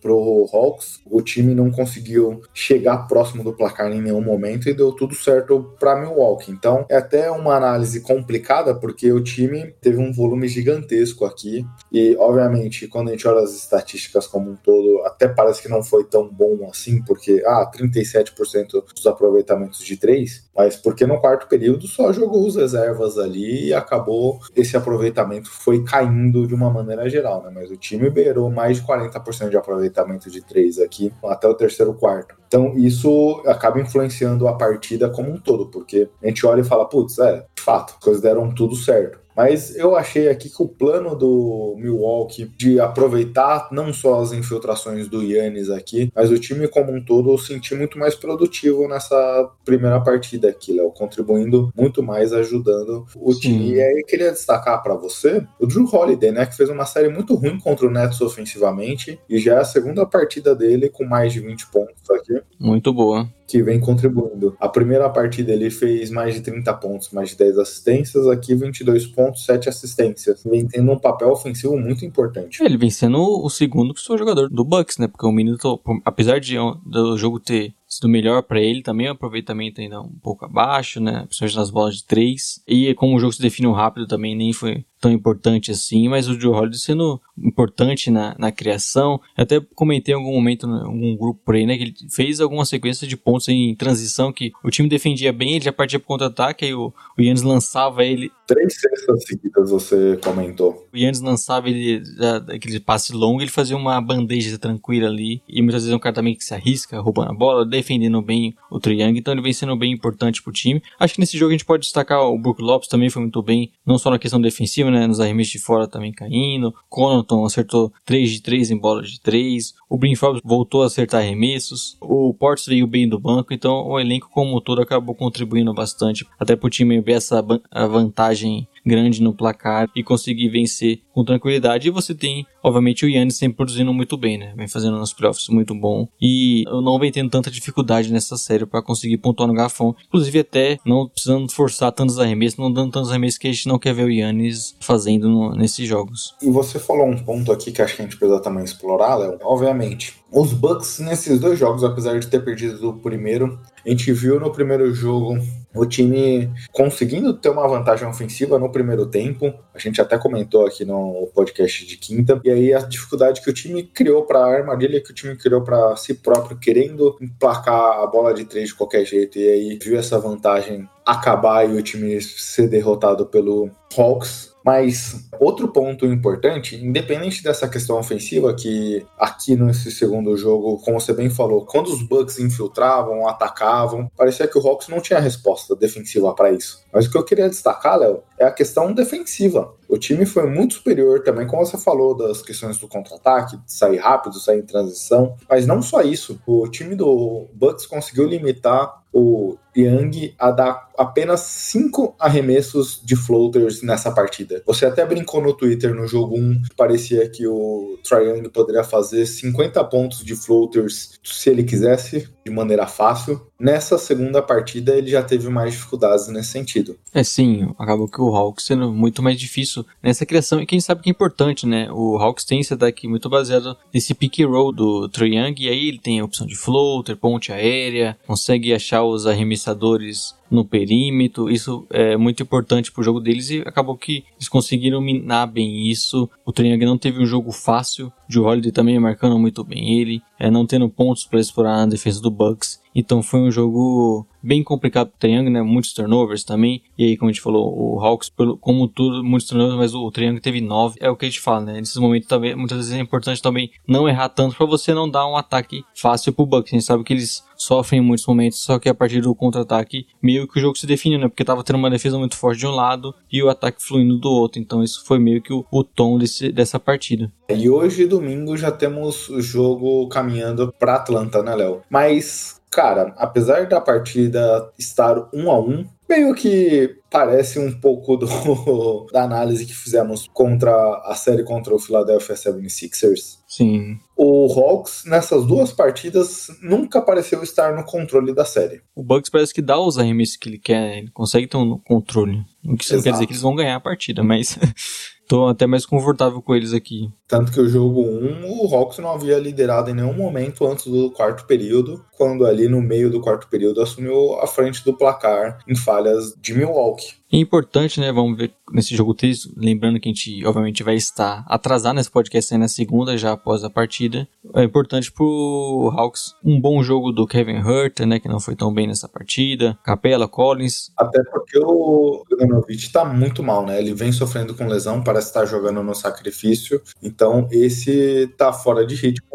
pro 0.00 0.48
Hawks. 0.52 1.00
O 1.06 1.22
time 1.22 1.54
não 1.54 1.70
conseguiu 1.70 2.42
chegar 2.52 3.06
próximo 3.06 3.42
do 3.44 3.52
placar 3.52 3.90
em 3.92 4.00
nenhum 4.00 4.20
momento 4.20 4.68
e 4.68 4.74
deu 4.74 4.92
tudo 4.92 5.14
certo 5.14 5.74
para 5.78 5.96
Milwaukee. 5.96 6.50
Então 6.50 6.84
é 6.88 6.96
até 6.96 7.30
uma 7.30 7.54
análise 7.54 8.00
complicada 8.00 8.74
porque 8.74 9.12
o 9.12 9.22
time 9.22 9.74
teve 9.80 9.98
um 9.98 10.12
volume 10.12 10.48
gigantesco 10.48 11.24
aqui 11.24 11.64
e 11.92 12.16
obviamente 12.16 12.86
quando 12.88 13.08
a 13.08 13.12
gente 13.12 13.26
olha 13.26 13.40
as 13.40 13.54
estatísticas 13.54 14.26
como 14.26 14.50
um 14.50 14.56
todo, 14.56 15.02
até 15.04 15.28
parece 15.28 15.62
que 15.62 15.68
não 15.68 15.82
foi 15.82 16.04
tão 16.04 16.28
bom 16.28 16.68
assim 16.70 17.02
porque 17.02 17.42
ah, 17.46 17.70
37% 17.74 18.84
dos 18.94 19.06
aproveitamentos 19.06 19.80
de 19.80 19.96
três, 19.96 20.48
mas 20.56 20.76
porque 20.76 21.06
no 21.06 21.20
quarto 21.20 21.46
período 21.48 21.86
só 21.86 22.12
jogou 22.12 22.46
os 22.46 22.56
reservas 22.56 23.18
ali 23.18 23.68
e 23.68 23.74
acabou 23.74 24.40
esse 24.54 24.76
aproveitamento 24.76 25.50
foi 25.50 25.84
caindo 25.84 26.46
de 26.46 26.54
uma 26.54 26.70
maneira 26.70 27.08
geral, 27.08 27.42
né? 27.42 27.50
Mas 27.54 27.70
o 27.70 27.76
time 27.76 28.10
beirou 28.10 28.50
mais 28.50 28.78
de 28.78 28.86
40% 28.86 29.27
40% 29.28 29.50
de 29.50 29.56
aproveitamento 29.56 30.30
de 30.30 30.40
três 30.40 30.78
aqui 30.78 31.12
até 31.24 31.46
o 31.46 31.54
terceiro 31.54 31.94
quarto. 31.94 32.34
Então 32.46 32.76
isso 32.76 33.42
acaba 33.46 33.80
influenciando 33.80 34.48
a 34.48 34.54
partida 34.54 35.10
como 35.10 35.30
um 35.30 35.38
todo, 35.38 35.66
porque 35.66 36.08
a 36.22 36.26
gente 36.26 36.46
olha 36.46 36.62
e 36.62 36.64
fala, 36.64 36.88
putz, 36.88 37.18
é, 37.18 37.46
de 37.54 37.62
fato, 37.62 37.94
as 37.96 38.04
coisas 38.04 38.22
deram 38.22 38.52
tudo 38.52 38.74
certo. 38.74 39.18
Mas 39.38 39.76
eu 39.76 39.94
achei 39.94 40.28
aqui 40.28 40.50
que 40.50 40.60
o 40.60 40.66
plano 40.66 41.14
do 41.14 41.76
Milwaukee 41.78 42.50
de 42.56 42.80
aproveitar 42.80 43.68
não 43.70 43.92
só 43.92 44.20
as 44.20 44.32
infiltrações 44.32 45.06
do 45.06 45.22
Yannis 45.22 45.70
aqui, 45.70 46.10
mas 46.12 46.32
o 46.32 46.40
time 46.40 46.66
como 46.66 46.92
um 46.92 47.00
todo 47.00 47.30
eu 47.30 47.38
senti 47.38 47.72
muito 47.72 47.96
mais 48.00 48.16
produtivo 48.16 48.88
nessa 48.88 49.48
primeira 49.64 50.00
partida 50.00 50.48
aqui, 50.48 50.72
Léo, 50.72 50.90
contribuindo 50.90 51.72
muito 51.76 52.02
mais, 52.02 52.32
ajudando 52.32 53.06
o 53.14 53.32
Sim. 53.32 53.40
time. 53.40 53.74
E 53.74 53.80
aí 53.80 54.00
eu 54.00 54.06
queria 54.06 54.32
destacar 54.32 54.82
para 54.82 54.96
você 54.96 55.46
o 55.60 55.68
Drew 55.68 55.88
Holiday, 55.88 56.32
né, 56.32 56.44
que 56.44 56.56
fez 56.56 56.68
uma 56.68 56.84
série 56.84 57.08
muito 57.08 57.36
ruim 57.36 57.60
contra 57.60 57.86
o 57.86 57.90
Nets 57.90 58.20
ofensivamente 58.20 59.20
e 59.30 59.38
já 59.38 59.54
é 59.54 59.58
a 59.58 59.64
segunda 59.64 60.04
partida 60.04 60.52
dele 60.52 60.88
com 60.88 61.04
mais 61.04 61.32
de 61.32 61.38
20 61.38 61.68
pontos 61.68 62.10
aqui. 62.10 62.42
Muito 62.58 62.92
boa 62.92 63.37
que 63.48 63.62
vem 63.62 63.80
contribuindo. 63.80 64.54
A 64.60 64.68
primeira 64.68 65.08
partida 65.08 65.52
ele 65.52 65.70
fez 65.70 66.10
mais 66.10 66.34
de 66.34 66.42
30 66.42 66.72
pontos, 66.74 67.10
mais 67.10 67.30
de 67.30 67.36
10 67.38 67.58
assistências, 67.58 68.26
aqui 68.28 68.54
22 68.54 69.06
pontos, 69.06 69.44
7 69.46 69.70
assistências. 69.70 70.44
Vem 70.44 70.68
tendo 70.68 70.92
um 70.92 70.98
papel 70.98 71.30
ofensivo 71.30 71.76
muito 71.76 72.04
importante. 72.04 72.62
Ele 72.62 72.76
vem 72.76 72.90
sendo 72.90 73.18
o 73.18 73.48
segundo 73.48 73.94
que 73.94 74.00
sou 74.00 74.18
jogador 74.18 74.50
do 74.50 74.64
Bucks, 74.64 74.98
né? 74.98 75.08
Porque 75.08 75.26
o 75.26 75.32
menino, 75.32 75.56
apesar 76.04 76.38
de 76.38 76.56
do 76.84 77.16
jogo 77.16 77.40
ter 77.40 77.72
sido 77.88 78.08
melhor 78.08 78.42
para 78.42 78.60
ele 78.60 78.82
também, 78.82 79.08
o 79.08 79.12
aproveitamento 79.12 79.80
ainda 79.80 80.00
um 80.02 80.18
pouco 80.22 80.44
abaixo, 80.44 81.00
né? 81.00 81.24
Principalmente 81.26 81.56
nas 81.56 81.70
bolas 81.70 81.96
de 81.96 82.04
três. 82.04 82.62
E 82.68 82.92
como 82.94 83.16
o 83.16 83.18
jogo 83.18 83.32
se 83.32 83.40
definiu 83.40 83.72
rápido 83.72 84.06
também, 84.06 84.36
nem 84.36 84.52
foi 84.52 84.84
tão 85.00 85.12
importante 85.12 85.70
assim, 85.70 86.08
mas 86.08 86.28
o 86.28 86.38
Joe 86.38 86.54
Holiday 86.54 86.78
sendo 86.78 87.20
importante 87.36 88.10
na, 88.10 88.34
na 88.38 88.50
criação. 88.50 89.20
Eu 89.36 89.44
até 89.44 89.60
comentei 89.74 90.14
em 90.14 90.18
algum 90.18 90.32
momento, 90.32 90.66
em 90.66 90.84
algum 90.84 91.16
grupo 91.16 91.40
por 91.44 91.54
aí, 91.54 91.66
né, 91.66 91.76
que 91.76 91.84
ele 91.84 91.94
fez 92.10 92.40
alguma 92.40 92.64
sequência 92.64 93.06
de 93.06 93.16
pontos 93.16 93.48
em 93.48 93.74
transição 93.74 94.32
que 94.32 94.52
o 94.62 94.70
time 94.70 94.88
defendia 94.88 95.32
bem, 95.32 95.54
ele 95.54 95.64
já 95.64 95.72
partia 95.72 95.98
pro 95.98 96.08
contra-ataque, 96.08 96.64
aí 96.64 96.74
o, 96.74 96.92
o 97.16 97.22
Yannis 97.22 97.42
lançava 97.42 98.04
ele. 98.04 98.30
Três 98.46 98.80
cestas 98.80 99.24
seguidas 99.24 99.70
você 99.70 100.18
comentou. 100.22 100.88
O 100.92 100.96
Yannis 100.96 101.20
lançava 101.20 101.68
ele, 101.68 102.02
aquele 102.48 102.80
passe 102.80 103.12
longo, 103.12 103.40
ele 103.40 103.50
fazia 103.50 103.76
uma 103.76 104.00
bandeja 104.00 104.58
tranquila 104.58 105.08
ali, 105.08 105.42
e 105.48 105.62
muitas 105.62 105.82
vezes 105.82 105.92
é 105.92 105.96
um 105.96 106.00
cara 106.00 106.14
também 106.14 106.34
que 106.34 106.44
se 106.44 106.54
arrisca, 106.54 107.00
roubando 107.00 107.30
a 107.30 107.34
bola, 107.34 107.64
defendendo 107.64 108.20
bem 108.22 108.54
o 108.70 108.80
Triang, 108.80 109.18
então 109.18 109.32
ele 109.32 109.42
vem 109.42 109.52
sendo 109.52 109.76
bem 109.76 109.92
importante 109.92 110.42
pro 110.42 110.52
time. 110.52 110.82
Acho 110.98 111.14
que 111.14 111.20
nesse 111.20 111.38
jogo 111.38 111.50
a 111.50 111.52
gente 111.52 111.64
pode 111.64 111.82
destacar 111.82 112.22
o 112.22 112.38
Brook 112.38 112.62
Lopes 112.62 112.88
também 112.88 113.10
foi 113.10 113.22
muito 113.22 113.42
bem, 113.42 113.72
não 113.84 113.98
só 113.98 114.10
na 114.10 114.18
questão 114.18 114.40
defensiva, 114.40 114.87
né? 114.90 115.06
Nos 115.06 115.20
arremessos 115.20 115.52
de 115.52 115.58
fora 115.58 115.86
também 115.86 116.12
caindo. 116.12 116.74
Connaughton 116.88 117.44
acertou 117.44 117.92
3 118.04 118.30
de 118.30 118.42
3 118.42 118.70
em 118.70 118.76
bola 118.76 119.02
de 119.02 119.20
3. 119.20 119.74
O 119.88 119.96
Brin 119.96 120.14
voltou 120.44 120.82
a 120.82 120.86
acertar 120.86 121.20
arremessos. 121.20 121.96
O 122.00 122.34
Portes 122.34 122.66
veio 122.66 122.86
bem 122.86 123.08
do 123.08 123.18
banco. 123.18 123.52
Então 123.52 123.86
o 123.86 123.98
elenco 123.98 124.28
como 124.30 124.60
todo 124.60 124.82
acabou 124.82 125.14
contribuindo 125.14 125.72
bastante. 125.74 126.26
Até 126.38 126.56
pro 126.56 126.70
time 126.70 127.00
ver 127.00 127.12
essa 127.12 127.44
vantagem 127.88 128.68
grande 128.84 129.22
no 129.22 129.34
placar 129.34 129.88
e 129.94 130.02
conseguir 130.02 130.48
vencer 130.48 131.00
com 131.12 131.24
tranquilidade. 131.24 131.88
E 131.88 131.90
você 131.90 132.14
tem, 132.14 132.46
obviamente, 132.62 133.04
o 133.04 133.08
Yannis 133.08 133.36
sempre 133.36 133.56
produzindo 133.56 133.92
muito 133.92 134.16
bem, 134.16 134.38
né? 134.38 134.54
Vem 134.56 134.68
fazendo 134.68 134.98
nos 134.98 135.12
playoffs 135.12 135.48
muito 135.48 135.74
bom. 135.74 136.08
E 136.20 136.64
eu 136.66 136.80
não 136.80 136.98
vem 136.98 137.10
tendo 137.10 137.30
tanta 137.30 137.50
dificuldade 137.50 138.12
nessa 138.12 138.36
série 138.36 138.66
para 138.66 138.82
conseguir 138.82 139.18
pontuar 139.18 139.48
no 139.48 139.54
garfão. 139.54 139.94
Inclusive, 140.06 140.40
até 140.40 140.78
não 140.84 141.08
precisando 141.08 141.50
forçar 141.50 141.92
tantos 141.92 142.18
arremessos, 142.18 142.58
não 142.58 142.72
dando 142.72 142.92
tantos 142.92 143.10
arremessos 143.10 143.38
que 143.38 143.48
a 143.48 143.52
gente 143.52 143.66
não 143.66 143.78
quer 143.78 143.94
ver 143.94 144.04
o 144.04 144.10
Yannis 144.10 144.76
fazendo 144.80 145.28
no, 145.28 145.54
nesses 145.54 145.86
jogos. 145.86 146.34
E 146.42 146.50
você 146.50 146.78
falou 146.78 147.06
um 147.06 147.18
ponto 147.18 147.50
aqui 147.52 147.72
que 147.72 147.82
acho 147.82 147.96
que 147.96 148.02
a 148.02 148.04
gente 148.04 148.16
precisa 148.16 148.40
também 148.40 148.64
explorar, 148.64 149.16
Léo. 149.16 149.38
Obviamente, 149.42 150.14
os 150.30 150.52
Bucks 150.52 150.98
nesses 150.98 151.40
dois 151.40 151.58
jogos, 151.58 151.82
apesar 151.82 152.18
de 152.18 152.26
ter 152.26 152.44
perdido 152.44 152.90
o 152.90 152.98
primeiro, 152.98 153.58
a 153.84 153.88
gente 153.88 154.12
viu 154.12 154.38
no 154.38 154.52
primeiro 154.52 154.92
jogo 154.92 155.38
o 155.78 155.86
time 155.86 156.50
conseguindo 156.72 157.32
ter 157.34 157.48
uma 157.48 157.66
vantagem 157.66 158.06
ofensiva 158.06 158.58
no 158.58 158.70
primeiro 158.70 159.06
tempo. 159.06 159.54
A 159.74 159.78
gente 159.78 160.00
até 160.00 160.18
comentou 160.18 160.66
aqui 160.66 160.84
no 160.84 161.30
podcast 161.34 161.86
de 161.86 161.96
quinta. 161.96 162.40
E 162.44 162.50
aí 162.50 162.74
a 162.74 162.80
dificuldade 162.80 163.40
que 163.40 163.50
o 163.50 163.54
time 163.54 163.82
criou 163.82 164.24
para 164.24 164.40
a 164.40 164.56
armadilha 164.56 165.00
que 165.00 165.10
o 165.10 165.14
time 165.14 165.36
criou 165.36 165.62
para 165.62 165.96
si 165.96 166.14
próprio, 166.14 166.58
querendo 166.58 167.16
emplacar 167.20 168.00
a 168.02 168.06
bola 168.06 168.34
de 168.34 168.44
três 168.44 168.68
de 168.68 168.74
qualquer 168.74 169.04
jeito. 169.04 169.38
E 169.38 169.48
aí 169.48 169.78
viu 169.80 169.98
essa 169.98 170.18
vantagem 170.18 170.88
acabar 171.06 171.68
e 171.68 171.76
o 171.76 171.82
time 171.82 172.20
ser 172.20 172.68
derrotado 172.68 173.26
pelo 173.26 173.70
Hawks. 173.96 174.52
Mas 174.68 175.26
outro 175.40 175.68
ponto 175.68 176.04
importante, 176.04 176.76
independente 176.76 177.42
dessa 177.42 177.66
questão 177.66 177.98
ofensiva, 177.98 178.52
que 178.52 179.02
aqui 179.18 179.56
nesse 179.56 179.90
segundo 179.90 180.36
jogo, 180.36 180.76
como 180.84 181.00
você 181.00 181.14
bem 181.14 181.30
falou, 181.30 181.64
quando 181.64 181.86
os 181.86 182.02
Bucks 182.02 182.38
infiltravam, 182.38 183.26
atacavam, 183.26 184.10
parecia 184.14 184.46
que 184.46 184.58
o 184.58 184.68
Hawks 184.68 184.88
não 184.88 185.00
tinha 185.00 185.20
resposta 185.20 185.74
defensiva 185.74 186.34
para 186.34 186.52
isso. 186.52 186.84
Mas 186.92 187.06
o 187.06 187.10
que 187.10 187.16
eu 187.16 187.24
queria 187.24 187.48
destacar, 187.48 187.98
Léo, 187.98 188.22
é 188.38 188.44
a 188.44 188.52
questão 188.52 188.92
defensiva. 188.92 189.72
O 189.88 189.96
time 189.96 190.26
foi 190.26 190.46
muito 190.46 190.74
superior 190.74 191.22
também, 191.22 191.46
como 191.46 191.64
você 191.64 191.78
falou, 191.78 192.14
das 192.14 192.42
questões 192.42 192.76
do 192.76 192.86
contra-ataque, 192.86 193.58
sair 193.66 193.96
rápido, 193.96 194.38
sair 194.38 194.58
em 194.58 194.66
transição. 194.66 195.34
Mas 195.48 195.66
não 195.66 195.80
só 195.80 196.02
isso, 196.02 196.38
o 196.46 196.68
time 196.68 196.94
do 196.94 197.48
Bucks 197.54 197.86
conseguiu 197.86 198.26
limitar 198.26 198.97
o 199.12 199.56
Young 199.76 200.34
a 200.38 200.50
dar 200.50 200.88
apenas 200.96 201.40
cinco 201.40 202.14
arremessos 202.18 203.00
de 203.04 203.14
floaters 203.14 203.82
nessa 203.82 204.10
partida. 204.10 204.62
Você 204.66 204.86
até 204.86 205.04
brincou 205.06 205.40
no 205.40 205.54
Twitter 205.54 205.94
no 205.94 206.06
jogo 206.06 206.36
1, 206.36 206.62
parecia 206.76 207.28
que 207.28 207.46
o 207.46 207.98
Trae 208.06 208.28
Young 208.28 208.48
poderia 208.50 208.84
fazer 208.84 209.24
50 209.26 209.82
pontos 209.84 210.24
de 210.24 210.34
floaters 210.34 211.18
se 211.22 211.50
ele 211.50 211.62
quisesse, 211.62 212.28
de 212.44 212.52
maneira 212.52 212.86
fácil. 212.86 213.47
Nessa 213.60 213.98
segunda 213.98 214.40
partida 214.40 214.94
ele 214.94 215.10
já 215.10 215.22
teve 215.22 215.48
mais 215.48 215.72
dificuldades 215.72 216.28
nesse 216.28 216.50
sentido. 216.50 216.96
É 217.12 217.24
sim, 217.24 217.68
acabou 217.76 218.06
que 218.06 218.20
o 218.20 218.34
Hawks 218.34 218.64
sendo 218.64 218.92
muito 218.92 219.20
mais 219.20 219.38
difícil 219.38 219.84
nessa 220.00 220.24
criação 220.24 220.60
e 220.60 220.66
quem 220.66 220.80
sabe 220.80 221.02
que 221.02 221.08
é 221.08 221.12
importante, 221.12 221.66
né? 221.66 221.90
O 221.90 222.16
Hawks 222.16 222.44
tem 222.44 222.60
esse 222.60 222.76
daqui 222.76 223.08
muito 223.08 223.28
baseado 223.28 223.76
nesse 223.92 224.14
pick 224.14 224.38
roll 224.44 224.70
do 224.72 225.08
Trae 225.08 225.34
Young 225.34 225.54
e 225.58 225.68
aí 225.68 225.88
ele 225.88 225.98
tem 225.98 226.20
a 226.20 226.24
opção 226.24 226.46
de 226.46 226.54
floater, 226.54 227.16
ponte 227.16 227.50
aérea, 227.50 228.16
consegue 228.26 228.72
achar 228.72 229.02
os 229.02 229.26
arremessadores 229.26 230.37
no 230.50 230.64
perímetro. 230.64 231.50
Isso 231.50 231.86
é 231.90 232.16
muito 232.16 232.42
importante 232.42 232.92
pro 232.92 233.02
jogo 233.02 233.20
deles 233.20 233.50
e 233.50 233.60
acabou 233.60 233.96
que 233.96 234.24
eles 234.36 234.48
conseguiram 234.48 235.00
minar 235.00 235.46
bem 235.46 235.88
isso. 235.88 236.28
O 236.44 236.52
Triangle 236.52 236.86
não 236.86 236.98
teve 236.98 237.22
um 237.22 237.26
jogo 237.26 237.52
fácil. 237.52 238.12
O 238.34 238.40
Holiday 238.40 238.72
também 238.72 238.98
marcando 238.98 239.38
muito 239.38 239.64
bem 239.64 240.00
ele, 240.00 240.22
é, 240.38 240.50
não 240.50 240.66
tendo 240.66 240.88
pontos 240.88 241.24
para 241.24 241.40
explorar 241.40 241.78
na 241.78 241.86
defesa 241.86 242.20
do 242.20 242.30
Bucks. 242.30 242.80
Então 242.94 243.22
foi 243.22 243.40
um 243.40 243.50
jogo 243.50 244.26
bem 244.42 244.62
complicado 244.62 245.08
pro 245.08 245.18
Triangle, 245.18 245.50
né? 245.50 245.62
Muitos 245.62 245.92
turnovers 245.92 246.44
também. 246.44 246.82
E 246.96 247.04
aí, 247.04 247.16
como 247.16 247.30
a 247.30 247.32
gente 247.32 247.42
falou, 247.42 247.72
o 247.76 248.00
Hawks, 248.00 248.28
pelo, 248.30 248.56
como 248.56 248.88
tudo, 248.88 249.22
muitos 249.24 249.48
turnovers, 249.48 249.76
mas 249.76 249.94
o 249.94 250.10
Triangle 250.10 250.40
teve 250.40 250.60
nove. 250.60 250.96
É 251.00 251.10
o 251.10 251.16
que 251.16 251.26
a 251.26 251.28
gente 251.28 251.40
fala, 251.40 251.60
né? 251.60 251.80
Nesses 251.80 251.96
momentos 251.96 252.28
também, 252.28 252.54
muitas 252.54 252.78
vezes 252.78 252.92
é 252.92 252.98
importante 252.98 253.42
também 253.42 253.70
não 253.86 254.08
errar 254.08 254.28
tanto 254.28 254.56
para 254.56 254.66
você 254.66 254.94
não 254.94 255.08
dar 255.08 255.26
um 255.26 255.36
ataque 255.36 255.84
fácil 255.94 256.32
pro 256.32 256.46
Bucks. 256.46 256.72
A 256.72 256.76
gente 256.76 256.84
sabe 256.84 257.04
que 257.04 257.12
eles 257.12 257.44
sofrem 257.56 258.00
em 258.00 258.04
muitos 258.04 258.26
momentos, 258.26 258.62
só 258.62 258.78
que 258.78 258.88
a 258.88 258.94
partir 258.94 259.20
do 259.20 259.34
contra-ataque, 259.34 260.06
meio 260.22 260.46
que 260.46 260.58
o 260.58 260.62
jogo 260.62 260.78
se 260.78 260.86
define, 260.86 261.18
né? 261.18 261.28
Porque 261.28 261.44
tava 261.44 261.64
tendo 261.64 261.76
uma 261.76 261.90
defesa 261.90 262.18
muito 262.18 262.36
forte 262.36 262.58
de 262.58 262.66
um 262.66 262.70
lado 262.70 263.14
e 263.30 263.42
o 263.42 263.48
ataque 263.48 263.82
fluindo 263.82 264.18
do 264.18 264.30
outro. 264.30 264.60
Então 264.60 264.82
isso 264.82 265.04
foi 265.04 265.18
meio 265.18 265.42
que 265.42 265.52
o, 265.52 265.64
o 265.70 265.82
tom 265.82 266.18
desse, 266.18 266.50
dessa 266.52 266.78
partida. 266.78 267.32
E 267.48 267.68
hoje, 267.68 268.06
domingo, 268.06 268.56
já 268.56 268.70
temos 268.70 269.28
o 269.28 269.40
jogo 269.40 270.08
caminhando 270.08 270.72
para 270.78 270.96
Atlanta, 270.96 271.42
né, 271.42 271.54
Léo? 271.54 271.82
Mas 271.90 272.57
cara, 272.78 273.12
apesar 273.16 273.66
da 273.66 273.80
partida 273.80 274.72
estar 274.78 275.28
um 275.34 275.50
a 275.50 275.58
um, 275.58 275.84
meio 276.08 276.32
que 276.32 276.96
parece 277.10 277.58
um 277.58 277.72
pouco 277.80 278.16
do, 278.16 278.28
da 279.12 279.24
análise 279.24 279.66
que 279.66 279.74
fizemos 279.74 280.28
contra 280.32 280.72
a 281.04 281.16
série 281.16 281.42
contra 281.42 281.74
o 281.74 281.78
Philadelphia 281.80 282.36
76ers. 282.36 283.38
Sim. 283.48 283.98
O 284.16 284.46
Hawks, 284.52 285.02
nessas 285.06 285.44
duas 285.44 285.72
partidas, 285.72 286.46
nunca 286.62 287.02
pareceu 287.02 287.42
estar 287.42 287.74
no 287.74 287.82
controle 287.84 288.32
da 288.32 288.44
série. 288.44 288.80
O 288.94 289.02
Bucks 289.02 289.28
parece 289.28 289.52
que 289.52 289.60
dá 289.60 289.76
os 289.80 289.98
arremessos 289.98 290.36
que 290.36 290.48
ele 290.48 290.58
quer, 290.58 290.98
ele 290.98 291.10
consegue 291.10 291.48
ter 291.48 291.56
um 291.56 291.78
controle. 291.78 292.44
O 292.64 292.76
que 292.76 292.94
não 292.94 293.02
quer 293.02 293.10
dizer 293.10 293.26
que 293.26 293.32
eles 293.32 293.42
vão 293.42 293.56
ganhar 293.56 293.74
a 293.74 293.80
partida, 293.80 294.22
mas 294.22 294.56
tô 295.28 295.46
até 295.46 295.66
mais 295.66 295.84
confortável 295.84 296.40
com 296.40 296.56
eles 296.56 296.72
aqui. 296.72 297.10
Tanto 297.28 297.52
que 297.52 297.60
o 297.60 297.68
jogo 297.68 298.00
1, 298.00 298.64
o 298.64 298.74
Hawks 298.74 298.98
não 298.98 299.12
havia 299.12 299.38
liderado 299.38 299.90
em 299.90 299.94
nenhum 299.94 300.14
momento 300.14 300.66
antes 300.66 300.86
do 300.86 301.10
quarto 301.10 301.46
período, 301.46 302.02
quando 302.16 302.46
ali 302.46 302.66
no 302.66 302.80
meio 302.80 303.10
do 303.10 303.20
quarto 303.20 303.46
período 303.48 303.82
assumiu 303.82 304.40
a 304.40 304.46
frente 304.46 304.82
do 304.82 304.96
placar 304.96 305.58
em 305.68 305.76
falhas 305.76 306.34
de 306.40 306.54
Milwaukee. 306.54 307.17
É 307.30 307.36
importante, 307.36 308.00
né? 308.00 308.10
Vamos 308.10 308.38
ver 308.38 308.52
nesse 308.72 308.96
jogo 308.96 309.12
3, 309.12 309.50
lembrando 309.56 310.00
que 310.00 310.08
a 310.08 310.12
gente 310.12 310.46
obviamente 310.46 310.82
vai 310.82 310.94
estar 310.94 311.44
atrasado 311.46 311.96
nesse 311.96 312.10
podcast 312.10 312.54
aí 312.54 312.58
na 312.58 312.68
segunda, 312.68 313.18
já 313.18 313.32
após 313.32 313.62
a 313.64 313.70
partida. 313.70 314.26
É 314.54 314.64
importante 314.64 315.12
pro 315.12 315.92
Hawks 315.94 316.34
um 316.42 316.58
bom 316.58 316.82
jogo 316.82 317.12
do 317.12 317.26
Kevin 317.26 317.58
Hurt, 317.58 318.00
né? 318.00 318.18
Que 318.18 318.28
não 318.28 318.40
foi 318.40 318.56
tão 318.56 318.72
bem 318.72 318.86
nessa 318.86 319.08
partida. 319.08 319.78
Capela, 319.84 320.26
Collins. 320.26 320.90
Até 320.96 321.22
porque 321.24 321.58
o 321.58 322.24
Bogdanovic 322.30 322.90
tá 322.90 323.04
muito 323.04 323.42
mal, 323.42 323.66
né? 323.66 323.78
Ele 323.78 323.92
vem 323.92 324.10
sofrendo 324.10 324.54
com 324.54 324.66
lesão, 324.66 325.02
parece 325.04 325.28
estar 325.28 325.44
jogando 325.44 325.82
no 325.82 325.94
sacrifício. 325.94 326.80
Então 327.02 327.46
esse 327.50 328.26
tá 328.38 328.52
fora 328.52 328.86
de 328.86 328.94
ritmo. 328.94 329.28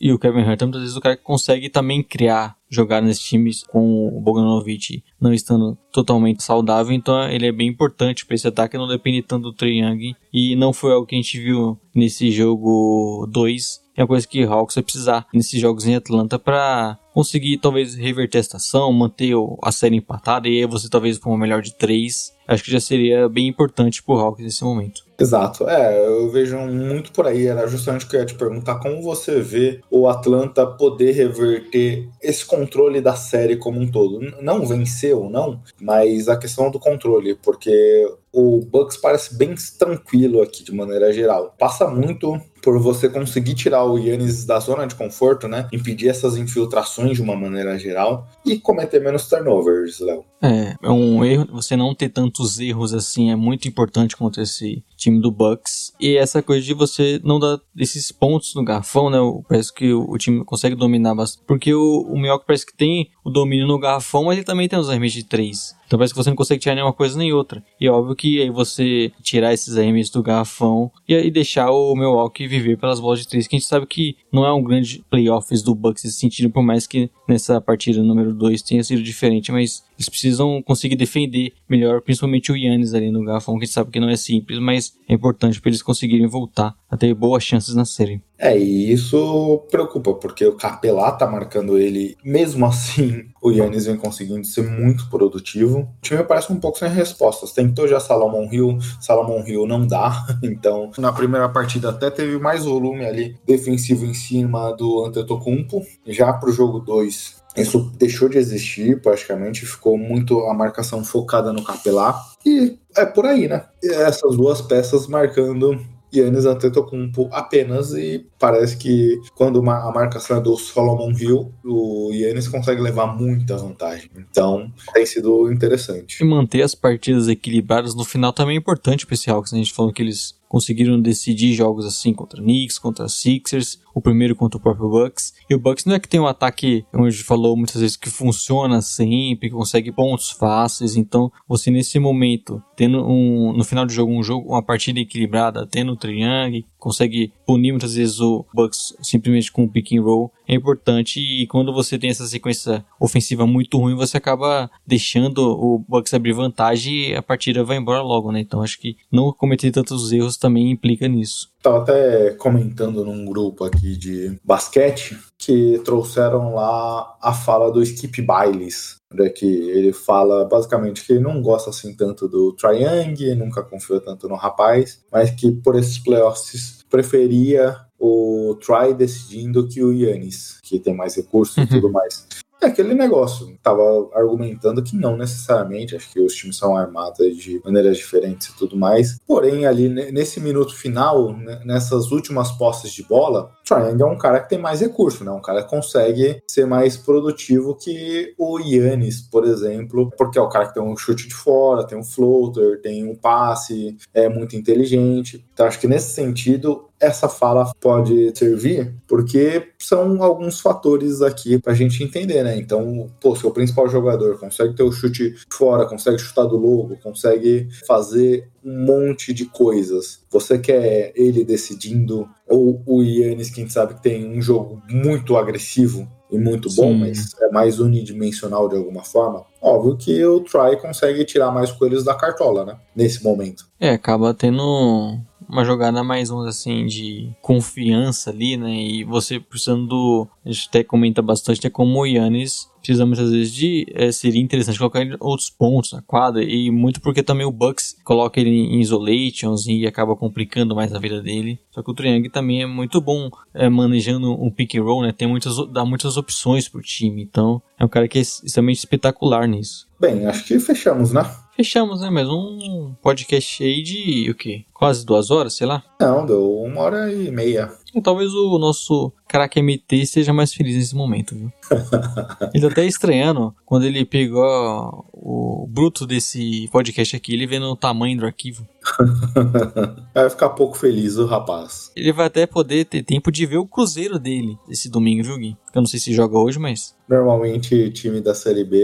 E 0.00 0.12
o 0.12 0.18
Kevin 0.18 0.42
Hurt, 0.42 0.60
muitas 0.62 0.82
vezes 0.82 0.96
o 0.96 1.00
cara 1.00 1.16
consegue 1.16 1.70
também 1.70 2.02
criar 2.02 2.56
jogar 2.68 3.00
nesses 3.00 3.22
times 3.22 3.62
com 3.64 4.08
o 4.08 4.20
Bogdanovic 4.20 5.02
não 5.20 5.32
estando 5.32 5.78
totalmente 5.92 6.42
saudável, 6.42 6.92
então 6.92 7.28
ele 7.30 7.46
é 7.46 7.52
bem 7.52 7.68
importante 7.68 8.26
para 8.26 8.34
esse 8.34 8.46
ataque, 8.46 8.76
não 8.76 8.88
depende 8.88 9.22
tanto 9.22 9.44
do 9.44 9.52
Trae 9.52 9.78
Young, 9.78 10.14
e 10.32 10.56
não 10.56 10.72
foi 10.72 10.92
algo 10.92 11.06
que 11.06 11.14
a 11.14 11.18
gente 11.18 11.38
viu 11.38 11.78
nesse 11.94 12.30
jogo 12.30 13.26
2, 13.30 13.86
é 13.96 14.02
uma 14.02 14.08
coisa 14.08 14.28
que 14.28 14.44
o 14.44 14.52
Hawks 14.52 14.74
vai 14.74 14.84
precisar 14.84 15.26
nesses 15.32 15.58
jogos 15.58 15.86
em 15.86 15.94
Atlanta 15.94 16.38
para 16.38 16.98
conseguir 17.14 17.56
talvez 17.56 17.94
reverter 17.94 18.38
a 18.38 18.40
estação, 18.42 18.92
manter 18.92 19.32
a 19.62 19.72
série 19.72 19.96
empatada. 19.96 20.46
E 20.48 20.58
aí 20.58 20.66
você 20.66 20.86
talvez 20.86 21.16
for 21.16 21.30
uma 21.30 21.38
melhor 21.38 21.62
de 21.62 21.72
3 21.72 22.36
acho 22.46 22.62
que 22.62 22.70
já 22.70 22.78
seria 22.78 23.26
bem 23.26 23.48
importante 23.48 24.02
pro 24.02 24.18
Hawks 24.18 24.44
nesse 24.44 24.62
momento. 24.62 25.05
Exato, 25.18 25.66
é, 25.66 26.06
eu 26.06 26.30
vejo 26.30 26.58
muito 26.58 27.10
por 27.10 27.26
aí, 27.26 27.46
era 27.46 27.66
justamente 27.66 28.04
o 28.04 28.08
que 28.08 28.16
eu 28.16 28.20
ia 28.20 28.26
te 28.26 28.34
perguntar, 28.34 28.78
como 28.80 29.00
você 29.00 29.40
vê 29.40 29.80
o 29.90 30.06
Atlanta 30.08 30.66
poder 30.66 31.12
reverter 31.12 32.06
esse 32.22 32.44
controle 32.44 33.00
da 33.00 33.16
série 33.16 33.56
como 33.56 33.80
um 33.80 33.90
todo, 33.90 34.20
não 34.42 34.66
vencer 34.66 35.14
ou 35.16 35.30
não, 35.30 35.62
mas 35.80 36.28
a 36.28 36.36
questão 36.36 36.70
do 36.70 36.78
controle, 36.78 37.34
porque 37.34 38.06
o 38.36 38.60
Bucks 38.60 38.98
parece 38.98 39.34
bem 39.34 39.54
tranquilo 39.78 40.42
aqui 40.42 40.62
de 40.62 40.70
maneira 40.70 41.10
geral. 41.10 41.54
Passa 41.58 41.88
muito 41.88 42.38
por 42.62 42.78
você 42.78 43.08
conseguir 43.08 43.54
tirar 43.54 43.84
o 43.84 43.96
Yannis 43.96 44.44
da 44.44 44.58
zona 44.58 44.86
de 44.86 44.94
conforto, 44.94 45.48
né? 45.48 45.68
Impedir 45.72 46.08
essas 46.08 46.36
infiltrações 46.36 47.16
de 47.16 47.22
uma 47.22 47.34
maneira 47.34 47.78
geral 47.78 48.28
e 48.44 48.58
cometer 48.58 49.00
menos 49.00 49.26
turnovers, 49.28 50.00
Léo. 50.00 50.24
É, 50.42 50.74
é 50.82 50.90
um 50.90 51.24
erro, 51.24 51.46
você 51.50 51.76
não 51.76 51.94
ter 51.94 52.10
tantos 52.10 52.58
erros 52.58 52.92
assim 52.92 53.30
é 53.30 53.36
muito 53.36 53.68
importante 53.68 54.16
contra 54.16 54.42
esse 54.42 54.84
time 54.96 55.20
do 55.20 55.30
Bucks. 55.30 55.94
E 55.98 56.16
essa 56.16 56.42
coisa 56.42 56.66
de 56.66 56.74
você 56.74 57.20
não 57.24 57.38
dar 57.38 57.58
esses 57.78 58.12
pontos 58.12 58.54
no 58.54 58.64
garrafão, 58.64 59.08
né? 59.08 59.18
Parece 59.48 59.72
que 59.72 59.94
o, 59.94 60.18
time 60.18 60.44
consegue 60.44 60.76
dominar 60.76 61.14
bastante. 61.14 61.44
Porque 61.46 61.72
o, 61.72 62.00
o 62.02 62.18
Milwaukee 62.18 62.46
parece 62.46 62.66
que 62.66 62.76
tem 62.76 63.08
o 63.24 63.30
domínio 63.30 63.66
no 63.66 63.78
garrafão, 63.78 64.24
mas 64.24 64.36
ele 64.36 64.44
também 64.44 64.68
tem 64.68 64.78
os 64.78 64.90
arremessos 64.90 65.14
de 65.14 65.24
três. 65.24 65.74
Então 65.86 65.98
parece 65.98 66.12
que 66.12 66.22
você 66.22 66.30
não 66.30 66.36
consegue 66.36 66.60
tirar 66.60 66.74
nenhuma 66.74 66.92
coisa 66.92 67.16
nem 67.16 67.32
outra. 67.32 67.62
E 67.80 67.86
é 67.86 67.90
óbvio 67.90 68.16
que 68.16 68.40
aí 68.40 68.50
você 68.50 69.12
tirar 69.22 69.52
esses 69.54 69.76
arremessos 69.76 70.12
do 70.12 70.22
garrafão 70.22 70.90
e, 71.08 71.14
e 71.14 71.30
deixar 71.30 71.70
o 71.70 71.94
Milwaukee 71.94 72.46
viver 72.46 72.76
pelas 72.76 73.00
bolas 73.00 73.20
de 73.20 73.28
três, 73.28 73.46
que 73.46 73.56
a 73.56 73.58
gente 73.58 73.68
sabe 73.68 73.86
que 73.86 74.16
não 74.32 74.44
é 74.44 74.52
um 74.52 74.62
grande 74.62 75.04
playoffs 75.08 75.62
do 75.62 75.74
Bucks 75.74 76.04
nesse 76.04 76.18
sentido, 76.18 76.50
por 76.50 76.62
mais 76.62 76.86
que 76.86 77.10
nessa 77.28 77.60
partida 77.60 78.02
número 78.02 78.34
2 78.34 78.62
tenha 78.62 78.82
sido 78.82 79.02
diferente, 79.02 79.52
mas 79.52 79.84
Eles 79.96 80.08
precisam 80.08 80.62
conseguir 80.62 80.96
defender 80.96 81.52
melhor, 81.68 82.00
principalmente 82.02 82.52
o 82.52 82.56
Yannis 82.56 82.94
ali 82.94 83.10
no 83.10 83.24
garrafão, 83.24 83.56
que 83.56 83.64
a 83.64 83.66
gente 83.66 83.74
sabe 83.74 83.90
que 83.90 84.00
não 84.00 84.08
é 84.08 84.16
simples, 84.16 84.58
mas 84.58 84.92
é 85.08 85.14
importante 85.14 85.60
para 85.60 85.70
eles 85.70 85.82
conseguirem 85.82 86.26
voltar 86.26 86.74
a 86.90 86.96
ter 86.96 87.12
boas 87.14 87.42
chances 87.42 87.74
na 87.74 87.84
série. 87.84 88.20
É, 88.38 88.56
e 88.58 88.92
isso 88.92 89.64
preocupa, 89.70 90.12
porque 90.14 90.46
o 90.46 90.56
Capelá 90.56 91.10
tá 91.12 91.26
marcando 91.26 91.78
ele. 91.78 92.16
Mesmo 92.22 92.66
assim, 92.66 93.24
o 93.42 93.50
Yannis 93.50 93.86
vem 93.86 93.96
conseguindo 93.96 94.46
ser 94.46 94.68
muito 94.68 95.08
produtivo. 95.08 95.80
O 95.80 95.88
time 96.02 96.22
parece 96.22 96.52
um 96.52 96.60
pouco 96.60 96.78
sem 96.78 96.88
respostas. 96.90 97.52
Tentou 97.52 97.88
já 97.88 97.98
Salomon 97.98 98.48
Hill, 98.52 98.78
Salomon 99.00 99.42
Hill 99.46 99.66
não 99.66 99.86
dá. 99.86 100.26
Então, 100.42 100.90
na 100.98 101.12
primeira 101.12 101.48
partida 101.48 101.90
até 101.90 102.10
teve 102.10 102.38
mais 102.38 102.64
volume 102.64 103.04
ali 103.04 103.36
defensivo 103.44 104.04
em 104.04 104.14
cima 104.14 104.70
do 104.72 105.04
Antetokounmpo. 105.04 105.82
Já 106.06 106.32
pro 106.32 106.52
jogo 106.52 106.78
2, 106.78 107.42
isso 107.56 107.90
deixou 107.98 108.28
de 108.28 108.38
existir 108.38 109.00
praticamente, 109.00 109.66
ficou 109.66 109.96
muito 109.96 110.40
a 110.46 110.54
marcação 110.54 111.02
focada 111.04 111.52
no 111.52 111.64
Capelá. 111.64 112.20
E 112.44 112.78
é 112.96 113.04
por 113.04 113.26
aí, 113.26 113.48
né? 113.48 113.64
E 113.82 113.92
essas 113.92 114.36
duas 114.36 114.60
peças 114.60 115.06
marcando 115.06 115.78
Yannis 116.14 116.46
Antetokounmpo 116.46 117.28
apenas 117.32 117.92
e 117.92 118.26
parece 118.38 118.76
que 118.76 119.20
quando 119.34 119.58
a 119.58 119.92
marcação 119.92 120.36
é 120.38 120.40
do 120.40 120.56
Solomon 120.56 121.10
Hill, 121.10 121.52
o 121.64 122.10
Yannis 122.12 122.48
consegue 122.48 122.80
levar 122.80 123.06
muita 123.06 123.56
vantagem. 123.56 124.10
Então, 124.16 124.70
tem 124.94 125.04
sido 125.04 125.50
interessante. 125.52 126.22
E 126.22 126.24
manter 126.24 126.62
as 126.62 126.74
partidas 126.74 127.28
equilibradas 127.28 127.94
no 127.94 128.04
final 128.04 128.32
também 128.32 128.56
é 128.56 128.58
importante 128.58 129.06
para 129.06 129.14
esse 129.14 129.30
Hawks. 129.30 129.52
Né? 129.52 129.58
A 129.60 129.62
gente 129.62 129.74
falou 129.74 129.92
que 129.92 130.02
eles 130.02 130.34
conseguiram 130.56 130.98
decidir 130.98 131.52
jogos 131.52 131.84
assim 131.84 132.14
contra 132.14 132.40
Knicks, 132.40 132.78
contra 132.78 133.10
Sixers, 133.10 133.78
o 133.94 134.00
primeiro 134.00 134.34
contra 134.34 134.56
o 134.56 134.60
próprio 134.60 134.88
Bucks. 134.88 135.34
E 135.50 135.54
o 135.54 135.58
Bucks 135.58 135.84
não 135.84 135.94
é 135.94 136.00
que 136.00 136.08
tem 136.08 136.18
um 136.18 136.26
ataque, 136.26 136.86
como 136.90 137.04
a 137.04 137.10
gente 137.10 137.24
falou 137.24 137.54
muitas 137.54 137.78
vezes, 137.78 137.94
que 137.94 138.08
funciona 138.08 138.80
sempre, 138.80 139.50
que 139.50 139.54
consegue 139.54 139.92
pontos 139.92 140.30
fáceis. 140.30 140.96
Então, 140.96 141.30
você 141.46 141.70
nesse 141.70 141.98
momento, 141.98 142.62
tendo 142.74 143.06
um, 143.06 143.52
no 143.52 143.64
final 143.64 143.84
do 143.84 143.92
jogo 143.92 144.10
um 144.10 144.22
jogo, 144.22 144.48
uma 144.48 144.62
partida 144.62 144.98
equilibrada, 144.98 145.66
tendo 145.66 145.92
o 145.92 145.96
Triangle, 145.96 146.64
consegue 146.78 147.32
punir 147.46 147.72
muitas 147.72 147.94
vezes 147.94 148.20
o 148.20 148.44
Bucks 148.54 148.94
simplesmente 149.02 149.50
com 149.50 149.64
o 149.64 149.68
pick 149.68 149.92
and 149.92 150.02
roll, 150.02 150.32
é 150.48 150.54
importante 150.54 151.20
e 151.20 151.46
quando 151.46 151.72
você 151.72 151.98
tem 151.98 152.10
essa 152.10 152.26
sequência 152.26 152.84
ofensiva 153.00 153.46
muito 153.46 153.78
ruim, 153.78 153.94
você 153.94 154.16
acaba 154.16 154.70
deixando 154.86 155.38
o 155.38 155.78
Bucks 155.88 156.14
abrir 156.14 156.32
vantagem 156.32 157.10
e 157.10 157.14
a 157.14 157.22
partida 157.22 157.64
vai 157.64 157.76
embora 157.76 158.02
logo, 158.02 158.30
né? 158.30 158.40
Então 158.40 158.62
acho 158.62 158.78
que 158.78 158.96
não 159.10 159.32
cometer 159.32 159.70
tantos 159.70 160.12
erros 160.12 160.36
também 160.36 160.70
implica 160.70 161.08
nisso. 161.08 161.50
Tava 161.62 161.78
até 161.78 162.30
comentando 162.34 163.04
num 163.04 163.24
grupo 163.24 163.64
aqui 163.64 163.96
de 163.96 164.38
basquete 164.44 165.18
que 165.36 165.80
trouxeram 165.84 166.54
lá 166.54 167.16
a 167.20 167.32
fala 167.32 167.72
do 167.72 167.82
Skip 167.82 168.22
Bayless, 168.22 168.96
né, 169.12 169.28
que 169.28 169.46
ele 169.46 169.92
fala 169.92 170.44
basicamente 170.44 171.04
que 171.04 171.12
ele 171.12 171.20
não 171.20 171.40
gosta 171.40 171.70
assim 171.70 171.94
tanto 171.94 172.28
do 172.28 172.52
Triangle, 172.52 173.34
nunca 173.34 173.62
confiou 173.62 174.00
tanto 174.00 174.28
no 174.28 174.34
rapaz, 174.34 175.04
mas 175.12 175.30
que 175.30 175.52
por 175.52 175.76
esses 175.76 175.98
playoffs 175.98 176.84
preferia 176.90 177.76
o 177.98 178.56
Try 178.60 178.94
decidindo 178.94 179.68
que 179.68 179.82
o 179.82 179.92
Yannis, 179.92 180.60
que 180.62 180.78
tem 180.78 180.94
mais 180.94 181.14
recursos 181.16 181.56
uhum. 181.56 181.64
e 181.64 181.66
tudo 181.66 181.90
mais. 181.90 182.26
É 182.60 182.66
aquele 182.66 182.94
negócio, 182.94 183.56
tava 183.62 183.82
argumentando 184.14 184.82
que 184.82 184.96
não 184.96 185.16
necessariamente, 185.16 185.94
acho 185.94 186.10
que 186.10 186.20
os 186.20 186.34
times 186.34 186.56
são 186.56 186.74
armados 186.74 187.36
de 187.36 187.60
maneiras 187.64 187.98
diferentes 187.98 188.48
e 188.48 188.56
tudo 188.56 188.76
mais. 188.76 189.18
Porém, 189.26 189.66
ali 189.66 189.88
nesse 189.88 190.40
minuto 190.40 190.74
final, 190.74 191.36
nessas 191.64 192.10
últimas 192.10 192.50
posses 192.52 192.92
de 192.92 193.02
bola, 193.02 193.50
Triangle 193.62 194.08
é 194.08 194.12
um 194.12 194.18
cara 194.18 194.40
que 194.40 194.48
tem 194.48 194.58
mais 194.58 194.80
recurso, 194.80 195.22
né? 195.22 195.30
Um 195.30 195.42
cara 195.42 195.62
que 195.62 195.68
consegue 195.68 196.42
ser 196.48 196.66
mais 196.66 196.96
produtivo 196.96 197.74
que 197.74 198.34
o 198.38 198.58
Yannis, 198.58 199.20
por 199.20 199.44
exemplo, 199.44 200.10
porque 200.16 200.38
é 200.38 200.42
o 200.42 200.48
cara 200.48 200.66
que 200.66 200.74
tem 200.74 200.82
um 200.82 200.96
chute 200.96 201.28
de 201.28 201.34
fora, 201.34 201.86
tem 201.86 201.98
um 201.98 202.04
floater, 202.04 202.80
tem 202.80 203.06
um 203.06 203.14
passe, 203.14 203.96
é 204.14 204.28
muito 204.28 204.56
inteligente. 204.56 205.44
Então, 205.52 205.66
acho 205.66 205.78
que 205.78 205.88
nesse 205.88 206.12
sentido, 206.12 206.88
essa 207.00 207.28
fala 207.28 207.70
pode 207.80 208.32
servir 208.36 208.94
porque 209.06 209.68
são 209.78 210.22
alguns 210.22 210.60
fatores 210.60 211.22
aqui 211.22 211.58
para 211.58 211.72
a 211.72 211.76
gente 211.76 212.02
entender, 212.02 212.42
né? 212.42 212.56
Então, 212.56 213.08
pô, 213.20 213.36
se 213.36 213.46
o 213.46 213.50
principal 213.50 213.88
jogador 213.88 214.38
consegue 214.38 214.74
ter 214.74 214.82
o 214.82 214.92
chute 214.92 215.34
fora, 215.50 215.86
consegue 215.86 216.18
chutar 216.18 216.44
do 216.44 216.56
logo, 216.56 216.96
consegue 217.02 217.68
fazer 217.86 218.48
um 218.64 218.84
monte 218.84 219.32
de 219.32 219.44
coisas, 219.44 220.20
você 220.30 220.58
quer 220.58 221.12
ele 221.14 221.44
decidindo, 221.44 222.28
ou 222.48 222.82
o 222.84 223.02
Yannis, 223.02 223.50
quem 223.50 223.68
sabe 223.68 223.94
que 223.94 224.02
tem 224.02 224.28
um 224.28 224.42
jogo 224.42 224.82
muito 224.90 225.36
agressivo 225.36 226.08
e 226.30 226.38
muito 226.38 226.68
bom, 226.74 226.92
Sim. 226.92 226.98
mas 226.98 227.34
é 227.40 227.48
mais 227.50 227.78
unidimensional 227.78 228.68
de 228.68 228.76
alguma 228.76 229.04
forma. 229.04 229.44
Óbvio 229.62 229.96
que 229.96 230.24
o 230.24 230.40
Try 230.40 230.80
consegue 230.80 231.24
tirar 231.24 231.52
mais 231.52 231.70
coelhos 231.70 232.04
da 232.04 232.14
cartola, 232.14 232.64
né? 232.64 232.76
Nesse 232.94 233.22
momento. 233.22 233.66
É, 233.78 233.90
acaba 233.90 234.34
tendo 234.34 235.18
uma 235.48 235.64
jogada 235.64 236.02
mais, 236.02 236.28
vamos 236.28 236.46
assim, 236.46 236.86
de 236.86 237.30
confiança 237.40 238.30
ali, 238.30 238.56
né? 238.56 238.74
E 238.74 239.04
você 239.04 239.38
precisando 239.38 239.86
do. 239.86 240.28
A 240.44 240.50
gente 240.50 240.68
até 240.68 240.84
comenta 240.84 241.22
bastante, 241.22 241.62
né? 241.62 241.70
Como 241.70 242.00
o 242.00 242.06
Yannis 242.06 242.70
precisa 242.78 243.06
muitas 243.06 243.30
vezes 243.30 243.52
de. 243.52 243.86
É, 243.94 244.10
seria 244.12 244.40
interessante 244.42 244.78
colocar 244.78 245.00
outros 245.20 245.50
pontos 245.50 245.92
na 245.92 246.02
quadra. 246.02 246.42
E 246.42 246.70
muito 246.70 247.00
porque 247.00 247.22
também 247.22 247.46
o 247.46 247.52
Bucks 247.52 247.96
coloca 248.04 248.40
ele 248.40 248.50
em 248.50 248.80
isolations 248.80 249.66
e 249.66 249.86
acaba 249.86 250.16
complicando 250.16 250.74
mais 250.74 250.92
a 250.92 250.98
vida 250.98 251.22
dele. 251.22 251.58
Só 251.70 251.82
que 251.82 251.90
o 251.90 251.94
Triangle 251.94 252.30
também 252.30 252.62
é 252.62 252.66
muito 252.66 253.00
bom 253.00 253.30
é, 253.54 253.68
manejando 253.68 254.32
um 254.32 254.50
pick 254.50 254.74
and 254.74 254.82
roll, 254.82 255.02
né? 255.02 255.12
Tem 255.12 255.28
muitas, 255.28 255.54
dá 255.72 255.84
muitas 255.84 256.16
opções 256.16 256.68
pro 256.68 256.80
time. 256.82 257.22
Então 257.22 257.62
é 257.78 257.84
um 257.84 257.88
cara 257.88 258.08
que 258.08 258.18
é 258.18 258.22
extremamente 258.22 258.78
espetacular 258.78 259.46
nisso. 259.46 259.86
Bem, 260.00 260.26
acho 260.26 260.44
que 260.44 260.58
fechamos, 260.58 261.12
né? 261.12 261.24
Fechamos, 261.56 262.02
né? 262.02 262.10
Mas 262.10 262.28
um 262.28 262.94
podcast 263.00 263.64
aí 263.64 263.82
de 263.82 264.30
o 264.30 264.34
quê? 264.34 264.66
Quase 264.74 265.06
duas 265.06 265.30
horas, 265.30 265.54
sei 265.54 265.66
lá? 265.66 265.82
Não, 265.98 266.26
deu 266.26 266.60
uma 266.60 266.82
hora 266.82 267.10
e 267.10 267.30
meia. 267.30 267.72
Então, 267.88 268.02
talvez 268.02 268.34
o 268.34 268.58
nosso 268.58 269.10
craque 269.26 269.62
MT 269.62 269.96
esteja 269.96 270.34
mais 270.34 270.52
feliz 270.52 270.76
nesse 270.76 270.94
momento, 270.94 271.34
viu? 271.34 271.50
ele 272.52 272.60
tá 272.60 272.70
até 272.70 272.84
estranhando 272.84 273.54
quando 273.64 273.86
ele 273.86 274.04
pegou 274.04 275.06
o 275.14 275.66
bruto 275.66 276.06
desse 276.06 276.68
podcast 276.70 277.16
aqui, 277.16 277.32
ele 277.32 277.46
vendo 277.46 277.70
o 277.70 277.76
tamanho 277.76 278.18
do 278.18 278.26
arquivo. 278.26 278.68
vai 280.14 280.30
ficar 280.30 280.50
pouco 280.50 280.76
feliz 280.76 281.16
o 281.16 281.26
rapaz. 281.26 281.90
Ele 281.96 282.12
vai 282.12 282.26
até 282.26 282.46
poder 282.46 282.84
ter 282.84 283.02
tempo 283.02 283.30
de 283.30 283.46
ver 283.46 283.58
o 283.58 283.66
cruzeiro 283.66 284.18
dele 284.18 284.58
esse 284.68 284.90
domingo, 284.90 285.24
viu, 285.24 285.38
Gui? 285.38 285.56
Eu 285.74 285.82
não 285.82 285.86
sei 285.86 286.00
se 286.00 286.14
joga 286.14 286.38
hoje, 286.38 286.58
mas. 286.58 286.96
Normalmente 287.08 287.90
time 287.90 288.20
da 288.20 288.34
Série 288.34 288.64
B 288.64 288.78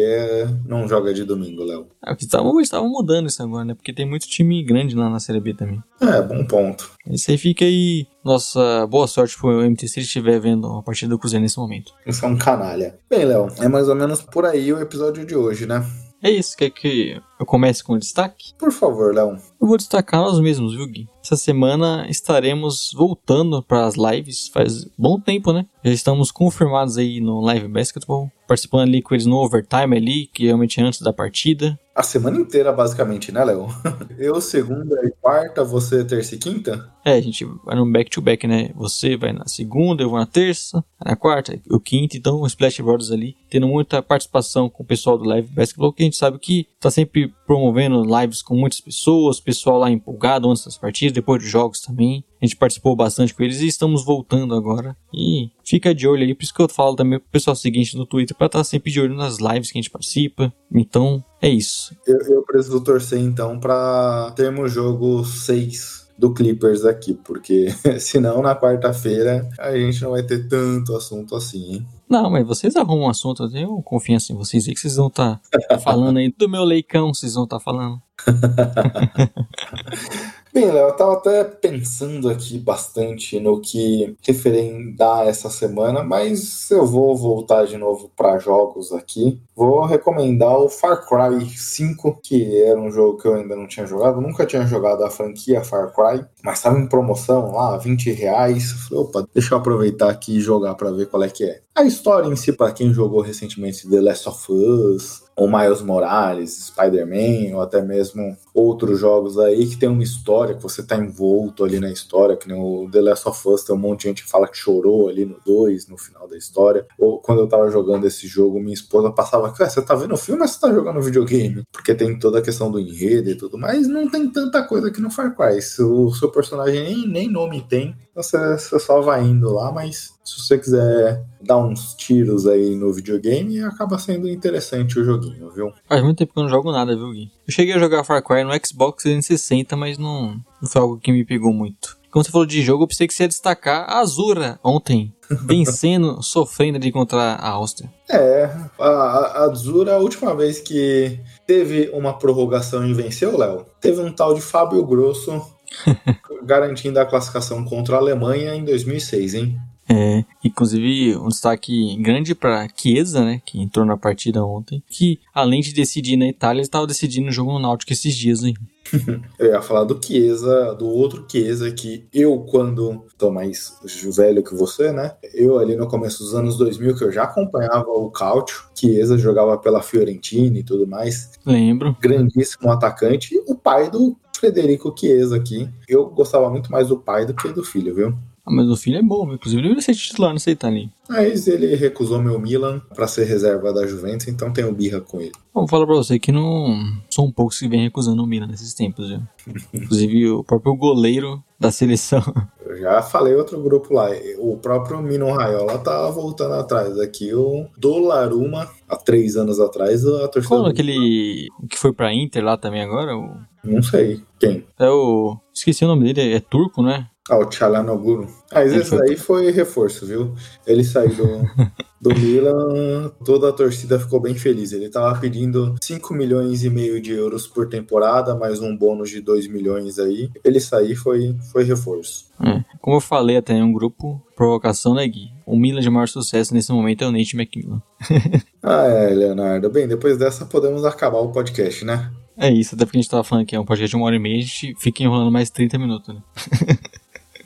não 0.66 0.86
joga 0.86 1.12
de 1.14 1.24
domingo, 1.24 1.64
Léo. 1.64 1.86
É, 2.06 2.14
estavam 2.20 2.88
mudando 2.88 3.28
isso 3.28 3.42
agora, 3.42 3.64
né? 3.64 3.74
Porque 3.74 3.92
tem 3.92 4.08
muito 4.08 4.28
time 4.28 4.62
grande 4.62 4.94
lá 4.94 5.08
na 5.08 5.18
Série 5.18 5.40
B 5.40 5.54
também. 5.54 5.82
É, 6.00 6.20
bom 6.20 6.44
ponto. 6.44 6.90
Isso 7.10 7.30
aí 7.30 7.38
fica 7.38 7.64
aí. 7.64 8.06
Nossa, 8.24 8.86
boa 8.86 9.06
sorte 9.06 9.36
pro 9.38 9.62
MT 9.62 9.88
se 9.88 9.98
ele 9.98 10.06
estiver 10.06 10.38
vendo 10.38 10.66
a 10.66 10.82
partida 10.82 11.10
do 11.10 11.18
Cruzeiro 11.18 11.42
nesse 11.42 11.58
momento. 11.58 11.92
Isso 12.06 12.24
é 12.24 12.28
um 12.28 12.36
canalha. 12.36 12.98
Bem, 13.08 13.24
Léo, 13.24 13.48
é 13.58 13.68
mais 13.68 13.88
ou 13.88 13.94
menos 13.94 14.22
por 14.22 14.44
aí 14.44 14.72
o 14.72 14.80
episódio 14.80 15.24
de 15.24 15.34
hoje, 15.34 15.66
né? 15.66 15.84
É 16.22 16.30
isso, 16.30 16.56
quer 16.56 16.70
que 16.70 17.20
eu 17.40 17.44
comece 17.44 17.82
com 17.82 17.94
o 17.94 17.98
destaque? 17.98 18.54
Por 18.56 18.70
favor, 18.70 19.12
Léo. 19.12 19.36
Eu 19.60 19.66
vou 19.66 19.76
destacar 19.76 20.20
nós 20.20 20.38
mesmos, 20.38 20.74
viu, 20.74 20.86
Gui? 20.86 21.08
Essa 21.22 21.36
semana 21.36 22.04
estaremos 22.10 22.90
voltando 22.92 23.62
para 23.62 23.86
as 23.86 23.94
lives, 23.94 24.48
faz 24.48 24.84
bom 24.98 25.20
tempo, 25.20 25.52
né? 25.52 25.64
Já 25.84 25.92
estamos 25.92 26.32
confirmados 26.32 26.98
aí 26.98 27.20
no 27.20 27.40
Live 27.40 27.68
Basketball, 27.68 28.28
participando 28.46 28.88
ali 28.88 29.00
com 29.00 29.14
eles 29.14 29.24
no 29.24 29.36
overtime 29.36 29.96
ali, 29.96 30.26
que 30.26 30.46
realmente 30.46 30.80
é 30.80 30.82
antes 30.82 31.00
da 31.00 31.12
partida. 31.12 31.78
A 31.94 32.02
semana 32.02 32.40
inteira, 32.40 32.72
basicamente, 32.72 33.30
né, 33.30 33.44
Léo? 33.44 33.68
Eu 34.18 34.40
segunda 34.40 34.96
e 35.06 35.10
quarta, 35.20 35.62
você 35.62 36.04
terça 36.04 36.34
e 36.34 36.38
quinta? 36.38 36.90
É, 37.04 37.12
a 37.12 37.20
gente 37.20 37.44
vai 37.64 37.76
no 37.76 37.90
back-to-back, 37.90 38.46
né? 38.46 38.70
Você 38.74 39.16
vai 39.16 39.32
na 39.32 39.46
segunda, 39.46 40.02
eu 40.02 40.08
vou 40.08 40.18
na 40.18 40.26
terça, 40.26 40.84
na 41.04 41.16
quarta, 41.16 41.58
o 41.68 41.80
quinto, 41.80 42.16
então 42.16 42.40
o 42.40 42.46
Splash 42.46 42.80
Brothers 42.80 43.10
ali, 43.10 43.36
tendo 43.50 43.66
muita 43.66 44.00
participação 44.00 44.70
com 44.70 44.82
o 44.82 44.86
pessoal 44.86 45.18
do 45.18 45.24
Live 45.24 45.48
Basketball, 45.52 45.92
que 45.92 46.02
a 46.02 46.06
gente 46.06 46.16
sabe 46.16 46.38
que 46.38 46.66
tá 46.80 46.90
sempre 46.90 47.32
promovendo 47.46 48.02
lives 48.02 48.42
com 48.42 48.56
muitas 48.56 48.80
pessoas, 48.80 49.40
pessoal 49.40 49.78
lá 49.78 49.90
empolgado 49.90 50.50
antes 50.50 50.64
das 50.64 50.76
partidas, 50.76 51.12
depois 51.12 51.42
dos 51.42 51.50
jogos 51.50 51.80
também. 51.80 52.24
A 52.40 52.46
gente 52.46 52.56
participou 52.56 52.96
bastante 52.96 53.34
com 53.34 53.42
eles 53.42 53.60
e 53.60 53.66
estamos 53.66 54.04
voltando 54.04 54.54
agora. 54.54 54.96
E 55.12 55.50
fica 55.64 55.94
de 55.94 56.08
olho 56.08 56.22
aí, 56.22 56.34
por 56.34 56.42
isso 56.42 56.54
que 56.54 56.62
eu 56.62 56.68
falo 56.68 56.96
também 56.96 57.18
pro 57.18 57.28
pessoal 57.30 57.54
seguinte 57.54 57.96
no 57.96 58.06
Twitter, 58.06 58.36
para 58.36 58.46
estar 58.46 58.60
tá 58.60 58.64
sempre 58.64 58.90
de 58.90 59.00
olho 59.00 59.14
nas 59.14 59.38
lives 59.38 59.70
que 59.70 59.78
a 59.78 59.82
gente 59.82 59.90
participa. 59.90 60.52
Então, 60.72 61.24
é 61.40 61.48
isso. 61.48 61.96
Eu, 62.06 62.18
eu 62.18 62.42
preciso 62.42 62.82
torcer 62.82 63.20
então 63.20 63.58
para 63.58 64.32
termos 64.36 64.72
jogo 64.72 65.24
6 65.24 66.02
do 66.18 66.32
Clippers 66.32 66.84
aqui, 66.84 67.14
porque 67.14 67.66
senão 67.98 68.42
na 68.42 68.54
quarta-feira 68.54 69.48
a 69.58 69.76
gente 69.76 70.02
não 70.02 70.12
vai 70.12 70.22
ter 70.22 70.48
tanto 70.48 70.94
assunto 70.94 71.34
assim, 71.34 71.74
hein? 71.74 71.86
Não, 72.12 72.28
mas 72.28 72.46
vocês 72.46 72.76
arrumam 72.76 73.06
um 73.06 73.08
assunto, 73.08 73.44
eu 73.44 73.50
tenho 73.50 73.80
confiança 73.80 74.34
em 74.34 74.36
vocês 74.36 74.68
aí 74.68 74.74
que 74.74 74.80
vocês 74.80 74.96
vão 74.96 75.06
estar 75.06 75.40
tá 75.66 75.78
falando 75.78 76.18
aí 76.18 76.30
do 76.30 76.46
meu 76.46 76.62
leicão, 76.62 77.14
vocês 77.14 77.32
vão 77.32 77.44
estar 77.44 77.56
tá 77.56 77.64
falando. 77.64 78.02
Bem, 80.52 80.70
Léo, 80.70 80.88
eu 80.88 80.96
tava 80.96 81.14
até 81.14 81.44
pensando 81.44 82.28
aqui 82.28 82.58
bastante 82.58 83.40
no 83.40 83.58
que 83.58 84.14
referendar 84.20 85.26
essa 85.26 85.48
semana, 85.48 86.02
mas 86.02 86.70
eu 86.70 86.86
vou 86.86 87.16
voltar 87.16 87.64
de 87.64 87.78
novo 87.78 88.10
para 88.14 88.38
jogos 88.38 88.92
aqui. 88.92 89.40
Vou 89.56 89.86
recomendar 89.86 90.54
o 90.58 90.68
Far 90.68 91.08
Cry 91.08 91.48
5, 91.48 92.20
que 92.22 92.62
era 92.64 92.78
um 92.78 92.90
jogo 92.90 93.16
que 93.16 93.26
eu 93.26 93.36
ainda 93.36 93.56
não 93.56 93.66
tinha 93.66 93.86
jogado, 93.86 94.20
nunca 94.20 94.44
tinha 94.44 94.66
jogado 94.66 95.02
a 95.02 95.10
franquia 95.10 95.64
Far 95.64 95.90
Cry, 95.94 96.22
mas 96.44 96.58
estava 96.58 96.78
em 96.78 96.86
promoção 96.86 97.52
lá, 97.52 97.78
20 97.78 98.12
reais. 98.12 98.72
Falei, 98.72 99.04
opa, 99.04 99.26
deixa 99.32 99.54
eu 99.54 99.58
aproveitar 99.58 100.10
aqui 100.10 100.36
e 100.36 100.40
jogar 100.40 100.74
para 100.74 100.90
ver 100.90 101.06
qual 101.06 101.22
é 101.22 101.30
que 101.30 101.44
é. 101.44 101.62
A 101.74 101.84
história 101.84 102.28
em 102.28 102.36
si, 102.36 102.52
para 102.52 102.70
quem 102.70 102.92
jogou 102.92 103.22
recentemente 103.22 103.88
The 103.88 104.00
Last 104.02 104.28
of 104.28 104.52
Us, 104.52 105.22
ou 105.34 105.48
Miles 105.50 105.80
Morales, 105.80 106.66
Spider-Man, 106.66 107.56
ou 107.56 107.62
até 107.62 107.80
mesmo 107.80 108.36
outros 108.52 108.98
jogos 108.98 109.38
aí 109.38 109.66
que 109.66 109.78
tem 109.78 109.88
uma 109.88 110.02
história, 110.02 110.54
que 110.54 110.62
você 110.62 110.82
tá 110.82 110.96
envolto 110.96 111.64
ali 111.64 111.80
na 111.80 111.90
história, 111.90 112.36
que 112.36 112.46
nem 112.46 112.60
o 112.60 112.90
The 112.90 113.00
Last 113.00 113.26
of 113.26 113.48
Us, 113.48 113.64
tem 113.64 113.74
um 113.74 113.78
monte 113.78 114.02
de 114.02 114.08
gente 114.08 114.24
que 114.24 114.30
fala 114.30 114.46
que 114.46 114.58
chorou 114.58 115.08
ali 115.08 115.24
no 115.24 115.36
2, 115.46 115.88
no 115.88 115.96
final 115.96 116.28
da 116.28 116.36
história. 116.36 116.86
Ou 116.98 117.18
quando 117.18 117.40
eu 117.40 117.48
tava 117.48 117.70
jogando 117.70 118.06
esse 118.06 118.26
jogo, 118.28 118.60
minha 118.60 118.74
esposa 118.74 119.10
passava, 119.10 119.50
cara, 119.52 119.70
você 119.70 119.80
tá 119.80 119.94
vendo 119.94 120.12
o 120.12 120.18
filme 120.18 120.42
ou 120.42 120.48
você 120.48 120.60
tá 120.60 120.70
jogando 120.70 121.00
videogame? 121.00 121.62
Porque 121.72 121.94
tem 121.94 122.18
toda 122.18 122.40
a 122.40 122.42
questão 122.42 122.70
do 122.70 122.78
enredo 122.78 123.30
e 123.30 123.34
tudo, 123.34 123.56
mas 123.56 123.88
não 123.88 124.10
tem 124.10 124.28
tanta 124.28 124.62
coisa 124.62 124.88
aqui 124.88 125.00
no 125.00 125.10
Far 125.10 125.34
Cry. 125.34 125.56
O 125.82 126.12
seu 126.12 126.30
personagem 126.30 126.82
nem, 126.84 127.08
nem 127.08 127.30
nome 127.30 127.62
tem, 127.66 127.96
você, 128.14 128.58
você 128.58 128.78
só 128.78 129.00
vai 129.00 129.24
indo 129.24 129.50
lá, 129.54 129.72
mas 129.72 130.12
se 130.24 130.40
você 130.40 130.58
quiser 130.58 131.24
dar 131.40 131.58
uns 131.58 131.94
tiros 131.94 132.46
aí 132.46 132.76
no 132.76 132.92
videogame, 132.92 133.60
acaba 133.62 133.98
sendo 133.98 134.28
interessante 134.28 134.98
o 134.98 135.04
joguinho, 135.04 135.50
viu? 135.50 135.72
Faz 135.88 136.02
muito 136.02 136.18
tempo 136.18 136.32
que 136.32 136.38
eu 136.38 136.44
não 136.44 136.50
jogo 136.50 136.70
nada, 136.70 136.94
viu, 136.94 137.10
Gui? 137.12 137.30
Eu 137.46 137.52
cheguei 137.52 137.74
a 137.74 137.78
jogar 137.78 138.04
Far 138.04 138.22
Cry 138.22 138.44
no 138.44 138.52
Xbox 138.64 139.02
360, 139.02 139.76
mas 139.76 139.98
não, 139.98 140.40
não 140.60 140.68
foi 140.68 140.80
algo 140.80 140.98
que 140.98 141.10
me 141.10 141.24
pegou 141.24 141.52
muito. 141.52 142.00
Como 142.10 142.22
você 142.22 142.30
falou 142.30 142.46
de 142.46 142.60
jogo, 142.60 142.84
eu 142.84 142.88
pensei 142.88 143.08
que 143.08 143.14
você 143.14 143.24
ia 143.24 143.28
destacar 143.28 143.88
a 143.88 144.00
Azura 144.00 144.60
ontem, 144.62 145.14
vencendo, 145.46 146.22
sofrendo 146.22 146.78
de 146.78 146.88
encontrar 146.88 147.36
a 147.36 147.48
Áustria. 147.48 147.90
É, 148.10 148.50
a, 148.78 148.86
a 148.86 149.44
Azura, 149.44 149.94
a 149.94 149.98
última 149.98 150.36
vez 150.36 150.60
que 150.60 151.18
teve 151.46 151.90
uma 151.92 152.12
prorrogação 152.12 152.86
e 152.86 152.92
venceu, 152.92 153.36
Léo, 153.36 153.64
teve 153.80 154.00
um 154.00 154.12
tal 154.12 154.34
de 154.34 154.42
Fábio 154.42 154.84
Grosso 154.84 155.42
garantindo 156.44 157.00
a 157.00 157.06
classificação 157.06 157.64
contra 157.64 157.96
a 157.96 157.98
Alemanha 157.98 158.54
em 158.54 158.64
2006, 158.64 159.34
hein? 159.34 159.58
É, 159.88 160.24
inclusive 160.44 161.16
um 161.16 161.28
destaque 161.28 161.96
grande 162.00 162.34
para 162.34 162.68
Chiesa, 162.74 163.24
né, 163.24 163.42
que 163.44 163.60
entrou 163.60 163.84
na 163.84 163.96
partida 163.96 164.44
ontem, 164.44 164.82
que 164.88 165.18
além 165.34 165.60
de 165.60 165.72
decidir 165.72 166.16
na 166.16 166.28
Itália, 166.28 166.62
estava 166.62 166.86
decidindo 166.86 167.28
o 167.28 167.32
jogo 167.32 167.52
no 167.52 167.58
Náutico 167.58 167.92
esses 167.92 168.14
dias, 168.14 168.42
hein? 168.42 168.54
eu 169.38 169.46
ia 169.48 169.62
falar 169.62 169.84
do 169.84 169.98
Chiesa, 170.02 170.74
do 170.74 170.86
outro 170.86 171.24
Chiesa 171.28 171.70
que 171.70 172.06
eu, 172.12 172.38
quando 172.40 173.04
tô 173.16 173.30
mais 173.30 173.78
velho 174.16 174.42
que 174.42 174.54
você, 174.54 174.92
né? 174.92 175.12
Eu 175.34 175.58
ali 175.58 175.76
no 175.76 175.88
começo 175.88 176.22
dos 176.22 176.34
anos 176.34 176.56
2000, 176.56 176.96
que 176.96 177.04
eu 177.04 177.12
já 177.12 177.24
acompanhava 177.24 177.88
o 177.88 178.10
Cautio, 178.10 178.62
Chiesa 178.74 179.16
jogava 179.16 179.56
pela 179.58 179.82
Fiorentina 179.82 180.58
e 180.58 180.62
tudo 180.62 180.86
mais. 180.86 181.30
Lembro. 181.44 181.96
Grandíssimo 182.00 182.70
atacante. 182.70 183.40
O 183.46 183.54
pai 183.54 183.90
do 183.90 184.16
Frederico 184.36 184.94
Chiesa 184.98 185.36
aqui. 185.36 185.68
Eu 185.88 186.06
gostava 186.06 186.50
muito 186.50 186.70
mais 186.70 186.88
do 186.88 186.98
pai 186.98 187.24
do 187.24 187.34
que 187.34 187.48
do 187.48 187.62
filho, 187.62 187.94
viu? 187.94 188.14
Ah, 188.44 188.50
mas 188.50 188.68
o 188.68 188.76
filho 188.76 188.98
é 188.98 189.02
bom, 189.02 189.32
inclusive 189.32 189.60
ele 189.60 189.68
deveria 189.68 189.82
ser 189.82 189.94
titular 189.94 190.32
nessa 190.32 190.50
Itália. 190.50 190.90
Mas 191.08 191.46
ele 191.46 191.76
recusou 191.76 192.20
meu 192.20 192.40
Milan 192.40 192.80
para 192.94 193.06
ser 193.06 193.24
reserva 193.24 193.72
da 193.72 193.86
Juventus, 193.86 194.26
então 194.26 194.52
tenho 194.52 194.72
birra 194.72 195.00
com 195.00 195.20
ele. 195.20 195.32
Vou 195.54 195.68
falar 195.68 195.86
pra 195.86 195.94
você 195.94 196.18
que 196.18 196.32
não 196.32 196.76
são 197.08 197.30
poucos 197.30 197.58
que 197.58 197.68
vêm 197.68 197.84
recusando 197.84 198.22
o 198.22 198.26
Milan 198.26 198.48
nesses 198.48 198.74
tempos, 198.74 199.10
viu? 199.10 199.20
inclusive 199.72 200.30
o 200.30 200.42
próprio 200.42 200.74
goleiro 200.74 201.42
da 201.58 201.70
seleção. 201.70 202.22
Eu 202.72 202.80
já 202.80 203.02
falei 203.02 203.34
outro 203.34 203.60
grupo 203.62 203.92
lá, 203.92 204.08
o 204.38 204.56
próprio 204.56 205.02
Mino 205.02 205.30
Raiola 205.30 205.78
tá 205.78 206.08
voltando 206.10 206.54
atrás. 206.54 206.98
Aqui 206.98 207.34
o 207.34 207.66
Dolaruma, 207.76 208.66
há 208.88 208.96
três 208.96 209.36
anos 209.36 209.60
atrás, 209.60 210.06
a 210.06 210.26
torcida. 210.26 210.56
Qual 210.56 210.66
aquele 210.66 211.48
que 211.68 211.78
foi 211.78 211.92
pra 211.92 212.14
Inter 212.14 212.42
lá 212.42 212.56
também 212.56 212.80
agora? 212.80 213.14
O... 213.14 213.36
Não 213.62 213.82
sei. 213.82 214.22
Quem? 214.40 214.64
É 214.78 214.88
o. 214.88 215.36
Esqueci 215.52 215.84
o 215.84 215.88
nome 215.88 216.14
dele, 216.14 216.32
é 216.32 216.40
turco, 216.40 216.82
né? 216.82 217.08
Ah, 217.30 217.38
o 217.38 217.44
Tchalanoglu. 217.44 218.26
Ah, 218.50 218.64
esse 218.64 218.84
foi... 218.84 218.98
daí 218.98 219.16
foi 219.16 219.50
reforço, 219.52 220.04
viu? 220.04 220.34
Ele 220.66 220.82
saiu 220.82 221.14
do, 221.14 221.70
do 222.00 222.10
Milan, 222.18 223.12
toda 223.24 223.48
a 223.48 223.52
torcida 223.52 223.98
ficou 223.98 224.20
bem 224.20 224.34
feliz. 224.34 224.72
Ele 224.72 224.88
tava 224.88 225.18
pedindo 225.20 225.76
5 225.80 226.12
milhões 226.14 226.64
e 226.64 226.70
meio 226.70 227.00
de 227.00 227.12
euros 227.12 227.46
por 227.46 227.68
temporada, 227.68 228.34
mais 228.34 228.60
um 228.60 228.76
bônus 228.76 229.08
de 229.08 229.20
2 229.20 229.46
milhões 229.46 230.00
aí. 230.00 230.30
Ele 230.44 230.58
sair 230.58 230.96
foi, 230.96 231.36
foi 231.52 231.62
reforço. 231.62 232.26
É. 232.44 232.64
Como 232.80 232.96
eu 232.96 233.00
falei 233.00 233.36
até 233.36 233.54
em 233.54 233.62
um 233.62 233.72
grupo, 233.72 234.20
provocação, 234.34 234.92
né, 234.92 235.06
Gui? 235.06 235.30
O 235.46 235.56
Milan 235.56 235.80
de 235.80 235.90
maior 235.90 236.08
sucesso 236.08 236.52
nesse 236.52 236.72
momento 236.72 237.04
é 237.04 237.06
o 237.06 237.12
Nate 237.12 237.36
McMillan. 237.36 237.80
ah, 238.60 238.82
é, 238.88 239.14
Leonardo. 239.14 239.70
Bem, 239.70 239.86
depois 239.86 240.18
dessa 240.18 240.44
podemos 240.44 240.84
acabar 240.84 241.20
o 241.20 241.30
podcast, 241.30 241.84
né? 241.84 242.10
É 242.36 242.50
isso, 242.50 242.74
até 242.74 242.84
porque 242.84 242.98
a 242.98 243.00
gente 243.00 243.10
tava 243.10 243.22
falando 243.22 243.46
que 243.46 243.54
é 243.54 243.60
um 243.60 243.64
podcast 243.64 243.90
de 243.90 243.96
uma 243.96 244.06
hora 244.06 244.16
e 244.16 244.18
meia, 244.18 244.38
a 244.38 244.40
gente 244.40 244.74
fica 244.78 245.04
enrolando 245.04 245.30
mais 245.30 245.50
30 245.50 245.78
minutos, 245.78 246.14
né? 246.14 246.22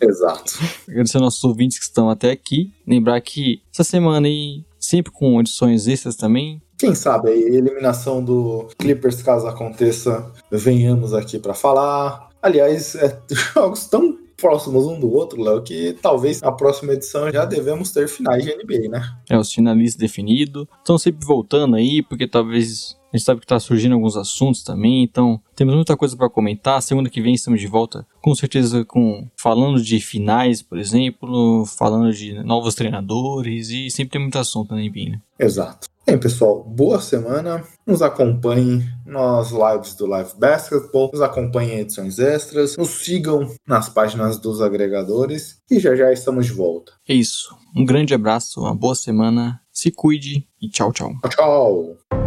Exato. 0.00 0.58
Agradecer 0.88 1.16
aos 1.16 1.24
nossos 1.24 1.44
ouvintes 1.44 1.78
que 1.78 1.84
estão 1.84 2.08
até 2.10 2.30
aqui. 2.30 2.72
Lembrar 2.86 3.20
que 3.20 3.62
essa 3.72 3.84
semana 3.84 4.26
aí, 4.26 4.64
sempre 4.78 5.12
com 5.12 5.40
edições 5.40 5.86
extras 5.86 6.16
também. 6.16 6.60
Quem 6.78 6.94
sabe 6.94 7.30
a 7.30 7.34
eliminação 7.34 8.22
do 8.22 8.68
Clippers, 8.78 9.22
caso 9.22 9.46
aconteça, 9.46 10.30
venhamos 10.50 11.14
aqui 11.14 11.38
para 11.38 11.54
falar. 11.54 12.28
Aliás, 12.42 12.94
é, 12.94 13.18
jogos 13.54 13.86
tão 13.86 14.18
próximos 14.36 14.86
um 14.86 15.00
do 15.00 15.10
outro, 15.10 15.42
Léo, 15.42 15.62
que 15.62 15.96
talvez 16.00 16.40
na 16.42 16.52
próxima 16.52 16.92
edição 16.92 17.30
já 17.30 17.44
devemos 17.44 17.90
ter 17.90 18.06
finais 18.08 18.44
de 18.44 18.54
NBA, 18.54 18.88
né? 18.90 19.16
É, 19.28 19.38
os 19.38 19.52
finalistas 19.52 19.98
definidos. 19.98 20.66
Estão 20.78 20.98
sempre 20.98 21.26
voltando 21.26 21.76
aí, 21.76 22.02
porque 22.02 22.28
talvez 22.28 22.96
a 23.16 23.18
gente 23.18 23.24
sabe 23.24 23.40
que 23.40 23.46
está 23.46 23.58
surgindo 23.58 23.94
alguns 23.94 24.16
assuntos 24.16 24.62
também, 24.62 25.02
então 25.02 25.40
temos 25.54 25.74
muita 25.74 25.96
coisa 25.96 26.16
para 26.16 26.28
comentar. 26.28 26.82
Segunda 26.82 27.08
que 27.08 27.22
vem 27.22 27.34
estamos 27.34 27.60
de 27.60 27.66
volta, 27.66 28.06
com 28.22 28.34
certeza, 28.34 28.84
com 28.84 29.28
falando 29.36 29.82
de 29.82 29.98
finais, 30.00 30.62
por 30.62 30.78
exemplo, 30.78 31.64
falando 31.66 32.12
de 32.12 32.34
novos 32.44 32.74
treinadores 32.74 33.70
e 33.70 33.90
sempre 33.90 34.12
tem 34.12 34.20
muito 34.20 34.38
assunto 34.38 34.74
né? 34.74 34.90
Exato. 35.38 35.88
Bem, 36.06 36.18
pessoal, 36.18 36.62
boa 36.62 37.00
semana. 37.00 37.64
Nos 37.84 38.00
acompanhem 38.00 38.84
nas 39.04 39.50
lives 39.50 39.94
do 39.94 40.06
Live 40.06 40.32
Basketball, 40.38 41.10
nos 41.12 41.20
acompanhem 41.20 41.78
em 41.78 41.80
edições 41.80 42.18
extras, 42.18 42.76
nos 42.76 42.90
sigam 42.90 43.50
nas 43.66 43.88
páginas 43.88 44.38
dos 44.38 44.60
agregadores 44.60 45.58
e 45.68 45.80
já 45.80 45.96
já 45.96 46.12
estamos 46.12 46.46
de 46.46 46.52
volta. 46.52 46.92
É 47.08 47.14
isso. 47.14 47.56
Um 47.74 47.84
grande 47.84 48.14
abraço, 48.14 48.60
uma 48.60 48.74
boa 48.74 48.94
semana, 48.94 49.60
se 49.72 49.90
cuide 49.90 50.46
e 50.60 50.68
tchau, 50.68 50.92
tchau. 50.92 51.12
Tchau. 51.28 52.25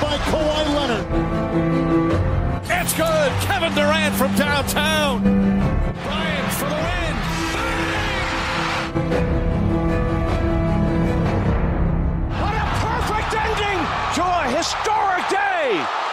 by 0.00 0.16
Kawhi 0.18 0.64
Leonard. 0.74 1.06
It's 2.70 2.92
good. 2.94 3.32
Kevin 3.42 3.74
Durant 3.74 4.14
from 4.14 4.34
downtown. 4.36 5.22
Bryant 5.22 6.52
for 6.52 6.68
the 6.68 6.80
win. 6.86 7.16
What 12.40 12.54
a 12.54 12.66
perfect 12.84 13.32
ending 13.44 13.80
to 14.16 14.22
a 14.22 14.44
historic 14.56 15.28
day. 15.28 16.05